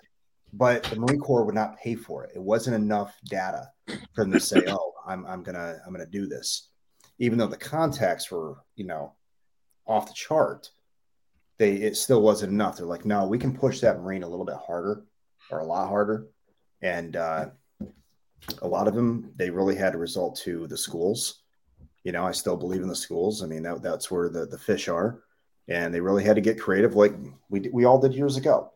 but 0.54 0.84
the 0.84 0.96
Marine 0.96 1.20
Corps 1.20 1.46
would 1.46 1.56
not 1.56 1.78
pay 1.78 1.96
for 1.96 2.24
it. 2.24 2.32
It 2.36 2.42
wasn't 2.42 2.76
enough 2.76 3.16
data 3.26 3.70
for 3.88 4.24
them 4.24 4.32
to 4.32 4.40
say, 4.40 4.64
"Oh, 4.68 4.94
I'm 5.06 5.26
I'm 5.26 5.44
gonna 5.44 5.80
I'm 5.86 5.94
gonna 5.94 6.06
do 6.06 6.28
this," 6.28 6.70
even 7.20 7.38
though 7.38 7.48
the 7.48 7.58
contacts 7.58 8.32
were 8.32 8.56
you 8.76 8.86
know 8.86 9.14
off 9.86 10.08
the 10.08 10.14
chart. 10.14 10.70
They 11.58 11.74
it 11.76 11.98
still 11.98 12.22
wasn't 12.22 12.54
enough. 12.54 12.78
They're 12.78 12.86
like, 12.86 13.06
"No, 13.06 13.28
we 13.28 13.40
can 13.40 13.58
push 13.58 13.80
that 13.80 14.00
Marine 14.00 14.24
a 14.24 14.28
little 14.28 14.46
bit 14.46 14.56
harder, 14.56 15.04
or 15.50 15.60
a 15.60 15.66
lot 15.66 15.90
harder," 15.90 16.28
and 16.82 17.16
uh, 17.16 17.50
a 18.62 18.68
lot 18.68 18.88
of 18.88 18.96
them 18.96 19.32
they 19.36 19.50
really 19.50 19.76
had 19.76 19.94
to 19.94 19.98
result 19.98 20.38
to 20.38 20.68
the 20.68 20.78
schools. 20.78 21.42
You 22.04 22.12
know, 22.12 22.26
I 22.26 22.32
still 22.32 22.56
believe 22.56 22.82
in 22.82 22.88
the 22.88 22.96
schools. 22.96 23.44
I 23.44 23.48
mean, 23.48 23.64
that, 23.64 23.82
that's 23.82 24.12
where 24.12 24.30
the 24.30 24.46
the 24.46 24.60
fish 24.60 24.88
are, 24.88 25.24
and 25.68 25.94
they 25.94 26.02
really 26.02 26.24
had 26.24 26.36
to 26.36 26.42
get 26.42 26.60
creative, 26.60 26.96
like 26.96 27.16
we 27.50 27.70
we 27.72 27.86
all 27.86 28.00
did 28.00 28.14
years 28.14 28.38
ago. 28.38 28.72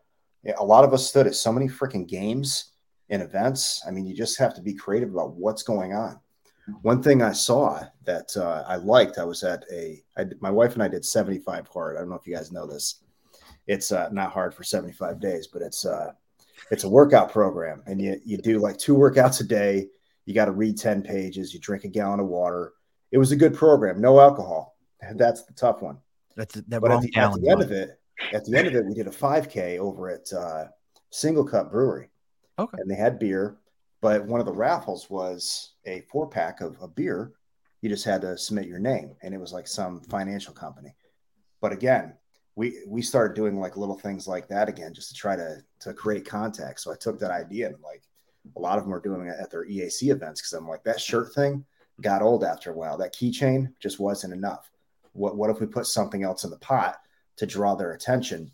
A 0.58 0.64
lot 0.64 0.84
of 0.84 0.92
us 0.92 1.08
stood 1.08 1.28
at 1.28 1.36
so 1.36 1.52
many 1.52 1.68
freaking 1.68 2.08
games 2.08 2.71
and 3.12 3.22
events. 3.22 3.84
I 3.86 3.90
mean, 3.90 4.06
you 4.06 4.14
just 4.14 4.38
have 4.38 4.54
to 4.54 4.62
be 4.62 4.72
creative 4.72 5.10
about 5.10 5.34
what's 5.34 5.62
going 5.62 5.92
on. 5.92 6.18
One 6.80 7.02
thing 7.02 7.22
I 7.22 7.32
saw 7.32 7.80
that 8.04 8.34
uh, 8.36 8.64
I 8.66 8.76
liked, 8.76 9.18
I 9.18 9.24
was 9.24 9.44
at 9.44 9.64
a, 9.70 10.02
I, 10.16 10.24
my 10.40 10.50
wife 10.50 10.72
and 10.72 10.82
I 10.82 10.88
did 10.88 11.04
75 11.04 11.68
hard. 11.68 11.96
I 11.96 12.00
don't 12.00 12.08
know 12.08 12.16
if 12.16 12.26
you 12.26 12.34
guys 12.34 12.50
know 12.50 12.66
this. 12.66 13.02
It's 13.66 13.92
uh, 13.92 14.08
not 14.12 14.32
hard 14.32 14.54
for 14.54 14.64
75 14.64 15.20
days, 15.20 15.46
but 15.46 15.60
it's 15.60 15.84
uh, 15.84 16.12
it's 16.70 16.84
a 16.84 16.88
workout 16.88 17.30
program, 17.30 17.82
and 17.86 18.00
you 18.00 18.20
you 18.24 18.38
do 18.38 18.58
like 18.58 18.78
two 18.78 18.96
workouts 18.96 19.40
a 19.40 19.44
day. 19.44 19.88
You 20.24 20.34
got 20.34 20.46
to 20.46 20.52
read 20.52 20.78
10 20.78 21.02
pages. 21.02 21.52
You 21.52 21.60
drink 21.60 21.84
a 21.84 21.88
gallon 21.88 22.20
of 22.20 22.26
water. 22.26 22.72
It 23.10 23.18
was 23.18 23.30
a 23.30 23.36
good 23.36 23.54
program. 23.54 24.00
No 24.00 24.20
alcohol. 24.20 24.76
That's 25.14 25.44
the 25.44 25.52
tough 25.52 25.82
one. 25.82 25.98
that's 26.36 26.54
that 26.54 26.80
But 26.80 26.92
at 26.92 27.02
the, 27.02 27.12
at 27.16 27.34
the 27.34 27.48
end 27.48 27.62
of 27.62 27.72
it, 27.72 28.00
at 28.32 28.44
the 28.44 28.56
end 28.56 28.68
of 28.68 28.74
it, 28.74 28.86
we 28.86 28.94
did 28.94 29.06
a 29.06 29.10
5K 29.10 29.78
over 29.78 30.10
at 30.10 30.32
uh, 30.32 30.66
Single 31.10 31.44
Cut 31.44 31.70
Brewery. 31.70 32.11
Okay. 32.58 32.78
And 32.80 32.90
they 32.90 32.94
had 32.94 33.18
beer, 33.18 33.56
but 34.00 34.26
one 34.26 34.40
of 34.40 34.46
the 34.46 34.52
raffles 34.52 35.08
was 35.08 35.72
a 35.86 36.02
four 36.02 36.28
pack 36.28 36.60
of, 36.60 36.76
of 36.80 36.94
beer. 36.94 37.32
You 37.80 37.88
just 37.88 38.04
had 38.04 38.20
to 38.22 38.38
submit 38.38 38.66
your 38.66 38.78
name, 38.78 39.16
and 39.22 39.34
it 39.34 39.40
was 39.40 39.52
like 39.52 39.66
some 39.66 40.00
financial 40.02 40.54
company. 40.54 40.94
But 41.60 41.72
again, 41.72 42.14
we 42.54 42.82
we 42.86 43.02
started 43.02 43.34
doing 43.34 43.58
like 43.58 43.76
little 43.76 43.98
things 43.98 44.28
like 44.28 44.48
that 44.48 44.68
again, 44.68 44.94
just 44.94 45.08
to 45.08 45.14
try 45.14 45.36
to 45.36 45.62
to 45.80 45.94
create 45.94 46.26
contact. 46.26 46.80
So 46.80 46.92
I 46.92 46.96
took 46.96 47.18
that 47.20 47.30
idea 47.30 47.68
and 47.68 47.82
like 47.82 48.02
a 48.56 48.60
lot 48.60 48.78
of 48.78 48.84
them 48.84 48.92
are 48.92 49.00
doing 49.00 49.28
it 49.28 49.36
at 49.40 49.50
their 49.50 49.66
EAC 49.66 50.10
events 50.10 50.40
because 50.40 50.52
I'm 50.52 50.68
like 50.68 50.84
that 50.84 51.00
shirt 51.00 51.34
thing 51.34 51.64
got 52.00 52.22
old 52.22 52.44
after 52.44 52.70
a 52.70 52.74
while. 52.74 52.98
That 52.98 53.14
keychain 53.14 53.72
just 53.80 54.00
wasn't 54.00 54.32
enough. 54.32 54.70
What 55.12 55.36
what 55.36 55.50
if 55.50 55.60
we 55.60 55.66
put 55.66 55.86
something 55.86 56.24
else 56.24 56.44
in 56.44 56.50
the 56.50 56.58
pot 56.58 56.96
to 57.36 57.46
draw 57.46 57.74
their 57.74 57.92
attention? 57.92 58.50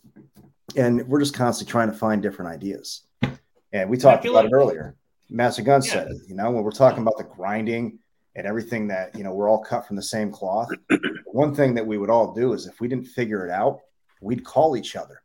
And 0.77 1.07
we're 1.09 1.21
just 1.21 1.35
constantly 1.35 1.71
trying 1.71 1.91
to 1.91 1.97
find 1.97 2.23
different 2.23 2.53
ideas. 2.53 3.03
And 3.73 3.91
we 3.91 3.97
talked 3.97 4.25
about 4.25 4.35
like- 4.35 4.47
it 4.47 4.53
earlier. 4.53 4.97
Master 5.31 5.61
Gun 5.63 5.83
said 5.83 6.09
it. 6.11 6.17
You 6.27 6.35
know, 6.35 6.51
when 6.51 6.63
we're 6.65 6.71
talking 6.71 7.03
about 7.03 7.19
the 7.19 7.25
grinding 7.25 7.99
and 8.35 8.47
everything 8.47 8.89
that 8.89 9.15
you 9.15 9.23
know, 9.25 9.35
we're 9.35 9.49
all 9.49 9.63
cut 9.63 9.87
from 9.87 9.97
the 9.97 10.03
same 10.03 10.31
cloth. 10.33 10.69
One 11.27 11.55
thing 11.55 11.75
that 11.75 11.87
we 11.87 11.99
would 11.99 12.09
all 12.09 12.33
do 12.33 12.55
is 12.55 12.67
if 12.67 12.81
we 12.81 12.89
didn't 12.89 13.05
figure 13.09 13.45
it 13.47 13.51
out, 13.51 13.81
we'd 14.23 14.43
call 14.45 14.75
each 14.77 14.97
other. 14.97 15.23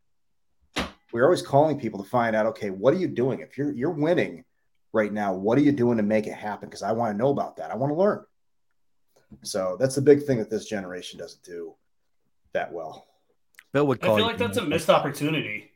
We're 1.12 1.24
always 1.24 1.40
calling 1.42 1.78
people 1.80 2.02
to 2.02 2.08
find 2.10 2.36
out, 2.36 2.44
okay, 2.46 2.68
what 2.70 2.92
are 2.92 2.98
you 2.98 3.08
doing? 3.08 3.40
If 3.40 3.56
you're 3.56 3.72
you're 3.72 3.90
winning 3.92 4.44
right 4.92 5.10
now, 5.12 5.32
what 5.32 5.56
are 5.56 5.62
you 5.62 5.72
doing 5.72 5.96
to 5.96 6.02
make 6.02 6.26
it 6.26 6.34
happen? 6.34 6.68
Because 6.68 6.82
I 6.82 6.92
want 6.92 7.14
to 7.14 7.16
know 7.16 7.30
about 7.30 7.56
that. 7.56 7.70
I 7.70 7.76
want 7.76 7.90
to 7.92 7.96
learn. 7.96 8.24
So 9.42 9.76
that's 9.80 9.94
the 9.94 10.02
big 10.02 10.24
thing 10.24 10.38
that 10.38 10.50
this 10.50 10.66
generation 10.66 11.18
doesn't 11.18 11.42
do 11.44 11.74
that 12.52 12.70
well. 12.72 13.06
Bill 13.72 13.86
would 13.86 14.02
I 14.04 14.06
feel 14.08 14.18
you- 14.18 14.24
like 14.24 14.38
that's 14.38 14.58
a 14.58 14.64
missed 14.66 14.90
opportunity. 14.90 15.70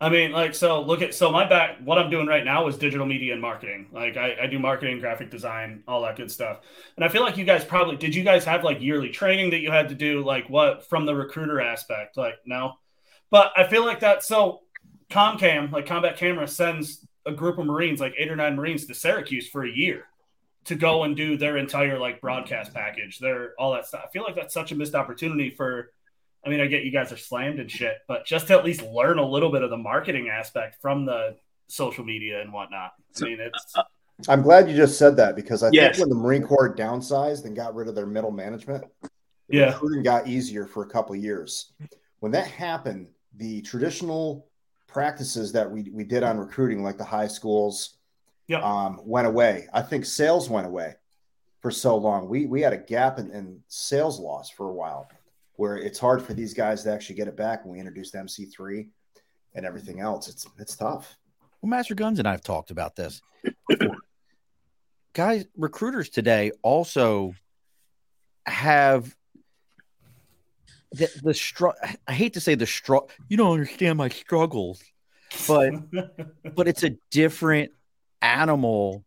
I 0.00 0.08
mean, 0.08 0.32
like, 0.32 0.54
so 0.54 0.82
look 0.82 1.02
at 1.02 1.14
so 1.14 1.30
my 1.30 1.48
back. 1.48 1.78
What 1.84 1.98
I'm 1.98 2.10
doing 2.10 2.26
right 2.26 2.44
now 2.44 2.66
is 2.66 2.76
digital 2.76 3.06
media 3.06 3.32
and 3.32 3.40
marketing. 3.40 3.86
Like, 3.92 4.16
I, 4.16 4.36
I 4.42 4.46
do 4.46 4.58
marketing, 4.58 4.98
graphic 4.98 5.30
design, 5.30 5.84
all 5.86 6.02
that 6.02 6.16
good 6.16 6.30
stuff. 6.30 6.60
And 6.96 7.04
I 7.04 7.08
feel 7.08 7.22
like 7.22 7.36
you 7.36 7.44
guys 7.44 7.64
probably 7.64 7.96
did. 7.96 8.14
You 8.14 8.24
guys 8.24 8.44
have 8.44 8.64
like 8.64 8.80
yearly 8.80 9.10
training 9.10 9.50
that 9.50 9.60
you 9.60 9.70
had 9.70 9.88
to 9.90 9.94
do, 9.94 10.24
like 10.24 10.50
what 10.50 10.86
from 10.88 11.06
the 11.06 11.14
recruiter 11.14 11.60
aspect? 11.60 12.16
Like, 12.16 12.34
no, 12.44 12.74
but 13.30 13.52
I 13.56 13.66
feel 13.66 13.84
like 13.84 14.00
that. 14.00 14.24
So, 14.24 14.62
Comcam, 15.10 15.70
like 15.70 15.86
Combat 15.86 16.16
Camera, 16.16 16.48
sends 16.48 17.06
a 17.24 17.32
group 17.32 17.58
of 17.58 17.66
Marines, 17.66 18.00
like 18.00 18.14
eight 18.18 18.30
or 18.30 18.36
nine 18.36 18.56
Marines, 18.56 18.86
to 18.86 18.94
Syracuse 18.94 19.48
for 19.48 19.64
a 19.64 19.70
year 19.70 20.04
to 20.64 20.74
go 20.74 21.04
and 21.04 21.16
do 21.16 21.36
their 21.36 21.56
entire 21.56 21.98
like 21.98 22.20
broadcast 22.20 22.74
package, 22.74 23.20
their 23.20 23.52
all 23.58 23.72
that 23.74 23.86
stuff. 23.86 24.04
I 24.06 24.10
feel 24.10 24.24
like 24.24 24.34
that's 24.34 24.54
such 24.54 24.72
a 24.72 24.74
missed 24.74 24.94
opportunity 24.94 25.50
for. 25.50 25.92
I 26.44 26.50
mean, 26.50 26.60
I 26.60 26.66
get 26.66 26.84
you 26.84 26.90
guys 26.90 27.10
are 27.12 27.16
slammed 27.16 27.58
and 27.58 27.70
shit, 27.70 27.98
but 28.06 28.26
just 28.26 28.48
to 28.48 28.54
at 28.54 28.64
least 28.64 28.82
learn 28.82 29.18
a 29.18 29.26
little 29.26 29.50
bit 29.50 29.62
of 29.62 29.70
the 29.70 29.76
marketing 29.76 30.28
aspect 30.28 30.76
from 30.80 31.06
the 31.06 31.36
social 31.68 32.04
media 32.04 32.40
and 32.42 32.52
whatnot. 32.52 32.92
I 33.20 33.24
mean, 33.24 33.38
it's 33.40 33.74
I'm 34.28 34.42
glad 34.42 34.68
you 34.68 34.76
just 34.76 34.98
said 34.98 35.16
that 35.16 35.34
because 35.36 35.62
I 35.62 35.70
Yes. 35.72 35.96
think 35.96 36.06
when 36.06 36.16
the 36.16 36.22
Marine 36.22 36.42
Corps 36.42 36.74
downsized 36.74 37.46
and 37.46 37.56
got 37.56 37.74
rid 37.74 37.88
of 37.88 37.94
their 37.94 38.06
middle 38.06 38.30
management, 38.30 38.84
Yeah. 39.48 39.72
recruiting 39.72 40.02
got 40.02 40.26
easier 40.28 40.66
for 40.66 40.84
a 40.84 40.88
couple 40.88 41.14
of 41.14 41.22
years. 41.22 41.72
When 42.20 42.30
that 42.32 42.46
happened, 42.46 43.08
the 43.36 43.62
traditional 43.62 44.46
practices 44.86 45.50
that 45.52 45.68
we, 45.70 45.90
we 45.92 46.04
did 46.04 46.22
on 46.22 46.38
recruiting, 46.38 46.82
like 46.84 46.98
the 46.98 47.04
high 47.04 47.26
schools, 47.26 47.96
Yeah. 48.46 48.60
um, 48.60 49.00
went 49.04 49.26
away. 49.26 49.66
I 49.72 49.82
think 49.82 50.04
sales 50.04 50.48
went 50.50 50.66
away 50.66 50.94
for 51.60 51.70
so 51.70 51.96
long. 51.96 52.28
We 52.28 52.44
we 52.46 52.60
had 52.60 52.74
a 52.74 52.78
gap 52.78 53.18
in, 53.18 53.30
in 53.30 53.62
sales 53.68 54.20
loss 54.20 54.50
for 54.50 54.68
a 54.68 54.72
while, 54.72 55.08
where 55.56 55.76
it's 55.76 55.98
hard 55.98 56.22
for 56.22 56.34
these 56.34 56.54
guys 56.54 56.82
to 56.82 56.92
actually 56.92 57.16
get 57.16 57.28
it 57.28 57.36
back 57.36 57.64
when 57.64 57.72
we 57.72 57.78
introduced 57.78 58.14
MC3 58.14 58.88
and 59.54 59.64
everything 59.64 60.00
else. 60.00 60.28
It's 60.28 60.46
it's 60.58 60.76
tough. 60.76 61.16
Well, 61.60 61.70
Master 61.70 61.94
Guns 61.94 62.18
and 62.18 62.28
I 62.28 62.32
have 62.32 62.42
talked 62.42 62.70
about 62.70 62.96
this. 62.96 63.22
Guys, 65.14 65.46
recruiters 65.56 66.08
today 66.08 66.50
also 66.62 67.34
have 68.46 69.14
the 70.92 71.08
the 71.22 71.34
str- 71.34 71.68
I 72.06 72.12
hate 72.12 72.34
to 72.34 72.40
say 72.40 72.54
the 72.54 72.66
struggle. 72.66 73.10
You 73.28 73.36
don't 73.36 73.52
understand 73.52 73.98
my 73.98 74.08
struggles, 74.08 74.82
but 75.46 75.72
but 76.54 76.68
it's 76.68 76.82
a 76.82 76.96
different 77.10 77.72
animal 78.20 79.04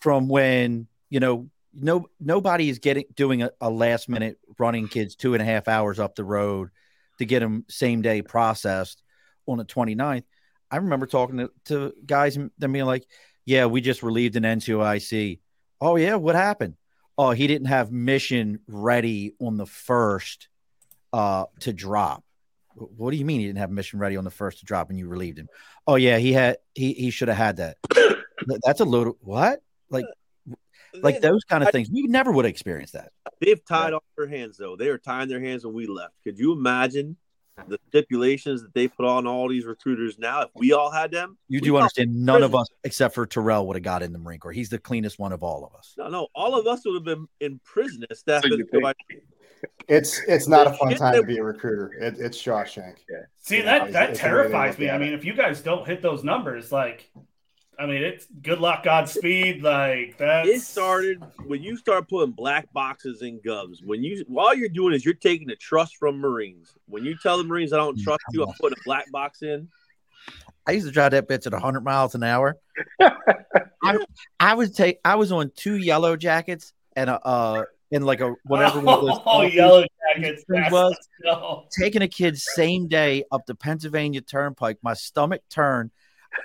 from 0.00 0.28
when 0.28 0.86
you 1.10 1.20
know 1.20 1.48
no 1.80 2.06
nobody 2.20 2.68
is 2.68 2.78
getting 2.78 3.04
doing 3.14 3.42
a, 3.42 3.50
a 3.60 3.70
last 3.70 4.08
minute 4.08 4.38
running 4.58 4.88
kids 4.88 5.14
two 5.14 5.34
and 5.34 5.42
a 5.42 5.44
half 5.44 5.68
hours 5.68 5.98
up 5.98 6.14
the 6.14 6.24
road 6.24 6.70
to 7.18 7.24
get 7.24 7.40
them 7.40 7.64
same 7.68 8.02
day 8.02 8.22
processed 8.22 9.02
on 9.46 9.58
the 9.58 9.64
29th 9.64 10.24
i 10.70 10.76
remember 10.76 11.06
talking 11.06 11.38
to, 11.38 11.50
to 11.64 11.92
guys 12.04 12.36
and 12.36 12.50
them 12.58 12.72
being 12.72 12.84
like 12.84 13.06
yeah 13.44 13.64
we 13.66 13.80
just 13.80 14.02
relieved 14.02 14.36
an 14.36 14.42
NCOIC 14.42 15.40
oh 15.80 15.96
yeah 15.96 16.16
what 16.16 16.34
happened? 16.34 16.74
Oh 17.16 17.30
he 17.30 17.46
didn't 17.46 17.68
have 17.68 17.90
mission 17.90 18.60
ready 18.68 19.34
on 19.40 19.56
the 19.56 19.66
first 19.66 20.48
uh 21.12 21.46
to 21.60 21.72
drop. 21.72 22.24
What 22.74 23.10
do 23.10 23.16
you 23.16 23.24
mean 23.24 23.40
he 23.40 23.46
didn't 23.46 23.58
have 23.58 23.70
mission 23.70 23.98
ready 23.98 24.16
on 24.16 24.24
the 24.24 24.30
first 24.30 24.60
to 24.60 24.64
drop 24.64 24.90
and 24.90 24.98
you 24.98 25.08
relieved 25.08 25.38
him? 25.38 25.48
Oh 25.86 25.96
yeah 25.96 26.18
he 26.18 26.32
had 26.32 26.58
he, 26.74 26.92
he 26.92 27.10
should 27.10 27.28
have 27.28 27.36
had 27.36 27.56
that. 27.56 27.78
That's 28.64 28.80
a 28.80 28.84
little 28.84 29.16
what? 29.20 29.60
Like 29.90 30.04
like 30.94 31.20
those 31.20 31.44
kind 31.44 31.62
of 31.62 31.70
things 31.70 31.90
we 31.90 32.02
never 32.02 32.32
would 32.32 32.44
have 32.44 32.50
experienced 32.50 32.92
that 32.94 33.12
They've 33.40 33.64
tied 33.64 33.92
off 33.92 34.02
their 34.16 34.26
hands 34.26 34.56
though. 34.56 34.76
They 34.76 34.88
were 34.88 34.98
tying 34.98 35.28
their 35.28 35.40
hands 35.40 35.64
when 35.64 35.74
we 35.74 35.86
left. 35.86 36.14
Could 36.24 36.38
you 36.38 36.52
imagine 36.52 37.16
the 37.66 37.78
stipulations 37.88 38.62
that 38.62 38.72
they 38.74 38.86
put 38.88 39.04
on 39.06 39.26
all 39.26 39.48
these 39.48 39.64
recruiters 39.64 40.18
now? 40.18 40.42
If 40.42 40.50
we 40.54 40.72
all 40.72 40.90
had 40.90 41.10
them, 41.10 41.36
you 41.48 41.60
do 41.60 41.76
understand 41.76 42.14
none 42.14 42.42
of 42.42 42.54
us 42.54 42.68
except 42.84 43.14
for 43.14 43.26
terrell 43.26 43.66
would 43.66 43.76
have 43.76 43.82
got 43.82 44.02
in 44.02 44.12
the 44.12 44.18
marine 44.18 44.38
corps 44.40 44.52
he's 44.52 44.68
the 44.70 44.78
cleanest 44.78 45.18
one 45.18 45.32
of 45.32 45.42
all 45.42 45.64
of 45.64 45.74
us 45.78 45.94
No, 45.98 46.08
no, 46.08 46.28
all 46.34 46.58
of 46.58 46.66
us 46.66 46.84
would 46.84 46.94
have 46.94 47.04
been 47.04 47.26
in 47.40 47.60
prison 47.64 48.04
as 48.10 48.20
staff. 48.20 48.42
So 48.44 48.92
It's 49.88 50.20
it's 50.28 50.46
not 50.46 50.66
a 50.68 50.72
fun 50.74 50.94
time 50.94 51.14
to 51.14 51.22
be 51.24 51.38
a 51.38 51.42
recruiter. 51.42 51.92
It, 51.94 52.18
it's 52.18 52.40
Shawshank. 52.40 52.96
See 53.38 53.58
Yeah, 53.58 53.64
that 53.64 53.76
it's- 53.88 53.92
that 53.92 54.10
it's 54.10 54.20
a 54.20 54.24
way 54.24 54.30
to 54.30 54.36
terrifies 54.36 54.78
me. 54.78 54.90
I 54.90 54.98
mean, 54.98 55.12
if 55.12 55.24
you 55.24 55.32
guys 55.34 55.60
don't 55.60 55.86
hit 55.86 56.00
those 56.02 56.22
numbers, 56.22 56.70
like, 56.70 57.10
I 57.78 57.86
mean, 57.86 58.02
it's 58.02 58.26
good 58.42 58.58
luck, 58.60 58.82
Godspeed. 58.82 59.62
Like 59.62 60.18
that. 60.18 60.46
It 60.46 60.62
started 60.62 61.22
when 61.46 61.62
you 61.62 61.76
start 61.76 62.08
putting 62.08 62.32
black 62.32 62.72
boxes 62.72 63.22
in 63.22 63.38
Govs. 63.40 63.84
When 63.84 64.02
you 64.02 64.24
all 64.36 64.52
you're 64.54 64.68
doing 64.68 64.94
is 64.94 65.04
you're 65.04 65.14
taking 65.14 65.46
the 65.46 65.54
trust 65.56 65.96
from 65.96 66.18
Marines. 66.18 66.74
When 66.86 67.04
you 67.04 67.16
tell 67.22 67.38
the 67.38 67.44
Marines 67.44 67.72
I 67.72 67.76
don't 67.76 67.98
trust 68.00 68.22
you, 68.32 68.42
I'm 68.44 68.52
putting 68.60 68.78
a 68.78 68.84
black 68.84 69.10
box 69.12 69.42
in. 69.42 69.68
i 70.66 70.72
used 70.72 70.86
to 70.86 70.92
drive 70.92 71.12
that 71.12 71.28
bitch 71.28 71.46
at 71.46 71.52
100 71.52 71.80
miles 71.82 72.14
an 72.14 72.22
hour 72.24 72.56
I, 73.00 74.04
I 74.40 74.54
was 74.54 74.72
take 74.72 74.98
i 75.04 75.14
was 75.14 75.32
on 75.32 75.50
two 75.56 75.76
yellow 75.76 76.16
jackets 76.16 76.72
and 76.96 77.08
a 77.08 77.24
uh 77.26 77.62
and 77.90 78.04
like 78.04 78.20
a 78.20 78.34
whatever 78.44 78.80
one 78.80 78.98
of 78.98 79.06
those 79.06 79.18
Oh, 79.26 79.42
yellow 79.42 79.84
jackets. 80.14 80.44
thing 80.50 80.64
was- 80.70 80.98
let's 81.24 81.76
taking 81.80 82.02
a 82.02 82.08
kid 82.08 82.36
same 82.36 82.88
day 82.88 83.24
up 83.32 83.46
the 83.46 83.54
Pennsylvania 83.54 84.20
Turnpike. 84.20 84.78
My 84.82 84.94
stomach 84.94 85.42
turned. 85.48 85.90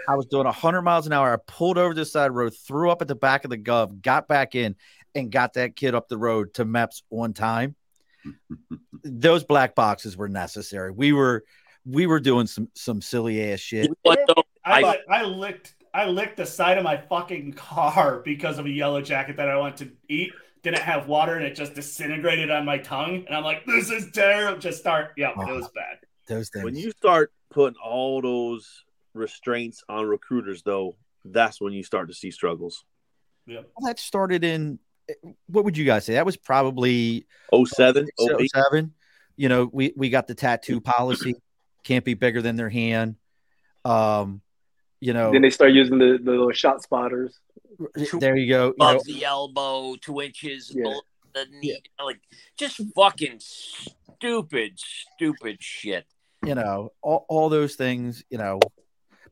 I 0.07 0.15
was 0.15 0.25
doing 0.25 0.45
100 0.45 0.81
miles 0.81 1.07
an 1.07 1.13
hour. 1.13 1.33
I 1.33 1.37
pulled 1.47 1.77
over 1.77 1.93
the 1.93 2.05
side 2.05 2.31
road, 2.31 2.53
threw 2.67 2.89
up 2.89 3.01
at 3.01 3.07
the 3.07 3.15
back 3.15 3.43
of 3.43 3.49
the 3.49 3.57
Gov, 3.57 4.01
got 4.01 4.27
back 4.27 4.55
in, 4.55 4.75
and 5.15 5.31
got 5.31 5.53
that 5.53 5.75
kid 5.75 5.95
up 5.95 6.07
the 6.07 6.17
road 6.17 6.53
to 6.55 6.65
MEPS 6.65 7.03
on 7.09 7.33
time. 7.33 7.75
Those 9.03 9.43
black 9.43 9.75
boxes 9.75 10.17
were 10.17 10.29
necessary. 10.29 10.91
We 10.91 11.13
were 11.13 11.43
we 11.85 12.07
were 12.07 12.19
doing 12.19 12.47
some 12.47 12.69
some 12.73 13.01
silly 13.01 13.51
ass 13.51 13.59
shit. 13.59 13.91
What, 14.03 14.19
though? 14.27 14.43
I, 14.65 14.83
I- 14.83 14.99
I 15.09 15.23
licked 15.23 15.75
I 15.93 16.07
licked 16.07 16.37
the 16.37 16.45
side 16.45 16.77
of 16.77 16.83
my 16.83 16.97
fucking 16.97 17.53
car 17.53 18.19
because 18.25 18.57
of 18.57 18.65
a 18.65 18.69
yellow 18.69 19.01
jacket 19.01 19.37
that 19.37 19.49
I 19.49 19.57
went 19.57 19.77
to 19.77 19.91
eat. 20.09 20.31
Didn't 20.63 20.79
have 20.79 21.07
water 21.07 21.35
and 21.35 21.45
it 21.45 21.55
just 21.55 21.73
disintegrated 21.73 22.49
on 22.49 22.65
my 22.65 22.77
tongue. 22.77 23.25
And 23.27 23.35
I'm 23.35 23.43
like, 23.43 23.65
this 23.65 23.89
is 23.89 24.09
terrible. 24.11 24.59
Just 24.59 24.79
start. 24.79 25.11
Yeah, 25.17 25.31
it 25.31 25.37
was 25.37 25.65
uh-huh. 25.65 25.69
bad. 25.75 25.97
Those 26.27 26.49
things. 26.49 26.63
When 26.63 26.75
you 26.75 26.91
start 26.91 27.33
putting 27.51 27.77
all 27.83 28.21
those 28.21 28.85
restraints 29.13 29.83
on 29.89 30.05
recruiters, 30.05 30.63
though, 30.63 30.95
that's 31.25 31.61
when 31.61 31.73
you 31.73 31.83
start 31.83 32.07
to 32.09 32.13
see 32.13 32.31
struggles. 32.31 32.83
Yeah. 33.45 33.57
Well, 33.77 33.87
that 33.87 33.99
started 33.99 34.43
in 34.43 34.79
what 35.47 35.65
would 35.65 35.77
you 35.77 35.83
guys 35.85 36.05
say? 36.05 36.13
That 36.13 36.25
was 36.25 36.37
probably 36.37 37.25
07, 37.53 38.07
08. 38.39 38.49
07. 38.53 38.93
You 39.35 39.49
know, 39.49 39.69
we 39.71 39.93
we 39.97 40.09
got 40.09 40.27
the 40.27 40.35
tattoo 40.35 40.79
policy. 40.79 41.35
Can't 41.83 42.05
be 42.05 42.13
bigger 42.13 42.41
than 42.41 42.55
their 42.55 42.69
hand. 42.69 43.15
Um, 43.83 44.41
you 45.01 45.11
know, 45.11 45.31
Then 45.33 45.41
they 45.41 45.49
start 45.49 45.71
using 45.71 45.97
the, 45.97 46.17
the 46.23 46.31
little 46.31 46.51
shot 46.53 46.81
spotters. 46.81 47.37
there 48.13 48.37
you 48.37 48.47
go. 48.47 48.67
You 48.67 48.75
know, 48.77 48.91
above 48.91 49.03
the 49.05 49.25
elbow, 49.25 49.95
two 49.99 50.21
inches 50.21 50.71
Yeah. 50.73 50.83
below 50.83 51.01
the 51.33 51.45
knee. 51.59 51.81
Like 52.01 52.21
just 52.57 52.79
fucking 52.95 53.39
stupid, 53.39 54.79
stupid 54.79 55.57
shit. 55.59 56.05
you 56.45 56.55
know, 56.55 56.91
all, 57.01 57.25
all 57.27 57.49
those 57.49 57.75
things, 57.75 58.23
you 58.29 58.37
know. 58.37 58.59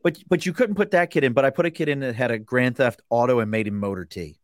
But 0.02 0.18
but 0.28 0.46
you 0.46 0.52
couldn't 0.52 0.74
put 0.74 0.90
that 0.92 1.10
kid 1.10 1.24
in. 1.24 1.32
But 1.32 1.44
I 1.44 1.50
put 1.50 1.66
a 1.66 1.70
kid 1.70 1.88
in 1.88 2.00
that 2.00 2.14
had 2.14 2.30
a 2.30 2.38
Grand 2.38 2.76
Theft 2.76 3.02
Auto 3.10 3.40
and 3.40 3.50
made 3.50 3.66
him 3.66 3.78
motor 3.78 4.04
T. 4.04 4.36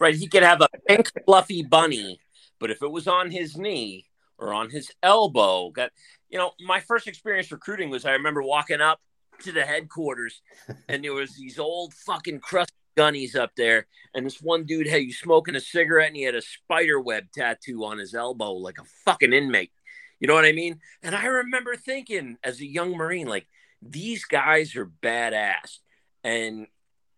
Right? 0.00 0.14
He 0.14 0.28
could 0.28 0.42
have 0.42 0.60
a 0.60 0.68
pink 0.86 1.10
fluffy 1.24 1.62
bunny, 1.62 2.20
but 2.60 2.70
if 2.70 2.82
it 2.82 2.90
was 2.90 3.08
on 3.08 3.30
his 3.30 3.56
knee 3.56 4.06
or 4.38 4.54
on 4.54 4.70
his 4.70 4.92
elbow, 5.02 5.70
got 5.70 5.90
you 6.30 6.38
know, 6.38 6.52
my 6.60 6.80
first 6.80 7.06
experience 7.06 7.50
recruiting 7.50 7.90
was 7.90 8.04
I 8.04 8.12
remember 8.12 8.42
walking 8.42 8.80
up 8.80 9.00
to 9.40 9.52
the 9.52 9.64
headquarters 9.64 10.42
and 10.88 11.02
there 11.02 11.14
was 11.14 11.34
these 11.36 11.58
old 11.58 11.94
fucking 11.94 12.40
crusty 12.40 12.74
gunnies 12.96 13.36
up 13.36 13.52
there, 13.56 13.86
and 14.14 14.26
this 14.26 14.42
one 14.42 14.64
dude 14.64 14.88
had 14.88 15.02
you 15.02 15.12
smoking 15.12 15.54
a 15.54 15.60
cigarette 15.60 16.08
and 16.08 16.16
he 16.16 16.22
had 16.22 16.34
a 16.34 16.42
spider 16.42 17.00
web 17.00 17.24
tattoo 17.32 17.84
on 17.84 17.98
his 17.98 18.14
elbow 18.14 18.52
like 18.52 18.78
a 18.78 18.84
fucking 19.04 19.32
inmate. 19.32 19.72
You 20.20 20.26
know 20.26 20.34
what 20.34 20.44
I 20.44 20.52
mean? 20.52 20.80
And 21.02 21.14
I 21.14 21.26
remember 21.26 21.76
thinking 21.76 22.38
as 22.42 22.60
a 22.60 22.66
young 22.66 22.96
Marine, 22.96 23.28
like, 23.28 23.46
these 23.82 24.24
guys 24.24 24.76
are 24.76 24.86
badass. 24.86 25.78
And 26.24 26.66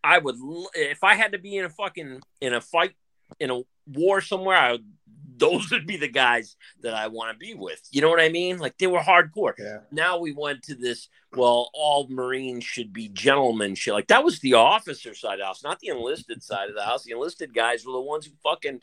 I 0.02 0.18
would, 0.18 0.36
if 0.74 1.04
I 1.04 1.14
had 1.14 1.32
to 1.32 1.38
be 1.38 1.56
in 1.56 1.64
a 1.64 1.70
fucking, 1.70 2.20
in 2.40 2.54
a 2.54 2.60
fight, 2.60 2.92
in 3.38 3.50
a 3.50 3.62
war 3.86 4.20
somewhere, 4.20 4.56
I 4.56 4.72
would, 4.72 4.84
those 5.36 5.70
would 5.70 5.86
be 5.86 5.96
the 5.96 6.08
guys 6.08 6.56
that 6.82 6.92
I 6.94 7.06
want 7.06 7.32
to 7.32 7.38
be 7.38 7.54
with. 7.54 7.80
You 7.90 8.02
know 8.02 8.10
what 8.10 8.20
I 8.20 8.28
mean? 8.28 8.58
Like 8.58 8.76
they 8.78 8.86
were 8.86 9.00
hardcore. 9.00 9.54
Yeah. 9.58 9.78
Now 9.90 10.18
we 10.18 10.32
went 10.32 10.62
to 10.64 10.74
this, 10.74 11.08
well, 11.34 11.70
all 11.72 12.06
Marines 12.08 12.64
should 12.64 12.92
be 12.92 13.08
gentlemen 13.08 13.74
shit. 13.74 13.94
Like 13.94 14.08
that 14.08 14.24
was 14.24 14.40
the 14.40 14.54
officer 14.54 15.14
side 15.14 15.34
of 15.34 15.38
the 15.40 15.46
house, 15.46 15.64
not 15.64 15.80
the 15.80 15.88
enlisted 15.88 16.42
side 16.42 16.68
of 16.68 16.74
the 16.74 16.82
house. 16.82 17.04
The 17.04 17.12
enlisted 17.12 17.54
guys 17.54 17.86
were 17.86 17.92
the 17.92 18.00
ones 18.00 18.26
who 18.26 18.32
fucking 18.42 18.80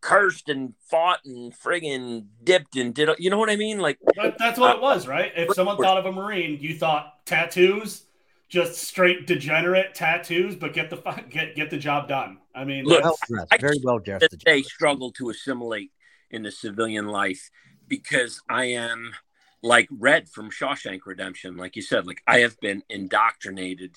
cursed 0.00 0.48
and 0.48 0.74
fought 0.80 1.20
and 1.24 1.52
friggin' 1.52 2.26
dipped 2.44 2.76
and 2.76 2.94
did, 2.94 3.08
you 3.18 3.30
know 3.30 3.38
what 3.38 3.50
I 3.50 3.56
mean? 3.56 3.78
Like, 3.78 3.98
That, 4.16 4.38
that's 4.38 4.58
what 4.58 4.76
it 4.76 4.78
uh, 4.78 4.82
was, 4.82 5.06
right? 5.06 5.32
If 5.36 5.54
someone 5.54 5.76
thought 5.76 5.98
of 5.98 6.06
a 6.06 6.12
Marine, 6.12 6.58
you 6.60 6.76
thought 6.76 7.24
tattoos, 7.26 8.04
just 8.48 8.78
straight 8.78 9.26
degenerate 9.26 9.94
tattoos, 9.94 10.54
but 10.56 10.72
get 10.72 10.88
the 10.90 10.96
fu- 10.96 11.22
get 11.28 11.54
get 11.54 11.70
the 11.70 11.76
job 11.78 12.08
done. 12.08 12.38
I 12.54 12.64
mean, 12.64 12.84
Look, 12.84 13.02
Well 13.02 13.18
dressed, 13.28 13.52
I- 13.52 13.58
very 13.58 13.78
well 13.82 13.98
dressed. 13.98 14.22
that 14.30 14.42
they 14.44 14.62
struggle 14.62 15.10
to 15.12 15.30
assimilate 15.30 15.92
in 16.30 16.42
the 16.42 16.50
civilian 16.50 17.08
life 17.08 17.50
because 17.86 18.40
I 18.48 18.66
am 18.66 19.12
like 19.62 19.88
Red 19.90 20.28
from 20.28 20.50
Shawshank 20.50 21.00
Redemption. 21.04 21.56
Like 21.56 21.74
you 21.76 21.82
said, 21.82 22.06
like 22.06 22.22
I 22.26 22.38
have 22.38 22.58
been 22.60 22.82
indoctrinated 22.88 23.96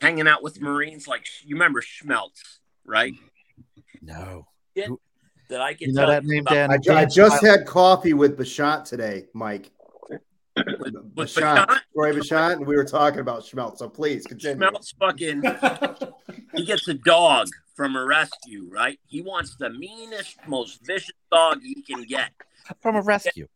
hanging 0.00 0.28
out 0.28 0.42
with 0.42 0.60
Marines. 0.60 1.06
Like 1.08 1.26
you 1.44 1.54
remember 1.54 1.80
Schmeltz, 1.80 2.58
right? 2.84 3.14
No. 4.02 4.46
That 5.48 5.60
I 5.60 5.74
can 5.74 5.88
You 5.88 5.94
know 5.94 6.02
tell 6.02 6.10
that 6.10 6.24
name, 6.24 6.44
Dan? 6.44 6.70
I, 6.70 6.78
I 6.92 7.04
just 7.04 7.44
had 7.44 7.66
coffee 7.66 8.12
with 8.14 8.36
Bashat 8.36 8.84
today, 8.84 9.26
Mike. 9.32 9.70
with 10.56 11.14
Bashat, 11.14 11.66
Bashan. 11.66 11.80
Roy 11.94 12.12
Bashat, 12.12 12.54
and 12.54 12.66
we 12.66 12.76
were 12.76 12.84
talking 12.84 13.20
about 13.20 13.42
Schmeltz. 13.42 13.78
So 13.78 13.88
please 13.88 14.26
continue. 14.26 14.56
Schmeltz 14.56 14.94
fucking 14.98 15.42
he 16.54 16.64
gets 16.64 16.88
a 16.88 16.94
dog 16.94 17.48
from 17.74 17.94
a 17.94 18.04
rescue, 18.04 18.68
right? 18.70 18.98
He 19.06 19.22
wants 19.22 19.54
the 19.56 19.70
meanest, 19.70 20.36
most 20.48 20.84
vicious 20.84 21.14
dog 21.30 21.60
he 21.62 21.82
can 21.82 22.02
get. 22.04 22.30
From 22.80 22.96
a 22.96 23.02
rescue. 23.02 23.46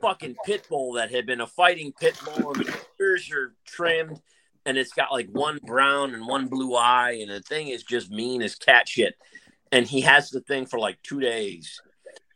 fucking 0.00 0.36
pit 0.44 0.66
bull 0.68 0.92
that 0.92 1.10
had 1.10 1.24
been 1.24 1.40
a 1.40 1.46
fighting 1.46 1.92
pit 1.98 2.18
bull 2.24 2.52
and 2.52 2.66
the 2.66 2.78
ears 3.00 3.30
are 3.32 3.54
trimmed 3.64 4.20
and 4.66 4.76
it's 4.76 4.92
got 4.92 5.10
like 5.10 5.28
one 5.30 5.58
brown 5.64 6.14
and 6.14 6.26
one 6.26 6.46
blue 6.46 6.74
eye 6.74 7.18
and 7.20 7.30
the 7.30 7.40
thing 7.40 7.68
is 7.68 7.82
just 7.82 8.10
mean 8.10 8.42
as 8.42 8.54
cat 8.54 8.88
shit 8.88 9.14
and 9.72 9.86
he 9.86 10.00
has 10.02 10.30
the 10.30 10.40
thing 10.40 10.66
for 10.66 10.78
like 10.78 11.00
two 11.02 11.20
days 11.20 11.80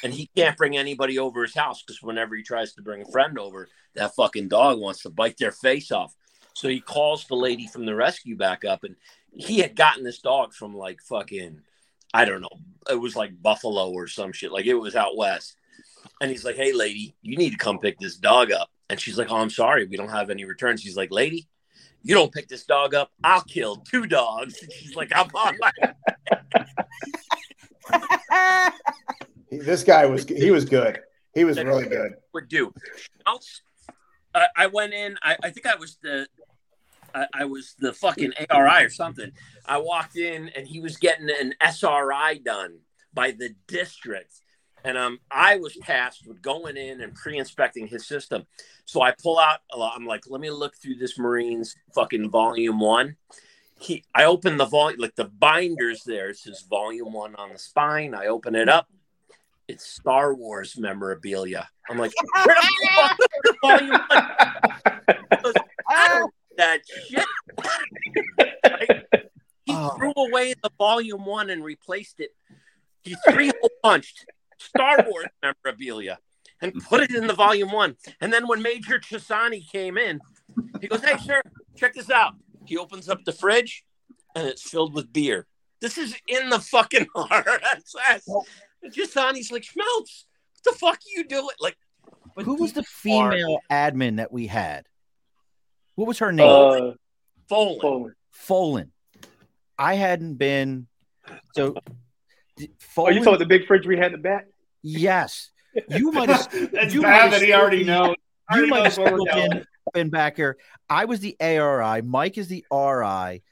and 0.04 0.12
he 0.12 0.28
can't 0.36 0.56
bring 0.56 0.76
anybody 0.76 1.18
over 1.18 1.42
his 1.42 1.54
house 1.54 1.82
because 1.82 2.02
whenever 2.02 2.34
he 2.34 2.42
tries 2.42 2.72
to 2.74 2.82
bring 2.82 3.02
a 3.02 3.10
friend 3.10 3.38
over 3.38 3.68
that 3.94 4.14
fucking 4.14 4.48
dog 4.48 4.78
wants 4.78 5.02
to 5.02 5.10
bite 5.10 5.36
their 5.38 5.52
face 5.52 5.90
off 5.90 6.14
so 6.54 6.68
he 6.68 6.80
calls 6.80 7.24
the 7.26 7.34
lady 7.34 7.66
from 7.66 7.86
the 7.86 7.94
rescue 7.94 8.36
back 8.36 8.64
up 8.64 8.84
and 8.84 8.96
he 9.32 9.58
had 9.58 9.76
gotten 9.76 10.04
this 10.04 10.20
dog 10.20 10.52
from 10.52 10.76
like 10.76 11.00
fucking 11.02 11.60
i 12.12 12.24
don't 12.24 12.40
know 12.42 12.58
it 12.90 13.00
was 13.00 13.16
like 13.16 13.40
buffalo 13.42 13.90
or 13.90 14.06
some 14.06 14.32
shit 14.32 14.52
like 14.52 14.66
it 14.66 14.74
was 14.74 14.96
out 14.96 15.16
west 15.16 15.56
and 16.20 16.30
he's 16.30 16.44
like, 16.44 16.56
Hey, 16.56 16.72
lady, 16.72 17.14
you 17.22 17.36
need 17.36 17.50
to 17.50 17.56
come 17.56 17.78
pick 17.78 17.98
this 17.98 18.16
dog 18.16 18.52
up. 18.52 18.70
And 18.90 19.00
she's 19.00 19.18
like, 19.18 19.30
Oh, 19.30 19.36
I'm 19.36 19.50
sorry. 19.50 19.86
We 19.86 19.96
don't 19.96 20.10
have 20.10 20.30
any 20.30 20.44
returns. 20.44 20.82
He's 20.82 20.96
like, 20.96 21.10
Lady, 21.10 21.48
you 22.02 22.14
don't 22.14 22.32
pick 22.32 22.48
this 22.48 22.64
dog 22.64 22.94
up. 22.94 23.10
I'll 23.22 23.42
kill 23.42 23.76
two 23.76 24.06
dogs. 24.06 24.58
And 24.62 24.72
she's 24.72 24.96
like, 24.96 25.12
I'm 25.14 25.28
on 25.34 25.56
my 25.60 25.72
This 29.64 29.84
guy 29.84 30.06
was 30.06 30.24
he 30.24 30.50
was 30.50 30.64
good. 30.64 31.00
He 31.34 31.44
was 31.44 31.56
really 31.62 31.86
good. 31.86 32.14
would 32.34 32.48
do. 32.48 32.72
I 34.56 34.66
went 34.66 34.92
in. 34.92 35.16
I, 35.22 35.36
I 35.42 35.50
think 35.50 35.66
I 35.66 35.76
was 35.76 35.98
the, 36.02 36.26
I, 37.14 37.26
I 37.34 37.44
was 37.44 37.74
the 37.78 37.92
fucking 37.92 38.32
ARI 38.50 38.84
or 38.84 38.90
something. 38.90 39.32
I 39.66 39.78
walked 39.78 40.16
in 40.16 40.50
and 40.50 40.66
he 40.66 40.80
was 40.80 40.96
getting 40.96 41.28
an 41.30 41.54
SRI 41.60 42.40
done 42.44 42.78
by 43.14 43.32
the 43.32 43.54
district, 43.66 44.40
and 44.84 44.96
um, 44.96 45.20
I 45.30 45.56
was 45.56 45.76
tasked 45.76 46.26
with 46.26 46.42
going 46.42 46.76
in 46.76 47.00
and 47.00 47.14
pre-inspecting 47.14 47.88
his 47.88 48.06
system. 48.06 48.46
So 48.84 49.02
I 49.02 49.14
pull 49.22 49.38
out. 49.38 49.60
I'm 49.74 50.06
like, 50.06 50.22
let 50.28 50.40
me 50.40 50.50
look 50.50 50.76
through 50.76 50.96
this 50.96 51.18
Marines 51.18 51.76
fucking 51.94 52.30
volume 52.30 52.80
one. 52.80 53.16
He, 53.78 54.04
I 54.14 54.24
open 54.24 54.58
the 54.58 54.64
volume, 54.64 55.00
like 55.00 55.16
the 55.16 55.24
binders 55.24 56.04
there. 56.04 56.30
It 56.30 56.38
says 56.38 56.64
volume 56.68 57.12
one 57.12 57.34
on 57.34 57.52
the 57.52 57.58
spine. 57.58 58.14
I 58.14 58.26
open 58.26 58.54
it 58.54 58.68
up. 58.68 58.88
It's 59.68 59.86
Star 59.86 60.34
Wars 60.34 60.76
memorabilia. 60.78 61.68
I'm 61.88 61.98
like, 61.98 62.12
where 62.44 62.56
the 62.56 62.88
fuck 62.94 63.18
is 63.20 63.26
the 63.44 63.54
volume 63.62 63.90
one? 64.08 65.18
He 65.30 65.36
goes, 65.42 65.54
I 65.88 66.08
don't 66.08 66.24
need 66.24 66.58
that 66.58 66.80
shit. 67.08 67.26
Right? 68.64 69.04
He 69.64 69.74
Oh. 69.76 69.90
threw 69.96 70.12
away 70.16 70.54
the 70.60 70.70
volume 70.76 71.24
one 71.24 71.48
and 71.48 71.62
replaced 71.62 72.18
it. 72.18 72.30
He 73.04 73.14
three 73.30 73.52
hole 73.60 73.70
punched 73.80 74.26
Star 74.58 75.06
Wars 75.08 75.26
memorabilia 75.40 76.18
and 76.60 76.72
put 76.82 77.00
it 77.00 77.14
in 77.14 77.28
the 77.28 77.32
volume 77.32 77.70
one. 77.70 77.94
And 78.20 78.32
then 78.32 78.48
when 78.48 78.60
Major 78.60 78.98
Chisani 78.98 79.64
came 79.70 79.96
in, 79.96 80.20
he 80.80 80.88
goes, 80.88 81.00
Hey, 81.04 81.16
sir, 81.18 81.40
check 81.76 81.94
this 81.94 82.10
out. 82.10 82.32
He 82.66 82.76
opens 82.76 83.08
up 83.08 83.24
the 83.24 83.30
fridge 83.32 83.84
and 84.34 84.48
it's 84.48 84.68
filled 84.68 84.94
with 84.94 85.12
beer. 85.12 85.46
This 85.80 85.96
is 85.96 86.16
in 86.26 86.50
the 86.50 86.58
fucking 86.58 87.06
RSS. 87.16 88.22
And 88.82 88.92
Chisani's 88.92 89.52
like, 89.52 89.62
Schmeltz, 89.62 90.24
what 90.54 90.64
the 90.64 90.72
fuck 90.78 90.96
are 90.96 91.14
you 91.16 91.24
doing? 91.24 91.46
Like, 91.60 91.76
but 92.34 92.44
Who 92.44 92.54
was 92.56 92.72
the 92.72 92.80
these 92.82 92.88
are 92.88 93.32
female 93.32 93.60
admin 93.70 94.16
that 94.16 94.32
we 94.32 94.46
had? 94.46 94.86
What 95.94 96.08
was 96.08 96.18
her 96.20 96.32
name? 96.32 96.46
Uh, 96.48 96.92
Folan. 97.50 97.80
Poland. 97.80 98.14
Folan. 98.34 98.88
I 99.78 99.94
hadn't 99.94 100.34
been 100.34 100.86
so. 101.54 101.74
d- 102.56 102.70
Oh, 102.96 103.08
you 103.10 103.20
Folan- 103.20 103.24
talking 103.24 103.38
the 103.40 103.46
big 103.46 103.66
fridge 103.66 103.86
we 103.86 103.96
had 103.96 104.06
in 104.06 104.12
the 104.12 104.18
back? 104.18 104.46
Yes, 104.82 105.50
you 105.88 106.12
might 106.12 106.28
have. 106.28 106.48
it's 106.52 106.94
you 106.94 107.02
bad 107.02 107.32
that 107.32 107.42
he 107.42 107.52
already 107.52 107.82
still- 107.84 108.06
knows. 108.08 108.16
You 108.54 108.66
might 108.66 108.84
have 108.84 108.98
knows 108.98 108.98
where 108.98 109.08
still 109.08 109.48
been, 109.50 109.64
been 109.94 110.10
back 110.10 110.36
here. 110.36 110.56
I 110.90 111.04
was 111.06 111.20
the 111.20 111.36
ARI. 111.40 112.02
Mike 112.02 112.36
is 112.38 112.48
the 112.48 112.64
RI. 112.70 113.42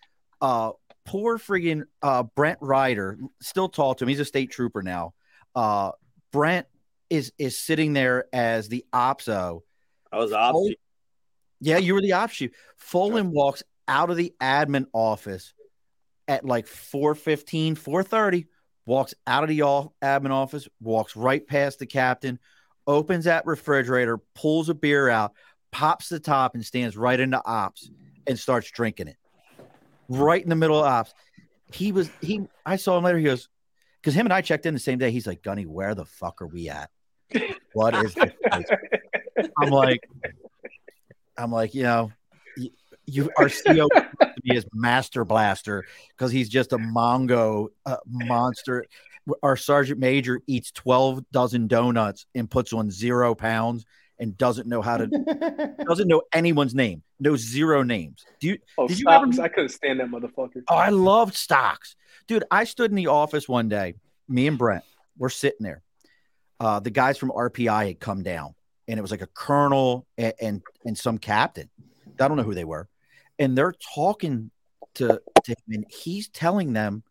Uh, 0.41 0.72
poor 1.07 1.39
friggin' 1.39 1.85
uh, 2.03 2.22
Brent 2.22 2.59
Ryder. 2.61 3.18
Still 3.41 3.68
talk 3.68 3.99
to 3.99 4.05
him. 4.05 4.09
He's 4.09 4.20
a 4.20 4.24
state 4.24 4.51
trooper 4.51 4.83
now. 4.83 5.14
Uh, 5.55 5.92
Brent 6.32 6.66
is 7.09 7.32
is 7.38 7.59
sitting 7.59 7.92
there 7.92 8.26
as 8.32 8.68
the 8.68 8.84
OPSO. 8.92 9.62
I 10.12 10.16
was 10.18 10.32
opposite. 10.32 10.78
Yeah, 11.61 11.78
you 11.78 11.94
were 11.94 12.01
the 12.01 12.14
offshoot. 12.14 12.53
Folan 12.80 13.30
walks 13.30 13.62
out 13.86 14.11
of 14.11 14.16
the 14.16 14.32
admin 14.40 14.86
office 14.92 15.53
at 16.26 16.44
like 16.44 16.66
415, 16.66 17.74
430, 17.74 18.46
walks 18.86 19.14
out 19.26 19.42
of 19.42 19.48
the 19.48 19.59
admin 19.59 20.30
office, 20.30 20.68
walks 20.80 21.16
right 21.16 21.46
past 21.46 21.80
the 21.80 21.86
captain, 21.86 22.39
opens 22.86 23.24
that 23.24 23.47
refrigerator, 23.47 24.18
pulls 24.35 24.68
a 24.68 24.74
beer 24.74 25.09
out, 25.09 25.32
pops 25.72 26.09
the 26.09 26.20
top, 26.20 26.55
and 26.55 26.64
stands 26.64 26.97
right 26.97 27.18
into 27.18 27.44
ops 27.44 27.90
and 28.27 28.39
starts 28.39 28.70
drinking 28.70 29.09
it. 29.09 29.16
Right 30.09 30.43
in 30.43 30.48
the 30.48 30.56
middle 30.56 30.78
of 30.78 30.86
ops. 30.86 31.14
He 31.72 31.93
was 31.93 32.10
he 32.20 32.43
I 32.64 32.77
saw 32.77 32.97
him 32.97 33.05
later. 33.05 33.18
He 33.18 33.24
goes, 33.24 33.48
because 34.01 34.14
him 34.14 34.27
and 34.27 34.32
I 34.32 34.40
checked 34.40 34.66
in 34.66 34.74
the 34.74 34.81
same 34.81 34.98
day. 34.98 35.10
He's 35.10 35.27
like, 35.27 35.43
Gunny, 35.43 35.66
where 35.66 35.94
the 35.94 36.05
fuck 36.05 36.43
are 36.43 36.47
we 36.47 36.68
at? 36.68 36.90
What 37.72 37.94
is 37.94 38.14
this 38.14 38.32
place? 38.48 38.64
I'm 39.59 39.70
like, 39.70 40.01
I'm 41.36 41.52
like, 41.52 41.74
you 41.74 41.85
know, 41.85 42.12
you, 42.56 42.70
you 43.06 43.31
our 43.36 43.47
CEO 43.47 43.89
to 44.20 44.35
be 44.43 44.55
his 44.55 44.66
master 44.72 45.24
blaster 45.24 45.85
because 46.10 46.32
he's 46.32 46.48
just 46.48 46.72
a 46.72 46.78
mongo 46.78 47.68
uh, 47.86 47.97
monster. 48.06 48.85
Our 49.43 49.56
sergeant 49.56 50.01
major 50.01 50.40
eats 50.47 50.72
12 50.72 51.24
dozen 51.31 51.68
donuts 51.68 52.27
and 52.35 52.51
puts 52.51 52.72
on 52.72 52.90
zero 52.90 53.35
pounds 53.35 53.85
and 54.18 54.36
doesn't 54.36 54.68
know 54.68 54.82
how 54.82 54.98
to 54.98 55.06
doesn't 55.86 56.09
know 56.09 56.22
anyone's 56.32 56.74
name, 56.74 57.02
knows 57.18 57.40
zero 57.40 57.82
names. 57.82 58.24
Do 58.40 58.48
you? 58.48 58.59
Oh, 58.77 58.89
Did 58.89 59.01
you 59.01 59.09
ever 59.09 59.32
stocks. 59.32 59.39
I 59.39 59.48
couldn't 59.48 59.70
stand 59.70 60.01
that 60.01 60.09
motherfucker. 60.09 60.62
Oh, 60.68 60.74
I 60.74 60.90
loved 60.90 61.35
stocks, 61.35 61.97
dude. 62.31 62.44
I 62.48 62.62
stood 62.62 62.93
in 62.93 62.97
the 62.97 63.09
office 63.09 63.48
one 63.48 63.69
day. 63.69 63.94
Me 64.28 64.47
and 64.47 64.57
Brent, 64.57 64.85
we're 65.19 65.31
sitting 65.31 65.65
there. 65.65 65.82
Uh, 66.61 66.78
the 66.78 66.90
guys 66.90 67.19
from 67.19 67.32
RPI 67.32 67.89
had 67.89 67.98
come 67.98 68.23
down, 68.23 68.55
and 68.86 68.98
it 68.98 69.02
was 69.02 69.11
like 69.11 69.23
a 69.23 69.27
colonel 69.27 70.07
and, 70.16 70.32
and 70.40 70.62
and 70.85 70.97
some 70.97 71.19
captain. 71.19 71.69
I 72.20 72.28
don't 72.28 72.36
know 72.36 72.44
who 72.44 72.55
they 72.55 72.65
were, 72.65 72.89
and 73.39 73.59
they're 73.59 73.74
talking 73.94 74.52
to, 74.94 75.20
to 75.44 75.51
him, 75.51 75.57
and 75.70 75.85
he's 75.90 76.28
telling 76.28 76.73
them, 76.73 77.02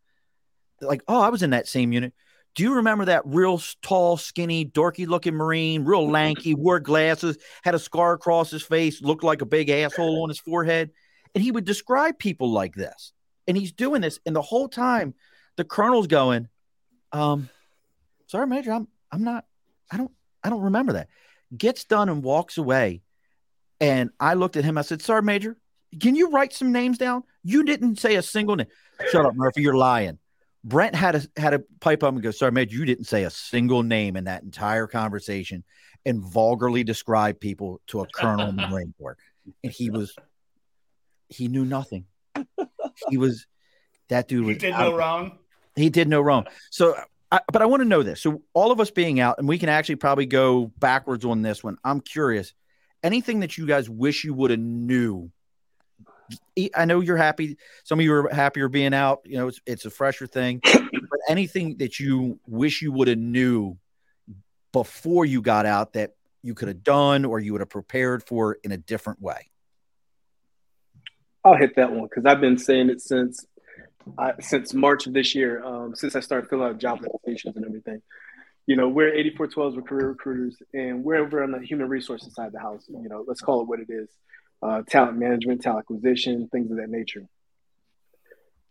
like, 0.80 1.02
"Oh, 1.08 1.20
I 1.20 1.30
was 1.30 1.44
in 1.44 1.50
that 1.50 1.68
same 1.68 1.91
unit. 1.91 2.14
Do 2.56 2.64
you 2.64 2.76
remember 2.76 3.06
that 3.06 3.24
real 3.26 3.62
tall, 3.82 4.16
skinny, 4.16 4.66
dorky-looking 4.66 5.36
Marine, 5.36 5.84
real 5.84 6.10
lanky, 6.10 6.56
wore 6.56 6.80
glasses, 6.80 7.38
had 7.64 7.76
a 7.76 7.80
scar 7.80 8.14
across 8.14 8.52
his 8.52 8.64
face, 8.64 9.02
looked 9.02 9.24
like 9.26 9.41
a 9.41 9.46
big 9.46 9.70
asshole 9.70 10.24
on 10.24 10.30
his 10.30 10.40
forehead?" 10.40 10.91
And 11.36 11.44
he 11.44 11.52
would 11.52 11.66
describe 11.66 12.20
people 12.20 12.52
like 12.52 12.74
this 12.74 13.12
and 13.50 13.58
he's 13.58 13.74
doing 13.74 14.00
this 14.00 14.20
and 14.26 14.36
the 14.36 14.42
whole 14.42 14.70
time 14.70 15.14
the 15.58 15.66
colonel's 15.66 16.08
going 16.08 16.48
um 17.12 17.50
sorry 18.28 18.48
major 18.48 18.72
i'm 18.72 18.88
i'm 19.12 19.24
not 19.24 19.44
i 19.92 19.98
don't 19.98 20.12
i 20.44 20.50
don't 20.50 20.62
remember 20.62 20.94
that 20.94 21.10
gets 21.58 21.84
done 21.84 22.08
and 22.08 22.24
walks 22.24 22.58
away 22.58 23.02
and 23.82 24.12
i 24.20 24.36
looked 24.36 24.56
at 24.56 24.64
him 24.64 24.78
i 24.78 24.82
said 24.82 25.02
sorry 25.02 25.24
major 25.24 25.58
can 26.00 26.16
you 26.16 26.30
write 26.30 26.54
some 26.54 26.72
names 26.72 26.98
down 26.98 27.24
you 27.44 27.64
didn't 27.64 27.98
say 27.98 28.16
a 28.16 28.22
single 28.22 28.56
name 28.56 28.68
shut 29.12 29.26
up 29.26 29.36
murphy 29.36 29.62
you're 29.62 29.76
lying 29.76 30.20
Brent 30.64 30.94
had 30.94 31.16
a 31.16 31.40
had 31.40 31.54
a 31.54 31.60
pipe 31.80 32.04
up 32.04 32.14
and 32.14 32.22
go, 32.22 32.32
"Sorry, 32.32 32.52
Major, 32.52 32.76
you 32.76 32.84
didn't 32.84 33.06
say 33.06 33.24
a 33.24 33.30
single 33.30 33.82
name 33.82 34.18
in 34.18 34.26
that 34.26 34.44
entire 34.44 34.88
conversation, 34.88 35.64
and 36.06 36.22
vulgarly 36.22 36.84
describe 36.84 37.40
people 37.40 37.80
to 37.88 38.02
a 38.02 38.08
colonel 38.14 38.50
in 38.50 38.58
the 38.58 38.68
Marine 38.68 38.94
Corps." 39.00 39.18
And 39.64 39.72
he 39.72 39.90
was, 39.90 40.14
he 41.30 41.48
knew 41.48 41.64
nothing. 41.64 42.08
He 43.10 43.18
was 43.18 43.46
that 44.10 44.28
dude 44.28 44.46
was 44.46 44.56
He 44.56 44.60
did 44.60 44.74
out 44.74 44.92
no 44.92 44.98
wrong. 44.98 45.38
he 45.76 45.90
did 45.90 46.08
no 46.08 46.22
wrong. 46.22 46.48
So, 46.72 46.96
I, 47.32 47.42
but 47.52 47.62
I 47.62 47.66
want 47.66 47.82
to 47.82 47.88
know 47.88 48.04
this. 48.04 48.22
So, 48.22 48.42
all 48.54 48.72
of 48.72 48.80
us 48.80 48.92
being 48.92 49.20
out, 49.20 49.38
and 49.38 49.48
we 49.48 49.58
can 49.60 49.70
actually 49.70 49.96
probably 49.98 50.26
go 50.26 50.72
backwards 50.80 51.26
on 51.26 51.42
this 51.42 51.64
one. 51.64 51.78
I'm 51.84 52.02
curious. 52.02 52.54
Anything 53.04 53.42
that 53.42 53.58
you 53.58 53.66
guys 53.66 53.90
wish 53.90 54.24
you 54.24 54.34
would 54.34 54.52
have 54.52 54.60
knew? 54.60 55.32
I 56.76 56.86
know 56.86 57.00
you're 57.00 57.18
happy. 57.18 57.58
Some 57.84 58.00
of 58.00 58.04
you 58.04 58.14
are 58.14 58.30
happier 58.30 58.68
being 58.68 58.94
out. 58.94 59.22
You 59.26 59.38
know, 59.38 59.48
it's, 59.48 59.62
it's 59.66 59.86
a 59.86 59.90
fresher 59.90 60.28
thing. 60.28 60.62
But 61.10 61.22
anything 61.28 61.78
that 61.78 62.00
you 62.00 62.40
wish 62.46 62.84
you 62.84 62.92
would 62.92 63.08
have 63.08 63.18
knew 63.18 63.80
before 64.72 65.26
you 65.26 65.42
got 65.42 65.66
out 65.66 65.94
that 65.94 66.12
you 66.44 66.54
could 66.54 66.68
have 66.68 66.84
done 66.84 67.26
or 67.26 67.40
you 67.40 67.52
would 67.54 67.62
have 67.62 67.70
prepared 67.70 68.24
for 68.24 68.58
in 68.64 68.72
a 68.72 68.78
different 68.78 69.20
way. 69.20 69.50
I'll 71.44 71.56
hit 71.56 71.76
that 71.76 71.91
one 71.91 72.03
because 72.03 72.26
I've 72.26 72.41
been 72.41 72.57
saying 72.57 72.90
it 72.90 73.02
since 73.02 73.45
uh, 74.18 74.34
since 74.40 74.74
March 74.74 75.07
of 75.07 75.14
this 75.14 75.36
year, 75.36 75.64
um, 75.64 75.95
since 75.95 76.16
I 76.16 76.20
started 76.20 76.49
filling 76.49 76.68
out 76.68 76.80
job 76.80 76.99
applications 77.03 77.56
and 77.56 77.66
everything. 77.66 78.02
You 78.66 78.76
know, 78.76 78.88
we're 78.88 79.11
8412s, 79.11 79.76
we're 79.76 79.82
career 79.82 80.10
recruiters, 80.10 80.57
and 80.74 81.03
we're 81.03 81.18
over 81.18 81.44
on 81.44 81.52
the 81.52 81.60
human 81.60 81.90
resources 81.90 82.34
side 82.36 82.48
of 82.48 82.53
the 82.53 82.60
house. 82.60 82.86
You 82.88 83.10
know, 83.10 83.24
let's 83.28 83.41
call 83.41 83.61
it 83.61 83.68
what 83.68 83.80
it 83.80 83.90
is 83.90 84.10
uh, 84.61 84.84
talent 84.88 85.18
management, 85.18 85.61
talent 85.61 85.86
acquisition, 85.86 86.48
things 86.52 86.70
of 86.72 86.78
that 86.78 86.90
nature. 86.90 87.28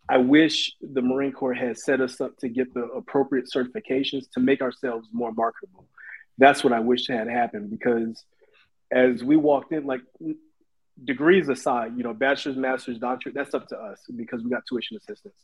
I 0.09 0.19
wish 0.19 0.73
the 0.81 1.03
Marine 1.03 1.33
Corps 1.33 1.55
had 1.55 1.77
set 1.77 2.01
us 2.01 2.21
up 2.21 2.37
to 2.39 2.49
get 2.49 2.73
the 2.73 2.85
appropriate 2.85 3.47
certifications 3.55 4.31
to 4.33 4.41
make 4.41 4.63
ourselves 4.63 5.09
more 5.13 5.33
marketable. 5.33 5.87
That's 6.39 6.65
what 6.65 6.73
I 6.73 6.81
wish 6.81 7.09
had 7.09 7.29
happened 7.29 7.71
because 7.71 8.25
as 8.91 9.23
we 9.23 9.37
walked 9.37 9.73
in, 9.73 9.85
like 9.85 10.01
degrees 11.05 11.49
aside, 11.49 11.97
you 11.97 12.03
know, 12.03 12.13
bachelor's, 12.13 12.57
master's, 12.57 12.99
doctorate, 12.99 13.35
that's 13.35 13.55
up 13.55 13.69
to 13.69 13.77
us 13.77 14.01
because 14.15 14.43
we 14.43 14.51
got 14.51 14.63
tuition 14.67 14.97
assistance. 14.97 15.35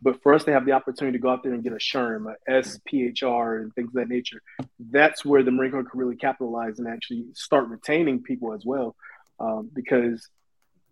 But 0.00 0.22
for 0.22 0.34
us 0.34 0.44
to 0.44 0.52
have 0.52 0.66
the 0.66 0.72
opportunity 0.72 1.16
to 1.16 1.22
go 1.22 1.30
out 1.30 1.42
there 1.44 1.52
and 1.52 1.62
get 1.62 1.72
a 1.72 1.76
SHRM, 1.76 2.32
a 2.48 2.50
SPHR, 2.50 3.62
and 3.62 3.72
things 3.74 3.88
of 3.88 3.94
that 3.94 4.08
nature, 4.08 4.42
that's 4.80 5.24
where 5.24 5.44
the 5.44 5.52
Marine 5.52 5.70
Corps 5.70 5.84
could 5.84 5.98
really 5.98 6.16
capitalize 6.16 6.78
and 6.78 6.88
actually 6.88 7.26
start 7.34 7.68
retaining 7.68 8.22
people 8.22 8.52
as 8.52 8.64
well. 8.64 8.96
Um, 9.38 9.70
because 9.72 10.28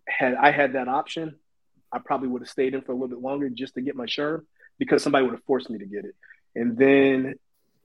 had 0.07 0.35
I 0.35 0.51
had 0.51 0.73
that 0.73 0.87
option, 0.87 1.35
I 1.91 1.99
probably 1.99 2.29
would 2.29 2.41
have 2.41 2.49
stayed 2.49 2.73
in 2.73 2.81
for 2.81 2.93
a 2.93 2.95
little 2.95 3.09
bit 3.09 3.19
longer 3.19 3.49
just 3.49 3.73
to 3.73 3.81
get 3.81 3.95
my 3.95 4.05
SHRM 4.05 4.43
because 4.79 5.03
somebody 5.03 5.25
would 5.25 5.33
have 5.33 5.43
forced 5.43 5.69
me 5.69 5.79
to 5.79 5.85
get 5.85 6.05
it. 6.05 6.15
And 6.55 6.77
then 6.77 7.35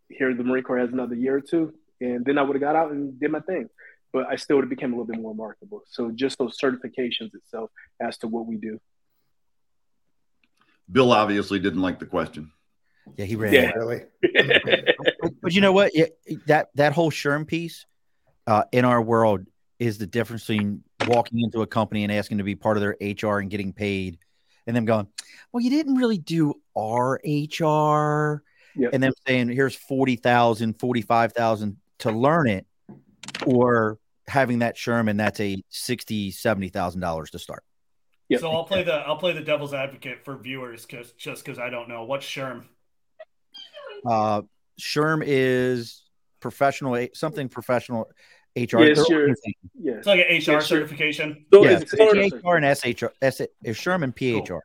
here 0.08 0.32
the 0.32 0.44
Marine 0.44 0.62
Corps 0.62 0.78
has 0.78 0.92
another 0.92 1.16
year 1.16 1.36
or 1.36 1.40
two, 1.40 1.74
and 2.00 2.24
then 2.24 2.38
I 2.38 2.42
would 2.42 2.54
have 2.54 2.62
got 2.62 2.76
out 2.76 2.92
and 2.92 3.18
did 3.18 3.32
my 3.32 3.40
thing 3.40 3.68
but 4.12 4.26
I 4.26 4.36
still 4.36 4.56
would 4.56 4.64
have 4.64 4.70
become 4.70 4.92
a 4.92 4.96
little 4.96 5.12
bit 5.12 5.20
more 5.20 5.34
marketable. 5.34 5.82
So 5.86 6.10
just 6.10 6.38
those 6.38 6.58
certifications 6.58 7.34
itself 7.34 7.70
as 8.00 8.18
to 8.18 8.28
what 8.28 8.46
we 8.46 8.56
do. 8.56 8.78
Bill 10.90 11.12
obviously 11.12 11.58
didn't 11.58 11.82
like 11.82 11.98
the 11.98 12.06
question. 12.06 12.52
Yeah, 13.16 13.24
he 13.24 13.36
ran. 13.36 13.52
Yeah. 13.52 13.70
Really? 13.72 14.02
but, 15.20 15.32
but 15.42 15.52
you 15.52 15.60
know 15.60 15.72
what? 15.72 15.94
Yeah, 15.94 16.06
that 16.46 16.68
that 16.74 16.92
whole 16.92 17.10
SHRM 17.10 17.46
piece 17.46 17.86
uh, 18.46 18.64
in 18.72 18.84
our 18.84 19.00
world 19.00 19.46
is 19.78 19.98
the 19.98 20.06
difference 20.06 20.46
between 20.46 20.82
walking 21.06 21.40
into 21.40 21.62
a 21.62 21.66
company 21.66 22.02
and 22.02 22.12
asking 22.12 22.38
to 22.38 22.44
be 22.44 22.54
part 22.54 22.76
of 22.76 22.82
their 22.82 22.96
HR 23.00 23.38
and 23.38 23.50
getting 23.50 23.72
paid, 23.72 24.18
and 24.66 24.76
them 24.76 24.84
going, 24.84 25.06
"Well, 25.52 25.62
you 25.62 25.70
didn't 25.70 25.96
really 25.96 26.18
do 26.18 26.54
our 26.76 27.20
HR," 27.24 28.42
Yep. 28.76 28.90
and 28.92 29.02
them 29.02 29.12
saying, 29.26 29.48
"Here's 29.50 29.76
40,000, 29.76 30.78
45,000 30.78 31.76
to 31.98 32.10
learn 32.10 32.48
it," 32.48 32.66
or 33.44 33.98
having 34.28 34.60
that 34.60 34.76
SHRM 34.76 35.16
that's 35.18 35.40
a 35.40 35.62
sixty, 35.68 36.30
seventy 36.30 36.68
thousand 36.68 37.00
dollars 37.00 37.30
to 37.30 37.38
start. 37.38 37.62
Yep. 38.28 38.40
So 38.40 38.50
I'll 38.50 38.64
play 38.64 38.82
the 38.82 38.94
I'll 38.94 39.16
play 39.18 39.32
the 39.32 39.40
devil's 39.40 39.74
advocate 39.74 40.24
for 40.24 40.36
viewers 40.36 40.84
cause, 40.86 41.12
just 41.12 41.44
because 41.44 41.58
I 41.58 41.70
don't 41.70 41.88
know 41.88 42.04
what's 42.04 42.26
SHRM. 42.26 42.64
Uh, 44.04 44.42
SHRM 44.80 45.22
is 45.24 46.02
professional, 46.40 47.06
something 47.14 47.48
professional 47.48 48.10
HR. 48.56 48.58
Yes, 48.58 48.76
Their 48.78 48.94
sure. 48.94 49.20
organization. 49.20 49.70
yeah. 49.80 49.92
It's 49.94 50.06
like 50.06 50.20
an 50.28 50.36
HR 50.36 50.40
sure. 50.42 50.60
certification. 50.60 51.46
So 51.52 51.64
Yeah, 51.64 51.78
it's 51.78 51.96
sort 51.96 52.18
of- 52.18 52.24
PHR 52.24 52.56
and 52.56 52.64
SHR, 52.64 53.10
S, 53.22 53.40
is 53.62 53.76
Sherman 53.76 54.12
PHR, 54.12 54.60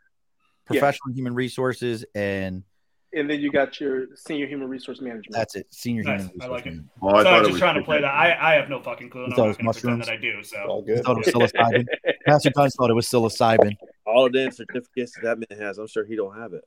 professional 0.66 1.14
human 1.14 1.34
resources, 1.36 2.06
and 2.16 2.64
And 3.14 3.30
then 3.30 3.42
you 3.42 3.52
got 3.52 3.80
your 3.82 4.08
senior 4.16 4.48
human 4.48 4.70
resource 4.70 5.02
management. 5.02 5.34
that's 5.34 5.56
it. 5.56 5.68
Senior 5.70 6.04
Nice, 6.04 6.22
human 6.22 6.42
I 6.42 6.46
resources. 6.46 6.50
like 6.52 6.66
it. 6.66 6.70
management. 6.70 6.90
Oh, 7.02 7.08
I 7.10 7.12
so 7.12 7.24
thought 7.24 7.34
I'm 7.34 7.40
just 7.42 7.52
was 7.52 7.60
trying 7.60 7.76
to 7.76 7.84
play 7.84 8.02
that. 8.02 8.14
I, 8.14 8.52
I 8.52 8.54
have 8.56 8.70
no 8.70 8.82
fucking 8.82 9.10
clue. 9.10 9.22
You 9.22 9.26
I'm 9.28 9.32
thought 9.34 9.48
not 9.48 9.50
it 9.52 9.58
going 9.58 9.68
was 9.68 9.76
to 9.78 9.82
pretend 9.82 10.00
mushrooms? 10.00 10.06
that 10.08 10.14
I 10.14 10.18
do. 10.18 10.44
So 10.44 10.58
All 10.70 10.82
So 10.82 10.86
good. 10.86 11.00
I 11.00 11.02
thought 11.02 11.18
it 11.18 11.36
was 11.36 11.52
psilocybin. 11.52 11.86
Pastor 12.26 12.50
Dunn 12.52 12.70
thought 12.70 12.90
it 12.90 12.94
was 12.94 13.08
psilocybin. 13.08 13.76
all 14.06 14.24
the 14.26 14.30
damn 14.40 14.52
certificates 14.52 15.14
that 15.24 15.38
man 15.40 15.60
has. 15.60 15.78
I'm 15.78 15.88
sure 15.88 16.06
he 16.06 16.16
don't 16.16 16.36
have 16.38 16.54
it. 16.54 16.64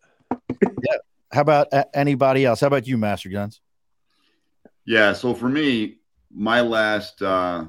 Yeah. 0.63 0.97
How 1.33 1.41
about 1.41 1.69
uh, 1.73 1.85
anybody 1.95 2.45
else? 2.45 2.61
How 2.61 2.67
about 2.67 2.87
you, 2.87 2.99
Master 2.99 3.29
Guns? 3.31 3.61
Yeah, 4.85 5.15
so 5.15 5.35
for 5.35 5.49
me, 5.49 5.97
my 6.31 6.61
last 6.61 7.23
uh 7.23 7.65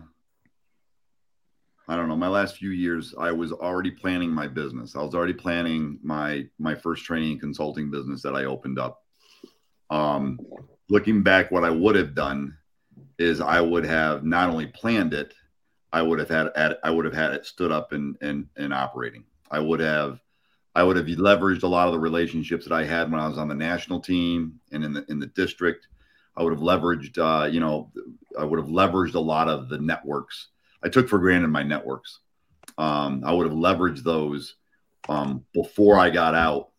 I 1.87 1.95
don't 1.95 2.09
know, 2.09 2.15
my 2.15 2.27
last 2.27 2.57
few 2.57 2.71
years 2.71 3.13
I 3.17 3.31
was 3.31 3.51
already 3.51 3.91
planning 3.91 4.31
my 4.31 4.47
business. 4.47 4.95
I 4.95 5.01
was 5.01 5.13
already 5.13 5.33
planning 5.33 5.99
my 6.03 6.47
my 6.57 6.75
first 6.75 7.05
training 7.05 7.33
and 7.33 7.41
consulting 7.41 7.91
business 7.91 8.21
that 8.23 8.35
I 8.35 8.45
opened 8.45 8.79
up. 8.79 9.03
Um 9.89 10.39
looking 10.89 11.23
back 11.23 11.51
what 11.51 11.63
I 11.63 11.69
would 11.69 11.95
have 11.95 12.15
done 12.15 12.57
is 13.17 13.41
I 13.41 13.61
would 13.61 13.85
have 13.85 14.23
not 14.23 14.49
only 14.49 14.67
planned 14.67 15.13
it, 15.13 15.33
I 15.91 16.01
would 16.01 16.19
have 16.19 16.29
had 16.29 16.47
at 16.55 16.79
I 16.83 16.91
would 16.91 17.05
have 17.05 17.13
had 17.13 17.33
it 17.33 17.45
stood 17.45 17.71
up 17.71 17.91
and 17.91 18.15
and 18.21 18.47
and 18.57 18.73
operating. 18.73 19.25
I 19.51 19.59
would 19.59 19.79
have 19.79 20.19
I 20.75 20.83
would 20.83 20.97
have 20.97 21.05
leveraged 21.05 21.63
a 21.63 21.67
lot 21.67 21.87
of 21.87 21.93
the 21.93 21.99
relationships 21.99 22.65
that 22.65 22.73
I 22.75 22.83
had 22.83 23.09
when 23.09 23.21
I 23.21 23.27
was 23.27 23.37
on 23.37 23.47
the 23.47 23.55
national 23.55 24.01
team 24.01 24.59
and 24.71 24.83
in 24.83 24.93
the 24.93 25.05
in 25.09 25.19
the 25.19 25.27
district. 25.27 25.87
I 26.37 26.43
would 26.43 26.51
have 26.51 26.61
leveraged, 26.61 27.17
uh, 27.17 27.45
you 27.45 27.61
know, 27.61 27.91
I 28.37 28.43
would 28.43 28.59
have 28.59 28.67
leveraged 28.67 29.15
a 29.15 29.19
lot 29.19 29.47
of 29.47 29.69
the 29.69 29.77
networks. 29.77 30.49
I 30.85 30.89
took 30.89 31.09
for 31.09 31.17
granted 31.17 31.47
my 31.47 31.63
networks. 31.63 32.19
Um, 32.77 33.23
I 33.25 33.33
would 33.33 33.47
have 33.47 33.57
leveraged 33.57 34.03
those 34.03 34.55
um, 35.09 35.43
before 35.51 35.97
I 35.97 36.11
got 36.11 36.35
out 36.35 36.69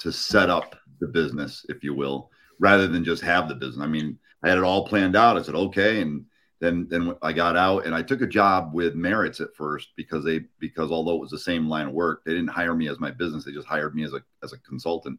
to 0.00 0.12
set 0.12 0.50
up 0.50 0.76
the 1.00 1.08
business, 1.08 1.64
if 1.70 1.82
you 1.82 1.94
will, 1.94 2.30
rather 2.60 2.86
than 2.86 3.04
just 3.04 3.22
have 3.22 3.48
the 3.48 3.54
business. 3.54 3.82
I 3.82 3.86
mean, 3.86 4.18
I 4.42 4.50
had 4.50 4.58
it 4.58 4.64
all 4.64 4.86
planned 4.86 5.16
out. 5.16 5.38
I 5.38 5.42
said, 5.42 5.54
okay, 5.54 6.02
and 6.02 6.26
then 6.60 6.86
then 6.90 7.14
I 7.22 7.32
got 7.32 7.56
out 7.56 7.86
and 7.86 7.94
I 7.94 8.02
took 8.02 8.20
a 8.20 8.26
job 8.26 8.74
with 8.74 8.94
Merits 8.94 9.40
at 9.40 9.56
first 9.56 9.88
because 9.96 10.24
they 10.24 10.42
because 10.58 10.90
although 10.90 11.16
it 11.16 11.20
was 11.20 11.30
the 11.30 11.38
same 11.38 11.66
line 11.66 11.86
of 11.86 11.94
work, 11.94 12.22
they 12.24 12.32
didn't 12.32 12.48
hire 12.48 12.74
me 12.74 12.88
as 12.88 13.00
my 13.00 13.10
business. 13.10 13.44
They 13.44 13.52
just 13.52 13.66
hired 13.66 13.94
me 13.94 14.04
as 14.04 14.12
a 14.12 14.22
as 14.42 14.52
a 14.52 14.58
consultant. 14.58 15.18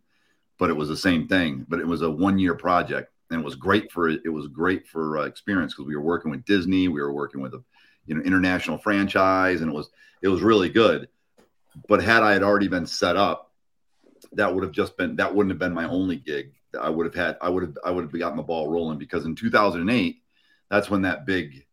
But 0.57 0.69
it 0.69 0.73
was 0.73 0.87
the 0.87 0.97
same 0.97 1.27
thing. 1.27 1.65
But 1.67 1.79
it 1.79 1.87
was 1.87 2.03
a 2.03 2.09
one 2.09 2.39
year 2.39 2.55
project 2.55 3.11
and 3.31 3.41
it 3.41 3.43
was 3.43 3.55
great 3.55 3.91
for 3.91 4.09
it 4.09 4.31
was 4.31 4.47
great 4.47 4.87
for 4.87 5.17
uh, 5.17 5.23
experience 5.23 5.73
because 5.73 5.87
we 5.87 5.95
were 5.95 6.01
working 6.01 6.31
with 6.31 6.45
Disney, 6.45 6.87
we 6.87 7.01
were 7.01 7.13
working 7.13 7.41
with 7.41 7.53
a 7.53 7.63
you 8.05 8.15
know 8.15 8.21
international 8.21 8.77
franchise, 8.77 9.61
and 9.61 9.71
it 9.71 9.75
was 9.75 9.89
it 10.21 10.27
was 10.27 10.41
really 10.41 10.69
good. 10.69 11.09
But 11.87 12.01
had 12.01 12.23
I 12.23 12.33
had 12.33 12.43
already 12.43 12.67
been 12.67 12.85
set 12.85 13.17
up, 13.17 13.51
that 14.33 14.53
would 14.53 14.63
have 14.63 14.73
just 14.73 14.97
been 14.97 15.15
that 15.17 15.33
wouldn't 15.33 15.51
have 15.51 15.59
been 15.59 15.73
my 15.73 15.85
only 15.85 16.17
gig. 16.17 16.53
I 16.79 16.89
would 16.89 17.05
have 17.05 17.15
had 17.15 17.37
I 17.41 17.49
would 17.49 17.63
have 17.63 17.77
I 17.83 17.91
would 17.91 18.03
have 18.03 18.19
gotten 18.19 18.37
the 18.37 18.43
ball 18.43 18.69
rolling 18.69 18.97
because 18.97 19.25
in 19.25 19.35
2008, 19.35 20.21
that's 20.69 20.89
when 20.89 21.03
that 21.03 21.25
big 21.25 21.65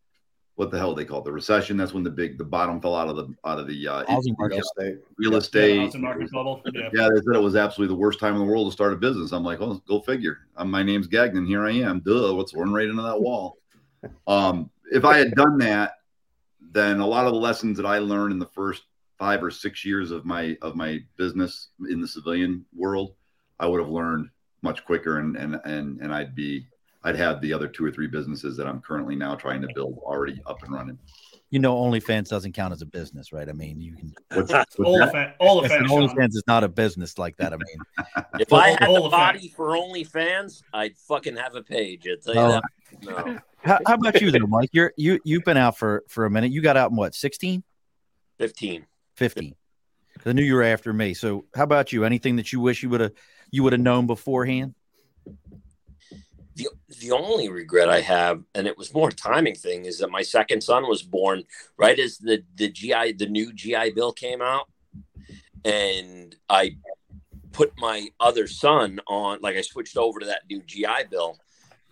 what 0.55 0.69
the 0.69 0.77
hell 0.77 0.93
they 0.93 1.05
call 1.05 1.19
it 1.19 1.25
the 1.25 1.31
recession. 1.31 1.77
That's 1.77 1.93
when 1.93 2.03
the 2.03 2.11
big 2.11 2.37
the 2.37 2.43
bottom 2.43 2.79
fell 2.79 2.95
out 2.95 3.07
of 3.07 3.15
the 3.15 3.33
out 3.45 3.59
of 3.59 3.67
the 3.67 3.87
uh, 3.87 4.05
Housing 4.07 4.35
Real 4.37 4.49
market. 4.49 4.59
estate. 4.59 4.97
real 5.17 5.31
yeah, 5.31 5.37
estate. 5.37 5.79
housing 5.79 6.01
market 6.01 6.31
bubble. 6.31 6.61
Yeah. 6.73 6.89
Yeah, 6.93 7.09
they 7.09 7.21
said 7.21 7.35
it 7.35 7.41
was 7.41 7.55
absolutely 7.55 7.95
the 7.95 7.99
worst 7.99 8.19
time 8.19 8.33
in 8.33 8.39
the 8.39 8.45
world 8.45 8.67
to 8.67 8.71
start 8.71 8.93
a 8.93 8.95
business. 8.95 9.31
I'm 9.31 9.43
like, 9.43 9.61
oh, 9.61 9.81
go 9.87 10.01
figure. 10.01 10.39
Um, 10.55 10.69
my 10.69 10.83
name's 10.83 11.07
Gagnon. 11.07 11.45
Here 11.45 11.65
I 11.65 11.71
am. 11.71 12.01
Duh, 12.01 12.33
what's 12.33 12.53
run 12.53 12.73
right 12.73 12.87
into 12.87 13.01
that 13.03 13.19
wall? 13.19 13.57
Um, 14.27 14.69
if 14.91 15.05
I 15.05 15.17
had 15.17 15.31
done 15.33 15.57
that, 15.59 15.93
then 16.73 16.99
a 16.99 17.07
lot 17.07 17.25
of 17.27 17.33
the 17.33 17.39
lessons 17.39 17.77
that 17.77 17.85
I 17.85 17.99
learned 17.99 18.33
in 18.33 18.39
the 18.39 18.47
first 18.47 18.83
five 19.19 19.43
or 19.43 19.51
six 19.51 19.85
years 19.85 20.11
of 20.11 20.25
my 20.25 20.57
of 20.61 20.75
my 20.75 20.99
business 21.17 21.69
in 21.89 22.01
the 22.01 22.07
civilian 22.07 22.65
world, 22.75 23.13
I 23.59 23.67
would 23.67 23.79
have 23.79 23.89
learned 23.89 24.29
much 24.61 24.83
quicker, 24.85 25.19
and 25.19 25.35
and 25.37 25.59
and 25.65 25.99
and 26.01 26.13
I'd 26.13 26.35
be 26.35 26.67
I'd 27.03 27.15
have 27.15 27.41
the 27.41 27.53
other 27.53 27.67
two 27.67 27.85
or 27.85 27.91
three 27.91 28.07
businesses 28.07 28.57
that 28.57 28.65
I'm 28.67 28.81
currently 28.81 29.15
now 29.15 29.35
trying 29.35 29.61
to 29.61 29.67
build 29.75 29.97
already 30.03 30.41
up 30.45 30.63
and 30.63 30.73
running. 30.73 30.97
You 31.49 31.59
know, 31.59 31.75
OnlyFans 31.75 32.29
doesn't 32.29 32.53
count 32.53 32.73
as 32.73 32.81
a 32.81 32.85
business, 32.87 33.31
right? 33.31 33.47
I 33.47 33.51
mean, 33.51 33.79
you 33.79 33.95
can. 33.95 34.11
What's, 34.33 34.51
what's 34.51 34.75
All 34.79 34.97
that? 34.97 35.15
of 35.15 35.31
all 35.39 35.59
of 35.59 35.69
Listen. 35.69 35.85
OnlyFans 35.85 36.29
is 36.29 36.41
not 36.47 36.63
a 36.63 36.67
business 36.67 37.19
like 37.19 37.37
that. 37.37 37.53
I 37.53 37.57
mean, 37.57 38.25
If 38.39 38.51
I 38.51 38.69
had 38.69 38.85
All 38.85 38.95
the 38.95 39.01
of 39.03 39.11
body 39.11 39.49
for 39.49 39.67
OnlyFans, 39.77 40.63
I'd 40.73 40.97
fucking 40.97 41.35
have 41.35 41.53
a 41.53 41.61
page. 41.61 42.07
I'll 42.09 42.17
tell 42.17 42.33
you 42.33 42.39
Oh. 42.57 42.61
that. 43.03 43.25
No, 43.27 43.39
how, 43.63 43.79
how 43.85 43.93
about 43.95 44.21
you, 44.21 44.31
though, 44.31 44.47
Mike? 44.47 44.69
You're 44.73 44.93
you 44.97 45.19
you've 45.23 45.43
been 45.43 45.57
out 45.57 45.77
for 45.77 46.03
for 46.07 46.25
a 46.25 46.29
minute. 46.29 46.51
You 46.51 46.61
got 46.61 46.77
out 46.77 46.91
in 46.91 46.97
what, 46.97 47.15
16, 47.15 47.63
fifteen. 48.37 48.85
15? 49.15 49.55
'Cause 50.17 50.29
I 50.29 50.33
knew 50.33 50.43
you 50.43 50.55
were 50.55 50.63
after 50.63 50.93
me. 50.93 51.13
So, 51.13 51.45
how 51.55 51.63
about 51.63 51.91
you? 51.91 52.05
Anything 52.05 52.35
that 52.37 52.53
you 52.53 52.59
wish 52.59 52.83
you 52.83 52.89
would 52.89 53.01
have 53.01 53.11
you 53.51 53.63
would 53.63 53.73
have 53.73 53.81
known 53.81 54.07
beforehand? 54.07 54.75
the 56.55 56.67
the 56.99 57.11
only 57.11 57.49
regret 57.49 57.89
I 57.89 58.01
have, 58.01 58.43
and 58.53 58.67
it 58.67 58.77
was 58.77 58.93
more 58.93 59.11
timing 59.11 59.55
thing, 59.55 59.85
is 59.85 59.99
that 59.99 60.11
my 60.11 60.21
second 60.21 60.61
son 60.61 60.87
was 60.87 61.01
born 61.01 61.43
right 61.77 61.97
as 61.97 62.17
the 62.17 62.43
the 62.55 62.69
GI 62.69 63.13
the 63.13 63.27
new 63.27 63.53
GI 63.53 63.91
Bill 63.91 64.11
came 64.11 64.41
out, 64.41 64.69
and 65.65 66.35
I 66.49 66.77
put 67.51 67.73
my 67.77 68.07
other 68.19 68.47
son 68.47 68.99
on 69.07 69.39
like 69.41 69.55
I 69.55 69.61
switched 69.61 69.97
over 69.97 70.19
to 70.19 70.25
that 70.27 70.43
new 70.49 70.61
GI 70.61 71.05
Bill, 71.09 71.37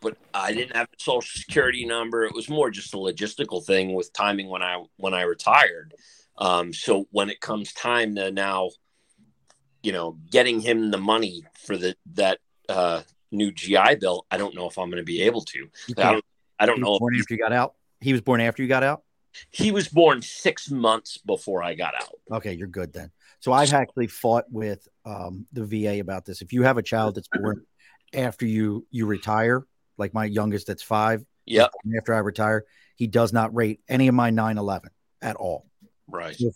but 0.02 0.18
I 0.34 0.52
didn't 0.52 0.76
have 0.76 0.88
a 0.88 1.02
social 1.02 1.40
security 1.40 1.86
number. 1.86 2.26
It 2.26 2.34
was 2.34 2.49
more 2.49 2.69
just 2.69 2.94
a 2.94 2.98
logistical 2.98 3.64
thing 3.64 3.94
with 3.94 4.11
timing 4.14 4.49
when 4.49 4.61
I 4.61 4.84
when 4.98 5.14
I 5.14 5.22
retired. 5.22 5.94
Um, 6.38 6.73
so 6.73 7.07
when 7.11 7.30
it 7.30 7.40
comes 7.40 7.72
time 7.73 8.15
to 8.15 8.32
now, 8.32 8.72
you 9.84 9.91
know, 9.91 10.18
getting 10.30 10.60
him 10.60 10.91
the 10.91 10.98
money 10.98 11.44
for 11.65 11.78
the 11.78 11.95
that 12.14 12.40
uh, 12.68 13.03
new 13.32 13.52
GI 13.52 13.95
Bill, 13.99 14.26
I 14.32 14.38
don't 14.38 14.56
know 14.56 14.68
if 14.68 14.78
I'm 14.78 14.90
going 14.90 15.02
to 15.02 15.06
be 15.06 15.22
able 15.22 15.41
to. 15.41 15.69
I 15.98 16.14
don't, 16.14 16.26
I 16.60 16.65
don't 16.65 16.82
know. 16.82 16.98
born 16.99 17.15
after 17.19 17.34
you 17.34 17.40
got 17.40 17.53
out. 17.53 17.76
He 17.99 18.11
was 18.11 18.22
born 18.22 18.41
after 18.41 18.64
you 18.64 18.68
got 18.68 18.84
out. 18.84 19.03
He 19.49 19.72
was 19.72 19.88
born 19.88 20.22
six 20.22 20.69
months 20.69 21.18
before 21.18 21.64
I 21.64 21.76
got 21.76 21.95
out. 21.95 22.38
Okay, 22.38 22.53
you're 22.53 22.68
good 22.68 22.91
then. 22.91 23.11
So 23.40 23.53
I've 23.53 23.72
actually 23.73 24.07
fought 24.07 24.45
with 24.52 24.88
um, 25.06 25.45
the 25.53 25.65
VA 25.65 25.99
about 25.99 26.26
this. 26.26 26.41
If 26.41 26.52
you 26.52 26.64
have 26.64 26.78
a 26.78 26.84
child 26.84 27.15
that's 27.15 27.30
born 27.34 27.65
after 28.14 28.45
you 28.45 28.86
you 28.91 29.06
retire, 29.06 29.65
like 30.02 30.14
my 30.14 30.26
youngest 30.26 30.68
that's 30.68 30.84
five, 30.84 31.23
Yep. 31.45 31.72
after 31.98 32.14
I 32.14 32.19
retire, 32.19 32.65
he 32.95 33.07
does 33.07 33.32
not 33.32 33.56
rate 33.56 33.80
any 33.88 34.07
of 34.10 34.15
my 34.15 34.30
911 34.30 34.90
at 35.22 35.36
all. 35.38 35.65
Right. 36.07 36.36
So, 36.38 36.52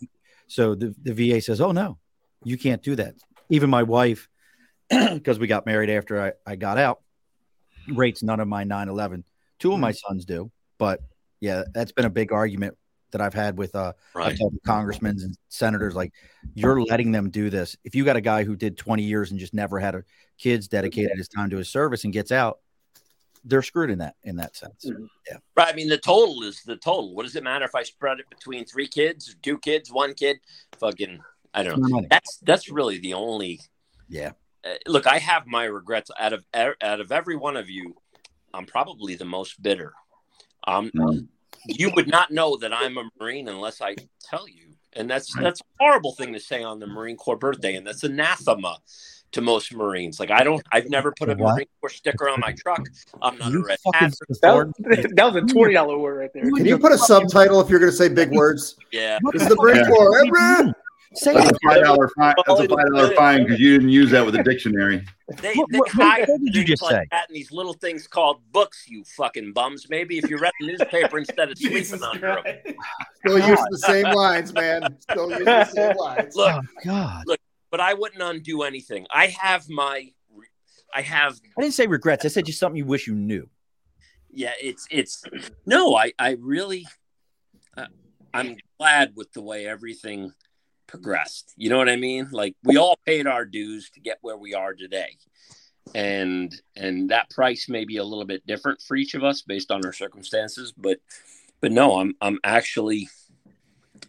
so 0.46 0.74
the, 0.74 0.94
the 1.02 1.12
VA 1.14 1.40
says, 1.40 1.60
oh, 1.60 1.72
no, 1.72 1.98
you 2.44 2.58
can't 2.58 2.82
do 2.82 2.94
that. 2.96 3.14
Even 3.48 3.70
my 3.70 3.82
wife, 3.82 4.28
because 4.90 5.38
we 5.38 5.46
got 5.46 5.66
married 5.66 5.90
after 5.90 6.20
I, 6.20 6.32
I 6.46 6.56
got 6.56 6.78
out, 6.78 7.00
rates 7.88 8.22
none 8.22 8.40
of 8.40 8.48
my 8.48 8.64
911. 8.64 9.24
Two 9.58 9.72
of 9.72 9.80
my 9.80 9.92
sons 9.92 10.24
do. 10.24 10.50
But 10.78 11.00
yeah, 11.40 11.64
that's 11.72 11.92
been 11.92 12.04
a 12.04 12.10
big 12.10 12.32
argument 12.32 12.76
that 13.12 13.20
I've 13.20 13.34
had 13.34 13.56
with 13.56 13.74
uh, 13.74 13.92
Right. 14.14 14.38
Congressmen 14.64 15.16
and 15.20 15.36
senators 15.48 15.94
like 15.94 16.12
you're 16.54 16.82
letting 16.82 17.12
them 17.12 17.30
do 17.30 17.50
this. 17.50 17.76
If 17.84 17.94
you 17.94 18.04
got 18.04 18.16
a 18.16 18.20
guy 18.20 18.44
who 18.44 18.56
did 18.56 18.76
20 18.76 19.02
years 19.02 19.30
and 19.30 19.40
just 19.40 19.54
never 19.54 19.78
had 19.78 19.94
a 19.94 20.04
kids 20.38 20.68
dedicated 20.68 21.16
his 21.16 21.28
time 21.28 21.50
to 21.50 21.56
his 21.56 21.68
service 21.68 22.04
and 22.04 22.12
gets 22.12 22.30
out, 22.32 22.58
they're 23.46 23.62
screwed 23.62 23.90
in 23.90 23.98
that 23.98 24.16
in 24.24 24.36
that 24.36 24.56
sense. 24.56 24.84
Yeah. 24.84 25.38
Right. 25.56 25.68
I 25.68 25.72
mean, 25.72 25.88
the 25.88 25.98
total 25.98 26.42
is 26.42 26.62
the 26.62 26.76
total. 26.76 27.14
What 27.14 27.22
does 27.22 27.36
it 27.36 27.44
matter 27.44 27.64
if 27.64 27.74
I 27.74 27.84
spread 27.84 28.20
it 28.20 28.28
between 28.28 28.64
three 28.64 28.88
kids, 28.88 29.34
two 29.42 29.58
kids, 29.58 29.90
one 29.90 30.14
kid? 30.14 30.38
Fucking, 30.78 31.20
I 31.54 31.62
don't 31.62 31.80
know. 31.80 32.04
That's 32.10 32.38
that's 32.42 32.68
really 32.70 32.98
the 32.98 33.14
only. 33.14 33.60
Yeah. 34.08 34.32
Uh, 34.64 34.74
look, 34.86 35.06
I 35.06 35.18
have 35.18 35.46
my 35.46 35.64
regrets. 35.64 36.10
Out 36.18 36.32
of 36.32 36.44
out 36.52 37.00
of 37.00 37.12
every 37.12 37.36
one 37.36 37.56
of 37.56 37.70
you, 37.70 37.94
I'm 38.52 38.66
probably 38.66 39.14
the 39.14 39.24
most 39.24 39.62
bitter. 39.62 39.92
Um, 40.66 40.90
Mhm. 40.90 41.28
you 41.66 41.90
would 41.94 42.08
not 42.08 42.32
know 42.32 42.56
that 42.56 42.72
I'm 42.72 42.98
a 42.98 43.08
Marine 43.20 43.48
unless 43.48 43.80
I 43.80 43.94
tell 44.20 44.48
you, 44.48 44.74
and 44.92 45.08
that's 45.08 45.32
that's 45.36 45.60
a 45.60 45.64
horrible 45.78 46.12
thing 46.14 46.32
to 46.32 46.40
say 46.40 46.62
on 46.62 46.80
the 46.80 46.86
Marine 46.86 47.16
Corps 47.16 47.36
birthday, 47.38 47.76
and 47.76 47.86
that's 47.86 48.02
anathema 48.02 48.78
to 49.36 49.40
most 49.42 49.72
Marines. 49.74 50.18
Like 50.18 50.30
I 50.30 50.42
don't, 50.42 50.62
I've 50.72 50.90
never 50.90 51.12
put 51.12 51.28
a 51.30 51.34
What? 51.36 51.54
Marine 51.54 51.66
Corps 51.80 51.90
sticker 51.90 52.28
on 52.28 52.40
my 52.40 52.52
truck. 52.52 52.82
I'm 53.22 53.38
not 53.38 53.48
a 53.48 53.52
You 53.52 53.64
red 53.64 53.78
hat. 53.94 54.12
That 54.42 54.54
was, 54.56 54.72
that 55.14 55.32
was 55.32 55.36
a 55.36 55.46
twenty 55.46 55.74
dollar 55.74 55.96
word 55.98 56.18
right 56.18 56.30
there. 56.34 56.42
Can 56.42 56.66
you 56.66 56.78
put 56.78 56.92
a 56.92 56.98
subtitle 56.98 57.60
if 57.60 57.70
you're 57.70 57.78
going 57.80 57.92
to 57.92 57.96
say 57.96 58.08
big 58.08 58.32
words? 58.32 58.76
Yeah. 58.92 59.18
What 59.22 59.34
This 59.34 59.42
is 59.42 59.48
the 59.48 59.56
Marine 59.56 59.86
Corps. 59.86 60.18
eh. 60.66 60.72
Say 61.14 61.32
That's 61.32 61.48
it. 61.50 61.56
a 61.56 61.58
five 61.68 61.84
dollar 61.84 62.10
fine. 62.18 62.34
That's 62.46 62.60
a 62.60 62.68
five 62.68 62.86
dollar 62.92 63.14
fine 63.14 63.44
because 63.44 63.60
you 63.60 63.72
didn't 63.74 63.90
use 63.90 64.10
that 64.10 64.26
with 64.26 64.34
a 64.34 64.42
dictionary. 64.42 65.06
They, 65.40 65.54
What- 65.54 65.70
they 65.70 65.78
what- 65.78 65.88
hide 65.90 66.28
what 66.28 66.40
did 66.40 66.54
you 66.54 66.64
just 66.64 66.82
like 66.82 66.92
say? 66.92 67.04
that 67.12 67.28
in 67.30 67.34
these 67.34 67.52
little 67.52 67.72
things 67.74 68.06
called 68.08 68.40
books, 68.52 68.84
you 68.88 69.04
fucking 69.16 69.52
bums. 69.52 69.86
Maybe 69.88 70.18
if 70.18 70.28
you 70.28 70.36
read 70.36 70.52
the 70.60 70.66
newspaper 70.66 71.18
instead 71.18 71.50
of 71.50 71.56
Jesus 71.58 72.00
sleeping 72.00 72.06
under 72.06 72.38
'em. 72.38 72.42
Christ. 72.42 72.66
Still 73.24 73.38
using 73.38 73.64
the 73.70 73.78
same 73.78 74.14
lines, 74.14 74.52
man. 74.52 74.96
Still 75.00 75.30
using 75.30 75.44
the 75.44 75.64
same 75.64 75.96
lines. 75.98 76.34
Look, 76.36 76.54
Oh 76.54 76.60
God. 76.84 77.24
But 77.70 77.80
I 77.80 77.94
wouldn't 77.94 78.22
undo 78.22 78.62
anything. 78.62 79.06
I 79.10 79.28
have 79.40 79.68
my, 79.68 80.12
I 80.94 81.02
have, 81.02 81.40
I 81.58 81.62
didn't 81.62 81.74
say 81.74 81.86
regrets. 81.86 82.24
I 82.24 82.28
said 82.28 82.46
just 82.46 82.58
something 82.58 82.76
you 82.78 82.86
wish 82.86 83.06
you 83.06 83.14
knew. 83.14 83.48
yeah. 84.30 84.52
It's 84.60 84.86
it's 84.90 85.24
no. 85.66 85.96
I 85.96 86.12
I 86.18 86.36
really, 86.40 86.86
uh, 87.76 87.86
I'm 88.34 88.56
glad 88.78 89.12
with 89.16 89.32
the 89.32 89.42
way 89.42 89.66
everything 89.66 90.32
progressed. 90.86 91.52
You 91.56 91.70
know 91.70 91.78
what 91.78 91.88
I 91.88 91.96
mean? 91.96 92.28
Like 92.30 92.54
we 92.62 92.76
all 92.76 92.98
paid 93.06 93.26
our 93.26 93.44
dues 93.44 93.90
to 93.90 94.00
get 94.00 94.18
where 94.20 94.36
we 94.36 94.54
are 94.54 94.74
today. 94.74 95.16
And 95.94 96.54
and 96.76 97.10
that 97.10 97.30
price 97.30 97.68
may 97.68 97.84
be 97.84 97.96
a 97.98 98.04
little 98.04 98.24
bit 98.24 98.46
different 98.46 98.82
for 98.82 98.96
each 98.96 99.14
of 99.14 99.24
us 99.24 99.42
based 99.42 99.70
on 99.70 99.84
our 99.84 99.92
circumstances, 99.92 100.72
but 100.76 100.98
but 101.60 101.72
no, 101.72 101.98
I'm 101.98 102.14
I'm 102.20 102.38
actually 102.44 103.08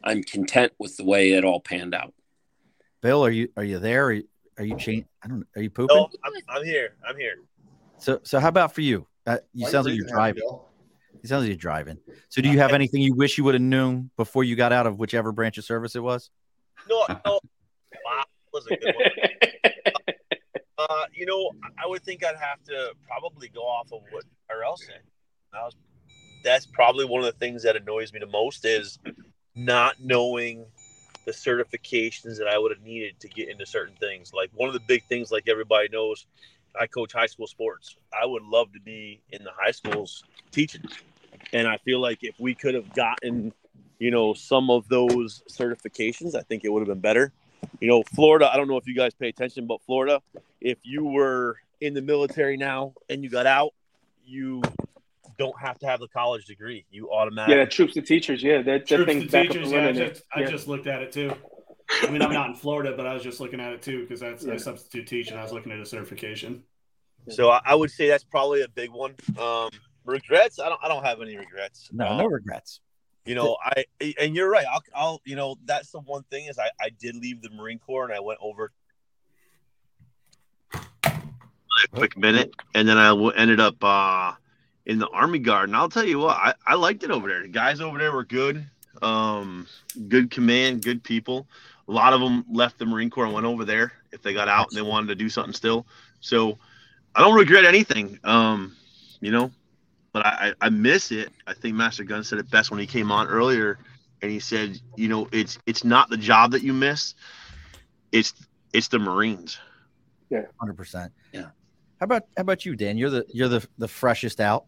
I'm 0.03 0.23
content 0.23 0.73
with 0.79 0.97
the 0.97 1.05
way 1.05 1.31
it 1.33 1.45
all 1.45 1.61
panned 1.61 1.95
out. 1.95 2.13
Bill, 3.07 3.23
are 3.23 3.31
you 3.31 3.47
are 3.55 3.63
you 3.63 3.79
there? 3.79 4.07
Are 4.07 4.11
you, 4.11 4.23
are 4.57 4.65
you 4.65 4.75
change? 4.75 5.05
I 5.23 5.29
don't. 5.29 5.47
Are 5.55 5.61
you 5.61 5.69
pooping? 5.69 5.95
No, 5.95 6.09
I'm, 6.25 6.33
I'm 6.49 6.65
here. 6.65 6.89
I'm 7.07 7.15
here. 7.15 7.35
So 7.99 8.19
so 8.23 8.37
how 8.37 8.49
about 8.49 8.75
for 8.75 8.81
you? 8.81 9.07
Uh, 9.25 9.37
you 9.53 9.63
Why 9.63 9.71
sounds 9.71 9.85
like 9.85 9.95
you're 9.95 10.09
driving. 10.09 10.43
Bill? 10.45 10.67
It 11.23 11.29
sounds 11.29 11.43
like 11.43 11.47
you're 11.47 11.55
driving. 11.55 11.99
So 12.27 12.41
do 12.41 12.49
you 12.49 12.59
have 12.59 12.73
anything 12.73 13.01
you 13.01 13.15
wish 13.15 13.37
you 13.37 13.45
would 13.45 13.55
have 13.55 13.61
known 13.61 14.09
before 14.17 14.43
you 14.43 14.57
got 14.57 14.73
out 14.73 14.87
of 14.87 14.99
whichever 14.99 15.31
branch 15.31 15.57
of 15.57 15.63
service 15.63 15.95
it 15.95 16.03
was? 16.03 16.31
No, 16.89 17.05
no. 17.25 17.39
Wow, 18.05 18.23
that 18.25 18.53
was 18.53 18.65
a 18.67 18.75
good 18.75 18.93
one. 18.93 19.73
Uh, 20.77 21.05
you 21.13 21.25
know, 21.25 21.51
I 21.81 21.87
would 21.87 22.03
think 22.03 22.25
I'd 22.25 22.35
have 22.35 22.61
to 22.65 22.91
probably 23.07 23.47
go 23.47 23.61
off 23.61 23.89
of 23.93 24.01
what 24.11 24.25
RL 24.53 24.75
said. 24.75 24.99
That 25.53 25.63
was, 25.63 25.75
that's 26.43 26.65
probably 26.65 27.05
one 27.05 27.23
of 27.23 27.25
the 27.25 27.39
things 27.39 27.63
that 27.63 27.77
annoys 27.77 28.11
me 28.11 28.19
the 28.19 28.27
most 28.27 28.65
is 28.65 28.99
not 29.55 29.95
knowing 30.01 30.65
the 31.27 31.31
certifications 31.31 32.39
that 32.39 32.47
I 32.47 32.57
would 32.57 32.71
have 32.71 32.81
needed 32.81 33.19
to 33.19 33.27
get 33.27 33.49
into 33.49 33.67
certain 33.67 33.95
things. 33.97 34.33
Like 34.33 34.49
one 34.55 34.67
of 34.67 34.73
the 34.73 34.81
big 34.87 35.03
things, 35.03 35.31
like 35.31 35.47
everybody 35.47 35.89
knows, 35.89 36.25
I 36.79 36.87
coach 36.87 37.13
high 37.13 37.27
school 37.27 37.45
sports. 37.45 37.95
I 38.19 38.25
would 38.25 38.43
love 38.43 38.73
to 38.73 38.79
be 38.79 39.21
in 39.31 39.43
the 39.43 39.51
high 39.55 39.71
schools 39.71 40.23
teaching, 40.51 40.83
and 41.53 41.67
I 41.67 41.77
feel 41.77 41.99
like 41.99 42.23
if 42.23 42.39
we 42.39 42.55
could 42.55 42.73
have 42.73 42.91
gotten, 42.95 43.53
you 43.99 44.09
know, 44.09 44.33
some 44.33 44.71
of 44.71 44.87
those 44.87 45.43
certifications, 45.47 46.33
I 46.33 46.41
think 46.41 46.65
it 46.65 46.69
would 46.69 46.79
have 46.79 46.87
been 46.87 46.99
better 47.01 47.31
you 47.79 47.87
know, 47.87 48.03
Florida, 48.03 48.49
I 48.51 48.57
don't 48.57 48.67
know 48.67 48.77
if 48.77 48.87
you 48.87 48.95
guys 48.95 49.13
pay 49.13 49.29
attention, 49.29 49.67
but 49.67 49.81
Florida, 49.81 50.21
if 50.61 50.77
you 50.83 51.05
were 51.05 51.57
in 51.81 51.93
the 51.93 52.01
military 52.01 52.57
now 52.57 52.93
and 53.09 53.23
you 53.23 53.29
got 53.29 53.45
out, 53.45 53.73
you 54.25 54.61
don't 55.37 55.59
have 55.59 55.77
to 55.79 55.85
have 55.87 55.99
the 55.99 56.07
college 56.07 56.45
degree. 56.45 56.85
You 56.89 57.11
automatically. 57.11 57.57
yeah, 57.57 57.65
troops 57.65 57.93
to 57.95 58.01
teachers. 58.01 58.41
Yeah, 58.43 58.57
that, 58.57 58.65
that 58.65 58.87
Troops 58.87 59.05
thing's 59.11 59.31
back 59.31 59.47
teachers. 59.47 59.67
up 59.67 59.73
Yeah, 59.73 59.77
I 59.77 59.87
and 59.87 59.97
running. 59.97 60.13
just, 60.13 60.25
I 60.33 60.43
just 60.45 60.67
looked 60.67 60.87
at 60.87 61.01
it 61.01 61.11
too. 61.11 61.31
I 62.03 62.09
mean, 62.09 62.21
I'm 62.21 62.33
not 62.33 62.49
in 62.49 62.55
Florida, 62.55 62.93
but 62.97 63.05
I 63.07 63.13
was 63.13 63.23
just 63.23 63.39
looking 63.39 63.59
at 63.61 63.71
it 63.73 63.81
too 63.81 64.01
because 64.01 64.19
that's 64.19 64.43
Yeah. 64.45 64.53
I 64.53 64.57
substitute 64.57 65.07
teach 65.07 65.29
and 65.31 65.39
I 65.39 65.43
was 65.43 65.51
looking 65.53 65.71
at 65.71 65.79
a 65.79 65.85
certification. 65.85 66.63
So 67.29 67.49
I, 67.49 67.61
I 67.65 67.75
would 67.75 67.91
say 67.91 68.07
that's 68.07 68.23
probably 68.23 68.61
a 68.61 68.67
big 68.69 68.89
one. 68.91 69.15
Um, 69.39 69.69
regrets? 70.05 70.59
I 70.59 70.69
don't. 70.69 70.79
I 70.83 70.87
don't 70.87 71.03
have 71.03 71.21
any 71.21 71.37
regrets. 71.37 71.89
No, 71.91 72.07
Um, 72.07 72.17
no 72.17 72.25
regrets. 72.25 72.79
You 73.25 73.35
know, 73.35 73.57
I 73.61 73.83
and 74.19 74.33
you're 74.35 74.49
right. 74.49 74.65
I'll, 74.71 74.81
I'll. 74.95 75.21
You 75.25 75.35
know, 75.35 75.55
that's 75.65 75.91
the 75.91 75.99
one 75.99 76.23
thing 76.31 76.45
is 76.45 76.57
I, 76.57 76.69
I 76.81 76.89
did 76.97 77.15
leave 77.15 77.41
the 77.41 77.49
Marine 77.49 77.79
Corps 77.79 78.05
and 78.05 78.13
I 78.13 78.21
went 78.21 78.39
over 78.41 78.71
a 80.73 81.87
quick 81.93 82.17
minute, 82.17 82.53
and 82.73 82.87
then 82.87 82.97
I 82.97 83.11
ended 83.35 83.59
up 83.59 83.75
uh, 83.83 84.31
in 84.87 84.99
the 84.99 85.07
Army 85.09 85.37
Guard. 85.37 85.69
And 85.69 85.75
I'll 85.75 85.89
tell 85.89 86.05
you 86.05 86.17
what, 86.17 86.37
I, 86.37 86.53
I 86.65 86.75
liked 86.75 87.03
it 87.03 87.11
over 87.11 87.27
there. 87.27 87.41
The 87.41 87.49
guys 87.49 87.81
over 87.81 87.99
there 87.99 88.11
were 88.11 88.23
good, 88.23 88.65
um, 89.01 89.67
good 90.07 90.31
command, 90.31 90.81
good 90.81 91.03
people. 91.03 91.45
A 91.87 91.91
lot 91.91 92.13
of 92.13 92.21
them 92.21 92.45
left 92.49 92.79
the 92.79 92.85
Marine 92.85 93.09
Corps 93.09 93.25
and 93.25 93.33
went 93.33 93.45
over 93.45 93.65
there 93.65 93.91
if 94.11 94.23
they 94.23 94.33
got 94.33 94.47
out 94.47 94.69
and 94.69 94.77
they 94.77 94.81
wanted 94.81 95.07
to 95.07 95.15
do 95.15 95.29
something 95.29 95.53
still. 95.53 95.85
So 96.21 96.57
I 97.13 97.21
don't 97.21 97.35
regret 97.35 97.65
anything. 97.65 98.17
Um, 98.23 98.75
you 99.19 99.31
know, 99.31 99.51
but 100.13 100.25
I, 100.25 100.53
I 100.61 100.67
I 100.67 100.69
miss 100.69 101.11
it. 101.11 101.29
I 101.45 101.53
think 101.53 101.75
Master 101.75 102.03
Gunn 102.03 102.23
said 102.23 102.39
it 102.39 102.49
best 102.49 102.71
when 102.71 102.79
he 102.79 102.87
came 102.87 103.11
on 103.11 103.27
earlier, 103.27 103.79
and 104.21 104.31
he 104.31 104.39
said, 104.39 104.79
you 104.95 105.07
know, 105.07 105.27
it's 105.31 105.59
it's 105.65 105.83
not 105.83 106.09
the 106.09 106.17
job 106.17 106.51
that 106.51 106.61
you 106.63 106.73
miss, 106.73 107.13
it's 108.11 108.33
it's 108.73 108.87
the 108.87 108.99
Marines. 108.99 109.57
Yeah. 110.29 110.43
Hundred 110.59 110.77
percent. 110.77 111.11
Yeah. 111.33 111.49
How 111.99 112.03
about 112.03 112.23
how 112.35 112.41
about 112.41 112.65
you, 112.65 112.75
Dan? 112.75 112.97
You're 112.97 113.09
the 113.09 113.25
you're 113.33 113.47
the 113.47 113.67
the 113.77 113.87
freshest 113.87 114.39
out. 114.39 114.65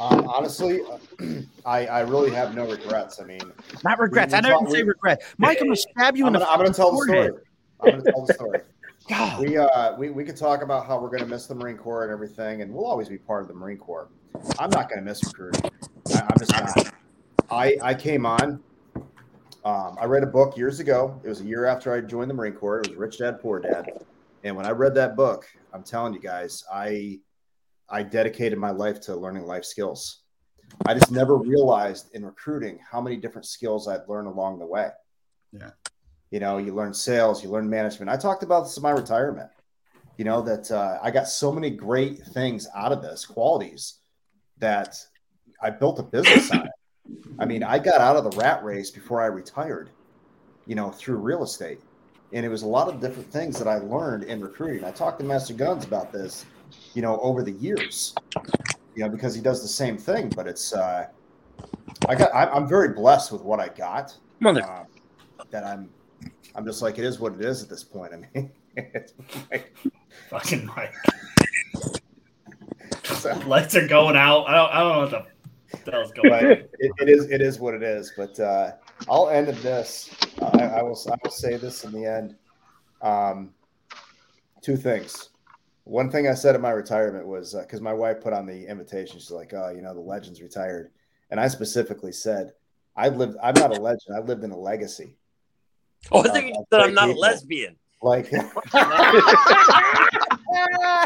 Um, 0.00 0.26
honestly, 0.28 0.80
I, 1.66 1.86
I 1.86 2.00
really 2.00 2.30
have 2.30 2.54
no 2.54 2.68
regrets. 2.68 3.20
I 3.20 3.24
mean, 3.24 3.40
Not 3.84 3.98
regrets. 3.98 4.32
I 4.32 4.40
never 4.40 4.54
talk- 4.54 4.70
say 4.70 4.82
regret. 4.82 5.22
Mike, 5.38 5.58
I'm 5.60 5.66
gonna 5.66 5.76
stab 5.96 6.16
you 6.16 6.24
I'm 6.26 6.34
in 6.34 6.40
gonna, 6.40 6.44
the. 6.46 6.50
I'm 6.50 6.58
gonna 6.58 6.72
tell 6.72 6.92
the 6.92 7.02
story. 7.04 7.30
I'm 7.80 7.90
gonna 7.90 8.02
tell 8.10 8.26
the 8.26 8.34
story. 8.34 8.60
God. 9.08 9.40
We 9.40 9.56
uh 9.58 9.96
we, 9.96 10.10
we 10.10 10.24
could 10.24 10.36
talk 10.36 10.62
about 10.62 10.86
how 10.86 10.98
we're 11.00 11.10
gonna 11.10 11.26
miss 11.26 11.46
the 11.46 11.54
Marine 11.54 11.76
Corps 11.76 12.04
and 12.04 12.12
everything, 12.12 12.62
and 12.62 12.72
we'll 12.72 12.86
always 12.86 13.08
be 13.08 13.18
part 13.18 13.42
of 13.42 13.48
the 13.48 13.54
Marine 13.54 13.76
Corps. 13.78 14.08
I'm 14.58 14.70
not 14.70 14.88
gonna 14.88 15.02
miss 15.02 15.22
recruiting. 15.24 15.70
I, 16.14 16.20
I'm 16.20 16.38
just 16.38 16.52
not. 16.52 16.94
I 17.50 17.76
I 17.82 17.94
came 17.94 18.24
on. 18.24 18.62
Um, 19.64 19.98
I 20.00 20.06
read 20.06 20.22
a 20.22 20.26
book 20.26 20.56
years 20.56 20.80
ago. 20.80 21.20
It 21.22 21.28
was 21.28 21.42
a 21.42 21.44
year 21.44 21.66
after 21.66 21.92
I 21.92 22.00
joined 22.00 22.30
the 22.30 22.34
Marine 22.34 22.54
Corps. 22.54 22.80
It 22.80 22.88
was 22.88 22.96
Rich 22.96 23.18
Dad 23.18 23.40
Poor 23.42 23.58
Dad, 23.60 23.90
And 24.44 24.56
when 24.56 24.64
I 24.64 24.70
read 24.70 24.94
that 24.94 25.16
book, 25.16 25.46
I'm 25.74 25.82
telling 25.82 26.14
you 26.14 26.20
guys, 26.20 26.64
I 26.72 27.18
I 27.90 28.02
dedicated 28.02 28.58
my 28.58 28.70
life 28.70 29.00
to 29.02 29.16
learning 29.16 29.44
life 29.44 29.64
skills. 29.64 30.20
I 30.86 30.94
just 30.94 31.10
never 31.10 31.36
realized 31.36 32.14
in 32.14 32.24
recruiting 32.24 32.78
how 32.88 33.00
many 33.00 33.16
different 33.16 33.46
skills 33.46 33.88
I'd 33.88 34.08
learn 34.08 34.26
along 34.26 34.58
the 34.58 34.66
way. 34.66 34.90
Yeah. 35.52 35.70
You 36.30 36.38
know, 36.38 36.58
you 36.58 36.74
learn 36.74 36.94
sales, 36.94 37.42
you 37.42 37.50
learn 37.50 37.68
management. 37.68 38.08
I 38.10 38.16
talked 38.16 38.44
about 38.44 38.64
this 38.64 38.76
in 38.76 38.82
my 38.82 38.90
retirement. 38.90 39.50
You 40.16 40.24
know 40.24 40.42
that 40.42 40.70
uh, 40.70 40.98
I 41.02 41.10
got 41.10 41.28
so 41.28 41.50
many 41.50 41.70
great 41.70 42.18
things 42.18 42.68
out 42.76 42.92
of 42.92 43.02
this, 43.02 43.24
qualities 43.24 44.00
that 44.58 44.96
I 45.62 45.70
built 45.70 45.98
a 45.98 46.02
business 46.02 46.50
on 46.52 46.66
it. 46.66 46.72
I 47.38 47.46
mean, 47.46 47.62
I 47.62 47.78
got 47.78 48.00
out 48.00 48.16
of 48.16 48.30
the 48.30 48.36
rat 48.36 48.62
race 48.62 48.90
before 48.90 49.20
I 49.20 49.26
retired. 49.26 49.90
You 50.66 50.76
know, 50.76 50.90
through 50.90 51.16
real 51.16 51.42
estate, 51.42 51.80
and 52.32 52.46
it 52.46 52.48
was 52.48 52.62
a 52.62 52.66
lot 52.66 52.88
of 52.88 53.00
different 53.00 53.32
things 53.32 53.58
that 53.58 53.66
I 53.66 53.78
learned 53.78 54.24
in 54.24 54.40
recruiting. 54.40 54.84
I 54.84 54.92
talked 54.92 55.18
to 55.18 55.24
Master 55.24 55.54
Guns 55.54 55.84
about 55.84 56.12
this, 56.12 56.44
you 56.94 57.02
know, 57.02 57.18
over 57.20 57.42
the 57.42 57.52
years. 57.52 58.14
You 58.94 59.04
know, 59.04 59.08
because 59.08 59.34
he 59.34 59.40
does 59.40 59.62
the 59.62 59.68
same 59.68 59.96
thing, 59.96 60.30
but 60.34 60.46
it's 60.46 60.72
uh, 60.72 61.06
I 62.08 62.14
got 62.14 62.34
I, 62.34 62.46
I'm 62.46 62.68
very 62.68 62.90
blessed 62.90 63.32
with 63.32 63.42
what 63.42 63.60
I 63.60 63.68
got. 63.68 64.16
Mother. 64.40 64.62
Uh, 64.62 64.84
that 65.50 65.64
I'm 65.64 65.90
I'm 66.54 66.64
just 66.64 66.82
like 66.82 66.98
it 66.98 67.04
is 67.04 67.20
what 67.20 67.34
it 67.34 67.44
is 67.44 67.62
at 67.62 67.68
this 67.68 67.84
point. 67.84 68.12
I 68.12 68.16
mean, 68.16 68.50
it's 68.76 69.14
like, 69.50 69.74
Fucking 70.28 70.66
Mike. 70.66 70.94
so, 73.04 73.34
Lights 73.46 73.76
are 73.76 73.86
going 73.86 74.16
out. 74.16 74.44
I 74.48 74.54
don't, 74.54 74.70
I 74.72 74.80
don't 74.80 75.12
know 75.12 75.18
what 75.18 75.84
the 75.84 75.90
hell's 75.92 76.12
going 76.12 76.30
but 76.30 76.44
on. 76.44 76.50
it, 76.50 76.70
it 76.78 77.08
is 77.08 77.30
it 77.30 77.40
is 77.40 77.58
what 77.58 77.74
it 77.74 77.82
is. 77.82 78.12
But 78.16 78.38
uh, 78.40 78.72
I'll 79.08 79.30
end 79.30 79.48
in 79.48 79.60
this. 79.62 80.10
I, 80.40 80.62
I 80.62 80.82
will 80.82 80.98
I 81.10 81.16
will 81.22 81.30
say 81.30 81.56
this 81.56 81.84
in 81.84 81.92
the 81.92 82.04
end. 82.04 82.36
Um, 83.02 83.50
two 84.62 84.76
things. 84.76 85.30
One 85.84 86.10
thing 86.10 86.28
I 86.28 86.34
said 86.34 86.54
at 86.54 86.60
my 86.60 86.70
retirement 86.70 87.26
was 87.26 87.54
because 87.54 87.80
my 87.80 87.92
wife 87.94 88.20
put 88.20 88.32
on 88.32 88.46
the 88.46 88.66
invitation. 88.68 89.18
She's 89.18 89.30
like, 89.30 89.52
"Oh, 89.54 89.70
you 89.70 89.82
know, 89.82 89.94
the 89.94 90.00
legend's 90.00 90.40
retired," 90.42 90.90
and 91.30 91.40
I 91.40 91.48
specifically 91.48 92.12
said, 92.12 92.52
"I 92.96 93.08
lived. 93.08 93.36
I'm 93.42 93.54
not 93.54 93.76
a 93.76 93.80
legend. 93.80 94.16
I 94.16 94.20
lived 94.20 94.44
in 94.44 94.50
a 94.52 94.58
legacy." 94.58 95.16
Oh, 96.12 96.22
I 96.22 96.28
think 96.28 96.48
you 96.48 96.54
Uh, 96.60 96.64
said 96.72 96.80
I'm 96.82 96.94
not 96.94 97.08
a 97.10 97.14
lesbian. 97.14 97.76
Like, 98.02 98.30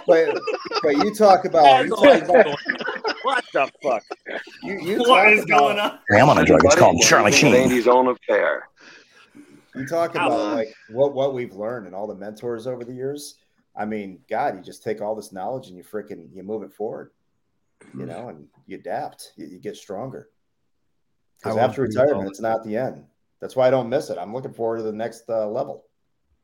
but, 0.06 0.38
but 0.82 0.96
you 0.96 1.14
talk 1.14 1.44
about 1.44 1.84
you 1.86 1.90
talk 1.90 2.22
about 2.22 2.46
what 3.22 3.44
the 3.52 3.70
fuck? 3.82 4.02
you, 4.62 4.78
you 4.80 4.98
What 4.98 5.06
talk 5.24 5.32
is 5.32 5.42
about, 5.44 5.58
going 5.58 5.78
on? 5.78 5.98
Hey, 6.08 6.20
I'm 6.20 6.28
on 6.28 6.38
a 6.38 6.44
drug. 6.44 6.60
It's 6.64 6.76
called 6.76 7.00
Charlie 7.00 7.28
It's 7.30 7.38
Sheen. 7.38 7.54
Andy's 7.54 7.88
own 7.88 8.08
affair. 8.08 8.68
You 9.74 9.86
talk 9.86 10.10
about 10.14 10.30
Uh, 10.32 10.54
like 10.54 10.72
what 10.90 11.14
what 11.14 11.34
we've 11.34 11.54
learned 11.54 11.86
and 11.86 11.94
all 11.96 12.06
the 12.06 12.14
mentors 12.14 12.66
over 12.66 12.84
the 12.84 12.92
years. 12.92 13.36
I 13.76 13.84
mean, 13.84 14.20
God, 14.30 14.56
you 14.56 14.62
just 14.62 14.82
take 14.82 15.00
all 15.00 15.14
this 15.14 15.32
knowledge 15.32 15.68
and 15.68 15.76
you 15.76 15.82
freaking 15.84 16.28
you 16.32 16.42
move 16.42 16.62
it 16.62 16.72
forward, 16.72 17.10
you 17.96 18.06
know, 18.06 18.28
and 18.28 18.46
you 18.66 18.76
adapt. 18.76 19.32
You, 19.36 19.46
you 19.46 19.58
get 19.58 19.76
stronger. 19.76 20.28
Because 21.38 21.56
after 21.58 21.84
agree 21.84 21.96
with 21.96 21.96
retirement, 22.06 22.30
it's 22.30 22.40
not 22.40 22.64
the 22.64 22.76
end. 22.76 23.04
That's 23.40 23.56
why 23.56 23.66
I 23.66 23.70
don't 23.70 23.88
miss 23.88 24.10
it. 24.10 24.18
I'm 24.18 24.32
looking 24.32 24.54
forward 24.54 24.78
to 24.78 24.82
the 24.84 24.92
next 24.92 25.24
uh, 25.28 25.48
level. 25.48 25.84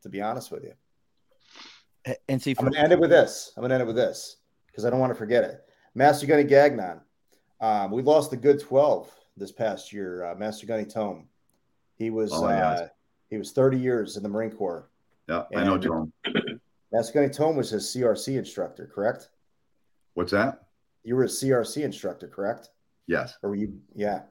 To 0.02 0.08
be 0.08 0.22
honest 0.22 0.50
with 0.50 0.64
you, 0.64 2.14
And 2.28 2.40
see, 2.40 2.54
I'm 2.58 2.64
gonna 2.64 2.78
end 2.78 2.90
it 2.92 2.98
with 2.98 3.10
this. 3.10 3.52
I'm 3.56 3.62
gonna 3.62 3.74
end 3.74 3.82
it 3.82 3.86
with 3.86 3.96
this 3.96 4.36
because 4.66 4.86
I 4.86 4.90
don't 4.90 4.98
want 4.98 5.12
to 5.12 5.18
forget 5.18 5.44
it. 5.44 5.60
Master 5.94 6.26
Gunny 6.26 6.44
Gagnon. 6.44 7.00
Um, 7.60 7.90
we 7.90 8.00
lost 8.00 8.30
the 8.30 8.38
good 8.38 8.58
12 8.60 9.10
this 9.36 9.52
past 9.52 9.92
year. 9.92 10.24
Uh, 10.24 10.34
Master 10.36 10.66
Gunny 10.66 10.86
Tome. 10.86 11.28
He 11.96 12.08
was 12.08 12.32
Oh, 12.32 12.46
uh, 12.46 12.88
he 13.28 13.36
was 13.36 13.52
30 13.52 13.78
years 13.78 14.16
in 14.16 14.22
the 14.22 14.28
Marine 14.30 14.50
Corps. 14.52 14.88
Yeah, 15.28 15.44
I 15.54 15.64
know, 15.64 15.74
And- 15.74 15.82
Jerome. 15.82 16.12
Gunny 16.92 17.28
Tome 17.28 17.56
was 17.56 17.70
his 17.70 17.84
CRC 17.86 18.36
instructor, 18.38 18.90
correct? 18.92 19.28
What's 20.14 20.32
that? 20.32 20.62
You 21.04 21.16
were 21.16 21.24
a 21.24 21.28
CRC 21.28 21.82
instructor, 21.82 22.28
correct? 22.28 22.70
Yes. 23.06 23.34
Or 23.42 23.50
were 23.50 23.56
you? 23.56 23.80
Yeah. 23.94 24.22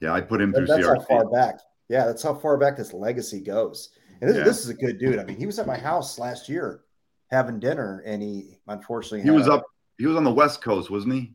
Yeah, 0.00 0.12
I 0.12 0.20
put 0.20 0.40
him 0.40 0.52
through 0.52 0.66
that's 0.66 0.86
how 0.86 1.00
far 1.00 1.28
back. 1.30 1.58
Yeah, 1.88 2.06
that's 2.06 2.22
how 2.22 2.34
far 2.34 2.56
back 2.56 2.76
this 2.76 2.92
legacy 2.92 3.40
goes. 3.40 3.90
And 4.20 4.30
this, 4.30 4.36
Yeah. 4.36 4.44
this 4.44 4.60
is 4.60 4.68
a 4.68 4.74
good 4.74 4.98
dude. 4.98 5.18
I 5.18 5.24
mean, 5.24 5.36
he 5.36 5.46
was 5.46 5.58
at 5.58 5.66
my 5.66 5.76
house 5.76 6.18
last 6.18 6.48
year 6.48 6.82
having 7.30 7.58
dinner, 7.58 8.02
and 8.04 8.22
he 8.22 8.58
unfortunately 8.68 9.22
He 9.22 9.30
was 9.30 9.46
a- 9.48 9.54
up. 9.54 9.64
He 9.98 10.06
was 10.06 10.16
on 10.16 10.24
the 10.24 10.32
West 10.32 10.62
Coast, 10.62 10.90
wasn't 10.90 11.14
he? 11.14 11.34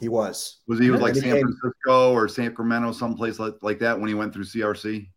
He 0.00 0.08
was. 0.08 0.58
Was 0.66 0.78
he, 0.78 0.86
he 0.86 0.90
was 0.90 1.00
like 1.00 1.14
he 1.14 1.20
San 1.20 1.34
came- 1.34 1.42
Francisco 1.42 2.12
or 2.12 2.28
Sacramento, 2.28 2.92
someplace 2.92 3.38
like, 3.38 3.54
like 3.62 3.78
that 3.80 3.98
when 3.98 4.08
he 4.08 4.14
went 4.14 4.32
through 4.32 4.44
CRC? 4.44 5.08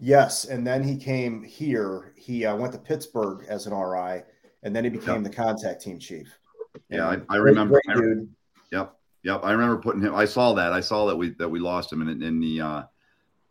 Yes, 0.00 0.44
and 0.44 0.66
then 0.66 0.82
he 0.82 0.96
came 0.96 1.42
here. 1.42 2.12
He 2.16 2.44
uh, 2.44 2.54
went 2.56 2.72
to 2.74 2.78
Pittsburgh 2.78 3.44
as 3.48 3.66
an 3.66 3.72
RI, 3.72 4.22
and 4.68 4.76
then 4.76 4.84
he 4.84 4.90
became 4.90 5.22
the 5.22 5.30
contact 5.30 5.80
team 5.82 5.98
chief. 5.98 6.28
Yeah, 6.90 7.10
And 7.10 7.22
I, 7.30 7.34
I 7.34 7.38
great- 7.38 7.50
remember. 7.52 7.80
great 7.86 7.96
dude. 7.96 8.28
Yep, 8.70 8.94
yep. 9.24 9.40
I 9.42 9.52
remember 9.52 9.78
putting 9.78 10.02
him. 10.02 10.14
I 10.14 10.26
saw 10.26 10.52
that. 10.54 10.74
I 10.74 10.80
saw 10.80 11.06
that 11.06 11.16
we 11.16 11.30
that 11.38 11.48
we 11.48 11.58
lost 11.58 11.90
him 11.90 12.02
in 12.06 12.22
in 12.22 12.38
the. 12.38 12.60
Uh, 12.60 12.82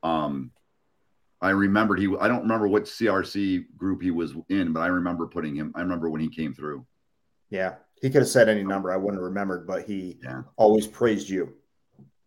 um, 0.03 0.51
I 1.41 1.49
remembered 1.49 1.99
he. 1.99 2.15
I 2.19 2.27
don't 2.27 2.43
remember 2.43 2.67
what 2.67 2.83
CRC 2.83 3.65
group 3.75 4.03
he 4.03 4.11
was 4.11 4.35
in, 4.49 4.73
but 4.73 4.81
I 4.81 4.87
remember 4.87 5.25
putting 5.25 5.55
him. 5.55 5.71
I 5.75 5.81
remember 5.81 6.07
when 6.11 6.21
he 6.21 6.29
came 6.29 6.53
through. 6.53 6.85
Yeah, 7.49 7.75
he 7.99 8.11
could 8.11 8.21
have 8.21 8.29
said 8.29 8.47
any 8.47 8.63
number. 8.63 8.91
I 8.91 8.95
wouldn't 8.97 9.15
have 9.15 9.23
remembered, 9.27 9.65
but 9.65 9.83
he 9.85 10.19
Yeah. 10.23 10.43
always 10.55 10.85
praised 10.85 11.27
you. 11.29 11.55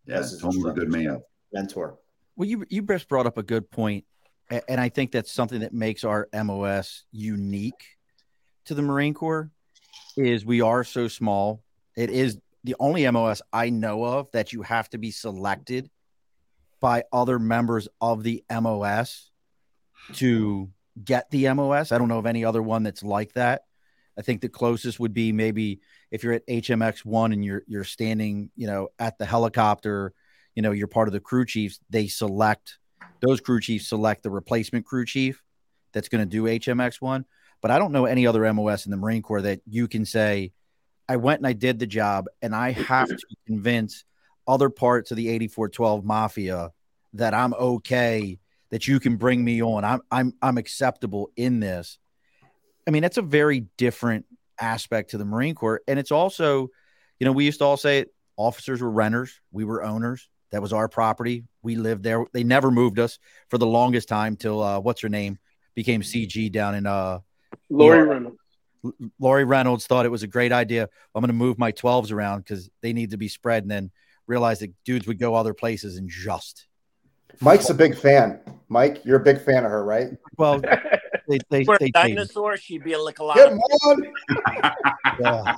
Yeah, 0.05 0.17
as 0.17 0.31
his 0.31 0.41
Tom 0.41 0.51
a 0.65 0.73
good 0.73 0.91
man. 0.91 1.21
mentor. 1.53 1.97
Well, 2.35 2.49
you 2.49 2.65
you 2.69 2.81
just 2.81 3.07
brought 3.07 3.25
up 3.25 3.37
a 3.37 3.43
good 3.43 3.69
and 4.67 4.81
I 4.81 4.89
think 4.89 5.11
that's 5.13 5.31
something 5.31 5.61
that 5.61 5.73
makes 5.73 6.03
our 6.03 6.27
MOS 6.33 7.05
unique 7.13 7.85
to 8.65 8.73
the 8.73 8.81
Marine 8.81 9.13
Corps. 9.13 9.51
Is 10.17 10.45
we 10.45 10.61
are 10.61 10.83
so 10.83 11.07
small. 11.07 11.63
It 11.95 12.09
is 12.09 12.37
the 12.63 12.75
only 12.79 13.09
MOS 13.09 13.41
I 13.51 13.69
know 13.69 14.03
of 14.03 14.31
that 14.31 14.53
you 14.53 14.61
have 14.61 14.89
to 14.89 14.97
be 14.97 15.11
selected 15.11 15.89
by 16.79 17.03
other 17.13 17.39
members 17.39 17.87
of 18.01 18.23
the 18.23 18.43
MOS 18.51 19.29
to 20.13 20.69
get 21.03 21.29
the 21.31 21.53
MOS. 21.53 21.91
I 21.91 21.97
don't 21.97 22.07
know 22.07 22.19
of 22.19 22.25
any 22.25 22.43
other 22.43 22.61
one 22.61 22.83
that's 22.83 23.03
like 23.03 23.33
that. 23.33 23.63
I 24.17 24.21
think 24.21 24.41
the 24.41 24.49
closest 24.49 24.99
would 24.99 25.13
be 25.13 25.31
maybe 25.31 25.79
if 26.11 26.23
you're 26.23 26.33
at 26.33 26.47
HMX 26.47 27.05
one 27.05 27.31
and 27.31 27.45
you're 27.45 27.63
you're 27.67 27.85
standing, 27.85 28.51
you 28.55 28.67
know, 28.67 28.89
at 28.99 29.17
the 29.17 29.25
helicopter, 29.25 30.13
you 30.55 30.61
know, 30.61 30.71
you're 30.71 30.87
part 30.87 31.07
of 31.07 31.13
the 31.13 31.19
crew 31.21 31.45
chiefs. 31.45 31.79
They 31.89 32.07
select 32.07 32.77
those 33.21 33.39
crew 33.39 33.61
chiefs 33.61 33.87
select 33.87 34.23
the 34.23 34.29
replacement 34.29 34.85
crew 34.85 35.05
chief 35.05 35.41
that's 35.93 36.09
going 36.09 36.21
to 36.21 36.29
do 36.29 36.43
HMX 36.43 37.01
one. 37.01 37.25
But 37.61 37.71
I 37.71 37.79
don't 37.79 37.91
know 37.91 38.05
any 38.05 38.25
other 38.25 38.51
MOS 38.53 38.85
in 38.85 38.91
the 38.91 38.97
Marine 38.97 39.21
Corps 39.21 39.41
that 39.41 39.61
you 39.67 39.87
can 39.87 40.05
say, 40.05 40.51
I 41.07 41.17
went 41.17 41.39
and 41.39 41.47
I 41.47 41.53
did 41.53 41.79
the 41.79 41.87
job, 41.87 42.25
and 42.41 42.55
I 42.55 42.71
have 42.71 43.07
to 43.09 43.35
convince 43.45 44.05
other 44.47 44.69
parts 44.69 45.11
of 45.11 45.17
the 45.17 45.29
8412 45.29 46.05
mafia 46.05 46.71
that 47.13 47.33
I'm 47.33 47.53
okay, 47.53 48.39
that 48.69 48.87
you 48.87 48.99
can 48.99 49.17
bring 49.17 49.43
me 49.43 49.61
on. 49.61 49.83
I'm 49.83 50.01
I'm 50.09 50.33
I'm 50.41 50.57
acceptable 50.57 51.29
in 51.35 51.59
this. 51.59 51.97
I 52.87 52.91
mean, 52.91 53.01
that's 53.01 53.17
a 53.17 53.21
very 53.21 53.65
different 53.77 54.25
aspect 54.59 55.11
to 55.11 55.17
the 55.17 55.25
Marine 55.25 55.55
Corps. 55.55 55.81
And 55.87 55.99
it's 55.99 56.11
also, 56.11 56.69
you 57.19 57.25
know, 57.25 57.31
we 57.31 57.45
used 57.45 57.59
to 57.59 57.65
all 57.65 57.77
say 57.77 57.99
it, 57.99 58.13
officers 58.37 58.81
were 58.81 58.89
renters, 58.89 59.39
we 59.51 59.65
were 59.65 59.83
owners. 59.83 60.29
That 60.51 60.61
was 60.61 60.73
our 60.73 60.89
property. 60.89 61.45
We 61.61 61.75
lived 61.75 62.03
there. 62.03 62.25
They 62.33 62.43
never 62.43 62.71
moved 62.71 62.99
us 62.99 63.19
for 63.49 63.57
the 63.57 63.65
longest 63.65 64.09
time 64.09 64.35
till 64.35 64.61
uh, 64.61 64.79
what's 64.81 65.01
her 65.01 65.09
name 65.09 65.39
became 65.75 66.01
CG 66.01 66.51
down 66.51 66.75
in 66.75 66.85
uh 66.85 67.19
Lori 67.71 67.97
Yeah. 67.97 68.03
Reynolds. 68.03 68.37
L- 68.83 68.93
Lori 69.19 69.43
Reynolds 69.43 69.87
thought 69.87 70.05
it 70.05 70.09
was 70.09 70.23
a 70.23 70.27
great 70.27 70.51
idea. 70.51 70.89
I'm 71.15 71.21
going 71.21 71.27
to 71.29 71.33
move 71.33 71.57
my 71.59 71.71
12s 71.71 72.11
around 72.11 72.39
because 72.39 72.69
they 72.81 72.93
need 72.93 73.11
to 73.11 73.17
be 73.17 73.27
spread, 73.27 73.63
and 73.63 73.71
then 73.71 73.91
realized 74.27 74.61
that 74.61 74.71
dudes 74.85 75.07
would 75.07 75.19
go 75.19 75.35
other 75.35 75.53
places 75.53 75.97
and 75.97 76.09
just. 76.09 76.67
Mike's 77.39 77.69
a 77.69 77.73
big 77.73 77.97
fan. 77.97 78.39
Mike, 78.69 79.03
you're 79.05 79.19
a 79.19 79.23
big 79.23 79.41
fan 79.41 79.63
of 79.65 79.71
her, 79.71 79.83
right? 79.83 80.09
Well, 80.37 80.59
they 81.27 81.39
they, 81.49 81.63
For 81.63 81.75
a 81.75 81.79
they 81.79 81.91
changed. 81.91 82.15
dinosaur, 82.15 82.57
she'd 82.57 82.83
be 82.83 82.93
a 82.93 83.01
lick 83.01 83.19
a 83.19 83.23
lot. 83.23 83.37
Come 83.37 83.59
on. 83.59 84.13
Yeah. 85.19 85.55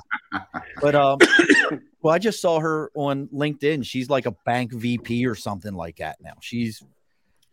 But 0.80 0.94
um, 0.94 1.18
well, 2.02 2.12
I 2.14 2.18
just 2.18 2.40
saw 2.40 2.58
her 2.60 2.90
on 2.94 3.28
LinkedIn. 3.28 3.84
She's 3.86 4.10
like 4.10 4.26
a 4.26 4.32
bank 4.44 4.72
VP 4.72 5.26
or 5.26 5.34
something 5.34 5.72
like 5.74 5.96
that 5.96 6.16
now. 6.20 6.34
She's 6.40 6.82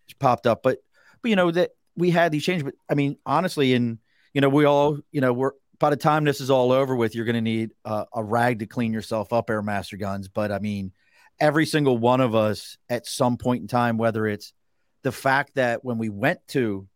she 0.07 0.15
popped 0.19 0.47
up, 0.47 0.61
but 0.63 0.79
but 1.21 1.29
you 1.29 1.35
know 1.35 1.51
that 1.51 1.71
we 1.95 2.09
had 2.09 2.31
these 2.31 2.43
changes. 2.43 2.63
But 2.63 2.73
I 2.89 2.95
mean, 2.95 3.17
honestly, 3.25 3.73
and 3.73 3.99
you 4.33 4.41
know, 4.41 4.49
we 4.49 4.65
all 4.65 4.97
you 5.11 5.21
know 5.21 5.33
we're 5.33 5.51
by 5.81 5.89
the 5.89 5.97
time 5.97 6.23
this 6.23 6.39
is 6.39 6.51
all 6.51 6.71
over 6.71 6.95
with, 6.95 7.15
you're 7.15 7.25
going 7.25 7.33
to 7.33 7.41
need 7.41 7.71
a, 7.85 8.05
a 8.13 8.23
rag 8.23 8.59
to 8.59 8.67
clean 8.67 8.93
yourself 8.93 9.33
up, 9.33 9.49
Air 9.49 9.63
Master 9.63 9.97
Guns. 9.97 10.27
But 10.27 10.51
I 10.51 10.59
mean, 10.59 10.91
every 11.39 11.65
single 11.65 11.97
one 11.97 12.21
of 12.21 12.35
us 12.35 12.77
at 12.87 13.07
some 13.07 13.35
point 13.35 13.63
in 13.63 13.67
time, 13.67 13.97
whether 13.97 14.27
it's 14.27 14.53
the 15.01 15.11
fact 15.11 15.55
that 15.55 15.83
when 15.83 15.97
we 15.97 16.09
went 16.09 16.39
to 16.49 16.87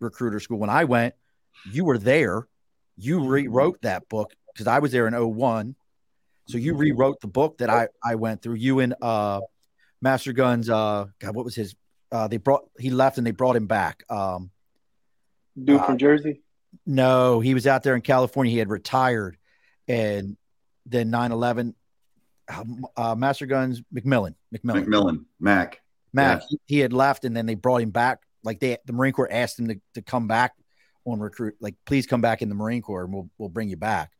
recruiter 0.00 0.38
school, 0.38 0.58
when 0.58 0.68
I 0.68 0.84
went, 0.84 1.14
you 1.72 1.86
were 1.86 1.96
there, 1.96 2.46
you 2.98 3.26
rewrote 3.26 3.80
that 3.82 4.06
book 4.10 4.34
because 4.52 4.66
I 4.66 4.80
was 4.80 4.92
there 4.92 5.08
in 5.08 5.14
01. 5.14 5.74
So 6.48 6.58
you 6.58 6.74
rewrote 6.74 7.20
the 7.22 7.28
book 7.28 7.58
that 7.58 7.70
I, 7.70 7.88
I 8.04 8.16
went 8.16 8.42
through. 8.42 8.54
You 8.54 8.80
and 8.80 8.94
uh, 9.00 9.40
Master 10.02 10.34
Guns, 10.34 10.68
uh, 10.68 11.06
God, 11.18 11.34
what 11.34 11.44
was 11.44 11.54
his? 11.54 11.74
Uh, 12.12 12.28
they 12.28 12.36
brought 12.36 12.68
he 12.78 12.90
left 12.90 13.18
and 13.18 13.26
they 13.26 13.32
brought 13.32 13.56
him 13.56 13.66
back. 13.66 14.04
Um, 14.08 14.50
Dude 15.58 15.80
Uh, 15.80 15.86
from 15.86 15.98
Jersey. 15.98 16.42
No, 16.86 17.40
he 17.40 17.52
was 17.54 17.66
out 17.66 17.82
there 17.82 17.94
in 17.96 18.00
California. 18.00 18.52
He 18.52 18.58
had 18.58 18.70
retired, 18.70 19.36
and 19.88 20.36
then 20.86 21.10
9/11. 21.10 21.74
um, 22.48 22.86
Uh, 22.96 23.14
Master 23.16 23.46
Guns 23.46 23.82
McMillan, 23.92 24.34
McMillan, 24.54 24.86
McMillan, 24.86 25.24
Mac. 25.40 25.80
Mac. 26.12 26.42
He, 26.48 26.60
he 26.66 26.78
had 26.78 26.92
left, 26.92 27.24
and 27.24 27.36
then 27.36 27.46
they 27.46 27.54
brought 27.56 27.82
him 27.82 27.90
back. 27.90 28.20
Like 28.44 28.60
they, 28.60 28.78
the 28.86 28.92
Marine 28.92 29.12
Corps 29.12 29.30
asked 29.30 29.58
him 29.58 29.68
to, 29.68 29.80
to 29.94 30.02
come 30.02 30.28
back 30.28 30.54
on 31.04 31.18
recruit. 31.18 31.56
Like, 31.60 31.74
please 31.84 32.06
come 32.06 32.20
back 32.20 32.40
in 32.40 32.48
the 32.48 32.54
Marine 32.54 32.82
Corps, 32.82 33.04
and 33.04 33.12
we'll 33.12 33.28
we'll 33.36 33.48
bring 33.48 33.68
you 33.68 33.76
back. 33.76 34.12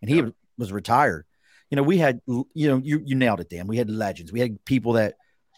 And 0.00 0.08
he 0.08 0.24
was 0.56 0.72
retired. 0.72 1.26
You 1.70 1.76
know, 1.76 1.82
we 1.82 1.98
had, 1.98 2.20
you 2.26 2.46
know, 2.54 2.80
you 2.84 3.02
you 3.04 3.16
nailed 3.16 3.40
it, 3.40 3.48
Dan. 3.48 3.66
We 3.66 3.78
had 3.78 3.90
legends. 3.90 4.30
We 4.30 4.40
had 4.40 4.64
people 4.64 4.92
that, 4.92 5.14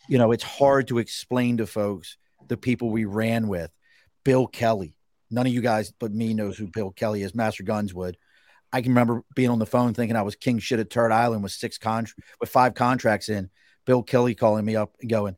you 0.08 0.16
know, 0.16 0.32
it's 0.32 0.44
hard 0.44 0.88
to 0.88 0.98
explain 0.98 1.58
to 1.58 1.66
folks 1.66 2.16
the 2.48 2.56
people 2.56 2.88
we 2.90 3.04
ran 3.04 3.48
with. 3.48 3.70
Bill 4.24 4.46
Kelly. 4.46 4.94
None 5.34 5.48
of 5.48 5.52
you 5.52 5.60
guys 5.60 5.92
but 5.98 6.12
me 6.14 6.32
knows 6.32 6.56
who 6.56 6.68
Bill 6.68 6.92
Kelly 6.92 7.22
is. 7.22 7.34
Master 7.34 7.64
Guns 7.64 7.92
would. 7.92 8.16
I 8.72 8.82
can 8.82 8.92
remember 8.92 9.24
being 9.34 9.50
on 9.50 9.58
the 9.58 9.66
phone 9.66 9.92
thinking 9.92 10.16
I 10.16 10.22
was 10.22 10.36
king 10.36 10.60
shit 10.60 10.78
at 10.78 10.90
Turd 10.90 11.10
Island 11.10 11.42
with 11.42 11.50
six 11.50 11.76
con 11.76 12.06
with 12.40 12.50
five 12.50 12.74
contracts 12.74 13.28
in. 13.28 13.50
Bill 13.84 14.02
Kelly 14.02 14.36
calling 14.36 14.64
me 14.64 14.76
up 14.76 14.94
and 15.00 15.10
going, 15.10 15.36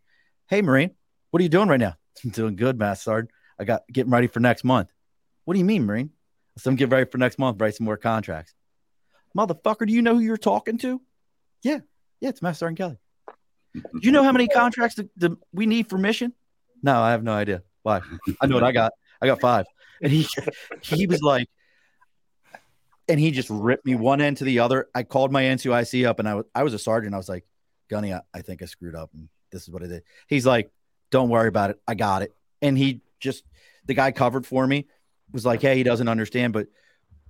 "Hey 0.49 0.61
Marine, 0.61 0.91
what 1.31 1.41
are 1.41 1.43
you 1.43 1.49
doing 1.49 1.69
right 1.69 1.81
now?" 1.81 1.97
I'm 2.25 2.31
doing 2.31 2.57
good, 2.57 2.79
Master 2.79 3.05
Sergeant. 3.05 3.31
I 3.59 3.65
got 3.65 3.83
getting 3.91 4.13
ready 4.13 4.27
for 4.27 4.41
next 4.41 4.65
month. 4.65 4.93
What 5.45 5.55
do 5.55 5.59
you 5.59 5.65
mean, 5.65 5.87
Marine? 5.87 6.11
Said, 6.59 6.71
I'm 6.71 6.77
getting 6.77 6.93
ready 6.93 7.11
for 7.11 7.19
next 7.19 7.39
month, 7.39 7.61
write 7.61 7.75
some 7.75 7.85
more 7.85 7.97
contracts. 7.97 8.55
Motherfucker, 9.37 9.87
do 9.87 9.93
you 9.93 10.03
know 10.03 10.15
who 10.15 10.21
you're 10.21 10.37
talking 10.37 10.79
to? 10.79 11.01
Yeah, 11.63 11.81
yeah, 12.21 12.31
it's 12.31 12.43
Master 12.43 12.61
Sergeant 12.61 12.79
Kelly. 12.79 12.99
Do 13.75 14.01
you 14.01 14.13
know 14.13 14.25
how 14.25 14.33
many 14.33 14.49
contracts 14.49 14.97
that, 14.97 15.09
that 15.19 15.33
we 15.53 15.67
need 15.67 15.89
for 15.89 15.99
mission? 15.99 16.33
No, 16.83 17.01
I 17.01 17.13
have 17.13 17.23
no 17.23 17.33
idea. 17.33 17.63
Why? 17.83 18.01
I 18.41 18.47
know 18.47 18.57
what 18.57 18.65
I 18.65 18.73
got. 18.73 18.93
I 19.21 19.27
got 19.27 19.41
five. 19.41 19.67
And 20.03 20.13
he 20.13 20.27
he 20.83 21.07
was 21.07 21.23
like, 21.23 21.49
and 23.09 23.21
he 23.21 23.31
just 23.31 23.51
ripped 23.51 23.87
me 23.87 23.95
one 23.95 24.21
end 24.21 24.39
to 24.39 24.45
the 24.45 24.61
other. 24.61 24.89
I 24.95 25.03
called 25.03 25.33
my 25.33 25.45
NCOIC 25.45 26.07
up 26.07 26.19
and 26.19 26.29
I 26.29 26.35
was 26.35 26.45
I 26.55 26.63
was 26.63 26.75
a 26.75 26.79
sergeant. 26.79 27.15
I 27.15 27.19
was 27.19 27.29
like, 27.29 27.45
Gunny, 27.89 28.13
I, 28.13 28.21
I 28.35 28.43
think 28.43 28.63
I 28.63 28.67
screwed 28.67 28.95
up 28.95 29.11
and 29.15 29.29
this 29.51 29.63
is 29.63 29.71
what 29.71 29.83
I 29.83 29.87
did. 29.87 30.03
He's 30.27 30.47
like, 30.47 30.71
Don't 31.11 31.29
worry 31.29 31.49
about 31.49 31.71
it. 31.71 31.81
I 31.87 31.95
got 31.95 32.23
it. 32.23 32.35
And 32.63 32.77
he 32.77 33.01
just 33.21 33.45
the 33.87 33.95
guy 33.95 34.13
covered 34.13 34.47
for 34.47 34.67
me 34.67 34.87
was 35.33 35.47
like, 35.47 35.63
Hey, 35.63 35.77
he 35.77 35.83
doesn't 35.83 36.09
understand, 36.09 36.53
but 36.53 36.69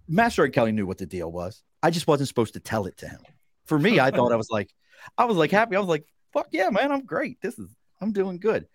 Master 0.08 0.36
Sergeant 0.36 0.54
Kelly 0.54 0.72
knew 0.72 0.86
what 0.86 0.98
the 0.98 1.06
deal 1.06 1.30
was. 1.30 1.62
I 1.82 1.90
just 1.90 2.06
wasn't 2.06 2.28
supposed 2.28 2.54
to 2.54 2.60
tell 2.60 2.86
it 2.86 2.96
to 2.98 3.08
him. 3.08 3.20
For 3.66 3.78
me, 3.78 4.00
I 4.00 4.10
thought 4.10 4.32
I 4.32 4.36
was 4.36 4.50
like, 4.50 4.70
I 5.18 5.24
was 5.24 5.36
like 5.36 5.50
happy. 5.50 5.76
I 5.76 5.80
was 5.80 5.88
like, 5.88 6.06
fuck 6.32 6.48
yeah, 6.52 6.70
man, 6.70 6.92
I'm 6.92 7.04
great. 7.04 7.40
This 7.40 7.58
is 7.58 7.68
I'm 8.00 8.12
doing 8.12 8.38
good. 8.38 8.66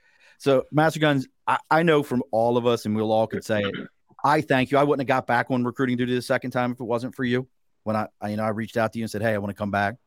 So, 0.42 0.66
Master 0.72 1.00
Guns, 1.00 1.28
I, 1.46 1.60
I 1.70 1.84
know 1.84 2.02
from 2.02 2.24
all 2.32 2.58
of 2.58 2.66
us, 2.66 2.88
and 2.88 2.96
we'll 2.96 3.12
all 3.12 3.28
could 3.28 3.46
say 3.46 3.62
it. 3.62 3.76
I 4.24 4.42
thank 4.42 4.72
you. 4.72 4.80
I 4.80 4.84
wouldn't 4.84 5.08
have 5.08 5.16
got 5.16 5.28
back 5.28 5.52
on 5.52 5.64
recruiting 5.64 5.98
duty 5.98 6.16
the 6.16 6.22
second 6.24 6.50
time 6.50 6.72
if 6.72 6.80
it 6.80 6.84
wasn't 6.84 7.14
for 7.14 7.24
you. 7.24 7.48
When 7.84 7.96
I, 7.96 8.08
I 8.20 8.30
you 8.30 8.38
know, 8.38 8.44
I 8.44 8.50
reached 8.50 8.76
out 8.76 8.92
to 8.94 8.98
you 8.98 9.04
and 9.04 9.12
said, 9.12 9.22
"Hey, 9.22 9.36
I 9.36 9.38
want 9.38 9.52
to 9.52 9.56
come 9.56 9.70
back." 9.70 9.98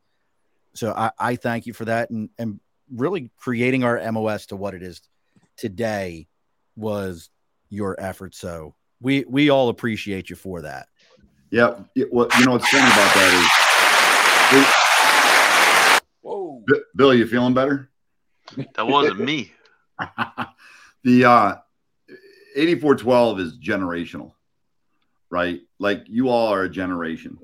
So 0.73 0.91
I, 0.91 1.11
I 1.17 1.37
thank 1.37 1.67
you 1.67 1.71
for 1.71 1.85
that, 1.85 2.09
and 2.09 2.29
and 2.37 2.59
really 2.93 3.31
creating 3.37 3.85
our 3.85 4.11
MOS 4.11 4.47
to 4.47 4.57
what 4.57 4.73
it 4.73 4.83
is 4.83 5.01
today 5.55 6.27
was 6.75 7.29
your 7.69 7.95
effort. 7.97 8.35
So 8.35 8.75
we 8.99 9.23
we 9.29 9.49
all 9.49 9.69
appreciate 9.69 10.29
you 10.29 10.35
for 10.35 10.63
that. 10.63 10.87
Yeah. 11.49 11.79
yeah, 11.95 12.07
Well, 12.11 12.27
you 12.37 12.45
know 12.45 12.51
what's 12.51 12.67
funny 12.67 12.83
about 12.83 13.13
that 13.15 14.59
is, 15.93 16.01
Whoa. 16.19 16.61
B- 16.67 16.81
Bill, 16.93 17.13
you 17.13 17.25
feeling 17.25 17.53
better? 17.53 17.89
That 18.75 18.85
wasn't 18.87 19.21
me. 19.21 19.53
The 21.03 21.25
uh 21.25 21.55
8412 22.55 23.39
is 23.39 23.57
generational 23.57 24.31
right? 25.29 25.61
Like 25.79 26.03
you 26.07 26.29
all 26.29 26.47
are 26.53 26.63
a 26.63 26.69
generation 26.69 27.37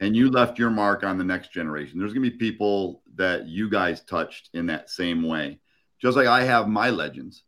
and 0.00 0.14
you 0.14 0.30
left 0.30 0.58
your 0.58 0.70
mark 0.70 1.02
on 1.02 1.18
the 1.18 1.24
next 1.24 1.52
generation. 1.52 1.98
There's 1.98 2.12
going 2.12 2.22
to 2.24 2.30
be 2.30 2.36
people 2.36 3.02
that 3.16 3.48
you 3.48 3.68
guys 3.68 4.02
touched 4.02 4.50
in 4.54 4.66
that 4.66 4.88
same 4.88 5.26
way. 5.26 5.58
Just 6.00 6.16
like 6.16 6.28
i 6.28 6.44
have 6.44 6.68
my 6.68 6.90
legends 6.90 7.42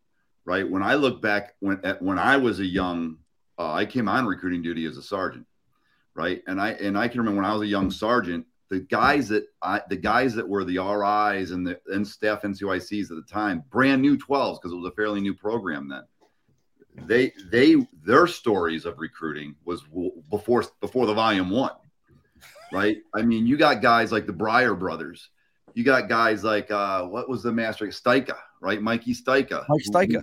right? 0.44 0.68
When 0.68 0.82
i 0.82 0.94
look 0.94 1.22
back 1.22 1.54
when 1.60 1.80
at, 1.84 2.02
when 2.02 2.18
i 2.18 2.36
was 2.36 2.58
a 2.58 2.66
young 2.66 3.18
uh, 3.58 3.72
i 3.72 3.86
came 3.86 4.08
on 4.08 4.26
recruiting 4.26 4.62
duty 4.62 4.86
as 4.86 4.96
a 4.96 5.02
sergeant 5.02 5.46
right? 6.14 6.42
And 6.48 6.60
i 6.60 6.70
and 6.70 6.98
i 6.98 7.06
can 7.06 7.20
remember 7.20 7.40
when 7.40 7.50
i 7.50 7.52
was 7.52 7.62
a 7.62 7.66
young 7.66 7.92
sergeant 7.92 8.46
the 8.70 8.80
guys 8.80 9.28
that 9.28 9.44
I, 9.60 9.82
the 9.88 9.96
guys 9.96 10.34
that 10.36 10.48
were 10.48 10.64
the 10.64 10.78
RIs 10.78 11.50
and 11.50 11.66
the 11.66 11.78
and 11.88 12.06
staff 12.06 12.42
NCOICs 12.42 13.10
at 13.10 13.16
the 13.16 13.24
time, 13.28 13.64
brand 13.70 14.00
new 14.00 14.16
12s 14.16 14.60
because 14.60 14.72
it 14.72 14.76
was 14.76 14.90
a 14.90 14.94
fairly 14.94 15.20
new 15.20 15.34
program 15.34 15.88
then. 15.88 16.04
They 17.06 17.32
they 17.50 17.76
their 18.04 18.26
stories 18.26 18.84
of 18.84 18.98
recruiting 18.98 19.56
was 19.64 19.82
before 20.30 20.64
before 20.80 21.06
the 21.06 21.14
volume 21.14 21.50
one, 21.50 21.72
right? 22.72 22.98
I 23.14 23.22
mean, 23.22 23.46
you 23.46 23.56
got 23.56 23.82
guys 23.82 24.12
like 24.12 24.26
the 24.26 24.32
Breyer 24.32 24.78
brothers, 24.78 25.30
you 25.74 25.82
got 25.82 26.08
guys 26.08 26.44
like 26.44 26.70
uh, 26.70 27.04
what 27.04 27.28
was 27.28 27.42
the 27.42 27.52
master 27.52 27.86
Stika, 27.86 28.36
right? 28.60 28.80
Mikey 28.80 29.14
Stika, 29.14 29.64
Mike 29.68 29.82
Stika. 30.08 30.22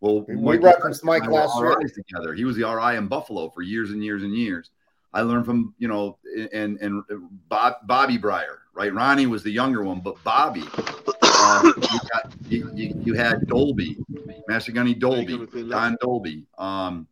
Well, 0.00 0.24
We 0.28 0.36
Mikey 0.36 0.64
referenced 0.64 1.04
Mike 1.04 1.24
and 1.24 1.34
I 1.34 1.46
were 1.46 1.70
last 1.70 1.94
year. 1.96 2.04
Together. 2.04 2.34
He 2.34 2.44
was 2.44 2.56
the 2.56 2.64
RI 2.64 2.96
in 2.96 3.08
Buffalo 3.08 3.50
for 3.50 3.62
years 3.62 3.90
and 3.90 4.04
years 4.04 4.22
and 4.22 4.34
years. 4.34 4.70
I 5.14 5.22
learned 5.22 5.46
from 5.46 5.74
you 5.78 5.88
know 5.88 6.18
and 6.52 6.78
and 6.80 7.02
Bob, 7.48 7.74
Bobby 7.84 8.18
Breyer, 8.18 8.58
right? 8.74 8.92
Ronnie 8.92 9.26
was 9.26 9.44
the 9.44 9.50
younger 9.50 9.82
one, 9.84 10.00
but 10.00 10.22
Bobby, 10.24 10.64
uh, 11.22 11.62
you, 11.76 11.98
got, 12.12 12.34
you, 12.48 12.70
you, 12.74 13.02
you 13.04 13.14
had 13.14 13.46
Dolby, 13.46 13.96
Master 14.48 14.72
Gunny 14.72 14.92
Dolby, 14.92 15.46
Don 15.68 15.96
Dolby, 16.00 16.46
um, 16.58 17.06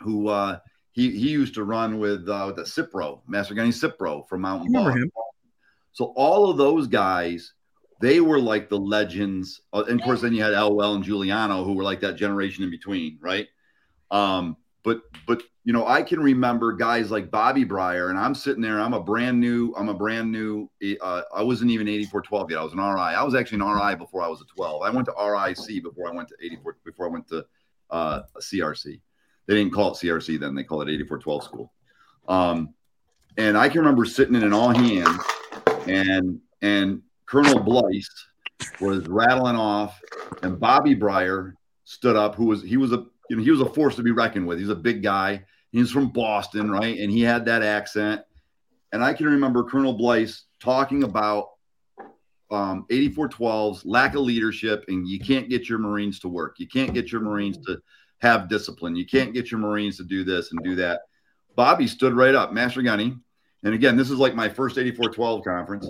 who 0.00 0.28
uh, 0.28 0.58
he 0.90 1.12
he 1.12 1.30
used 1.30 1.54
to 1.54 1.62
run 1.62 2.00
with 2.00 2.28
uh, 2.28 2.44
with 2.48 2.56
the 2.56 2.62
Cipro, 2.62 3.20
Master 3.28 3.54
Gunny 3.54 3.70
Cipro 3.70 4.28
from 4.28 4.40
Mountain 4.40 4.72
Remember 4.72 4.98
him? 4.98 5.10
So 5.92 6.12
all 6.16 6.50
of 6.50 6.56
those 6.56 6.88
guys, 6.88 7.54
they 8.00 8.20
were 8.20 8.40
like 8.40 8.68
the 8.68 8.78
legends. 8.78 9.60
Uh, 9.72 9.84
and 9.88 10.00
of 10.00 10.04
course, 10.04 10.22
then 10.22 10.32
you 10.32 10.42
had 10.42 10.54
Elwell 10.54 10.94
and 10.94 11.04
Giuliano, 11.04 11.64
who 11.64 11.74
were 11.74 11.84
like 11.84 12.00
that 12.00 12.16
generation 12.16 12.64
in 12.64 12.70
between, 12.70 13.18
right? 13.20 13.46
Um, 14.10 14.56
but 14.84 15.02
but 15.26 15.42
you 15.64 15.72
know, 15.72 15.86
I 15.86 16.02
can 16.02 16.20
remember 16.20 16.72
guys 16.72 17.10
like 17.10 17.30
Bobby 17.30 17.64
Breyer, 17.64 18.10
and 18.10 18.18
I'm 18.18 18.34
sitting 18.34 18.62
there. 18.62 18.80
I'm 18.80 18.94
a 18.94 19.02
brand 19.02 19.38
new. 19.38 19.74
I'm 19.76 19.88
a 19.88 19.94
brand 19.94 20.32
new. 20.32 20.70
Uh, 21.00 21.22
I 21.34 21.42
wasn't 21.42 21.70
even 21.70 21.88
8412 21.88 22.50
yet. 22.50 22.58
I 22.58 22.64
was 22.64 22.72
an 22.72 22.78
RI. 22.78 23.14
I 23.14 23.22
was 23.22 23.34
actually 23.34 23.60
an 23.60 23.68
RI 23.68 23.96
before 23.96 24.22
I 24.22 24.28
was 24.28 24.40
a 24.40 24.46
12. 24.46 24.82
I 24.82 24.90
went 24.90 25.06
to 25.06 25.12
RIC 25.12 25.82
before 25.82 26.08
I 26.08 26.14
went 26.14 26.28
to 26.28 26.36
84. 26.42 26.76
Before 26.84 27.06
I 27.06 27.10
went 27.10 27.28
to 27.28 27.44
uh, 27.90 28.22
CRC. 28.40 29.00
They 29.46 29.54
didn't 29.54 29.72
call 29.72 29.92
it 29.92 29.94
CRC 29.94 30.38
then. 30.38 30.54
They 30.54 30.64
call 30.64 30.82
it 30.82 30.90
8412 30.90 31.44
school. 31.44 31.72
Um, 32.28 32.74
and 33.36 33.56
I 33.56 33.68
can 33.68 33.80
remember 33.80 34.04
sitting 34.04 34.34
in 34.34 34.42
an 34.42 34.52
all 34.52 34.70
hands, 34.70 35.22
and 35.86 36.40
and 36.60 37.02
Colonel 37.26 37.60
Blyce 37.60 38.26
was 38.80 39.06
rattling 39.06 39.56
off, 39.56 40.00
and 40.42 40.58
Bobby 40.58 40.94
Breyer 40.94 41.52
stood 41.84 42.16
up, 42.16 42.34
who 42.34 42.46
was 42.46 42.62
he 42.62 42.76
was 42.76 42.92
a 42.92 43.06
you 43.28 43.36
know 43.36 43.42
he 43.42 43.50
was 43.50 43.60
a 43.60 43.68
force 43.68 43.96
to 43.96 44.02
be 44.02 44.10
reckoned 44.10 44.46
with. 44.46 44.58
He's 44.58 44.68
a 44.68 44.76
big 44.76 45.02
guy. 45.02 45.44
He's 45.70 45.90
from 45.90 46.10
Boston, 46.10 46.70
right? 46.70 46.98
And 46.98 47.10
he 47.10 47.20
had 47.20 47.44
that 47.46 47.62
accent. 47.62 48.22
And 48.92 49.04
I 49.04 49.12
can 49.12 49.26
remember 49.26 49.64
Colonel 49.64 49.92
Blyce 49.92 50.44
talking 50.60 51.02
about 51.02 51.50
um, 52.50 52.86
8412's 52.90 53.84
lack 53.84 54.14
of 54.14 54.22
leadership, 54.22 54.84
and 54.88 55.06
you 55.06 55.20
can't 55.20 55.50
get 55.50 55.68
your 55.68 55.78
Marines 55.78 56.18
to 56.20 56.28
work. 56.28 56.56
You 56.58 56.66
can't 56.66 56.94
get 56.94 57.12
your 57.12 57.20
Marines 57.20 57.58
to 57.66 57.78
have 58.20 58.48
discipline. 58.48 58.96
You 58.96 59.06
can't 59.06 59.34
get 59.34 59.50
your 59.50 59.60
Marines 59.60 59.98
to 59.98 60.04
do 60.04 60.24
this 60.24 60.50
and 60.52 60.64
do 60.64 60.74
that. 60.76 61.02
Bobby 61.54 61.86
stood 61.86 62.14
right 62.14 62.34
up, 62.34 62.52
Master 62.52 62.82
Gunny. 62.82 63.16
And 63.64 63.74
again, 63.74 63.96
this 63.96 64.10
is 64.10 64.18
like 64.18 64.34
my 64.34 64.48
first 64.48 64.78
8412 64.78 65.44
conference. 65.44 65.86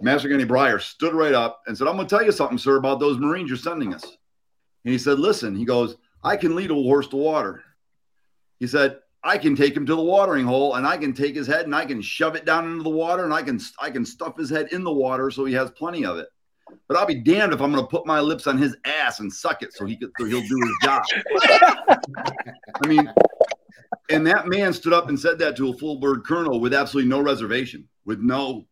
Master 0.00 0.28
Gunny 0.28 0.44
Breyer 0.44 0.80
stood 0.80 1.14
right 1.14 1.34
up 1.34 1.60
and 1.66 1.76
said, 1.76 1.86
I'm 1.86 1.96
going 1.96 2.06
to 2.06 2.16
tell 2.16 2.24
you 2.24 2.32
something, 2.32 2.58
sir, 2.58 2.76
about 2.76 3.00
those 3.00 3.18
Marines 3.18 3.48
you're 3.48 3.58
sending 3.58 3.94
us. 3.94 4.04
And 4.04 4.92
he 4.92 4.98
said, 4.98 5.18
Listen, 5.18 5.54
he 5.54 5.64
goes, 5.64 5.96
I 6.24 6.36
can 6.36 6.56
lead 6.56 6.70
a 6.70 6.74
horse 6.74 7.08
to 7.08 7.16
water. 7.16 7.62
He 8.58 8.66
said, 8.66 8.98
I 9.22 9.38
can 9.38 9.56
take 9.56 9.76
him 9.76 9.86
to 9.86 9.94
the 9.94 10.02
watering 10.02 10.44
hole 10.44 10.74
and 10.74 10.86
I 10.86 10.96
can 10.96 11.12
take 11.12 11.34
his 11.34 11.46
head 11.46 11.64
and 11.64 11.74
I 11.74 11.86
can 11.86 12.02
shove 12.02 12.36
it 12.36 12.44
down 12.44 12.70
into 12.70 12.82
the 12.82 12.90
water 12.90 13.24
and 13.24 13.32
I 13.32 13.42
can 13.42 13.58
I 13.78 13.90
can 13.90 14.04
stuff 14.04 14.36
his 14.36 14.50
head 14.50 14.68
in 14.72 14.84
the 14.84 14.92
water 14.92 15.30
so 15.30 15.46
he 15.46 15.54
has 15.54 15.70
plenty 15.70 16.04
of 16.04 16.18
it. 16.18 16.28
But 16.88 16.96
I'll 16.98 17.06
be 17.06 17.22
damned 17.22 17.52
if 17.52 17.60
I'm 17.60 17.72
going 17.72 17.82
to 17.82 17.90
put 17.90 18.06
my 18.06 18.20
lips 18.20 18.46
on 18.46 18.58
his 18.58 18.76
ass 18.84 19.20
and 19.20 19.32
suck 19.32 19.62
it 19.62 19.72
so 19.72 19.86
he 19.86 19.96
could 19.96 20.10
so 20.18 20.26
he'll 20.26 20.40
do 20.40 20.60
his 20.60 20.76
job. 20.82 21.02
I 22.82 22.86
mean, 22.86 23.10
and 24.10 24.26
that 24.26 24.46
man 24.46 24.72
stood 24.72 24.92
up 24.92 25.08
and 25.08 25.18
said 25.18 25.38
that 25.38 25.56
to 25.56 25.70
a 25.70 25.76
full 25.78 26.00
bird 26.00 26.24
colonel 26.24 26.60
with 26.60 26.74
absolutely 26.74 27.08
no 27.08 27.20
reservation, 27.20 27.88
with 28.04 28.20
no 28.20 28.66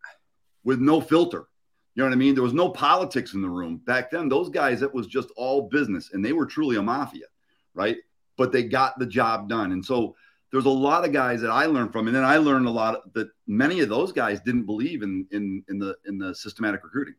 with 0.64 0.80
no 0.80 1.00
filter. 1.00 1.46
You 1.94 2.02
know 2.02 2.08
what 2.08 2.14
I 2.14 2.18
mean? 2.18 2.34
There 2.34 2.42
was 2.42 2.54
no 2.54 2.70
politics 2.70 3.34
in 3.34 3.42
the 3.42 3.50
room 3.50 3.78
back 3.84 4.10
then. 4.10 4.28
Those 4.28 4.48
guys, 4.48 4.82
it 4.82 4.92
was 4.92 5.06
just 5.06 5.28
all 5.36 5.68
business, 5.68 6.10
and 6.12 6.24
they 6.24 6.32
were 6.32 6.46
truly 6.46 6.76
a 6.76 6.82
mafia, 6.82 7.26
right? 7.74 7.98
But 8.36 8.52
they 8.52 8.64
got 8.64 8.98
the 8.98 9.06
job 9.06 9.48
done, 9.48 9.72
and 9.72 9.84
so 9.84 10.16
there's 10.52 10.66
a 10.66 10.70
lot 10.70 11.04
of 11.04 11.12
guys 11.12 11.40
that 11.40 11.50
I 11.50 11.64
learned 11.66 11.92
from, 11.92 12.06
and 12.06 12.14
then 12.14 12.24
I 12.24 12.36
learned 12.36 12.66
a 12.66 12.70
lot 12.70 13.12
that 13.14 13.30
many 13.46 13.80
of 13.80 13.88
those 13.88 14.12
guys 14.12 14.40
didn't 14.40 14.66
believe 14.66 15.02
in 15.02 15.26
in 15.32 15.64
in 15.68 15.78
the 15.78 15.96
in 16.06 16.18
the 16.18 16.34
systematic 16.34 16.84
recruiting 16.84 17.14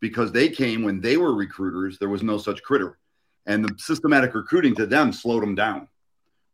because 0.00 0.32
they 0.32 0.48
came 0.48 0.82
when 0.82 1.00
they 1.00 1.16
were 1.16 1.34
recruiters. 1.34 1.98
There 1.98 2.08
was 2.08 2.22
no 2.22 2.38
such 2.38 2.62
critter, 2.62 2.98
and 3.46 3.64
the 3.64 3.74
systematic 3.78 4.34
recruiting 4.34 4.74
to 4.76 4.86
them 4.86 5.12
slowed 5.12 5.42
them 5.42 5.54
down, 5.54 5.88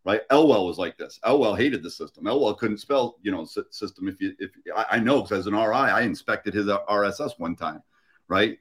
right? 0.04 0.22
Elwell 0.30 0.66
was 0.66 0.78
like 0.78 0.98
this. 0.98 1.20
Elwell 1.24 1.54
hated 1.54 1.82
the 1.82 1.90
system. 1.90 2.26
Elwell 2.26 2.54
couldn't 2.54 2.78
spell, 2.78 3.16
you 3.22 3.30
know, 3.30 3.44
system. 3.44 4.08
If 4.08 4.20
you, 4.20 4.34
if 4.40 4.50
I, 4.76 4.96
I 4.96 4.98
know 4.98 5.22
because 5.22 5.40
as 5.40 5.46
an 5.46 5.54
RI, 5.54 5.72
I 5.72 6.02
inspected 6.02 6.54
his 6.54 6.68
uh, 6.68 6.78
RSS 6.88 7.38
one 7.38 7.54
time, 7.54 7.82
right? 8.26 8.58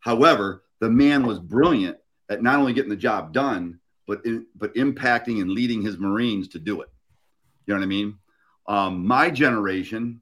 However, 0.00 0.64
the 0.80 0.90
man 0.90 1.26
was 1.26 1.38
brilliant 1.38 1.96
at 2.28 2.42
not 2.42 2.58
only 2.58 2.72
getting 2.72 2.90
the 2.90 2.96
job 2.96 3.32
done, 3.32 3.78
but 4.12 4.24
but 4.56 4.74
impacting 4.74 5.40
and 5.40 5.50
leading 5.50 5.80
his 5.80 5.98
Marines 5.98 6.48
to 6.48 6.58
do 6.58 6.82
it. 6.82 6.90
You 7.66 7.72
know 7.72 7.80
what 7.80 7.84
I 7.84 7.88
mean? 7.88 8.18
Um, 8.66 9.06
my 9.06 9.30
generation, 9.30 10.20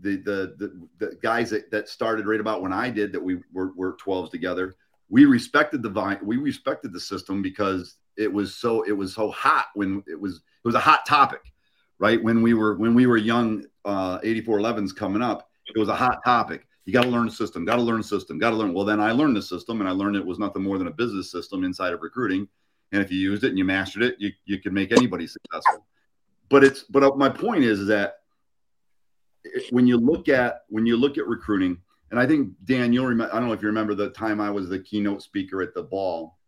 the, 0.00 0.16
the 0.16 0.54
the 0.58 0.88
the 0.98 1.18
guys 1.20 1.50
that, 1.50 1.70
that 1.72 1.88
started 1.88 2.26
right 2.26 2.38
about 2.38 2.62
when 2.62 2.72
I 2.72 2.90
did 2.90 3.12
that 3.12 3.22
we 3.22 3.38
were, 3.52 3.72
were 3.74 3.96
12s 3.96 4.30
together, 4.30 4.76
we 5.08 5.24
respected 5.24 5.82
the 5.82 5.88
vine, 5.88 6.18
we 6.22 6.36
respected 6.36 6.92
the 6.92 7.00
system 7.00 7.42
because 7.42 7.96
it 8.16 8.32
was 8.32 8.54
so 8.54 8.82
it 8.82 8.92
was 8.92 9.14
so 9.14 9.30
hot 9.30 9.66
when 9.74 10.04
it 10.06 10.20
was 10.20 10.36
it 10.36 10.68
was 10.68 10.76
a 10.76 10.80
hot 10.80 11.04
topic, 11.04 11.42
right? 11.98 12.22
When 12.22 12.40
we 12.40 12.54
were 12.54 12.76
when 12.76 12.94
we 12.94 13.06
were 13.06 13.16
young, 13.16 13.64
uh, 13.84 14.20
8411s 14.20 14.94
coming 14.94 15.22
up, 15.22 15.48
it 15.74 15.78
was 15.78 15.88
a 15.88 15.96
hot 15.96 16.24
topic. 16.24 16.66
You 16.84 16.92
got 16.92 17.02
to 17.02 17.08
learn 17.08 17.26
the 17.26 17.32
system, 17.32 17.64
got 17.64 17.76
to 17.76 17.82
learn 17.82 17.98
the 17.98 18.04
system, 18.04 18.38
got 18.38 18.50
to 18.50 18.56
learn. 18.56 18.74
Well, 18.74 18.84
then 18.84 19.00
I 19.00 19.12
learned 19.12 19.36
the 19.36 19.42
system 19.42 19.80
and 19.80 19.88
I 19.88 19.92
learned 19.92 20.16
it 20.16 20.24
was 20.24 20.38
nothing 20.38 20.62
more 20.62 20.78
than 20.78 20.86
a 20.86 20.92
business 20.92 21.32
system 21.32 21.64
inside 21.64 21.94
of 21.94 22.02
recruiting. 22.02 22.46
And 22.94 23.02
if 23.02 23.10
you 23.10 23.18
used 23.18 23.42
it 23.42 23.48
and 23.48 23.58
you 23.58 23.64
mastered 23.64 24.04
it, 24.04 24.14
you, 24.20 24.30
you 24.44 24.60
can 24.60 24.72
make 24.72 24.92
anybody 24.92 25.26
successful. 25.26 25.84
But 26.48 26.62
it's 26.62 26.84
but 26.84 27.02
uh, 27.02 27.10
my 27.16 27.28
point 27.28 27.64
is, 27.64 27.80
is 27.80 27.88
that 27.88 28.18
when 29.70 29.88
you 29.88 29.96
look 29.96 30.28
at 30.28 30.62
when 30.68 30.86
you 30.86 30.96
look 30.96 31.18
at 31.18 31.26
recruiting, 31.26 31.78
and 32.12 32.20
I 32.20 32.26
think 32.26 32.52
Dan, 32.64 32.92
you'll 32.92 33.06
remember. 33.06 33.34
I 33.34 33.40
don't 33.40 33.48
know 33.48 33.52
if 33.52 33.62
you 33.62 33.66
remember 33.66 33.96
the 33.96 34.10
time 34.10 34.40
I 34.40 34.48
was 34.48 34.68
the 34.68 34.78
keynote 34.78 35.24
speaker 35.24 35.60
at 35.60 35.74
the 35.74 35.82
ball, 35.82 36.38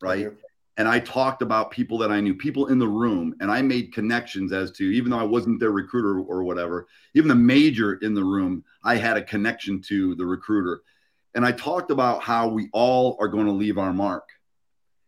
right? 0.00 0.30
And 0.76 0.86
I 0.86 1.00
talked 1.00 1.42
about 1.42 1.72
people 1.72 1.98
that 1.98 2.12
I 2.12 2.20
knew, 2.20 2.34
people 2.34 2.68
in 2.68 2.78
the 2.78 2.86
room, 2.86 3.34
and 3.40 3.50
I 3.50 3.60
made 3.60 3.92
connections 3.92 4.52
as 4.52 4.70
to 4.72 4.84
even 4.84 5.10
though 5.10 5.18
I 5.18 5.24
wasn't 5.24 5.58
their 5.58 5.72
recruiter 5.72 6.20
or 6.20 6.44
whatever, 6.44 6.86
even 7.14 7.28
the 7.28 7.34
major 7.34 7.94
in 7.94 8.14
the 8.14 8.24
room, 8.24 8.62
I 8.84 8.96
had 8.96 9.16
a 9.16 9.22
connection 9.22 9.82
to 9.88 10.14
the 10.14 10.24
recruiter. 10.24 10.82
And 11.34 11.44
I 11.44 11.50
talked 11.50 11.90
about 11.90 12.22
how 12.22 12.46
we 12.46 12.68
all 12.72 13.16
are 13.18 13.28
going 13.28 13.46
to 13.46 13.52
leave 13.52 13.78
our 13.78 13.92
mark, 13.92 14.28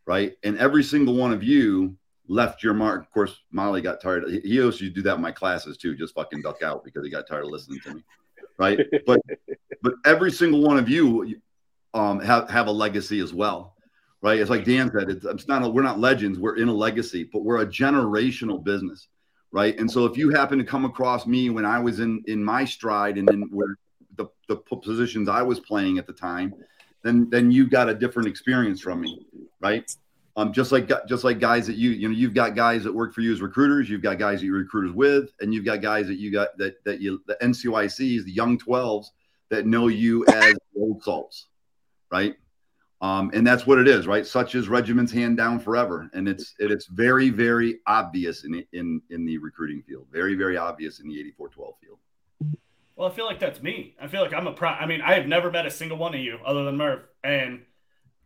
right? 0.05 0.33
And 0.43 0.57
every 0.57 0.83
single 0.83 1.15
one 1.15 1.33
of 1.33 1.43
you 1.43 1.97
left 2.27 2.63
your 2.63 2.73
mark. 2.73 3.01
Of 3.01 3.11
course, 3.11 3.41
Molly 3.51 3.81
got 3.81 4.01
tired. 4.01 4.29
He 4.29 4.49
used 4.49 4.79
to 4.79 4.89
do 4.89 5.01
that 5.03 5.15
in 5.15 5.21
my 5.21 5.31
classes 5.31 5.77
too, 5.77 5.95
just 5.95 6.15
fucking 6.15 6.41
duck 6.41 6.63
out 6.63 6.83
because 6.83 7.03
he 7.03 7.11
got 7.11 7.27
tired 7.27 7.45
of 7.45 7.51
listening 7.51 7.79
to 7.81 7.95
me, 7.95 8.03
right? 8.57 8.79
but 9.05 9.19
but 9.81 9.93
every 10.05 10.31
single 10.31 10.61
one 10.61 10.77
of 10.77 10.89
you 10.89 11.39
um, 11.93 12.19
have 12.19 12.49
have 12.49 12.67
a 12.67 12.71
legacy 12.71 13.19
as 13.19 13.33
well, 13.33 13.75
right? 14.21 14.39
It's 14.39 14.49
like 14.49 14.65
Dan 14.65 14.91
said, 14.91 15.09
it's, 15.09 15.25
it's 15.25 15.47
not 15.47 15.63
a, 15.63 15.69
we're 15.69 15.83
not 15.83 15.99
legends, 15.99 16.39
we're 16.39 16.57
in 16.57 16.67
a 16.67 16.73
legacy, 16.73 17.29
but 17.31 17.43
we're 17.43 17.61
a 17.61 17.67
generational 17.67 18.63
business, 18.63 19.07
right? 19.51 19.77
And 19.77 19.89
so 19.89 20.05
if 20.05 20.17
you 20.17 20.29
happen 20.29 20.57
to 20.57 20.65
come 20.65 20.85
across 20.85 21.25
me 21.25 21.49
when 21.49 21.65
I 21.65 21.79
was 21.79 21.99
in 21.99 22.23
in 22.27 22.43
my 22.43 22.65
stride 22.65 23.17
and 23.17 23.29
in 23.29 23.43
where 23.51 23.77
the 24.15 24.27
the 24.47 24.57
positions 24.57 25.29
I 25.29 25.41
was 25.41 25.59
playing 25.59 25.97
at 25.97 26.07
the 26.07 26.13
time, 26.13 26.53
then 27.05 27.29
then 27.29 27.51
you 27.51 27.67
got 27.67 27.87
a 27.87 27.93
different 27.93 28.27
experience 28.27 28.81
from 28.81 28.99
me, 29.01 29.25
right? 29.61 29.89
Um, 30.37 30.51
just 30.51 30.71
like 30.71 30.91
just 31.07 31.23
like 31.23 31.39
guys 31.39 31.67
that 31.67 31.75
you 31.75 31.91
you 31.91 32.09
know 32.09 32.13
you've 32.13 32.33
got 32.33 32.55
guys 32.55 32.83
that 32.83 32.93
work 32.93 33.13
for 33.13 33.21
you 33.21 33.31
as 33.31 33.41
recruiters, 33.41 33.89
you've 33.89 34.01
got 34.01 34.17
guys 34.17 34.39
that 34.39 34.47
you 34.47 34.53
recruiters 34.53 34.91
with, 34.91 35.29
and 35.39 35.53
you've 35.53 35.63
got 35.63 35.81
guys 35.81 36.07
that 36.07 36.17
you 36.17 36.31
got 36.31 36.57
that 36.57 36.83
that 36.83 36.99
you 36.99 37.21
the 37.27 37.37
NCOICs, 37.41 38.25
the 38.25 38.31
young 38.31 38.57
12s 38.57 39.05
that 39.49 39.67
know 39.67 39.87
you 39.87 40.25
as 40.27 40.55
old 40.75 41.03
salts, 41.03 41.47
right? 42.11 42.35
Um, 43.01 43.29
and 43.33 43.45
that's 43.45 43.67
what 43.67 43.77
it 43.77 43.87
is, 43.87 44.07
right? 44.07 44.25
Such 44.25 44.55
as 44.55 44.67
regiments 44.67 45.11
hand 45.11 45.37
down 45.37 45.59
forever, 45.59 46.09
and 46.13 46.27
it's 46.27 46.55
it, 46.57 46.71
it's 46.71 46.87
very 46.87 47.29
very 47.29 47.79
obvious 47.85 48.45
in 48.45 48.65
in 48.73 49.01
in 49.11 49.25
the 49.25 49.37
recruiting 49.37 49.83
field, 49.83 50.07
very 50.11 50.33
very 50.33 50.57
obvious 50.57 50.99
in 50.99 51.07
the 51.07 51.19
8412 51.19 51.75
field. 51.81 51.99
Well, 52.95 53.09
I 53.09 53.11
feel 53.13 53.25
like 53.25 53.39
that's 53.39 53.61
me. 53.61 53.95
I 54.01 54.07
feel 54.07 54.21
like 54.21 54.33
I'm 54.33 54.47
a 54.47 54.53
pro. 54.53 54.69
I 54.69 54.85
mean, 54.85 55.01
I 55.01 55.15
have 55.15 55.27
never 55.27 55.51
met 55.51 55.65
a 55.65 55.71
single 55.71 55.97
one 55.97 56.13
of 56.15 56.21
you 56.21 56.39
other 56.45 56.63
than 56.63 56.77
Merv. 56.77 57.01
and 57.23 57.61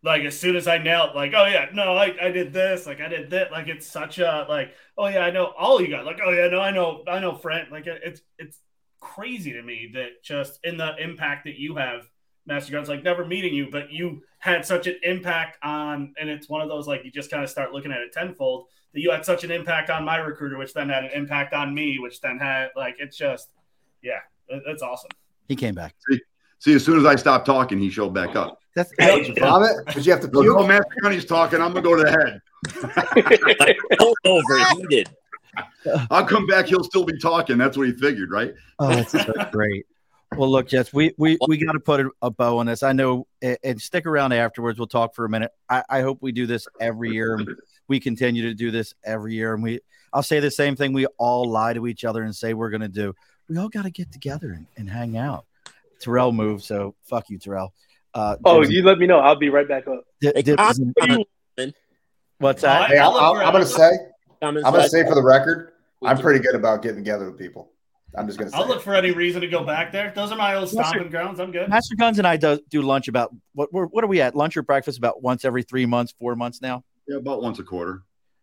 like 0.02 0.22
as 0.22 0.38
soon 0.38 0.56
as 0.56 0.66
I 0.66 0.78
nailed, 0.78 1.14
like, 1.14 1.32
oh 1.36 1.46
yeah, 1.46 1.66
no, 1.74 1.96
I, 1.96 2.14
I 2.20 2.30
did 2.30 2.52
this, 2.52 2.86
like 2.86 3.00
I 3.00 3.08
did 3.08 3.30
that, 3.30 3.52
like 3.52 3.68
it's 3.68 3.86
such 3.86 4.18
a 4.18 4.46
like, 4.48 4.74
oh 4.96 5.06
yeah, 5.08 5.20
I 5.20 5.30
know 5.30 5.52
all 5.58 5.80
you 5.80 5.88
got, 5.88 6.06
like, 6.06 6.20
oh 6.24 6.30
yeah, 6.30 6.48
no, 6.48 6.60
I 6.60 6.70
know, 6.70 7.04
I 7.06 7.18
know, 7.20 7.34
friend, 7.34 7.68
like 7.70 7.86
it's 7.86 8.22
it's 8.38 8.60
crazy 9.00 9.52
to 9.52 9.62
me 9.62 9.90
that 9.94 10.22
just 10.22 10.60
in 10.64 10.76
the 10.76 10.96
impact 11.02 11.44
that 11.44 11.58
you 11.58 11.76
have, 11.76 12.08
Master 12.46 12.72
Guns, 12.72 12.88
like 12.88 13.02
never 13.02 13.26
meeting 13.26 13.54
you, 13.54 13.68
but 13.70 13.92
you 13.92 14.22
had 14.38 14.64
such 14.64 14.86
an 14.86 14.96
impact 15.02 15.58
on, 15.62 16.14
and 16.18 16.30
it's 16.30 16.48
one 16.48 16.62
of 16.62 16.68
those 16.68 16.88
like 16.88 17.04
you 17.04 17.10
just 17.10 17.30
kind 17.30 17.42
of 17.44 17.50
start 17.50 17.72
looking 17.72 17.92
at 17.92 18.00
it 18.00 18.12
tenfold 18.12 18.66
that 18.94 19.00
you 19.00 19.10
had 19.10 19.24
such 19.24 19.44
an 19.44 19.50
impact 19.50 19.90
on 19.90 20.04
my 20.04 20.16
recruiter, 20.16 20.56
which 20.56 20.72
then 20.72 20.88
had 20.88 21.04
an 21.04 21.10
impact 21.14 21.52
on 21.52 21.74
me, 21.74 21.98
which 21.98 22.20
then 22.20 22.38
had 22.38 22.68
like 22.74 22.96
it's 22.98 23.16
just, 23.16 23.50
yeah, 24.02 24.20
it, 24.50 24.62
it's 24.66 24.82
awesome. 24.82 25.10
He 25.48 25.56
came 25.56 25.74
back. 25.74 25.94
See, 26.08 26.20
see, 26.58 26.74
as 26.74 26.84
soon 26.84 26.98
as 26.98 27.06
I 27.06 27.16
stopped 27.16 27.46
talking, 27.46 27.78
he 27.78 27.90
showed 27.90 28.10
back 28.10 28.36
up. 28.36 28.58
That's 28.76 28.92
Did 28.98 29.28
you 29.28 29.34
vomit? 29.34 29.84
Did 29.94 30.06
you 30.06 30.12
have 30.12 30.20
to 30.20 30.28
Goes, 30.28 30.44
puke? 30.44 30.56
oh, 30.58 30.66
Master 30.66 30.94
Gunny's 31.02 31.24
talking. 31.24 31.60
I'm 31.60 31.72
gonna 31.72 31.82
go 31.82 31.96
to 31.96 32.04
the 32.04 32.10
head. 32.10 32.40
Overheated. 34.24 35.10
I'll 36.10 36.24
come 36.24 36.46
back. 36.46 36.66
He'll 36.66 36.84
still 36.84 37.04
be 37.04 37.18
talking. 37.18 37.58
That's 37.58 37.76
what 37.76 37.88
he 37.88 37.92
figured, 37.92 38.30
right? 38.30 38.54
Oh, 38.78 38.88
that's 38.88 39.12
so 39.12 39.32
great. 39.50 39.86
Well, 40.36 40.48
look, 40.48 40.68
Jess, 40.68 40.92
we 40.92 41.12
we, 41.18 41.36
we 41.48 41.58
got 41.58 41.72
to 41.72 41.80
put 41.80 42.00
a, 42.00 42.10
a 42.22 42.30
bow 42.30 42.58
on 42.58 42.66
this. 42.66 42.84
I 42.84 42.92
know, 42.92 43.26
and, 43.42 43.58
and 43.64 43.80
stick 43.80 44.06
around 44.06 44.32
afterwards. 44.32 44.78
We'll 44.78 44.86
talk 44.86 45.14
for 45.14 45.24
a 45.24 45.28
minute. 45.28 45.50
I, 45.68 45.82
I 45.90 46.00
hope 46.02 46.18
we 46.20 46.30
do 46.30 46.46
this 46.46 46.68
every 46.80 47.10
year. 47.10 47.44
We 47.88 47.98
continue 47.98 48.42
to 48.42 48.54
do 48.54 48.70
this 48.70 48.94
every 49.02 49.34
year. 49.34 49.54
And 49.54 49.62
we, 49.64 49.80
I'll 50.12 50.22
say 50.22 50.38
the 50.38 50.50
same 50.50 50.76
thing. 50.76 50.92
We 50.92 51.06
all 51.18 51.50
lie 51.50 51.72
to 51.72 51.88
each 51.88 52.04
other 52.04 52.22
and 52.22 52.34
say 52.34 52.54
we're 52.54 52.70
going 52.70 52.82
to 52.82 52.88
do. 52.88 53.12
We 53.50 53.58
all 53.58 53.68
got 53.68 53.82
to 53.82 53.90
get 53.90 54.12
together 54.12 54.52
and, 54.52 54.66
and 54.76 54.88
hang 54.88 55.16
out. 55.18 55.44
Terrell 56.00 56.30
moved, 56.30 56.62
so 56.64 56.94
fuck 57.02 57.28
you, 57.28 57.36
Terrell. 57.38 57.74
Uh, 58.14 58.36
Oh, 58.44 58.62
you 58.62 58.82
let 58.84 58.98
me 58.98 59.06
know. 59.06 59.18
I'll 59.18 59.34
be 59.36 59.48
right 59.50 59.66
back 59.68 59.88
up. 59.88 60.04
Di- 60.20 60.32
Hey, 60.34 60.42
Dibs 60.42 60.56
Tom, 60.62 60.94
is- 60.96 61.26
you 61.58 61.72
what's 62.38 62.62
that? 62.62 62.88
Hey, 62.88 62.98
I'll 62.98 63.08
I'll, 63.08 63.12
look 63.12 63.22
I'll, 63.22 63.34
for 63.34 63.42
I'm 63.42 63.52
going 63.52 63.64
to 63.64 63.70
say, 63.70 63.90
I'm 64.40 64.54
going 64.54 64.82
to 64.82 64.88
say 64.88 65.04
for 65.04 65.14
the 65.16 65.22
record, 65.22 65.72
I'm 66.02 66.16
pretty 66.16 66.38
good 66.38 66.54
about 66.54 66.80
getting 66.82 66.98
together 66.98 67.28
with 67.28 67.38
people. 67.38 67.72
I'm 68.16 68.26
just 68.26 68.38
going 68.38 68.50
to 68.50 68.56
say. 68.56 68.62
I'll 68.62 68.68
look 68.68 68.82
for 68.82 68.94
any 68.94 69.10
reason 69.10 69.40
to 69.42 69.48
go 69.48 69.62
back 69.64 69.90
there. 69.92 70.12
Those 70.14 70.30
are 70.32 70.36
my 70.38 70.54
old 70.54 70.64
Yes, 70.64 70.72
sir. 70.72 70.82
stomping 70.90 71.10
grounds. 71.10 71.38
I'm 71.40 71.50
good. 71.52 71.68
Master 71.68 71.94
Guns 71.96 72.18
and 72.18 72.26
I 72.26 72.36
do, 72.36 72.58
do 72.70 72.82
lunch 72.82 73.08
about 73.08 73.34
what 73.54 73.72
we're, 73.72 73.86
what 73.86 74.02
are 74.02 74.08
we 74.08 74.20
at 74.20 74.34
lunch 74.36 74.56
or 74.56 74.62
breakfast 74.62 74.96
about 74.98 75.22
once 75.22 75.44
every 75.44 75.62
three 75.64 75.86
months, 75.86 76.12
four 76.18 76.34
months 76.36 76.62
now. 76.62 76.82
Yeah, 77.06 77.16
about 77.18 77.42
once 77.42 77.58
a 77.58 77.64
quarter. 77.64 78.02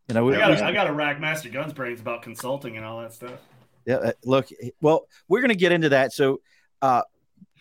You 0.09 0.15
know, 0.15 0.23
we, 0.25 0.35
I 0.35 0.39
got 0.39 0.49
we- 0.51 0.55
to 0.57 0.65
I 0.65 0.71
got 0.73 0.83
to 0.85 0.93
rack 0.93 1.19
Master 1.19 1.49
Guns 1.49 1.71
brains 1.73 1.99
about 2.01 2.21
consulting 2.21 2.75
and 2.77 2.85
all 2.85 3.01
that 3.01 3.13
stuff. 3.13 3.39
Yeah, 3.87 3.95
uh, 3.95 4.11
look, 4.25 4.49
well, 4.81 5.07
we're 5.29 5.39
going 5.39 5.49
to 5.49 5.55
get 5.55 5.71
into 5.71 5.89
that. 5.89 6.11
So, 6.11 6.41
uh, 6.81 7.03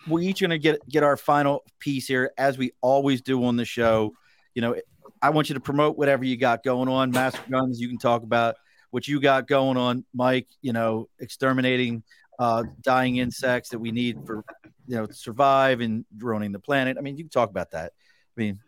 we're 0.09 0.21
each 0.21 0.41
going 0.41 0.51
to 0.51 0.59
get 0.59 0.87
get 0.89 1.03
our 1.03 1.17
final 1.17 1.65
piece 1.79 2.07
here, 2.07 2.33
as 2.37 2.59
we 2.59 2.73
always 2.81 3.23
do 3.23 3.45
on 3.45 3.57
the 3.57 3.65
show. 3.65 4.13
You 4.55 4.63
know, 4.63 4.77
I 5.23 5.31
want 5.31 5.49
you 5.49 5.55
to 5.55 5.61
promote 5.61 5.97
whatever 5.97 6.25
you 6.25 6.37
got 6.37 6.63
going 6.63 6.89
on, 6.89 7.11
Master 7.13 7.41
Guns. 7.51 7.81
You 7.81 7.89
can 7.89 7.99
talk 7.99 8.23
about 8.23 8.57
what 8.91 9.07
you 9.07 9.21
got 9.21 9.47
going 9.47 9.77
on, 9.77 10.05
Mike. 10.13 10.49
You 10.63 10.73
know, 10.73 11.09
exterminating 11.21 12.03
uh, 12.39 12.65
dying 12.83 13.17
insects 13.17 13.71
that 13.71 13.79
we 13.79 13.93
need 13.93 14.19
for 14.27 14.45
you 14.87 14.97
know 14.97 15.07
to 15.07 15.15
survive 15.15 15.81
and 15.81 16.05
ruining 16.19 16.53
the 16.53 16.59
planet. 16.59 16.97
I 16.99 17.03
mean, 17.03 17.17
you 17.17 17.25
can 17.25 17.31
talk 17.31 17.51
about 17.51 17.71
that. 17.71 17.93
I 18.37 18.41
mean, 18.41 18.61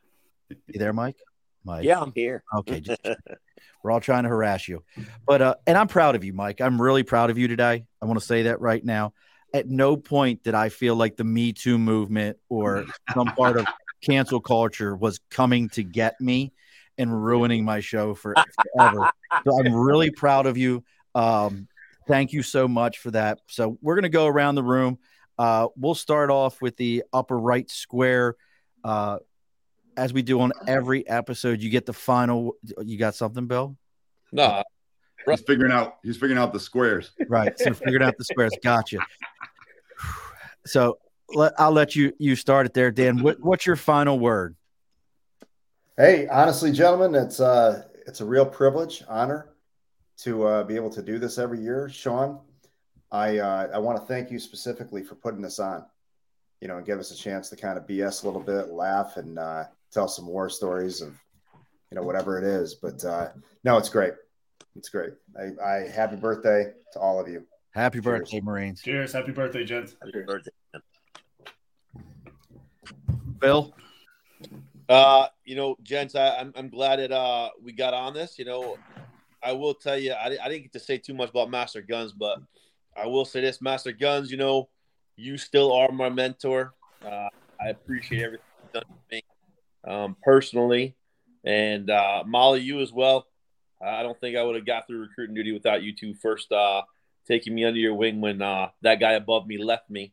you 0.48 0.78
there, 0.78 0.92
Mike? 0.92 1.16
Mike. 1.64 1.84
Yeah, 1.84 2.00
I'm 2.00 2.12
here. 2.14 2.42
Okay, 2.56 2.80
just 2.80 3.00
we're 3.82 3.90
all 3.90 4.00
trying 4.00 4.24
to 4.24 4.28
harass 4.28 4.68
you, 4.68 4.82
but 5.26 5.42
uh, 5.42 5.54
and 5.66 5.76
I'm 5.76 5.88
proud 5.88 6.14
of 6.14 6.24
you, 6.24 6.32
Mike. 6.32 6.60
I'm 6.60 6.80
really 6.80 7.02
proud 7.02 7.30
of 7.30 7.38
you 7.38 7.48
today. 7.48 7.84
I 8.02 8.06
want 8.06 8.18
to 8.18 8.24
say 8.24 8.44
that 8.44 8.60
right 8.60 8.84
now. 8.84 9.12
At 9.54 9.66
no 9.66 9.96
point 9.96 10.42
did 10.42 10.54
I 10.54 10.68
feel 10.68 10.94
like 10.94 11.16
the 11.16 11.24
Me 11.24 11.52
Too 11.52 11.78
movement 11.78 12.36
or 12.48 12.84
some 13.14 13.28
part 13.28 13.56
of 13.56 13.66
cancel 14.02 14.40
culture 14.40 14.94
was 14.94 15.20
coming 15.30 15.68
to 15.70 15.82
get 15.82 16.20
me 16.20 16.52
and 16.98 17.24
ruining 17.24 17.64
my 17.64 17.80
show 17.80 18.14
for 18.14 18.34
forever. 18.74 19.10
So 19.46 19.58
I'm 19.58 19.72
really 19.74 20.10
proud 20.10 20.46
of 20.46 20.56
you. 20.56 20.84
Um, 21.14 21.68
thank 22.06 22.32
you 22.32 22.42
so 22.42 22.68
much 22.68 22.98
for 22.98 23.10
that. 23.12 23.40
So 23.46 23.78
we're 23.80 23.94
gonna 23.94 24.08
go 24.08 24.26
around 24.26 24.56
the 24.56 24.62
room. 24.62 24.98
Uh, 25.38 25.68
we'll 25.76 25.94
start 25.94 26.30
off 26.30 26.60
with 26.60 26.76
the 26.76 27.04
upper 27.12 27.38
right 27.38 27.70
square. 27.70 28.34
Uh, 28.82 29.18
as 29.98 30.12
we 30.12 30.22
do 30.22 30.40
on 30.40 30.52
every 30.66 31.06
episode, 31.08 31.60
you 31.60 31.68
get 31.68 31.84
the 31.84 31.92
final. 31.92 32.54
You 32.82 32.96
got 32.96 33.14
something, 33.14 33.46
Bill? 33.46 33.76
No, 34.32 34.62
He's 35.26 35.40
figuring 35.42 35.72
out. 35.72 35.98
He's 36.02 36.16
figuring 36.16 36.38
out 36.38 36.52
the 36.52 36.60
squares. 36.60 37.12
Right. 37.28 37.58
So 37.58 37.74
figured 37.74 38.02
out 38.02 38.16
the 38.16 38.24
squares. 38.24 38.52
Gotcha. 38.62 38.98
So 40.66 40.98
let, 41.32 41.58
I'll 41.58 41.72
let 41.72 41.96
you 41.96 42.12
you 42.18 42.36
start 42.36 42.66
it 42.66 42.74
there, 42.74 42.90
Dan. 42.90 43.22
What, 43.22 43.40
what's 43.40 43.64
your 43.64 43.76
final 43.76 44.18
word? 44.18 44.54
Hey, 45.96 46.28
honestly, 46.28 46.72
gentlemen, 46.72 47.14
it's 47.14 47.40
uh 47.40 47.84
it's 48.06 48.20
a 48.20 48.24
real 48.24 48.44
privilege, 48.44 49.02
honor 49.08 49.54
to 50.18 50.46
uh, 50.46 50.64
be 50.64 50.76
able 50.76 50.90
to 50.90 51.00
do 51.00 51.18
this 51.18 51.38
every 51.38 51.60
year. 51.60 51.88
Sean, 51.88 52.40
I 53.10 53.38
uh, 53.38 53.68
I 53.72 53.78
want 53.78 53.98
to 53.98 54.04
thank 54.04 54.30
you 54.30 54.38
specifically 54.38 55.02
for 55.02 55.14
putting 55.14 55.40
this 55.40 55.58
on. 55.58 55.86
You 56.60 56.68
know, 56.68 56.76
and 56.76 56.84
give 56.84 56.98
us 56.98 57.10
a 57.10 57.16
chance 57.16 57.48
to 57.48 57.56
kind 57.56 57.78
of 57.78 57.86
BS 57.86 58.24
a 58.24 58.26
little 58.26 58.42
bit, 58.42 58.68
laugh, 58.68 59.16
and 59.16 59.38
uh, 59.38 59.64
tell 59.92 60.08
some 60.08 60.26
war 60.26 60.48
stories 60.48 61.00
of 61.00 61.18
you 61.90 61.96
know 61.96 62.02
whatever 62.02 62.38
it 62.38 62.44
is. 62.44 62.74
But 62.74 63.04
uh, 63.04 63.28
no, 63.64 63.76
it's 63.76 63.88
great. 63.88 64.14
It's 64.76 64.88
great. 64.88 65.12
I, 65.38 65.64
I 65.64 65.88
happy 65.88 66.16
birthday 66.16 66.72
to 66.92 66.98
all 67.00 67.20
of 67.20 67.28
you. 67.28 67.44
Happy 67.74 68.00
Cheers. 68.00 68.20
birthday, 68.20 68.40
Marines. 68.40 68.82
Cheers. 68.82 69.12
Happy 69.12 69.32
birthday, 69.32 69.64
gents. 69.64 69.96
Happy 70.00 70.22
birthday. 70.22 70.50
Bill. 73.38 73.74
Uh, 74.88 75.26
you 75.44 75.54
know, 75.54 75.76
gents, 75.82 76.14
I, 76.14 76.36
I'm 76.36 76.52
I'm 76.56 76.68
glad 76.68 76.98
that 76.98 77.12
uh 77.12 77.50
we 77.62 77.72
got 77.72 77.94
on 77.94 78.14
this. 78.14 78.38
You 78.38 78.46
know, 78.46 78.76
I 79.42 79.52
will 79.52 79.74
tell 79.74 79.98
you, 79.98 80.12
I, 80.12 80.26
I 80.42 80.48
didn't 80.48 80.62
get 80.62 80.72
to 80.72 80.80
say 80.80 80.98
too 80.98 81.14
much 81.14 81.30
about 81.30 81.50
Master 81.50 81.82
Guns, 81.82 82.12
but 82.12 82.38
I 82.96 83.06
will 83.06 83.24
say 83.24 83.40
this, 83.40 83.60
Master 83.60 83.92
Guns. 83.92 84.30
You 84.30 84.38
know, 84.38 84.68
you 85.16 85.36
still 85.36 85.72
are 85.72 85.92
my 85.92 86.08
mentor. 86.08 86.74
Uh, 87.04 87.28
I 87.60 87.68
appreciate 87.68 88.22
everything 88.22 88.44
you've 88.62 88.72
done 88.72 88.84
for 88.86 89.14
me, 89.14 89.22
um, 89.88 90.16
personally, 90.22 90.94
and 91.44 91.88
uh, 91.90 92.22
Molly, 92.26 92.60
you 92.60 92.80
as 92.80 92.92
well. 92.92 93.26
I 93.84 94.02
don't 94.02 94.18
think 94.20 94.36
I 94.36 94.42
would 94.42 94.56
have 94.56 94.66
got 94.66 94.86
through 94.86 95.00
recruiting 95.00 95.34
duty 95.36 95.52
without 95.52 95.82
you 95.82 95.94
two 95.94 96.14
first 96.14 96.50
uh, 96.52 96.82
taking 97.26 97.54
me 97.54 97.64
under 97.64 97.78
your 97.78 97.94
wing 97.94 98.20
when 98.20 98.42
uh, 98.42 98.68
that 98.82 99.00
guy 99.00 99.12
above 99.12 99.46
me 99.46 99.56
left 99.62 99.88
me 99.88 100.12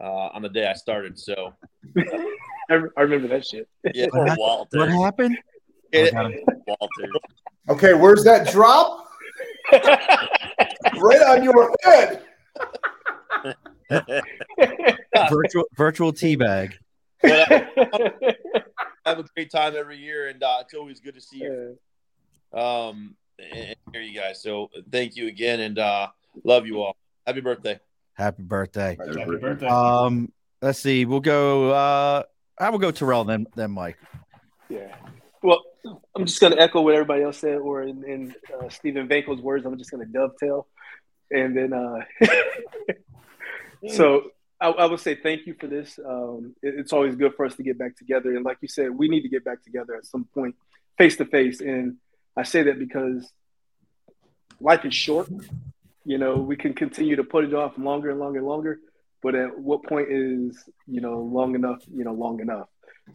uh, 0.00 0.04
on 0.34 0.42
the 0.42 0.48
day 0.48 0.66
I 0.68 0.72
started. 0.74 1.18
So, 1.18 1.54
I, 1.98 2.80
I 2.96 3.00
remember 3.02 3.28
that 3.28 3.46
shit. 3.46 3.68
yeah, 3.94 4.06
What 4.12 4.36
Walter. 4.38 4.78
What 4.78 4.88
happened? 4.90 5.38
It- 5.92 6.12
I 6.12 6.22
got 6.22 6.32
him. 6.32 6.44
Walter. 6.66 7.08
Okay, 7.68 7.94
where's 7.94 8.24
that 8.24 8.50
drop? 8.50 9.06
right 9.72 11.22
on 11.22 11.42
your 11.44 11.72
head. 11.82 12.22
virtual 15.30 15.64
virtual 15.76 16.12
tea 16.12 16.36
bag. 16.36 16.74
but 17.22 17.50
I 17.50 18.62
have 19.04 19.18
a 19.18 19.24
great 19.34 19.50
time 19.50 19.74
every 19.76 19.98
year, 19.98 20.28
and 20.28 20.42
uh, 20.42 20.58
it's 20.60 20.74
always 20.74 21.00
good 21.00 21.14
to 21.14 21.20
see 21.20 21.38
you. 21.38 21.78
Um, 22.58 23.16
and 23.38 23.76
hear 23.92 24.02
you 24.02 24.18
guys. 24.18 24.42
So 24.42 24.70
thank 24.90 25.16
you 25.16 25.28
again, 25.28 25.60
and 25.60 25.78
uh, 25.78 26.08
love 26.44 26.66
you 26.66 26.82
all. 26.82 26.96
Happy 27.26 27.40
birthday. 27.40 27.80
Happy 28.14 28.42
birthday. 28.42 28.96
Happy 28.98 29.36
birthday. 29.36 29.66
Um, 29.66 30.32
let's 30.62 30.78
see. 30.78 31.04
We'll 31.04 31.20
go. 31.20 31.70
Uh, 31.70 32.22
I 32.58 32.70
will 32.70 32.78
go 32.78 32.90
Terrell 32.90 33.24
then. 33.24 33.46
Then 33.56 33.72
Mike. 33.72 33.98
Yeah. 34.68 34.94
Well, 35.42 35.62
I'm 36.14 36.24
just 36.24 36.40
going 36.40 36.52
to 36.54 36.60
echo 36.60 36.80
what 36.80 36.94
everybody 36.94 37.22
else 37.22 37.38
said, 37.38 37.58
or 37.58 37.82
in, 37.82 38.04
in 38.04 38.34
uh, 38.58 38.68
Stephen 38.68 39.08
Vankel's 39.08 39.42
words, 39.42 39.66
I'm 39.66 39.76
just 39.76 39.90
going 39.90 40.06
to 40.06 40.10
dovetail. 40.10 40.66
And 41.30 41.56
then, 41.56 41.72
uh, 41.72 42.00
so 43.88 44.30
I, 44.64 44.68
I 44.70 44.86
would 44.86 45.00
say 45.00 45.14
thank 45.14 45.46
you 45.46 45.54
for 45.60 45.66
this. 45.66 45.98
Um, 46.04 46.54
it- 46.62 46.74
it's 46.80 46.92
always 46.92 47.14
good 47.16 47.34
for 47.36 47.44
us 47.46 47.54
to 47.56 47.62
get 47.62 47.76
back 47.78 47.96
together. 47.96 48.34
And 48.36 48.44
like 48.44 48.58
you 48.60 48.68
said, 48.68 48.90
we 48.90 49.08
need 49.08 49.22
to 49.22 49.28
get 49.28 49.44
back 49.44 49.62
together 49.62 49.94
at 49.94 50.06
some 50.06 50.24
point, 50.34 50.54
face 50.98 51.16
to 51.18 51.24
face. 51.24 51.60
And 51.60 51.96
I 52.36 52.44
say 52.44 52.62
that 52.64 52.78
because 52.78 53.30
life 54.60 54.84
is 54.84 54.94
short. 54.94 55.28
You 56.04 56.18
know, 56.18 56.36
we 56.36 56.56
can 56.56 56.74
continue 56.74 57.16
to 57.16 57.24
put 57.24 57.44
it 57.44 57.54
off 57.54 57.78
longer 57.78 58.10
and 58.10 58.18
longer 58.20 58.38
and 58.38 58.48
longer. 58.48 58.78
But 59.22 59.34
at 59.34 59.58
what 59.58 59.84
point 59.84 60.08
is, 60.10 60.62
you 60.86 61.00
know, 61.00 61.20
long 61.20 61.54
enough, 61.54 61.80
you 61.94 62.04
know, 62.04 62.12
long 62.12 62.40
enough? 62.40 62.68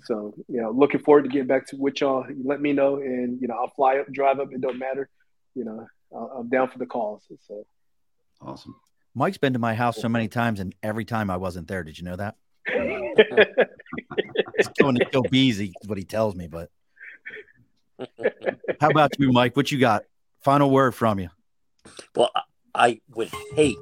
So, 0.03 0.33
you 0.47 0.61
know, 0.61 0.71
looking 0.71 1.01
forward 1.01 1.23
to 1.23 1.29
getting 1.29 1.47
back 1.47 1.67
to 1.67 1.75
with 1.77 2.01
y'all. 2.01 2.25
Let 2.43 2.61
me 2.61 2.73
know, 2.73 2.95
and 2.97 3.39
you 3.41 3.47
know, 3.47 3.55
I'll 3.55 3.73
fly 3.75 3.97
up, 3.97 4.11
drive 4.11 4.39
up. 4.39 4.51
It 4.51 4.61
don't 4.61 4.77
matter. 4.79 5.09
You 5.55 5.65
know, 5.65 5.87
I'm 6.37 6.47
down 6.49 6.69
for 6.69 6.77
the 6.79 6.85
calls. 6.85 7.23
So, 7.47 7.65
Awesome. 8.41 8.75
Mike's 9.15 9.37
been 9.37 9.53
to 9.53 9.59
my 9.59 9.73
house 9.73 9.97
so 9.99 10.07
many 10.09 10.27
times, 10.27 10.59
and 10.59 10.73
every 10.83 11.05
time 11.05 11.29
I 11.29 11.37
wasn't 11.37 11.67
there. 11.67 11.83
Did 11.83 11.97
you 11.97 12.05
know 12.05 12.15
that? 12.15 12.35
He's 14.57 14.67
going 14.81 14.95
to 14.95 15.05
kill 15.05 15.23
bees. 15.23 15.57
He, 15.57 15.73
what 15.85 15.97
he 15.97 16.03
tells 16.03 16.35
me. 16.35 16.47
But 16.47 16.69
how 18.79 18.89
about 18.89 19.11
you, 19.19 19.31
Mike? 19.31 19.55
What 19.55 19.71
you 19.71 19.79
got? 19.79 20.03
Final 20.41 20.69
word 20.69 20.93
from 20.95 21.19
you. 21.19 21.29
Well, 22.15 22.29
I 22.73 23.01
would 23.15 23.31
hate 23.55 23.77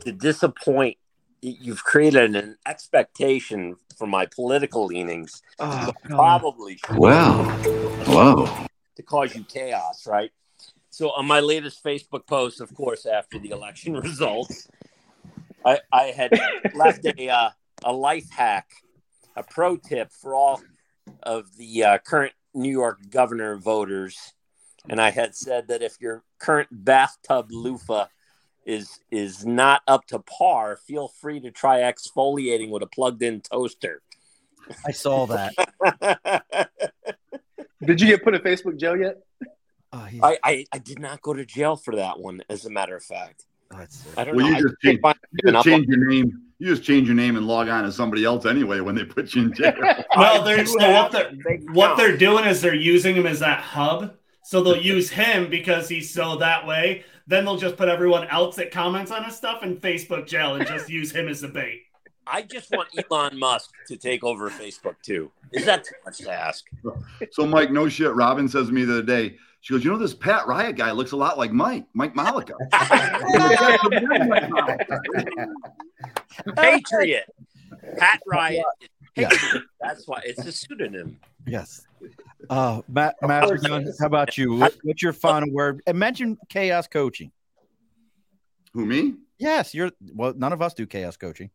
to 0.00 0.12
disappoint. 0.12 0.96
You've 1.42 1.84
created 1.84 2.36
an 2.36 2.58
expectation 2.66 3.76
for 3.96 4.06
my 4.06 4.26
political 4.26 4.84
leanings. 4.86 5.40
Oh, 5.58 5.92
Probably 6.04 6.76
should 6.76 6.98
Well, 6.98 7.44
hello. 8.04 8.46
to 8.96 9.02
cause 9.02 9.34
you 9.34 9.44
chaos, 9.44 10.06
right? 10.06 10.30
So 10.90 11.10
on 11.12 11.26
my 11.26 11.38
latest 11.38 11.82
Facebook 11.84 12.26
post, 12.26 12.60
of 12.60 12.74
course, 12.74 13.06
after 13.06 13.38
the 13.38 13.50
election 13.50 13.94
results, 14.08 14.68
I, 15.64 15.78
I 15.92 16.04
had 16.06 16.32
left 16.74 17.04
a 17.04 17.28
uh, 17.28 17.50
a 17.84 17.92
life 17.92 18.28
hack, 18.30 18.68
a 19.36 19.42
pro 19.42 19.76
tip 19.76 20.10
for 20.12 20.34
all 20.34 20.60
of 21.22 21.56
the 21.56 21.84
uh, 21.84 21.98
current 21.98 22.32
New 22.54 22.70
York 22.70 22.98
governor 23.08 23.56
voters, 23.56 24.34
and 24.88 25.00
I 25.00 25.10
had 25.10 25.36
said 25.36 25.68
that 25.68 25.82
if 25.82 25.96
your 26.00 26.24
current 26.38 26.68
bathtub 26.72 27.48
loofah 27.50 28.06
is 28.66 29.00
is 29.10 29.46
not 29.46 29.82
up 29.86 30.06
to 30.06 30.18
par, 30.18 30.76
feel 30.76 31.08
free 31.08 31.40
to 31.40 31.50
try 31.50 31.80
exfoliating 31.80 32.70
with 32.70 32.82
a 32.82 32.86
plugged-in 32.86 33.42
toaster. 33.42 34.02
I 34.86 34.90
saw 34.90 35.26
that. 35.26 35.54
did 37.84 38.00
you 38.00 38.08
get 38.08 38.22
put 38.22 38.34
in 38.34 38.40
Facebook 38.42 38.78
jail 38.78 38.96
yet? 38.96 39.18
Oh, 39.92 40.06
I, 40.22 40.38
I, 40.44 40.66
I 40.72 40.78
did 40.78 40.98
not 41.00 41.20
go 41.22 41.32
to 41.32 41.44
jail 41.44 41.74
for 41.76 41.96
that 41.96 42.18
one, 42.20 42.42
as 42.48 42.64
a 42.64 42.70
matter 42.70 42.94
of 42.96 43.02
fact. 43.02 43.44
Oh, 43.72 43.78
that's. 43.78 44.04
I 44.16 44.24
don't 44.24 44.36
Well, 44.36 44.48
know. 44.50 44.56
you 44.58 44.62
just 44.68 44.76
think 44.82 45.02
change, 45.02 45.16
you 45.42 45.52
just 45.52 45.64
change 45.64 45.86
your 45.88 46.08
name. 46.08 46.42
You 46.58 46.66
just 46.68 46.82
change 46.84 47.06
your 47.08 47.16
name 47.16 47.36
and 47.36 47.46
log 47.46 47.68
on 47.68 47.84
as 47.84 47.96
somebody 47.96 48.24
else 48.24 48.44
anyway 48.44 48.80
when 48.80 48.94
they 48.94 49.04
put 49.04 49.34
you 49.34 49.42
in 49.42 49.54
jail. 49.54 49.72
Well, 50.16 50.42
they're, 50.42 50.66
so 50.66 50.90
what 50.92 51.10
they're 51.12 51.32
what 51.72 51.96
they're 51.96 52.16
doing 52.16 52.44
is 52.44 52.60
they're 52.60 52.74
using 52.74 53.16
him 53.16 53.26
as 53.26 53.40
that 53.40 53.60
hub. 53.60 54.14
So 54.44 54.62
they'll 54.62 54.76
use 54.82 55.10
him 55.10 55.48
because 55.48 55.88
he's 55.88 56.12
so 56.12 56.36
that 56.36 56.66
way. 56.66 57.04
Then 57.26 57.44
they'll 57.44 57.56
just 57.56 57.76
put 57.76 57.88
everyone 57.88 58.26
else 58.28 58.56
that 58.56 58.70
comments 58.72 59.10
on 59.10 59.24
his 59.24 59.36
stuff 59.36 59.62
in 59.62 59.76
Facebook 59.76 60.26
jail 60.26 60.56
and 60.56 60.66
just 60.66 60.88
use 60.90 61.12
him 61.12 61.28
as 61.28 61.40
the 61.40 61.48
bait. 61.48 61.82
I 62.26 62.42
just 62.42 62.70
want 62.72 62.88
Elon 63.10 63.38
Musk 63.38 63.70
to 63.88 63.96
take 63.96 64.22
over 64.24 64.50
Facebook 64.50 64.96
too. 65.02 65.30
Is 65.52 65.64
that 65.64 65.84
too 65.84 65.94
much 66.04 66.18
to 66.18 66.30
ask? 66.30 66.64
So, 67.32 67.46
Mike, 67.46 67.70
no 67.70 67.88
shit. 67.88 68.12
Robin 68.14 68.48
says 68.48 68.66
to 68.66 68.72
me 68.72 68.84
the 68.84 68.94
other 68.94 69.02
day, 69.02 69.36
she 69.60 69.74
goes, 69.74 69.84
You 69.84 69.90
know, 69.90 69.98
this 69.98 70.14
Pat 70.14 70.46
Riot 70.46 70.76
guy 70.76 70.92
looks 70.92 71.12
a 71.12 71.16
lot 71.16 71.36
like 71.38 71.52
Mike, 71.52 71.84
Mike 71.92 72.16
Malika. 72.16 72.54
Patriot. 76.56 77.26
Pat 77.98 78.22
Riot. 78.26 78.64
Yeah. 79.16 79.28
That's 79.80 80.06
why 80.06 80.20
it's 80.24 80.46
a 80.46 80.52
pseudonym. 80.52 81.18
Yes. 81.46 81.86
Uh, 82.48 82.82
Matt, 82.88 83.16
Master 83.22 83.58
how 83.98 84.06
about 84.06 84.38
you? 84.38 84.54
What, 84.54 84.74
what's 84.82 85.02
your 85.02 85.12
final 85.12 85.50
word? 85.50 85.82
And 85.86 85.98
mention 85.98 86.38
chaos 86.48 86.86
coaching. 86.86 87.30
Who, 88.72 88.86
me? 88.86 89.14
Yes, 89.38 89.74
you're. 89.74 89.90
Well, 90.14 90.32
none 90.36 90.52
of 90.52 90.62
us 90.62 90.74
do 90.74 90.86
chaos 90.86 91.16
coaching. 91.16 91.50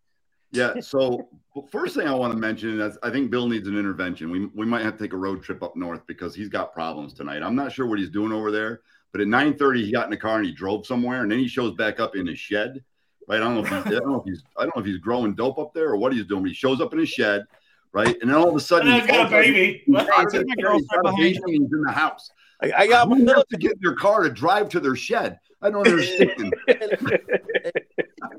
Yeah. 0.55 0.79
So, 0.79 1.27
well, 1.53 1.67
first 1.71 1.95
thing 1.95 2.07
I 2.07 2.13
want 2.13 2.33
to 2.33 2.39
mention 2.39 2.79
is 2.79 2.97
I 3.03 3.09
think 3.09 3.31
Bill 3.31 3.47
needs 3.47 3.67
an 3.67 3.77
intervention. 3.77 4.29
We, 4.29 4.45
we 4.47 4.65
might 4.65 4.83
have 4.83 4.97
to 4.97 5.03
take 5.03 5.13
a 5.13 5.17
road 5.17 5.43
trip 5.43 5.63
up 5.63 5.75
north 5.75 6.05
because 6.07 6.35
he's 6.35 6.49
got 6.49 6.73
problems 6.73 7.13
tonight. 7.13 7.43
I'm 7.43 7.55
not 7.55 7.71
sure 7.71 7.87
what 7.87 7.99
he's 7.99 8.09
doing 8.09 8.31
over 8.31 8.51
there, 8.51 8.81
but 9.11 9.21
at 9.21 9.27
9:30 9.27 9.83
he 9.85 9.91
got 9.91 10.05
in 10.05 10.11
the 10.11 10.17
car 10.17 10.37
and 10.37 10.45
he 10.45 10.51
drove 10.51 10.85
somewhere, 10.85 11.21
and 11.21 11.31
then 11.31 11.39
he 11.39 11.47
shows 11.47 11.73
back 11.75 11.99
up 11.99 12.15
in 12.15 12.27
his 12.27 12.39
shed. 12.39 12.83
Right? 13.27 13.37
I 13.37 13.39
don't 13.39 13.55
know 13.55 13.61
if 13.61 13.69
he's, 13.69 13.95
I 13.95 13.99
don't 13.99 14.11
know 14.11 14.19
if 14.19 14.25
he's 14.25 14.43
I 14.57 14.63
don't 14.63 14.75
know 14.75 14.81
if 14.81 14.85
he's 14.85 14.97
growing 14.97 15.33
dope 15.33 15.57
up 15.57 15.73
there 15.73 15.89
or 15.89 15.97
what 15.97 16.13
he's 16.13 16.25
doing. 16.25 16.43
But 16.43 16.49
he 16.49 16.55
shows 16.55 16.81
up 16.81 16.93
in 16.93 16.99
his 16.99 17.09
shed, 17.09 17.45
right? 17.91 18.15
And 18.21 18.29
then 18.29 18.37
all 18.37 18.49
of 18.49 18.55
a 18.55 18.59
sudden, 18.59 18.87
And 18.87 19.01
he's 19.01 19.09
got 19.09 19.27
a 19.27 19.29
baby. 19.29 19.83
He's 19.85 19.97
Hey, 19.97 20.05
got 20.05 20.31
see 20.31 20.37
a 20.37 20.45
my 20.45 20.55
girl's 20.61 20.81
he's 20.81 20.87
got 20.89 20.99
a 20.99 21.09
right 21.09 21.17
baby 21.17 21.33
behind 21.33 21.55
and 21.55 21.63
he's 21.63 21.73
in 21.73 21.81
the 21.81 21.91
house. 21.91 22.29
I, 22.61 22.71
I 22.77 22.87
got 22.87 23.09
my 23.09 23.17
Who 23.17 23.25
to 23.25 23.57
get 23.57 23.73
in 23.73 23.79
their 23.81 23.95
car 23.95 24.23
to 24.23 24.29
drive 24.29 24.69
to 24.69 24.79
their 24.79 24.95
shed? 24.95 25.39
I 25.65 25.69
don't 25.71 25.87
understand. 25.87 26.53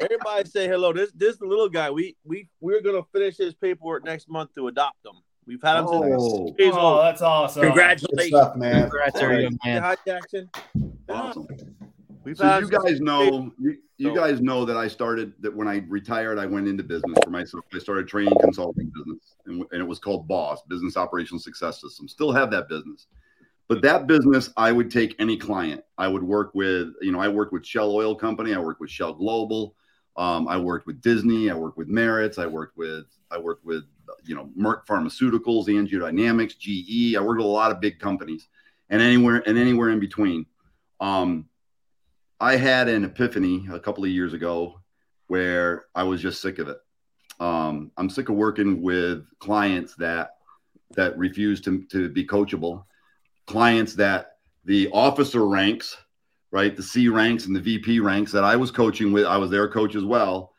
Everybody 0.00 0.48
say 0.48 0.68
hello. 0.68 0.92
This 0.92 1.10
this 1.12 1.40
little 1.40 1.68
guy. 1.68 1.90
We 1.90 2.16
we 2.24 2.48
we're 2.60 2.80
gonna 2.80 3.02
finish 3.12 3.36
his 3.36 3.54
paperwork 3.54 4.04
next 4.04 4.28
month 4.28 4.54
to 4.54 4.68
adopt 4.68 5.04
him. 5.04 5.14
We've 5.44 5.60
had 5.62 5.78
him 5.80 5.88
since 5.88 6.04
Oh, 6.18 6.54
he's 6.56 6.72
Oh, 6.76 7.02
that's 7.02 7.22
awesome. 7.22 7.62
Congratulations. 7.62 8.28
stuff, 8.28 8.56
man. 8.56 8.82
Congrats, 8.82 9.20
man. 9.64 9.82
Hi, 9.82 9.96
Jackson. 10.06 10.48
awesome. 11.08 11.46
We've 12.24 12.36
So 12.36 12.58
you 12.58 12.68
guys 12.68 13.00
know, 13.00 13.52
you, 13.58 13.76
you 13.98 14.08
So- 14.10 14.14
guys 14.14 14.40
know 14.40 14.64
that 14.64 14.76
I 14.76 14.86
started 14.88 15.32
that 15.40 15.54
when 15.54 15.66
I 15.68 15.84
retired, 15.88 16.38
I 16.38 16.46
went 16.46 16.66
into 16.68 16.82
business 16.84 17.16
for 17.24 17.30
myself. 17.30 17.64
I 17.74 17.78
started 17.78 18.06
training 18.08 18.34
consulting 18.40 18.92
business, 18.96 19.36
and, 19.46 19.64
and 19.72 19.80
it 19.80 19.86
was 19.86 19.98
called 20.00 20.26
Boss 20.28 20.62
Business 20.68 20.96
Operational 20.96 21.38
Success 21.40 21.80
System. 21.80 22.06
Still 22.08 22.32
have 22.32 22.50
that 22.50 22.68
business, 22.68 23.06
but 23.68 23.82
that 23.82 24.06
business, 24.06 24.51
I 24.56 24.72
would 24.72 24.90
take 24.90 25.16
any 25.18 25.36
client. 25.36 25.82
I 25.98 26.09
would 26.09 26.22
work 26.22 26.52
with, 26.55 26.93
you 27.01 27.10
know, 27.12 27.20
I 27.20 27.28
worked 27.28 27.52
with 27.52 27.66
Shell 27.66 27.90
Oil 27.90 28.14
Company, 28.14 28.55
I 28.55 28.59
worked 28.59 28.80
with 28.80 28.90
Shell 28.90 29.14
Global, 29.14 29.74
um, 30.16 30.47
I 30.48 30.56
worked 30.56 30.86
with 30.86 31.01
Disney, 31.01 31.51
I 31.51 31.55
worked 31.55 31.76
with 31.76 31.88
Merritt's, 31.88 32.38
I 32.38 32.47
worked 32.47 32.76
with, 32.76 33.06
I 33.30 33.38
worked 33.38 33.64
with, 33.64 33.84
you 34.24 34.34
know, 34.34 34.51
Merck 34.59 34.86
Pharmaceuticals, 34.86 35.66
Angiodynamics, 35.66 36.59
GE. 36.59 37.16
I 37.16 37.20
worked 37.20 37.38
with 37.38 37.47
a 37.47 37.51
lot 37.51 37.70
of 37.70 37.80
big 37.80 37.98
companies, 37.98 38.48
and 38.88 39.02
anywhere 39.02 39.43
and 39.47 39.59
anywhere 39.59 39.90
in 39.90 40.01
between. 40.01 40.47
Um, 41.01 41.48
I 42.40 42.56
had 42.56 42.88
an 42.88 43.05
epiphany 43.05 43.66
a 43.70 43.80
couple 43.80 44.05
of 44.05 44.10
years 44.10 44.32
ago 44.32 44.80
where 45.26 45.86
I 45.94 46.05
was 46.05 46.20
just 46.20 46.40
sick 46.40 46.59
of 46.59 46.68
it. 46.68 46.78
Um, 47.40 47.90
I'm 47.97 48.09
sick 48.09 48.28
of 48.28 48.36
working 48.36 48.80
with 48.80 49.26
clients 49.38 49.94
that 49.97 50.36
that 50.93 51.18
refuse 51.18 51.60
to, 51.62 51.82
to 51.90 52.09
be 52.09 52.24
coachable, 52.24 52.84
clients 53.47 53.94
that 53.94 54.39
the 54.64 54.89
officer 54.93 55.47
ranks 55.47 55.97
right? 56.51 56.74
The 56.74 56.82
C 56.82 57.09
ranks 57.09 57.47
and 57.47 57.55
the 57.55 57.60
VP 57.60 58.01
ranks 58.01 58.32
that 58.32 58.44
I 58.44 58.56
was 58.56 58.70
coaching 58.70 59.12
with, 59.12 59.27
I 59.27 59.36
was 59.36 59.51
their 59.51 59.68
coach 59.68 59.94
as 59.94 60.05
well, 60.05 60.52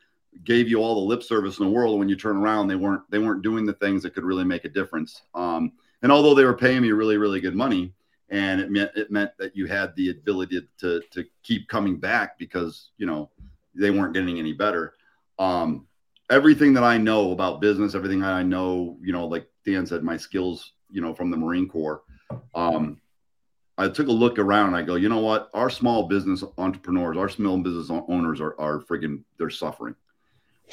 gave 0.43 0.67
you 0.69 0.77
all 0.77 0.93
the 0.93 1.07
lip 1.07 1.23
service 1.23 1.57
in 1.57 1.65
the 1.65 1.71
world. 1.71 1.97
When 1.97 2.09
you 2.09 2.15
turn 2.15 2.37
around, 2.37 2.67
they 2.67 2.75
weren't 2.75 3.01
they 3.09 3.19
weren't 3.19 3.41
doing 3.41 3.65
the 3.65 3.73
things 3.73 4.03
that 4.03 4.13
could 4.13 4.23
really 4.23 4.43
make 4.43 4.65
a 4.65 4.69
difference. 4.69 5.23
Um, 5.33 5.71
and 6.03 6.11
although 6.11 6.35
they 6.35 6.45
were 6.45 6.53
paying 6.53 6.81
me 6.81 6.91
really 6.91 7.17
really 7.17 7.39
good 7.39 7.55
money, 7.55 7.93
and 8.29 8.61
it 8.61 8.69
meant 8.69 8.91
it 8.95 9.11
meant 9.11 9.31
that 9.39 9.55
you 9.55 9.65
had 9.65 9.95
the 9.95 10.11
ability 10.11 10.67
to 10.79 11.01
to 11.11 11.25
keep 11.43 11.67
coming 11.67 11.97
back 11.97 12.37
because 12.37 12.91
you 12.97 13.07
know 13.07 13.31
they 13.73 13.89
weren't 13.89 14.13
getting 14.13 14.37
any 14.37 14.53
better. 14.53 14.93
Um, 15.39 15.87
everything 16.29 16.73
that 16.73 16.83
I 16.83 16.97
know 16.97 17.31
about 17.31 17.61
business, 17.61 17.95
everything 17.95 18.23
I 18.23 18.43
know, 18.43 18.97
you 19.01 19.13
know, 19.13 19.25
like 19.25 19.47
Dan 19.65 19.85
said, 19.85 20.03
my 20.03 20.17
skills, 20.17 20.73
you 20.89 21.01
know, 21.01 21.13
from 21.13 21.31
the 21.31 21.37
Marine 21.37 21.67
Corps. 21.67 22.01
Um, 22.53 22.99
I 23.77 23.87
took 23.87 24.07
a 24.07 24.11
look 24.11 24.39
around 24.39 24.73
I 24.73 24.81
go, 24.81 24.95
you 24.95 25.07
know 25.07 25.19
what? 25.19 25.49
Our 25.53 25.69
small 25.69 26.07
business 26.07 26.43
entrepreneurs, 26.57 27.15
our 27.15 27.29
small 27.29 27.59
business 27.59 27.89
owners 27.89 28.41
are, 28.41 28.59
are 28.59 28.79
freaking, 28.79 29.23
they're 29.37 29.51
suffering. 29.51 29.95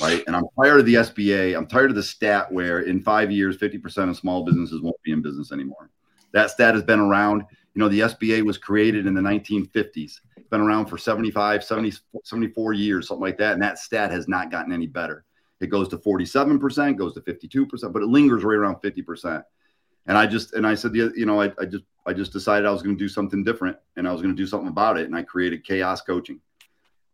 Right. 0.01 0.24
And 0.26 0.35
I'm 0.35 0.47
tired 0.60 0.81
of 0.81 0.86
the 0.86 0.94
SBA. 0.94 1.56
I'm 1.56 1.66
tired 1.66 1.90
of 1.90 1.97
the 1.97 2.02
stat 2.02 2.51
where 2.51 2.81
in 2.81 3.01
five 3.01 3.31
years, 3.31 3.56
50% 3.59 4.09
of 4.09 4.16
small 4.16 4.44
businesses 4.44 4.81
won't 4.81 5.01
be 5.05 5.12
in 5.12 5.22
business 5.22 5.52
anymore. 5.52 5.90
That 6.32 6.51
stat 6.51 6.74
has 6.74 6.82
been 6.82 6.98
around. 6.98 7.44
You 7.74 7.81
know, 7.81 7.89
the 7.89 8.01
SBA 8.01 8.43
was 8.44 8.59
created 8.59 9.06
in 9.06 9.14
the 9.14 9.20
1950s. 9.20 10.18
It's 10.36 10.48
been 10.51 10.60
around 10.60 10.86
for 10.86 10.98
75, 10.98 11.62
70, 11.62 11.93
74 12.24 12.72
years, 12.72 13.09
something 13.09 13.22
like 13.22 13.39
that. 13.39 13.52
And 13.52 13.62
that 13.62 13.78
stat 13.78 14.10
has 14.10 14.26
not 14.26 14.51
gotten 14.51 14.72
any 14.72 14.89
better. 14.89 15.24
It 15.60 15.68
goes 15.68 15.89
to 15.89 15.98
47%, 15.98 16.97
goes 16.97 17.14
to 17.14 17.20
52%, 17.20 17.93
but 17.93 18.02
it 18.02 18.09
lingers 18.09 18.43
right 18.43 18.56
around 18.56 18.76
50% 18.76 19.44
and 20.06 20.18
I 20.18 20.26
just 20.26 20.52
and 20.55 20.66
I 20.66 20.74
said, 20.74 20.94
you 20.94 21.26
know, 21.26 21.40
I, 21.40 21.52
I 21.59 21.64
just 21.64 21.85
I 22.06 22.12
just 22.12 22.32
decided 22.32 22.66
I 22.66 22.72
was 22.72 22.82
going 22.82 22.97
to 22.97 23.02
do 23.02 23.09
something 23.09 23.43
different, 23.43 23.76
and 23.97 24.06
I 24.06 24.12
was 24.12 24.20
going 24.20 24.35
to 24.35 24.40
do 24.40 24.47
something 24.47 24.68
about 24.68 24.98
it, 24.98 25.06
and 25.06 25.16
I 25.16 25.22
created 25.22 25.64
Chaos 25.64 26.02
Coaching. 26.02 26.40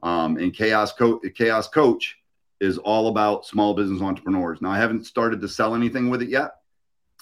Um, 0.03 0.39
and 0.39 0.53
Chaos 0.53 0.93
Co- 0.93 1.21
Chaos 1.35 1.69
Coach 1.69 2.19
is 2.59 2.79
all 2.79 3.09
about 3.09 3.47
small 3.47 3.75
business 3.75 4.03
entrepreneurs. 4.03 4.61
Now 4.61 4.71
I 4.71 4.79
haven't 4.79 5.05
started 5.05 5.41
to 5.41 5.49
sell 5.49 5.75
anything 5.75 6.11
with 6.11 6.23
it 6.23 6.29
yet. 6.29 6.53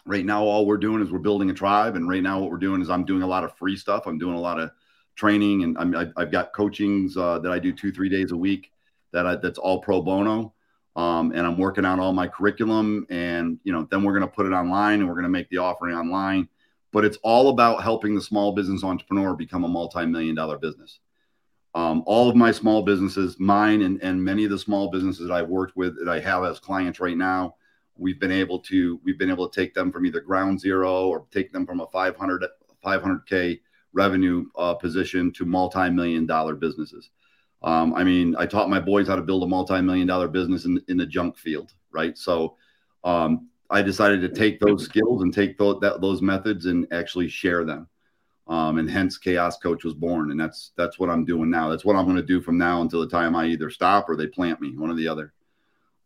Right 0.06 0.24
now, 0.24 0.42
all 0.42 0.64
we're 0.64 0.78
doing 0.78 1.02
is 1.02 1.10
we're 1.10 1.18
building 1.18 1.50
a 1.50 1.54
tribe, 1.54 1.96
and 1.96 2.08
right 2.08 2.22
now 2.22 2.40
what 2.40 2.50
we're 2.50 2.56
doing 2.56 2.80
is 2.80 2.88
I'm 2.88 3.04
doing 3.04 3.22
a 3.22 3.26
lot 3.26 3.44
of 3.44 3.54
free 3.56 3.76
stuff. 3.76 4.06
I'm 4.06 4.18
doing 4.18 4.36
a 4.36 4.40
lot 4.40 4.58
of 4.58 4.70
training, 5.16 5.64
and 5.64 5.76
I'm, 5.76 6.12
I've 6.16 6.30
got 6.30 6.54
coachings 6.54 7.16
uh, 7.16 7.40
that 7.40 7.52
I 7.52 7.58
do 7.58 7.72
two 7.72 7.92
three 7.92 8.08
days 8.08 8.32
a 8.32 8.36
week. 8.36 8.72
That 9.12 9.26
I, 9.26 9.36
that's 9.36 9.58
all 9.58 9.80
pro 9.80 10.00
bono 10.00 10.54
um, 10.98 11.30
and 11.30 11.46
I'm 11.46 11.56
working 11.56 11.84
on 11.84 12.00
all 12.00 12.12
my 12.12 12.26
curriculum. 12.26 13.06
And 13.08 13.60
you 13.62 13.72
know, 13.72 13.86
then 13.88 14.02
we're 14.02 14.18
going 14.18 14.28
to 14.28 14.34
put 14.34 14.46
it 14.46 14.52
online, 14.52 14.98
and 14.98 15.08
we're 15.08 15.14
going 15.14 15.22
to 15.22 15.30
make 15.30 15.48
the 15.48 15.58
offering 15.58 15.94
online. 15.94 16.48
But 16.90 17.04
it's 17.04 17.18
all 17.22 17.50
about 17.50 17.84
helping 17.84 18.14
the 18.14 18.20
small 18.20 18.52
business 18.52 18.82
entrepreneur 18.82 19.36
become 19.36 19.62
a 19.62 19.68
multi-million 19.68 20.34
dollar 20.34 20.58
business. 20.58 20.98
Um, 21.74 22.02
all 22.06 22.28
of 22.28 22.34
my 22.34 22.50
small 22.50 22.82
businesses, 22.82 23.38
mine 23.38 23.82
and, 23.82 24.02
and 24.02 24.24
many 24.24 24.44
of 24.44 24.50
the 24.50 24.58
small 24.58 24.90
businesses 24.90 25.28
that 25.28 25.32
I've 25.32 25.48
worked 25.48 25.76
with 25.76 25.96
that 25.98 26.08
I 26.08 26.18
have 26.18 26.42
as 26.44 26.58
clients 26.58 26.98
right 26.98 27.16
now, 27.16 27.54
we've 27.96 28.18
been 28.18 28.32
able 28.32 28.58
to 28.60 28.98
we've 29.04 29.18
been 29.18 29.30
able 29.30 29.48
to 29.48 29.60
take 29.60 29.74
them 29.74 29.92
from 29.92 30.04
either 30.04 30.20
ground 30.20 30.60
zero 30.60 31.06
or 31.06 31.26
take 31.30 31.52
them 31.52 31.64
from 31.64 31.80
a 31.80 31.86
500 31.86 32.44
500k 32.84 33.60
revenue 33.92 34.46
uh, 34.56 34.74
position 34.74 35.32
to 35.34 35.44
multi-million 35.44 36.26
dollar 36.26 36.56
businesses. 36.56 37.10
Um, 37.62 37.94
I 37.94 38.04
mean, 38.04 38.36
I 38.38 38.46
taught 38.46 38.70
my 38.70 38.80
boys 38.80 39.08
how 39.08 39.16
to 39.16 39.22
build 39.22 39.42
a 39.42 39.46
multi-million 39.46 40.06
dollar 40.06 40.28
business 40.28 40.64
in, 40.64 40.80
in 40.88 40.96
the 40.96 41.06
junk 41.06 41.36
field, 41.36 41.72
right? 41.90 42.16
So 42.16 42.56
um, 43.04 43.48
I 43.70 43.82
decided 43.82 44.20
to 44.20 44.28
take 44.28 44.60
those 44.60 44.84
skills 44.84 45.22
and 45.22 45.34
take 45.34 45.58
those, 45.58 45.80
that, 45.80 46.00
those 46.00 46.22
methods 46.22 46.66
and 46.66 46.86
actually 46.92 47.28
share 47.28 47.64
them. 47.64 47.88
Um, 48.46 48.78
and 48.78 48.88
hence 48.88 49.18
Chaos 49.18 49.58
Coach 49.58 49.84
was 49.84 49.94
born. 49.94 50.30
And 50.30 50.40
that's 50.40 50.72
that's 50.76 50.98
what 50.98 51.10
I'm 51.10 51.26
doing 51.26 51.50
now. 51.50 51.68
That's 51.68 51.84
what 51.84 51.96
I'm 51.96 52.06
going 52.06 52.16
to 52.16 52.22
do 52.22 52.40
from 52.40 52.56
now 52.56 52.80
until 52.80 53.00
the 53.00 53.08
time 53.08 53.36
I 53.36 53.46
either 53.46 53.68
stop 53.68 54.08
or 54.08 54.16
they 54.16 54.26
plant 54.26 54.60
me, 54.60 54.74
one 54.74 54.90
or 54.90 54.94
the 54.94 55.08
other. 55.08 55.34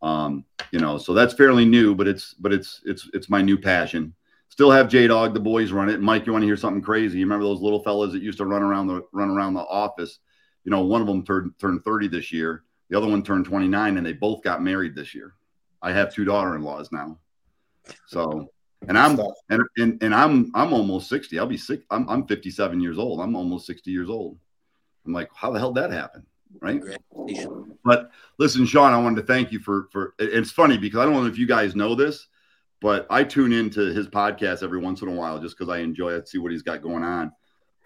Um, 0.02 0.44
you 0.72 0.80
know, 0.80 0.98
so 0.98 1.14
that's 1.14 1.34
fairly 1.34 1.64
new, 1.64 1.94
but 1.94 2.08
it's 2.08 2.34
but 2.34 2.52
it's 2.52 2.80
it's 2.84 3.08
it's 3.14 3.30
my 3.30 3.42
new 3.42 3.56
passion. 3.56 4.12
Still 4.48 4.72
have 4.72 4.88
J 4.88 5.06
Dog, 5.06 5.34
the 5.34 5.40
boys 5.40 5.70
run 5.70 5.88
it. 5.88 6.00
Mike, 6.00 6.26
you 6.26 6.32
want 6.32 6.42
to 6.42 6.46
hear 6.46 6.56
something 6.56 6.82
crazy? 6.82 7.18
You 7.18 7.24
remember 7.24 7.44
those 7.44 7.60
little 7.60 7.82
fellas 7.82 8.12
that 8.12 8.22
used 8.22 8.38
to 8.38 8.44
run 8.44 8.62
around 8.62 8.88
the 8.88 9.06
run 9.12 9.30
around 9.30 9.54
the 9.54 9.60
office? 9.60 10.18
You 10.64 10.70
know, 10.70 10.82
one 10.82 11.00
of 11.00 11.06
them 11.06 11.24
turned 11.24 11.52
turned 11.58 11.84
30 11.84 12.08
this 12.08 12.32
year, 12.32 12.64
the 12.88 12.98
other 12.98 13.08
one 13.08 13.22
turned 13.22 13.46
29, 13.46 13.96
and 13.96 14.06
they 14.06 14.12
both 14.12 14.42
got 14.42 14.62
married 14.62 14.94
this 14.94 15.14
year. 15.14 15.34
I 15.80 15.92
have 15.92 16.14
two 16.14 16.24
daughter-in-laws 16.24 16.92
now. 16.92 17.18
So 18.06 18.48
and 18.88 18.98
I'm 18.98 19.18
and, 19.48 19.62
and 19.76 20.02
and 20.02 20.14
I'm 20.14 20.50
I'm 20.54 20.72
almost 20.72 21.08
60. 21.08 21.38
I'll 21.38 21.46
be 21.46 21.56
sick. 21.56 21.82
I'm 21.90 22.08
I'm 22.08 22.26
57 22.26 22.80
years 22.80 22.98
old. 22.98 23.20
I'm 23.20 23.36
almost 23.36 23.66
60 23.66 23.90
years 23.90 24.08
old. 24.08 24.38
I'm 25.06 25.12
like, 25.12 25.30
how 25.34 25.50
the 25.50 25.58
hell 25.58 25.72
did 25.72 25.84
that 25.84 25.92
happen? 25.92 26.26
Right. 26.60 26.82
But 27.84 28.10
listen, 28.38 28.66
Sean, 28.66 28.92
I 28.92 29.00
wanted 29.00 29.22
to 29.22 29.26
thank 29.26 29.52
you 29.52 29.58
for 29.58 29.88
for 29.90 30.14
it's 30.18 30.50
funny 30.50 30.78
because 30.78 31.00
I 31.00 31.04
don't 31.04 31.14
know 31.14 31.26
if 31.26 31.38
you 31.38 31.46
guys 31.46 31.74
know 31.74 31.94
this, 31.94 32.26
but 32.80 33.06
I 33.10 33.24
tune 33.24 33.52
into 33.52 33.92
his 33.92 34.08
podcast 34.08 34.62
every 34.62 34.78
once 34.78 35.02
in 35.02 35.08
a 35.08 35.12
while 35.12 35.38
just 35.38 35.56
because 35.56 35.72
I 35.72 35.78
enjoy 35.78 36.12
it, 36.12 36.28
see 36.28 36.38
what 36.38 36.52
he's 36.52 36.62
got 36.62 36.82
going 36.82 37.04
on. 37.04 37.32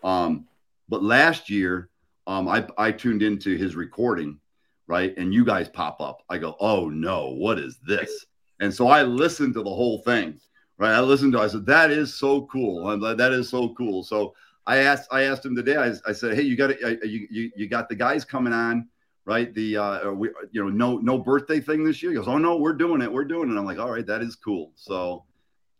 Um, 0.03 0.47
but 0.89 1.03
last 1.03 1.49
year 1.49 1.91
um, 2.27 2.49
I, 2.49 2.67
I 2.77 2.93
tuned 2.93 3.23
into 3.23 3.57
his 3.57 3.77
recording, 3.77 4.39
right? 4.87 5.17
And 5.17 5.33
you 5.33 5.45
guys 5.45 5.69
pop 5.69 6.01
up. 6.01 6.23
I 6.29 6.39
go, 6.39 6.57
oh 6.61 6.89
no, 6.89 7.31
what 7.31 7.59
is 7.59 7.79
this? 7.87 8.27
And 8.61 8.73
so 8.73 8.89
I 8.89 9.03
listened 9.03 9.55
to 9.55 9.63
the 9.63 9.71
whole 9.71 9.99
thing, 10.03 10.41
right? 10.79 10.93
I 10.93 11.01
listened 11.01 11.33
to. 11.35 11.41
I 11.41 11.49
said, 11.49 11.67
that 11.67 11.91
is 11.91 12.15
so 12.15 12.43
cool. 12.43 12.89
I'm, 12.89 13.01
That 13.17 13.33
is 13.33 13.49
so 13.49 13.75
cool. 13.75 14.03
So 14.03 14.35
I 14.67 14.79
asked, 14.79 15.09
I 15.13 15.23
asked 15.23 15.45
him 15.45 15.55
today. 15.55 15.77
I, 15.77 15.93
I 16.09 16.13
said, 16.13 16.35
hey, 16.35 16.43
you 16.43 16.57
got 16.57 16.71
it. 16.71 16.81
You, 17.05 17.27
you, 17.31 17.51
you 17.55 17.69
got 17.69 17.89
the 17.89 17.95
guys 17.95 18.25
coming 18.25 18.53
on, 18.53 18.89
right? 19.25 19.55
The 19.55 19.77
uh, 19.77 20.11
we, 20.11 20.31
you 20.51 20.65
know, 20.65 20.71
no, 20.71 20.99
no 20.99 21.19
birthday 21.19 21.61
thing 21.61 21.85
this 21.85 22.03
year. 22.03 22.13
He 22.13 22.17
goes, 22.17 22.29
oh 22.29 22.39
no, 22.39 22.57
we're 22.57 22.73
doing 22.73 23.03
it. 23.03 23.13
We're 23.13 23.25
doing 23.25 23.51
it. 23.51 23.59
I'm 23.59 23.65
like, 23.65 23.79
all 23.79 23.93
right, 23.93 24.07
that 24.07 24.23
is 24.23 24.35
cool. 24.35 24.73
So 24.75 25.25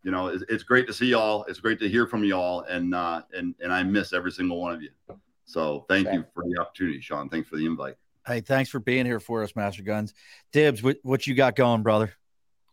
you 0.07 0.13
know, 0.13 0.29
it's, 0.29 0.45
it's, 0.49 0.63
great 0.63 0.87
to 0.87 0.93
see 0.93 1.07
y'all. 1.07 1.45
It's 1.49 1.59
great 1.59 1.81
to 1.81 1.89
hear 1.89 2.07
from 2.07 2.23
y'all, 2.23 2.61
and 2.61 2.95
uh, 2.95 3.23
and 3.35 3.57
and 3.61 3.73
I 3.73 3.83
miss 3.83 4.13
every 4.13 4.31
single 4.31 4.61
one 4.61 4.73
of 4.73 4.81
you. 4.81 4.91
So 5.47 5.87
thank 5.89 6.13
you 6.13 6.25
for 6.35 6.45
the 6.45 6.61
opportunity, 6.61 7.01
Sean. 7.01 7.29
Thanks 7.29 7.49
for 7.49 7.57
the 7.57 7.67
invite. 7.67 7.95
Hey, 8.27 8.41
thanks 8.41 8.69
for 8.69 8.81
being 8.81 9.07
here 9.07 9.21
for 9.21 9.43
us, 9.43 9.55
Master 9.55 9.83
Guns. 9.83 10.13
Dibs, 10.53 10.83
what, 10.83 10.99
what 11.03 11.27
you 11.27 11.35
got 11.35 11.55
going, 11.55 11.83
brother? 11.83 12.13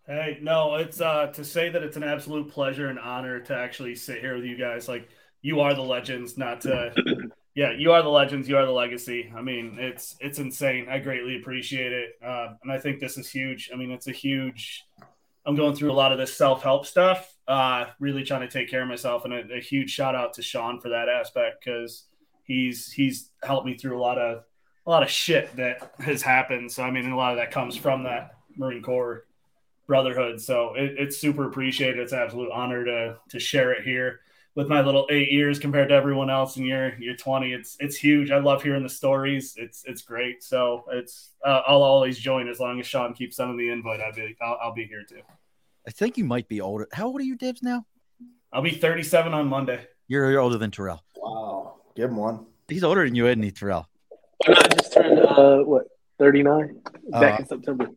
Hey, 0.08 0.40
no, 0.41 0.76
it's 0.76 1.00
uh 1.00 1.28
to 1.28 1.45
say 1.45 1.70
that 1.70 1.82
it's 1.82 1.95
an 1.95 2.04
absolute 2.04 2.50
pleasure 2.52 2.88
and 2.88 3.00
honor 3.00 3.40
to 3.40 3.56
actually 3.56 3.95
sit 3.95 4.20
here 4.20 4.36
with 4.36 4.44
you 4.44 4.58
guys. 4.58 4.90
Like 4.90 5.08
you 5.41 5.62
are 5.62 5.74
the 5.74 5.82
legends, 5.82 6.38
not 6.38 6.60
to 6.62 6.94
yeah, 7.56 7.72
you 7.72 7.94
are 7.94 8.02
the 8.02 8.10
legends, 8.10 8.50
you 8.50 8.58
are 8.58 8.66
the 8.66 8.72
legacy. 8.72 9.32
I 9.34 9.41
mean, 9.41 9.78
it's 9.80 10.18
it's 10.20 10.40
insane. 10.40 10.88
I 10.90 11.00
greatly 11.00 11.38
appreciate 11.38 11.94
it. 11.94 12.18
Uh, 12.26 12.56
and 12.64 12.72
I 12.72 12.80
think 12.80 13.00
this 13.00 13.18
is 13.18 13.30
huge. 13.30 13.70
I 13.72 13.78
mean, 13.78 13.91
it's 13.91 14.08
a 14.08 14.12
huge 14.12 14.84
I'm 15.45 15.56
going 15.56 15.76
through 15.76 15.91
a 15.91 15.94
lot 15.94 16.12
of 16.12 16.18
this 16.18 16.36
self-help 16.36 16.86
stuff, 16.86 17.36
uh, 17.48 17.86
really 18.00 18.24
trying 18.24 18.41
to 18.41 18.48
take 18.48 18.70
care 18.70 18.82
of 18.82 18.88
myself. 18.88 19.26
And 19.26 19.34
a, 19.34 19.58
a 19.58 19.60
huge 19.62 19.90
shout 19.90 20.16
out 20.16 20.34
to 20.34 20.41
Sean 20.41 20.80
for 20.80 20.90
that 20.90 21.10
aspect 21.10 21.64
because 21.64 22.06
he's 22.44 22.91
he's 22.91 23.30
helped 23.44 23.65
me 23.65 23.76
through 23.78 23.98
a 23.98 24.02
lot 24.02 24.18
of 24.18 24.44
a 24.86 24.90
lot 24.90 25.03
of 25.03 25.10
shit 25.10 25.56
that 25.56 25.94
has 25.99 26.22
happened. 26.22 26.72
So 26.72 26.84
I 26.84 26.91
mean, 26.91 27.10
a 27.10 27.18
lot 27.18 27.32
of 27.32 27.38
that 27.38 27.52
comes 27.52 27.76
from 27.76 28.03
that 28.03 28.36
Marine 28.56 28.82
Corps 28.82 29.26
brotherhood. 29.88 30.41
So 30.41 30.74
it, 30.76 30.95
it's 30.98 31.18
super 31.18 31.48
appreciated. 31.48 31.99
It's 31.99 32.14
an 32.14 32.20
absolute 32.20 32.52
honor 32.52 32.86
to 32.86 33.18
to 33.30 33.40
share 33.40 33.72
it 33.74 33.84
here 33.84 34.22
with 34.56 34.68
my 34.68 34.82
little 34.82 35.07
eight 35.10 35.32
years 35.32 35.57
compared 35.57 35.90
to 35.90 35.95
everyone 35.95 36.30
else 36.30 36.57
in 36.57 36.65
your 36.65 36.95
your 36.99 37.15
20 37.15 37.53
it's 37.53 37.78
it's 37.80 37.95
huge. 37.95 38.32
I 38.32 38.40
love 38.40 38.61
hearing 38.61 38.84
the 38.84 38.90
stories. 38.90 39.56
It's 39.57 39.84
it's 39.86 40.02
great. 40.02 40.44
So 40.44 40.86
it's 40.91 41.32
uh, 41.45 41.61
i'll 41.68 41.84
always 41.84 42.20
join 42.20 42.48
as 42.48 42.60
long 42.60 42.80
as 42.80 42.88
sean 42.88 43.14
keeps 43.14 43.38
sending 43.38 43.57
the 43.57 43.70
invite. 43.70 44.02
I'll 44.02 44.14
be 44.14 44.36
I'll, 44.41 44.57
I'll, 44.61 44.74
be 44.74 44.86
here 44.86 45.03
too. 45.03 45.22
I 45.88 45.91
think 45.91 46.18
you 46.18 46.24
might 46.24 46.48
be 46.48 46.61
older. 46.61 46.88
How 46.94 47.07
old 47.07 47.20
are 47.20 47.24
you 47.24 47.36
dibs 47.36 47.61
now? 47.61 47.86
I'll 48.52 48.61
be 48.61 48.72
37 48.72 49.34
on 49.34 49.48
monday. 49.48 49.88
You're, 50.07 50.30
you're 50.30 50.40
older 50.40 50.57
than 50.57 50.70
terrell. 50.70 51.03
Wow 51.15 51.78
Give 51.95 52.10
him 52.10 52.18
one. 52.18 52.45
He's 52.68 52.84
older 52.84 53.06
than 53.06 53.15
you, 53.15 53.28
isn't 53.28 53.44
he, 53.44 53.52
Terrell? 53.52 53.88
I 54.48 54.68
just 54.76 54.94
turned 54.94 55.20
uh, 55.20 55.60
what 55.60 55.86
thirty 56.18 56.44
nine 56.44 56.82
back 57.10 57.40
uh, 57.40 57.44
in 57.44 57.48
September. 57.48 57.90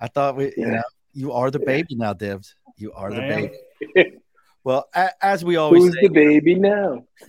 I 0.00 0.08
thought 0.08 0.36
we, 0.36 0.46
yeah. 0.46 0.52
you 0.56 0.66
know, 0.66 0.82
you 1.12 1.32
are 1.32 1.50
the 1.50 1.58
baby 1.58 1.94
now, 1.94 2.12
Dibs. 2.12 2.54
You 2.76 2.92
are 2.92 3.12
the 3.12 3.52
baby. 3.94 4.18
well, 4.64 4.88
a- 4.94 5.24
as 5.24 5.44
we 5.44 5.56
always 5.56 5.84
who's 5.84 5.94
say, 5.94 6.08
the 6.08 6.08
baby 6.08 6.54
now? 6.54 7.04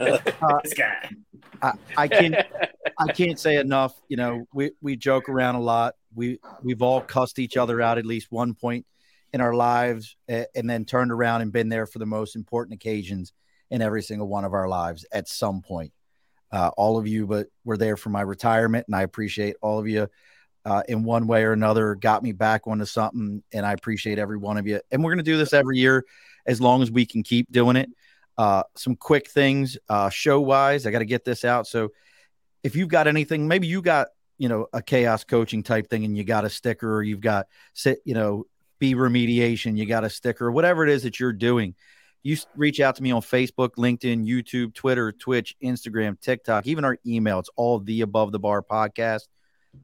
uh, 0.00 0.18
this 0.62 0.74
guy. 0.74 1.10
I, 1.60 1.72
I 1.96 2.08
can't. 2.08 2.36
I 2.98 3.12
can't 3.12 3.38
say 3.38 3.56
enough. 3.56 3.94
You 4.08 4.16
know, 4.16 4.46
we 4.54 4.70
we 4.80 4.96
joke 4.96 5.28
around 5.28 5.56
a 5.56 5.60
lot. 5.60 5.94
We 6.14 6.38
we've 6.62 6.82
all 6.82 7.00
cussed 7.00 7.38
each 7.38 7.56
other 7.56 7.80
out 7.82 7.98
at 7.98 8.06
least 8.06 8.28
one 8.30 8.54
point 8.54 8.86
in 9.32 9.40
our 9.40 9.54
lives, 9.54 10.16
and 10.28 10.70
then 10.70 10.84
turned 10.84 11.12
around 11.12 11.42
and 11.42 11.52
been 11.52 11.68
there 11.68 11.86
for 11.86 11.98
the 11.98 12.06
most 12.06 12.36
important 12.36 12.74
occasions 12.74 13.32
in 13.70 13.82
every 13.82 14.02
single 14.02 14.28
one 14.28 14.44
of 14.44 14.54
our 14.54 14.68
lives 14.68 15.04
at 15.12 15.28
some 15.28 15.62
point. 15.62 15.92
Uh, 16.50 16.70
all 16.76 16.98
of 16.98 17.06
you, 17.06 17.26
but 17.26 17.48
were 17.64 17.76
there 17.76 17.96
for 17.96 18.08
my 18.10 18.22
retirement, 18.22 18.86
and 18.86 18.96
I 18.96 19.02
appreciate 19.02 19.56
all 19.60 19.78
of 19.78 19.86
you 19.86 20.08
uh, 20.64 20.82
in 20.88 21.04
one 21.04 21.26
way 21.26 21.44
or 21.44 21.52
another. 21.52 21.94
Got 21.94 22.22
me 22.22 22.32
back 22.32 22.66
onto 22.66 22.86
something, 22.86 23.42
and 23.52 23.66
I 23.66 23.72
appreciate 23.72 24.18
every 24.18 24.38
one 24.38 24.56
of 24.56 24.66
you. 24.66 24.80
And 24.90 25.04
we're 25.04 25.10
going 25.10 25.24
to 25.24 25.30
do 25.30 25.36
this 25.36 25.52
every 25.52 25.78
year 25.78 26.04
as 26.46 26.60
long 26.60 26.82
as 26.82 26.90
we 26.90 27.04
can 27.04 27.22
keep 27.22 27.52
doing 27.52 27.76
it. 27.76 27.90
uh, 28.38 28.62
some 28.76 28.94
quick 28.94 29.28
things 29.28 29.76
uh, 29.88 30.08
show 30.08 30.40
wise. 30.40 30.86
I 30.86 30.90
got 30.92 31.00
to 31.00 31.04
get 31.04 31.24
this 31.24 31.44
out. 31.44 31.66
So 31.66 31.90
if 32.62 32.76
you've 32.76 32.88
got 32.88 33.08
anything, 33.08 33.48
maybe 33.48 33.66
you 33.66 33.82
got 33.82 34.08
you 34.38 34.48
know 34.48 34.68
a 34.72 34.80
chaos 34.80 35.24
coaching 35.24 35.64
type 35.64 35.90
thing, 35.90 36.04
and 36.04 36.16
you 36.16 36.24
got 36.24 36.44
a 36.44 36.50
sticker, 36.50 36.96
or 36.96 37.02
you've 37.02 37.20
got 37.20 37.46
sit 37.74 37.98
you 38.04 38.14
know 38.14 38.44
be 38.78 38.94
remediation, 38.94 39.76
you 39.76 39.84
got 39.84 40.04
a 40.04 40.10
sticker, 40.10 40.50
whatever 40.52 40.84
it 40.84 40.90
is 40.90 41.02
that 41.02 41.18
you're 41.18 41.32
doing. 41.32 41.74
You 42.22 42.36
reach 42.56 42.80
out 42.80 42.96
to 42.96 43.02
me 43.02 43.10
on 43.10 43.22
Facebook, 43.22 43.70
LinkedIn, 43.76 44.26
YouTube, 44.26 44.74
Twitter, 44.74 45.12
Twitch, 45.12 45.56
Instagram, 45.62 46.20
TikTok, 46.20 46.66
even 46.66 46.84
our 46.84 46.98
email. 47.06 47.38
It's 47.38 47.50
all 47.56 47.78
the 47.78 48.00
above 48.00 48.32
the 48.32 48.38
bar 48.38 48.62
podcast. 48.62 49.28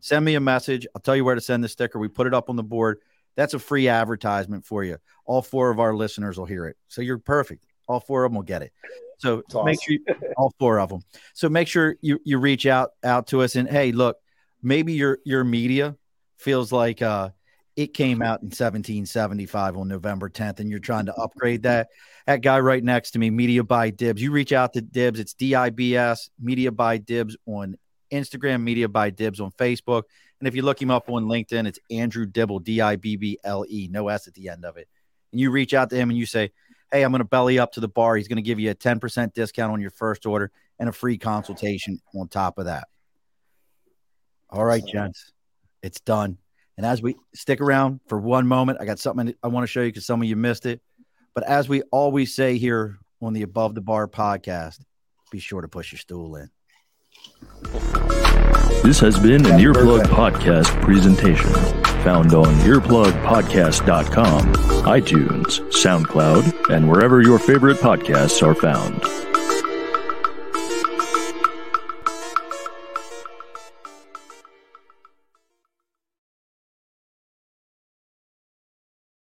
Send 0.00 0.24
me 0.24 0.34
a 0.34 0.40
message. 0.40 0.86
I'll 0.94 1.00
tell 1.00 1.16
you 1.16 1.24
where 1.24 1.34
to 1.34 1.40
send 1.40 1.62
the 1.62 1.68
sticker. 1.68 1.98
We 1.98 2.08
put 2.08 2.26
it 2.26 2.34
up 2.34 2.50
on 2.50 2.56
the 2.56 2.62
board. 2.62 2.98
That's 3.36 3.54
a 3.54 3.58
free 3.58 3.88
advertisement 3.88 4.64
for 4.64 4.84
you. 4.84 4.98
All 5.24 5.42
four 5.42 5.70
of 5.70 5.80
our 5.80 5.94
listeners 5.94 6.38
will 6.38 6.46
hear 6.46 6.66
it. 6.66 6.76
So 6.88 7.02
you're 7.02 7.18
perfect. 7.18 7.64
All 7.88 8.00
four 8.00 8.24
of 8.24 8.30
them 8.30 8.36
will 8.36 8.42
get 8.42 8.62
it. 8.62 8.72
So 9.18 9.42
awesome. 9.50 9.66
make 9.66 9.82
sure 9.82 9.94
you, 9.94 10.04
all 10.36 10.52
four 10.58 10.80
of 10.80 10.88
them. 10.88 11.02
So 11.34 11.48
make 11.48 11.68
sure 11.68 11.96
you 12.00 12.20
you 12.24 12.38
reach 12.38 12.66
out 12.66 12.90
out 13.02 13.28
to 13.28 13.42
us 13.42 13.56
and 13.56 13.68
hey, 13.68 13.92
look, 13.92 14.18
maybe 14.62 14.92
your 14.92 15.18
your 15.24 15.44
media 15.44 15.96
feels 16.36 16.72
like 16.72 17.00
uh 17.02 17.30
it 17.76 17.92
came 17.92 18.22
out 18.22 18.40
in 18.40 18.46
1775 18.46 19.76
on 19.76 19.88
November 19.88 20.28
10th 20.28 20.60
and 20.60 20.70
you're 20.70 20.78
trying 20.78 21.06
to 21.06 21.14
upgrade 21.14 21.64
that. 21.64 21.88
That 22.26 22.40
guy 22.40 22.60
right 22.60 22.82
next 22.82 23.12
to 23.12 23.18
me, 23.18 23.30
Media 23.30 23.64
by 23.64 23.90
Dibs. 23.90 24.22
You 24.22 24.30
reach 24.30 24.52
out 24.52 24.72
to 24.74 24.80
Dibs, 24.80 25.18
it's 25.18 25.34
D 25.34 25.54
I 25.54 25.70
B 25.70 25.96
S, 25.96 26.30
Media 26.40 26.70
by 26.70 26.98
Dibs 26.98 27.36
on 27.46 27.76
Instagram, 28.12 28.62
Media 28.62 28.88
by 28.88 29.10
Dibs 29.10 29.40
on 29.40 29.50
Facebook. 29.52 30.04
And 30.38 30.46
if 30.46 30.54
you 30.54 30.62
look 30.62 30.80
him 30.80 30.90
up 30.90 31.08
on 31.08 31.24
LinkedIn, 31.24 31.66
it's 31.66 31.78
Andrew 31.90 32.26
Dibble, 32.26 32.60
D 32.60 32.80
I 32.80 32.96
B 32.96 33.16
B 33.16 33.38
L 33.42 33.64
E, 33.68 33.88
no 33.90 34.08
S 34.08 34.28
at 34.28 34.34
the 34.34 34.48
end 34.48 34.64
of 34.64 34.76
it. 34.76 34.88
And 35.32 35.40
you 35.40 35.50
reach 35.50 35.74
out 35.74 35.90
to 35.90 35.96
him 35.96 36.10
and 36.10 36.18
you 36.18 36.26
say, 36.26 36.52
Hey, 36.92 37.02
I'm 37.02 37.10
going 37.10 37.20
to 37.20 37.24
belly 37.24 37.58
up 37.58 37.72
to 37.72 37.80
the 37.80 37.88
bar. 37.88 38.14
He's 38.14 38.28
going 38.28 38.36
to 38.36 38.42
give 38.42 38.60
you 38.60 38.70
a 38.70 38.74
10% 38.74 39.34
discount 39.34 39.72
on 39.72 39.80
your 39.80 39.90
first 39.90 40.26
order 40.26 40.52
and 40.78 40.88
a 40.88 40.92
free 40.92 41.18
consultation 41.18 42.00
on 42.14 42.28
top 42.28 42.58
of 42.58 42.66
that. 42.66 42.86
All 44.48 44.64
right, 44.64 44.84
gents, 44.86 45.32
it's 45.82 45.98
done. 46.00 46.38
And 46.76 46.84
as 46.84 47.00
we 47.00 47.16
stick 47.34 47.60
around 47.60 48.00
for 48.08 48.18
one 48.18 48.46
moment, 48.46 48.78
I 48.80 48.84
got 48.84 48.98
something 48.98 49.34
I 49.42 49.48
want 49.48 49.64
to 49.64 49.68
show 49.68 49.80
you 49.80 49.88
because 49.88 50.06
some 50.06 50.20
of 50.20 50.28
you 50.28 50.36
missed 50.36 50.66
it. 50.66 50.80
But 51.34 51.44
as 51.44 51.68
we 51.68 51.82
always 51.92 52.34
say 52.34 52.58
here 52.58 52.98
on 53.20 53.32
the 53.32 53.42
Above 53.42 53.74
the 53.74 53.80
Bar 53.80 54.08
podcast, 54.08 54.80
be 55.30 55.38
sure 55.38 55.60
to 55.60 55.68
push 55.68 55.92
your 55.92 55.98
stool 55.98 56.36
in. 56.36 56.50
This 58.82 59.00
has 59.00 59.18
been 59.18 59.46
an 59.46 59.58
Earplug 59.58 60.02
Podcast 60.02 60.80
presentation, 60.82 61.50
found 62.02 62.34
on 62.34 62.52
earplugpodcast.com, 62.56 64.52
iTunes, 64.84 65.60
SoundCloud, 65.70 66.70
and 66.70 66.90
wherever 66.90 67.22
your 67.22 67.38
favorite 67.38 67.78
podcasts 67.78 68.42
are 68.46 68.54
found. 68.54 69.02